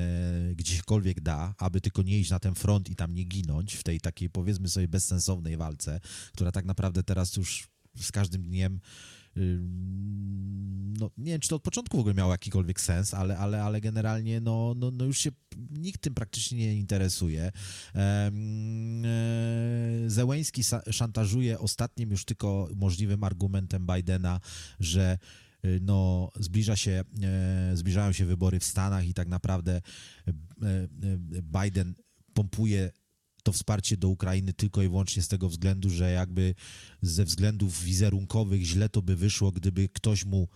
gdziekolwiek 0.57 1.21
da, 1.21 1.55
aby 1.59 1.81
tylko 1.81 2.03
nie 2.03 2.19
iść 2.19 2.31
na 2.31 2.39
ten 2.39 2.55
front 2.55 2.91
i 2.91 2.97
tam 2.97 3.15
nie 3.15 3.25
ginąć 3.25 3.75
w 3.75 3.83
tej 3.83 4.01
takiej, 4.01 4.31
powiedzmy 4.31 4.69
sobie, 4.69 4.89
bezsensownej 4.89 5.57
walce, 5.57 6.01
która 6.33 6.53
tak 6.53 6.65
naprawdę 6.65 7.03
teraz 7.03 7.37
już 7.37 7.69
z 7.97 8.13
każdym 8.13 8.43
dniem 8.43 8.81
no, 11.03 11.11
nie 11.19 11.33
wiem, 11.33 11.41
czy 11.41 11.49
to 11.49 11.57
od 11.57 11.63
początku 11.63 11.97
w 11.97 12.01
ogóle 12.01 12.15
miało 12.15 12.33
jakikolwiek 12.33 12.81
sens, 12.81 13.15
ale, 13.15 13.39
ale, 13.39 13.63
ale 13.63 13.81
generalnie 13.81 14.41
no, 14.41 14.75
no, 14.77 14.91
no 14.91 15.05
już 15.05 15.19
się 15.19 15.31
nikt 15.71 16.01
tym 16.01 16.15
praktycznie 16.15 16.59
nie 16.59 16.75
interesuje. 16.75 17.53
E, 17.95 18.33
Zełęński 20.07 20.63
sa- 20.63 20.93
szantażuje 20.93 21.59
ostatnim 21.59 22.11
już 22.11 22.25
tylko 22.25 22.69
możliwym 22.77 23.25
argumentem 23.25 23.87
Bidena, 23.87 24.41
że 24.81 25.19
y, 25.65 25.79
no, 25.83 26.31
zbliża 26.41 26.77
się, 26.77 27.05
e, 27.23 27.77
zbliżają 27.77 28.13
się 28.13 28.27
wybory 28.27 28.61
w 28.61 28.65
Stanach 28.65 29.07
i 29.07 29.15
tak 29.15 29.29
naprawdę 29.29 29.81
e, 30.29 30.33
Biden 31.43 31.95
pompuje 32.35 32.91
to 33.43 33.53
wsparcie 33.53 33.97
do 33.97 34.09
Ukrainy 34.09 34.53
tylko 34.53 34.83
i 34.83 34.89
wyłącznie 34.89 35.23
z 35.23 35.29
tego 35.29 35.49
względu, 35.49 35.91
że 35.91 36.11
jakby 36.11 36.55
ze 37.03 37.25
względów 37.25 37.83
wizerunkowych 37.83 38.65
źle 38.65 38.89
to 38.89 39.03
by 39.03 39.17
wyszło, 39.17 39.53
gdyby 39.53 39.89
ktoś 39.89 40.25
mu 40.25 40.49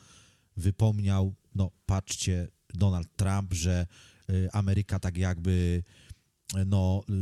wypomniał, 0.56 1.34
no 1.54 1.70
patrzcie, 1.86 2.48
Donald 2.74 3.08
Trump, 3.16 3.54
że 3.54 3.86
y, 4.30 4.48
Ameryka 4.52 4.98
tak 4.98 5.16
jakby 5.16 5.82
no, 6.66 7.02
y, 7.10 7.12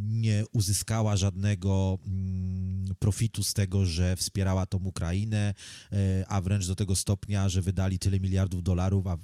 nie 0.00 0.44
uzyskała 0.52 1.16
żadnego 1.16 1.98
mm, 2.06 2.94
profitu 2.98 3.42
z 3.42 3.54
tego, 3.54 3.86
że 3.86 4.16
wspierała 4.16 4.66
tą 4.66 4.78
Ukrainę, 4.78 5.54
y, 5.92 5.96
a 6.28 6.40
wręcz 6.40 6.66
do 6.66 6.76
tego 6.76 6.96
stopnia, 6.96 7.48
że 7.48 7.62
wydali 7.62 7.98
tyle 7.98 8.20
miliardów 8.20 8.62
dolarów, 8.62 9.06
a 9.06 9.14
y, 9.14 9.18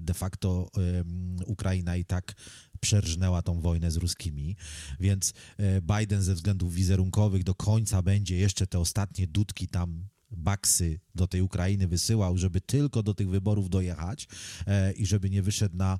de 0.00 0.14
facto 0.14 0.70
ym, 1.00 1.36
Ukraina 1.46 1.96
i 1.96 2.04
tak 2.04 2.34
przerżnęła 2.82 3.42
tą 3.42 3.60
wojnę 3.60 3.90
z 3.90 3.96
ruskimi. 3.96 4.56
Więc 5.00 5.32
e, 5.58 5.80
Biden 5.82 6.22
ze 6.22 6.34
względów 6.34 6.74
wizerunkowych 6.74 7.44
do 7.44 7.54
końca 7.54 8.02
będzie 8.02 8.36
jeszcze 8.36 8.66
te 8.66 8.78
ostatnie 8.78 9.26
dudki 9.26 9.68
tam 9.68 10.04
baksy 10.30 11.00
do 11.14 11.26
tej 11.26 11.42
Ukrainy 11.42 11.88
wysyłał, 11.88 12.38
żeby 12.38 12.60
tylko 12.60 13.02
do 13.02 13.14
tych 13.14 13.28
wyborów 13.28 13.70
dojechać 13.70 14.28
e, 14.66 14.92
i 14.92 15.06
żeby 15.06 15.30
nie 15.30 15.42
wyszedł 15.42 15.76
na 15.76 15.98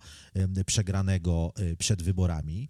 przegranego 0.67 1.53
e, 1.57 1.77
przed 1.77 2.03
wyborami, 2.03 2.69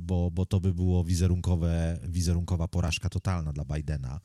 bo, 0.00 0.30
bo 0.30 0.46
to 0.46 0.60
by 0.60 0.74
było 0.74 1.04
wizerunkowe, 1.04 2.00
wizerunkowa 2.08 2.68
porażka 2.68 3.08
totalna 3.08 3.52
dla 3.52 3.64
Bidena. 3.64 4.20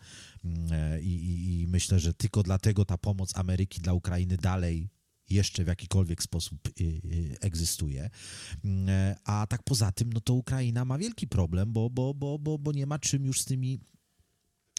Mm, 0.46 1.02
I, 1.02 1.10
i, 1.10 1.62
I 1.62 1.68
myślę, 1.68 2.00
że 2.00 2.14
tylko 2.14 2.44
dlatego 2.44 2.86
ta 2.86 2.98
pomoc 2.98 3.38
Ameryki 3.38 3.82
dla 3.82 3.94
Ukrainy 3.94 4.38
dalej 4.38 4.90
jeszcze 5.30 5.64
w 5.64 5.68
jakikolwiek 5.68 6.24
sposób 6.24 6.68
y, 6.68 6.84
y, 6.84 7.38
egzystuje. 7.42 8.10
Mm, 8.64 8.90
e, 8.90 9.16
A 9.24 9.48
tak 9.48 9.64
poza 9.64 9.92
tym, 9.92 10.14
no 10.14 10.22
to 10.22 10.34
Ukraina 10.34 10.86
ma 10.86 10.98
wielki 10.98 11.28
problem, 11.28 11.74
bo, 11.74 11.90
bo, 11.90 12.14
bo, 12.14 12.40
bo, 12.40 12.58
bo 12.60 12.72
nie 12.72 12.86
ma 12.86 13.00
czym 13.00 13.26
już 13.26 13.42
z 13.42 13.46
tymi 13.46 13.80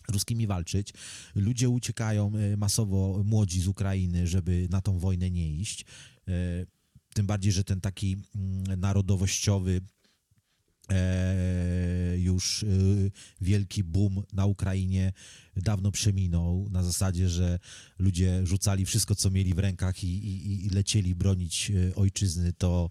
ruskimi 0.08 0.46
walczyć. 0.46 0.92
Ludzie 1.34 1.68
uciekają 1.68 2.32
e, 2.34 2.56
masowo, 2.56 3.22
młodzi 3.24 3.60
z 3.60 3.68
Ukrainy, 3.68 4.26
żeby 4.26 4.68
na 4.70 4.80
tą 4.80 4.98
wojnę 4.98 5.30
nie 5.30 5.50
iść. 5.50 5.84
E, 6.28 6.66
Tym 7.14 7.26
bardziej, 7.26 7.52
że 7.52 7.64
ten 7.64 7.80
taki 7.80 8.16
mm, 8.34 8.80
narodowościowy 8.80 9.80
e, 10.90 12.18
już 12.18 12.62
e, 12.62 12.66
wielki 13.40 13.84
boom 13.84 14.22
na 14.32 14.46
Ukrainie 14.46 15.12
dawno 15.56 15.90
przeminął, 15.90 16.68
na 16.70 16.82
zasadzie, 16.82 17.28
że 17.28 17.58
ludzie 17.98 18.46
rzucali 18.46 18.84
wszystko, 18.84 19.14
co 19.14 19.30
mieli 19.30 19.54
w 19.54 19.58
rękach 19.58 20.04
i, 20.04 20.06
i, 20.06 20.66
i 20.66 20.70
lecieli 20.70 21.14
bronić 21.14 21.70
e, 21.70 21.94
ojczyzny, 21.94 22.52
to 22.52 22.90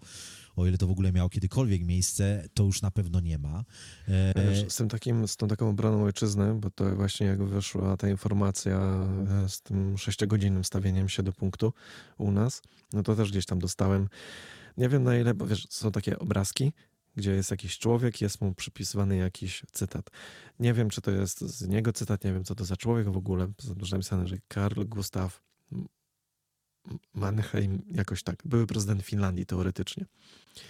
o 0.55 0.67
ile 0.67 0.77
to 0.77 0.87
w 0.87 0.91
ogóle 0.91 1.11
miało 1.11 1.29
kiedykolwiek 1.29 1.83
miejsce, 1.83 2.47
to 2.53 2.63
już 2.63 2.81
na 2.81 2.91
pewno 2.91 3.19
nie 3.19 3.37
ma. 3.37 3.63
E, 4.07 4.69
z, 4.69 4.75
tym 4.75 4.89
takim, 4.89 5.27
z 5.27 5.37
tą 5.37 5.47
taką 5.47 5.69
obroną 5.69 6.03
ojczyzny, 6.03 6.53
bo 6.53 6.69
to 6.69 6.95
właśnie 6.95 7.27
jak 7.27 7.43
wyszła 7.43 7.97
ta 7.97 8.09
informacja 8.09 9.07
e, 9.45 9.49
z 9.49 9.61
tym 9.61 9.97
sześciogodzinnym 9.97 10.63
stawieniem 10.63 11.09
się 11.09 11.23
do 11.23 11.33
punktu 11.33 11.73
u 12.17 12.31
nas, 12.31 12.61
no 12.93 13.03
to 13.03 13.15
też 13.15 13.31
gdzieś 13.31 13.45
tam 13.45 13.59
dostałem. 13.59 14.09
Nie 14.77 14.89
wiem 14.89 15.03
na 15.03 15.17
ile, 15.17 15.33
bo 15.33 15.47
wiesz, 15.47 15.67
są 15.69 15.91
takie 15.91 16.19
obrazki, 16.19 16.73
gdzie 17.15 17.31
jest 17.31 17.51
jakiś 17.51 17.79
człowiek, 17.79 18.21
jest 18.21 18.41
mu 18.41 18.55
przypisywany 18.55 19.17
jakiś 19.17 19.63
cytat. 19.71 20.09
Nie 20.59 20.73
wiem, 20.73 20.89
czy 20.89 21.01
to 21.01 21.11
jest 21.11 21.41
z 21.41 21.67
niego 21.67 21.93
cytat, 21.93 22.23
nie 22.23 22.33
wiem, 22.33 22.43
co 22.43 22.55
to 22.55 22.65
za 22.65 22.77
człowiek 22.77 23.09
w 23.09 23.17
ogóle. 23.17 23.47
Dużo 23.75 23.95
napisane, 23.95 24.27
że 24.27 24.37
Karl 24.47 24.83
Gustav 24.85 25.29
Mannheim, 27.13 27.81
jakoś 27.91 28.23
tak. 28.23 28.43
Były 28.45 28.67
prezydent 28.67 29.01
Finlandii 29.01 29.45
teoretycznie. 29.45 30.05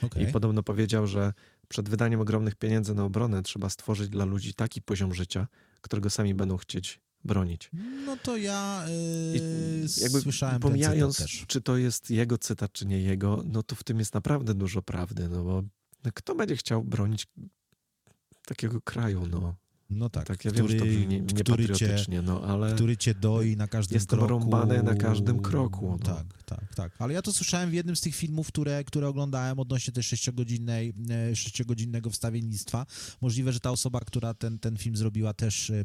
okej. 0.01 0.23
I 0.23 0.31
podobno 0.31 0.63
powiedział, 0.63 1.07
że 1.07 1.33
przed 1.67 1.89
wydaniem 1.89 2.21
ogromnych 2.21 2.55
pieniędzy 2.55 2.93
na 2.93 3.03
obronę 3.03 3.43
trzeba 3.43 3.69
stworzyć 3.69 4.09
dla 4.09 4.25
ludzi 4.25 4.53
taki 4.53 4.81
poziom 4.81 5.13
życia, 5.13 5.47
którego 5.81 6.09
sami 6.09 6.33
będą 6.33 6.57
chcieć 6.57 6.99
bronić. 7.23 7.69
No 8.05 8.17
to 8.17 8.37
ja 8.37 8.85
yy, 8.87 9.87
jakby 10.01 10.21
słyszałem 10.21 10.59
pomijając, 10.59 11.17
ten 11.17 11.27
cytat 11.27 11.39
też. 11.39 11.47
czy 11.47 11.61
to 11.61 11.77
jest 11.77 12.11
jego 12.11 12.37
cytat, 12.37 12.71
czy 12.71 12.85
nie 12.85 13.01
jego, 13.01 13.43
no 13.45 13.63
to 13.63 13.75
w 13.75 13.83
tym 13.83 13.99
jest 13.99 14.13
naprawdę 14.13 14.53
dużo 14.53 14.81
prawdy, 14.81 15.29
no 15.29 15.43
bo 15.43 15.63
no 16.05 16.11
kto 16.13 16.35
będzie 16.35 16.55
chciał 16.55 16.83
bronić 16.83 17.27
takiego 18.45 18.81
kraju, 18.81 19.27
no. 19.27 19.55
No 19.89 20.09
tak, 20.09 20.27
Tak, 20.27 20.45
ja 20.45 20.51
wiem, 20.51 20.67
że 20.67 20.73
to 20.73 20.83
który, 20.83 20.97
brzmi 20.97 21.07
nie, 21.07 21.23
który, 21.43 21.69
cię, 21.69 21.95
no 22.23 22.41
ale 22.41 22.73
który 22.75 22.97
cię 22.97 23.13
doi 23.15 23.57
na 23.57 23.67
każdym 23.67 23.95
Jestem 23.95 24.19
kroku. 24.19 24.33
rąbany 24.33 24.83
na 24.83 24.95
każdym 24.95 25.41
kroku, 25.41 25.91
no. 25.91 25.97
Tak, 25.97 26.43
tak, 26.45 26.75
tak. 26.75 26.91
Ale 26.99 27.13
ja 27.13 27.21
to 27.21 27.33
słyszałem 27.33 27.69
w 27.69 27.73
jednym 27.73 27.95
z 27.95 28.01
tych 28.01 28.15
filmów, 28.15 28.47
które, 28.47 28.83
które 28.83 29.07
oglądałem 29.07 29.59
odnośnie 29.59 29.93
tej 29.93 30.03
sześciogodzinnej, 30.03 30.93
e, 31.31 31.35
sześciogodzinnego 31.35 32.09
wstawiennictwa. 32.09 32.85
Możliwe, 33.21 33.53
że 33.53 33.59
ta 33.59 33.71
osoba, 33.71 33.99
która 33.99 34.33
ten, 34.33 34.59
ten 34.59 34.77
film 34.77 34.95
zrobiła 34.95 35.33
też 35.33 35.69
e, 35.69 35.83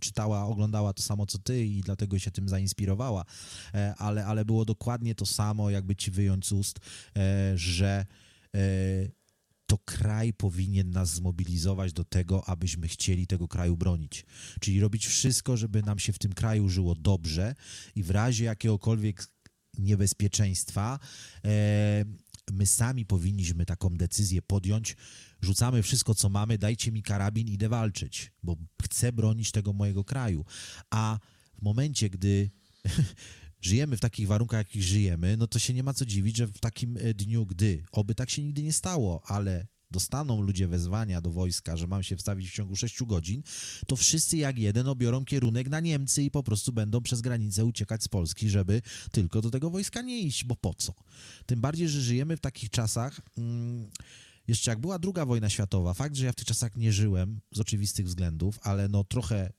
czytała, 0.00 0.44
oglądała 0.44 0.92
to 0.92 1.02
samo 1.02 1.26
co 1.26 1.38
ty 1.38 1.64
i 1.64 1.80
dlatego 1.80 2.18
się 2.18 2.30
tym 2.30 2.48
zainspirowała. 2.48 3.24
E, 3.74 3.94
ale, 3.98 4.26
ale 4.26 4.44
było 4.44 4.64
dokładnie 4.64 5.14
to 5.14 5.26
samo, 5.26 5.70
jakby 5.70 5.96
ci 5.96 6.10
wyjąć 6.10 6.46
z 6.46 6.52
ust, 6.52 6.78
e, 7.16 7.52
że 7.56 8.06
e, 8.54 9.17
to 9.68 9.78
kraj 9.78 10.32
powinien 10.32 10.90
nas 10.90 11.10
zmobilizować 11.10 11.92
do 11.92 12.04
tego, 12.04 12.48
abyśmy 12.48 12.88
chcieli 12.88 13.26
tego 13.26 13.48
kraju 13.48 13.76
bronić. 13.76 14.26
Czyli 14.60 14.80
robić 14.80 15.06
wszystko, 15.06 15.56
żeby 15.56 15.82
nam 15.82 15.98
się 15.98 16.12
w 16.12 16.18
tym 16.18 16.32
kraju 16.32 16.68
żyło 16.68 16.94
dobrze 16.94 17.54
i 17.94 18.02
w 18.02 18.10
razie 18.10 18.44
jakiegokolwiek 18.44 19.26
niebezpieczeństwa 19.78 20.98
e, 21.44 22.04
my 22.52 22.66
sami 22.66 23.06
powinniśmy 23.06 23.66
taką 23.66 23.96
decyzję 23.96 24.42
podjąć. 24.42 24.96
Rzucamy 25.40 25.82
wszystko, 25.82 26.14
co 26.14 26.28
mamy, 26.28 26.58
dajcie 26.58 26.92
mi 26.92 27.02
karabin, 27.02 27.48
idę 27.48 27.68
walczyć, 27.68 28.32
bo 28.42 28.56
chcę 28.82 29.12
bronić 29.12 29.50
tego 29.50 29.72
mojego 29.72 30.04
kraju. 30.04 30.44
A 30.90 31.18
w 31.58 31.62
momencie, 31.62 32.10
gdy 32.10 32.50
żyjemy 33.60 33.96
w 33.96 34.00
takich 34.00 34.26
warunkach, 34.26 34.58
jakich 34.58 34.82
żyjemy, 34.82 35.36
no 35.36 35.46
to 35.46 35.58
się 35.58 35.74
nie 35.74 35.82
ma 35.82 35.94
co 35.94 36.06
dziwić, 36.06 36.36
że 36.36 36.46
w 36.46 36.58
takim 36.58 36.96
e, 36.96 37.14
dniu, 37.14 37.46
gdy, 37.46 37.84
oby 37.92 38.14
tak 38.14 38.30
się 38.30 38.42
nigdy 38.42 38.62
nie 38.62 38.72
stało, 38.72 39.22
ale 39.26 39.66
dostaną 39.90 40.42
ludzie 40.42 40.68
wezwania 40.68 41.20
do 41.20 41.30
wojska, 41.30 41.76
że 41.76 41.86
mam 41.86 42.02
się 42.02 42.16
wstawić 42.16 42.50
w 42.50 42.54
ciągu 42.54 42.76
6 42.76 43.02
godzin, 43.02 43.42
to 43.86 43.96
wszyscy 43.96 44.36
jak 44.36 44.58
jeden 44.58 44.88
obiorą 44.88 45.24
kierunek 45.24 45.68
na 45.68 45.80
Niemcy 45.80 46.22
i 46.22 46.30
po 46.30 46.42
prostu 46.42 46.72
będą 46.72 47.00
przez 47.00 47.20
granicę 47.20 47.64
uciekać 47.64 48.02
z 48.02 48.08
Polski, 48.08 48.50
żeby 48.50 48.82
tylko 49.12 49.42
do 49.42 49.50
tego 49.50 49.70
wojska 49.70 50.02
nie 50.02 50.20
iść, 50.20 50.44
bo 50.44 50.56
po 50.56 50.74
co? 50.74 50.94
Tym 51.46 51.60
bardziej, 51.60 51.88
że 51.88 52.00
żyjemy 52.00 52.36
w 52.36 52.40
takich 52.40 52.70
czasach, 52.70 53.20
mm, 53.38 53.90
jeszcze 54.48 54.70
jak 54.70 54.80
była 54.80 54.98
druga 54.98 55.26
wojna 55.26 55.50
światowa, 55.50 55.94
fakt, 55.94 56.16
że 56.16 56.26
ja 56.26 56.32
w 56.32 56.36
tych 56.36 56.46
czasach 56.46 56.76
nie 56.76 56.92
żyłem 56.92 57.40
z 57.52 57.60
oczywistych 57.60 58.06
względów, 58.06 58.58
ale 58.62 58.88
no 58.88 59.04
trochę 59.04 59.52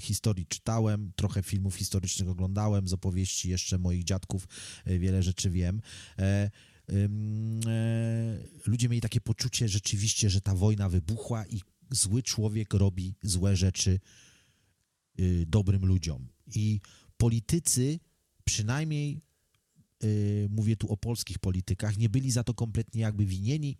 historii 0.00 0.46
czytałem, 0.46 1.12
trochę 1.16 1.42
filmów 1.42 1.76
historycznych 1.76 2.28
oglądałem, 2.28 2.88
z 2.88 2.92
opowieści 2.92 3.50
jeszcze 3.50 3.78
moich 3.78 4.04
dziadków 4.04 4.48
y, 4.86 4.98
wiele 4.98 5.22
rzeczy 5.22 5.50
wiem. 5.50 5.80
E, 6.18 6.22
e, 6.22 7.08
ludzie 8.66 8.88
mieli 8.88 9.00
takie 9.00 9.20
poczucie 9.20 9.68
rzeczywiście, 9.68 10.30
że 10.30 10.40
ta 10.40 10.54
wojna 10.54 10.88
wybuchła 10.88 11.46
i 11.46 11.60
zły 11.90 12.22
człowiek 12.22 12.74
robi 12.74 13.14
złe 13.22 13.56
rzeczy 13.56 14.00
y, 15.20 15.44
dobrym 15.48 15.86
ludziom. 15.86 16.28
I 16.54 16.80
politycy, 17.16 17.98
przynajmniej 18.44 19.20
y, 20.04 20.48
mówię 20.50 20.76
tu 20.76 20.92
o 20.92 20.96
polskich 20.96 21.38
politykach, 21.38 21.96
nie 21.96 22.08
byli 22.08 22.30
za 22.30 22.44
to 22.44 22.54
kompletnie 22.54 23.02
jakby 23.02 23.26
winieni. 23.26 23.78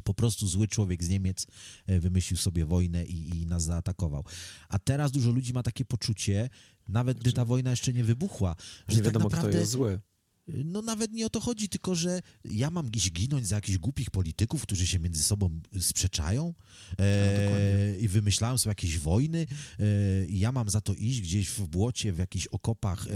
Po 0.00 0.14
prostu 0.14 0.46
zły 0.46 0.68
człowiek 0.68 1.04
z 1.04 1.08
Niemiec 1.08 1.46
e, 1.86 2.00
wymyślił 2.00 2.36
sobie 2.36 2.64
wojnę 2.64 3.04
i, 3.04 3.42
i 3.42 3.46
nas 3.46 3.62
zaatakował. 3.62 4.24
A 4.68 4.78
teraz 4.78 5.12
dużo 5.12 5.30
ludzi 5.30 5.52
ma 5.52 5.62
takie 5.62 5.84
poczucie, 5.84 6.50
nawet 6.88 7.18
gdy 7.18 7.32
ta 7.32 7.44
wojna 7.44 7.70
jeszcze 7.70 7.92
nie 7.92 8.04
wybuchła, 8.04 8.56
że 8.88 8.96
Nie 8.96 9.02
tak 9.02 9.04
wiadomo, 9.04 9.24
naprawdę 9.24 9.48
kto 9.48 9.58
jest 9.58 9.72
zły. 9.72 10.00
No 10.64 10.82
nawet 10.82 11.12
nie 11.12 11.26
o 11.26 11.30
to 11.30 11.40
chodzi, 11.40 11.68
tylko 11.68 11.94
że 11.94 12.22
ja 12.44 12.70
mam 12.70 12.86
gdzieś 12.86 13.12
ginąć 13.12 13.46
za 13.46 13.54
jakichś 13.54 13.78
głupich 13.78 14.10
polityków, 14.10 14.62
którzy 14.62 14.86
się 14.86 14.98
między 14.98 15.22
sobą 15.22 15.60
sprzeczają 15.80 16.54
e, 16.98 17.98
i 17.98 18.08
wymyślają 18.08 18.58
sobie 18.58 18.70
jakieś 18.70 18.98
wojny 18.98 19.46
e, 19.78 20.26
i 20.26 20.38
ja 20.38 20.52
mam 20.52 20.70
za 20.70 20.80
to 20.80 20.94
iść 20.94 21.20
gdzieś 21.20 21.48
w 21.48 21.66
błocie, 21.66 22.12
w 22.12 22.18
jakichś 22.18 22.46
okopach 22.46 23.06
e, 23.06 23.10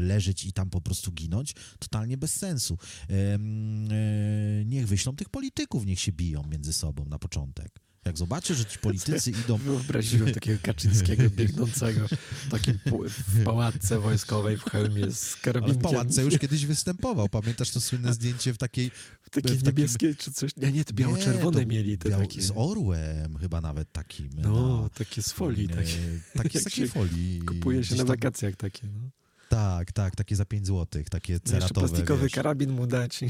leżeć 0.00 0.44
i 0.44 0.52
tam 0.52 0.70
po 0.70 0.80
prostu 0.80 1.12
ginąć. 1.12 1.54
Totalnie 1.78 2.16
bez 2.16 2.34
sensu. 2.34 2.78
E, 3.10 3.38
niech 4.64 4.88
wyślą 4.88 5.16
tych 5.16 5.28
polityków, 5.28 5.86
niech 5.86 6.00
się 6.00 6.12
biją 6.12 6.42
między 6.50 6.72
sobą 6.72 7.04
na 7.04 7.18
początek. 7.18 7.91
Jak 8.04 8.18
zobaczę, 8.18 8.54
że 8.54 8.64
ci 8.64 8.78
politycy 8.78 9.30
idą... 9.44 9.56
Wyobraziłem 9.56 10.34
takiego 10.34 10.58
Kaczyńskiego 10.62 11.30
biegnącego 11.36 12.00
w 12.46 12.50
takim 12.50 12.78
w 13.28 13.44
pałatce 13.44 13.98
wojskowej 14.00 14.56
w 14.56 14.62
hełmie 14.64 15.10
z 15.10 15.32
Ale 15.34 15.42
karabinkiem. 15.42 15.78
w 15.80 15.82
Pałatce 15.82 16.22
już 16.22 16.38
kiedyś 16.42 16.66
występował. 16.66 17.28
Pamiętasz 17.28 17.70
to 17.70 17.80
słynne 17.80 18.14
zdjęcie 18.14 18.54
w 18.54 18.58
takiej 18.58 18.90
w 19.22 19.30
takiej 19.30 19.56
w 19.56 19.62
takim- 19.62 19.66
niebieskiej 19.66 20.16
czy 20.16 20.32
coś. 20.32 20.56
Nie, 20.56 20.72
nie, 20.72 20.84
te 20.84 20.94
biało-czerwone 20.94 21.60
to 21.60 21.66
mieli 21.66 21.98
te 21.98 22.08
biał- 22.10 22.20
takie. 22.20 22.42
Z 22.42 22.52
orłem 22.54 23.38
chyba 23.38 23.60
nawet 23.60 23.92
takim. 23.92 24.30
No, 24.36 24.82
na- 24.82 24.88
takie 24.88 25.22
z 25.22 25.32
folii. 25.32 25.68
Takie. 25.68 25.98
takie 26.34 26.60
z 26.60 26.64
takiej 26.64 26.88
folii. 26.88 27.42
Kupuje 27.42 27.84
się 27.84 27.94
na 27.94 28.04
wakacjach 28.04 28.56
takie. 28.56 28.86
No. 28.86 29.10
Tak, 29.48 29.92
tak, 29.92 30.16
takie 30.16 30.36
za 30.36 30.44
5 30.44 30.66
złotych, 30.66 31.08
takie 31.10 31.32
No 31.32 31.34
jeszcze 31.36 31.50
ceratowe. 31.50 31.88
plastikowy 31.88 32.22
wiesz. 32.22 32.32
karabin 32.32 32.70
mu 32.70 32.86
dać. 32.86 33.20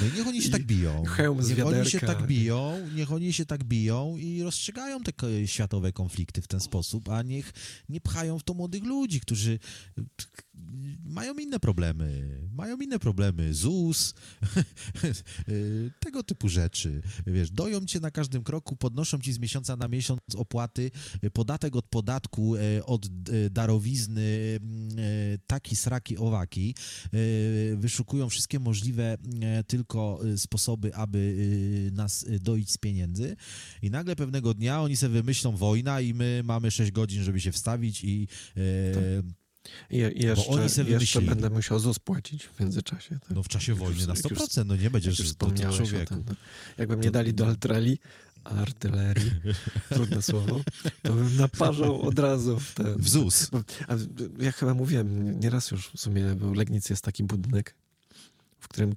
No 0.00 0.06
niech 0.16 0.26
oni 0.26 0.42
się 0.42 0.50
tak 0.50 0.62
biją. 0.62 1.04
hełm 1.04 1.42
z 1.42 1.48
niech 1.48 1.66
oni 1.66 1.90
się 1.90 1.98
wiaderka. 1.98 2.06
tak 2.06 2.26
biją, 2.26 2.88
niech 2.94 3.12
oni 3.12 3.32
się 3.32 3.46
tak 3.46 3.64
biją 3.64 4.16
i 4.16 4.42
rozstrzygają 4.42 5.00
te 5.00 5.12
światowe 5.46 5.92
konflikty 5.92 6.42
w 6.42 6.48
ten 6.48 6.60
sposób, 6.60 7.08
a 7.08 7.22
niech 7.22 7.52
nie 7.88 8.00
pchają 8.00 8.38
w 8.38 8.42
to 8.42 8.54
młodych 8.54 8.84
ludzi, 8.84 9.20
którzy 9.20 9.58
mają 11.04 11.34
inne 11.34 11.60
problemy. 11.60 12.38
Mają 12.52 12.76
inne 12.76 12.98
problemy. 12.98 13.54
ZUS, 13.54 14.14
tego 16.04 16.22
typu 16.22 16.48
rzeczy. 16.48 17.02
Wiesz, 17.26 17.50
doją 17.50 17.86
cię 17.86 18.00
na 18.00 18.10
każdym 18.10 18.42
kroku, 18.42 18.76
podnoszą 18.76 19.18
ci 19.18 19.32
z 19.32 19.38
miesiąca 19.38 19.76
na 19.76 19.88
miesiąc 19.88 20.20
opłaty, 20.36 20.90
podatek 21.32 21.76
od 21.76 21.86
podatku, 21.86 22.56
y, 22.56 22.84
od 22.84 23.06
y, 23.06 23.50
darowizny, 23.50 24.22
y, 24.22 24.58
taki, 25.46 25.76
sraki, 25.76 26.18
owaki. 26.18 26.74
Wyszukują 27.76 28.28
wszystkie 28.28 28.58
możliwe 28.58 29.18
tylko 29.66 30.20
sposoby, 30.36 30.94
aby 30.94 31.90
nas 31.92 32.26
doić 32.40 32.70
z 32.70 32.78
pieniędzy 32.78 33.36
i 33.82 33.90
nagle 33.90 34.16
pewnego 34.16 34.54
dnia 34.54 34.82
oni 34.82 34.96
sobie 34.96 35.12
wymyślą 35.12 35.56
wojna 35.56 36.00
i 36.00 36.14
my 36.14 36.42
mamy 36.44 36.70
6 36.70 36.92
godzin, 36.92 37.22
żeby 37.22 37.40
się 37.40 37.52
wstawić 37.52 38.04
i 38.04 38.28
y, 38.56 39.22
I 39.90 39.96
jeszcze, 39.96 40.50
oni 40.50 40.68
se 40.68 40.82
jeszcze 40.82 41.22
będę 41.22 41.50
musiał 41.50 41.78
ZUS 41.78 41.98
płacić 41.98 42.44
w 42.44 42.60
międzyczasie. 42.60 43.18
Tak? 43.20 43.30
no 43.30 43.42
w 43.42 43.48
czasie 43.48 43.74
wojny 43.74 44.06
na 44.06 44.14
jak 44.14 44.30
już- 44.30 44.40
100%, 44.40 44.66
no 44.66 44.76
nie 44.76 44.90
będziesz 44.90 45.18
już 45.18 45.28
do 45.28 45.34
wspomniałeś 45.34 45.80
o 45.80 45.86
człowieku. 45.86 46.14
tym. 46.14 46.24
No. 46.28 46.34
Jakby 46.78 46.96
mnie 46.96 47.10
dali 47.10 47.34
do 47.34 47.46
artylerii, 47.46 47.98
artylerii, 48.44 49.30
trudne 49.94 50.22
słowo, 50.22 50.60
to 51.02 51.12
bym 51.12 51.36
naparzał 51.36 52.02
od 52.02 52.18
razu 52.18 52.60
w 52.60 52.74
ten... 52.74 52.98
W 52.98 53.08
ZUS. 53.08 53.50
Bo, 53.50 53.58
a, 53.88 53.94
ja 54.38 54.52
chyba 54.52 54.74
mówiłem 54.74 55.40
nieraz 55.40 55.70
już 55.70 55.88
w 55.88 56.00
sumie, 56.00 56.34
w 56.34 56.54
Legnicy 56.54 56.92
jest 56.92 57.04
taki 57.04 57.24
budynek, 57.24 57.74
w 58.60 58.68
którym 58.68 58.94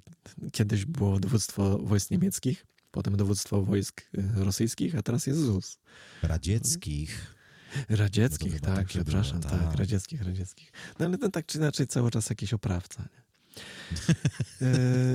kiedyś 0.52 0.84
było 0.84 1.20
dowództwo 1.20 1.78
wojsk 1.78 2.10
niemieckich, 2.10 2.66
potem 2.90 3.16
dowództwo 3.16 3.62
wojsk 3.62 4.00
y, 4.00 4.44
rosyjskich, 4.44 4.94
a 4.94 5.02
teraz 5.02 5.26
jest 5.26 5.40
ZUS. 5.40 5.78
Radzieckich. 6.22 7.35
Radzieckich, 7.88 8.60
tak, 8.60 8.86
przepraszam, 8.86 9.40
było, 9.40 9.52
tak, 9.52 9.62
tak. 9.68 9.74
radzieckich, 9.76 10.22
radzieckich. 10.22 10.72
No 10.98 11.06
ale 11.06 11.18
ten 11.18 11.30
tak 11.30 11.46
czy 11.46 11.58
inaczej 11.58 11.86
cały 11.86 12.10
czas 12.10 12.30
jakiś 12.30 12.52
oprawca. 12.54 13.02
Nie? 13.02 13.26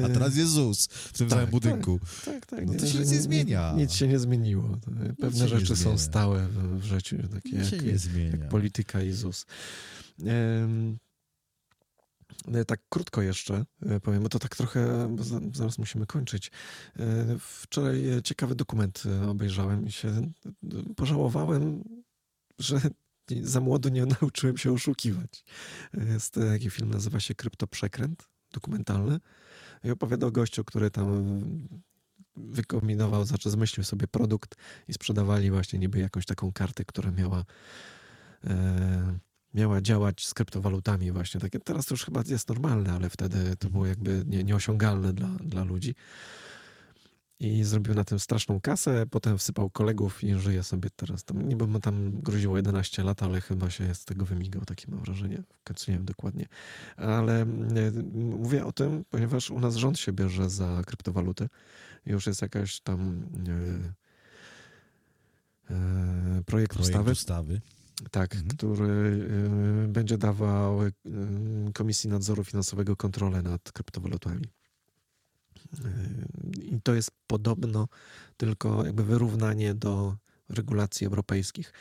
A 0.03 0.07
Eee, 0.07 0.14
teraz 0.14 0.36
jest 0.36 0.52
ZUS 0.52 0.88
w 0.88 1.18
tym 1.18 1.28
tak, 1.30 1.38
samym 1.38 1.52
budynku. 1.52 1.99
Tak, 2.26 2.45
tak. 2.45 2.65
No 2.65 2.73
to 2.73 2.88
się 2.88 2.99
nic 2.99 3.11
nie 3.11 3.22
zmienia. 3.22 3.73
Nic 3.78 3.94
się 3.94 4.07
nie 4.07 4.19
zmieniło. 4.19 4.78
Pewne 5.19 5.40
się 5.40 5.48
rzeczy 5.60 5.76
są 5.76 5.98
stałe 5.98 6.48
w, 6.48 6.80
w 6.80 6.84
życiu, 6.84 7.18
takie 7.34 7.57
Nic 7.57 7.69
się 7.69 7.76
jak, 7.76 7.86
nie 7.86 7.98
zmienia. 7.98 8.32
jak 8.32 8.49
polityka 8.49 9.02
i 9.02 9.11
ZUS. 9.11 9.45
Em, 10.26 10.98
e, 12.48 12.65
tak 12.65 12.80
krótko 12.90 13.22
jeszcze 13.22 13.65
e, 13.86 13.99
powiem, 13.99 14.23
bo 14.23 14.30
to 14.30 14.40
tak 14.40 14.56
trochę, 14.56 15.10
bo 15.15 15.23
za- 15.23 15.40
zaraz 15.53 15.78
musimy 15.78 16.06
kończyć. 16.06 16.52
E, 16.99 17.03
Wczoraj 17.40 18.10
e, 18.10 18.22
ciekawy 18.22 18.56
dokument 18.56 19.03
e, 19.06 19.30
obejrzałem 19.30 19.88
i 19.88 19.91
się 19.91 20.07
e, 20.10 20.32
pożałowałem, 20.95 21.84
że 22.61 22.81
za 23.41 23.59
młodo 23.59 23.89
nie 23.89 24.05
nauczyłem 24.21 24.57
się 24.57 24.71
oszukiwać. 24.71 25.45
Jest 25.93 26.33
taki 26.33 26.69
film, 26.69 26.89
nazywa 26.89 27.19
się 27.19 27.35
Kryptoprzekręt, 27.35 28.29
dokumentalny. 28.53 29.19
I 29.83 29.91
opowiada 29.91 30.27
o 30.27 30.31
gościu, 30.31 30.63
który 30.63 30.91
tam 30.91 31.39
wykombinował, 32.35 33.25
znaczy 33.25 33.49
zmyślił 33.49 33.83
sobie 33.83 34.07
produkt 34.07 34.55
i 34.88 34.93
sprzedawali 34.93 35.51
właśnie 35.51 35.79
niby 35.79 35.99
jakąś 35.99 36.25
taką 36.25 36.51
kartę, 36.51 36.85
która 36.85 37.11
miała 37.11 37.45
e, 38.43 39.19
miała 39.53 39.81
działać 39.81 40.25
z 40.25 40.33
kryptowalutami 40.33 41.11
właśnie. 41.11 41.41
Takie, 41.41 41.59
teraz 41.59 41.85
to 41.85 41.93
już 41.93 42.05
chyba 42.05 42.23
jest 42.27 42.49
normalne, 42.49 42.93
ale 42.93 43.09
wtedy 43.09 43.55
to 43.55 43.69
było 43.69 43.85
jakby 43.85 44.23
nie, 44.27 44.43
nieosiągalne 44.43 45.13
dla, 45.13 45.27
dla 45.27 45.63
ludzi. 45.63 45.95
I 47.41 47.63
zrobił 47.63 47.93
na 47.93 48.03
tym 48.03 48.19
straszną 48.19 48.61
kasę, 48.61 49.05
potem 49.11 49.38
wsypał 49.38 49.69
kolegów 49.69 50.23
i 50.23 50.34
żyje 50.35 50.63
sobie 50.63 50.89
teraz. 50.95 51.23
Tam, 51.23 51.49
niby 51.49 51.68
mu 51.68 51.80
tam 51.80 52.22
groziło 52.22 52.57
11 52.57 53.03
lat, 53.03 53.23
ale 53.23 53.41
chyba 53.41 53.69
się 53.69 53.95
z 53.95 54.05
tego 54.05 54.26
wymigał, 54.26 54.65
takie 54.65 54.91
mam 54.91 54.99
wrażenie. 54.99 55.43
W 55.59 55.63
końcu 55.63 55.91
nie 55.91 55.97
wiem 55.97 56.05
dokładnie. 56.05 56.47
Ale 56.97 57.41
e, 57.41 57.45
mówię 58.13 58.65
o 58.65 58.72
tym, 58.72 59.05
ponieważ 59.09 59.51
u 59.51 59.59
nas 59.59 59.76
rząd 59.76 59.99
się 59.99 60.13
bierze 60.13 60.49
za 60.49 60.81
kryptowaluty. 60.85 61.49
Już 62.05 62.27
jest 62.27 62.41
jakaś 62.41 62.80
tam 62.81 63.27
e, 65.69 65.73
e, 65.73 66.43
projekt, 66.45 66.45
Projekt 66.45 66.80
ustawy, 66.80 67.11
ustawy. 67.11 67.61
tak, 68.11 68.35
Mhm. 68.35 68.49
który 68.57 68.85
y, 69.85 69.88
będzie 69.88 70.18
dawał 70.18 70.84
y, 70.84 70.93
Komisji 71.73 72.09
Nadzoru 72.09 72.43
Finansowego 72.43 72.95
kontrolę 72.95 73.41
nad 73.41 73.72
kryptowalutami. 73.72 74.41
I 76.61 76.81
to 76.84 76.93
jest 76.93 77.11
podobno 77.27 77.88
tylko 78.38 78.85
jakby 78.85 79.03
wyrównanie 79.03 79.73
do 79.76 80.18
regulacji 80.49 81.07
europejskich, 81.07 81.73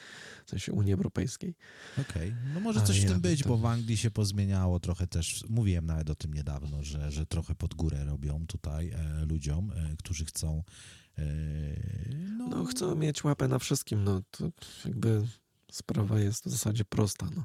w 0.47 0.51
sensie 0.51 0.73
Unii 0.73 0.93
Europejskiej. 0.93 1.55
Okej, 2.01 2.35
no 2.55 2.61
może 2.61 2.79
Ale 2.79 2.87
coś 2.87 3.01
w 3.01 3.09
tym 3.09 3.21
być, 3.21 3.43
to- 3.43 3.49
bo 3.49 3.57
w 3.59 3.67
Anglii 3.67 3.97
się 3.97 4.11
pozmieniało 4.11 4.81
trochę 4.81 5.07
też. 5.07 5.45
Mówiłem 5.49 5.87
nawet 5.87 6.11
o 6.11 6.15
tym 6.15 6.35
niedawno, 6.35 6.83
że, 6.83 7.11
że 7.13 7.27
trochę 7.27 7.55
pod 7.55 7.75
górę 7.75 8.05
robią 8.05 8.47
tutaj 8.47 8.89
e, 8.91 9.25
ludziom, 9.25 9.73
e, 9.73 9.97
którzy 9.99 10.25
chcą. 10.25 10.63
E, 11.19 11.23
no, 12.39 12.49
No, 12.49 12.65
chcą 12.65 12.95
mieć 12.95 13.25
łapę 13.25 13.49
na 13.49 13.59
wszystkim, 13.59 14.05
no 14.05 14.23
to 14.31 14.51
jakby 14.85 15.27
sprawa 15.73 16.21
jest 16.21 16.45
w 16.47 16.51
zasadzie 16.51 16.85
prosta. 16.85 17.27
No. 17.37 17.45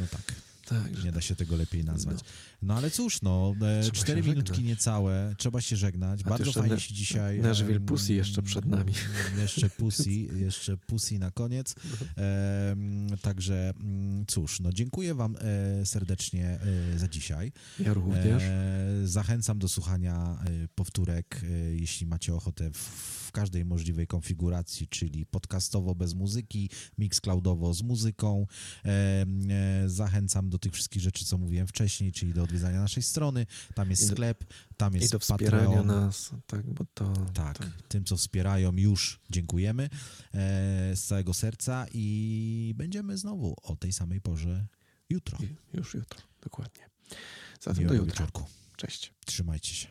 no 0.00 0.06
tak. 0.10 0.34
Tak, 0.68 1.04
Nie 1.04 1.12
da 1.12 1.20
się 1.20 1.36
tego 1.36 1.56
lepiej 1.56 1.84
nazwać. 1.84 2.16
No. 2.18 2.28
No 2.62 2.74
ale 2.74 2.90
cóż, 2.90 3.22
no, 3.22 3.54
e, 3.86 3.90
cztery 3.92 4.22
minutki 4.22 4.54
żegnać. 4.54 4.68
niecałe, 4.68 5.34
trzeba 5.38 5.60
się 5.60 5.76
żegnać. 5.76 6.20
A 6.24 6.28
Bardzo 6.28 6.52
fajnie 6.52 6.68
Na- 6.70 6.78
się 6.80 6.94
dzisiaj... 6.94 7.40
Em, 7.40 7.84
Pussy 7.86 8.14
jeszcze 8.14 8.42
przed 8.42 8.66
nami. 8.66 8.92
Jeszcze 9.42 9.70
Pussy, 9.70 10.10
jeszcze 10.12 10.76
Pussy 10.76 11.18
na 11.18 11.30
koniec. 11.30 11.74
Em, 12.16 13.06
także 13.22 13.72
mm, 13.80 14.26
cóż, 14.26 14.60
no 14.60 14.72
dziękuję 14.72 15.14
wam 15.14 15.36
e, 15.40 15.86
serdecznie 15.86 16.58
e, 16.94 16.98
za 16.98 17.08
dzisiaj. 17.08 17.52
ja 17.78 17.94
również. 17.94 18.42
E, 18.42 18.86
zachęcam 19.04 19.58
do 19.58 19.68
słuchania 19.68 20.38
e, 20.46 20.68
powtórek, 20.74 21.40
e, 21.44 21.74
jeśli 21.74 22.06
macie 22.06 22.34
ochotę, 22.34 22.70
w 22.72 23.23
każdej 23.34 23.64
możliwej 23.64 24.06
konfiguracji, 24.06 24.88
czyli 24.88 25.26
podcastowo 25.26 25.94
bez 25.94 26.14
muzyki, 26.14 26.70
mix 26.98 27.20
cloudowo 27.20 27.74
z 27.74 27.82
muzyką. 27.82 28.46
E, 28.84 28.88
e, 29.50 29.88
zachęcam 29.88 30.50
do 30.50 30.58
tych 30.58 30.72
wszystkich 30.72 31.02
rzeczy, 31.02 31.24
co 31.24 31.38
mówiłem 31.38 31.66
wcześniej, 31.66 32.12
czyli 32.12 32.32
do 32.34 32.42
odwiedzania 32.42 32.80
naszej 32.80 33.02
strony. 33.02 33.46
Tam 33.74 33.90
jest 33.90 34.08
do- 34.08 34.12
sklep, 34.14 34.44
tam 34.76 34.94
jest 34.94 35.06
I 35.06 35.10
do 35.12 35.18
wspierania 35.18 35.64
Patreon. 35.64 35.86
nas, 35.86 36.30
tak, 36.46 36.70
bo 36.74 36.84
to... 36.94 37.12
Tak, 37.34 37.58
tym, 37.88 38.04
co 38.04 38.16
wspierają, 38.16 38.72
już 38.76 39.20
dziękujemy 39.30 39.84
e, 39.84 39.88
z 40.96 41.04
całego 41.04 41.34
serca 41.34 41.86
i 41.94 42.72
będziemy 42.76 43.18
znowu 43.18 43.56
o 43.62 43.76
tej 43.76 43.92
samej 43.92 44.20
porze 44.20 44.66
jutro. 45.10 45.38
i 45.42 45.76
już 45.76 45.94
jutro, 45.94 46.20
dokładnie. 46.42 46.90
Zatem 47.60 47.74
do 47.74 47.80
Miłego 47.80 47.94
jutra. 48.04 48.12
wieczorku. 48.26 48.44
Cześć. 48.76 49.12
Trzymajcie 49.26 49.74
się. 49.74 49.88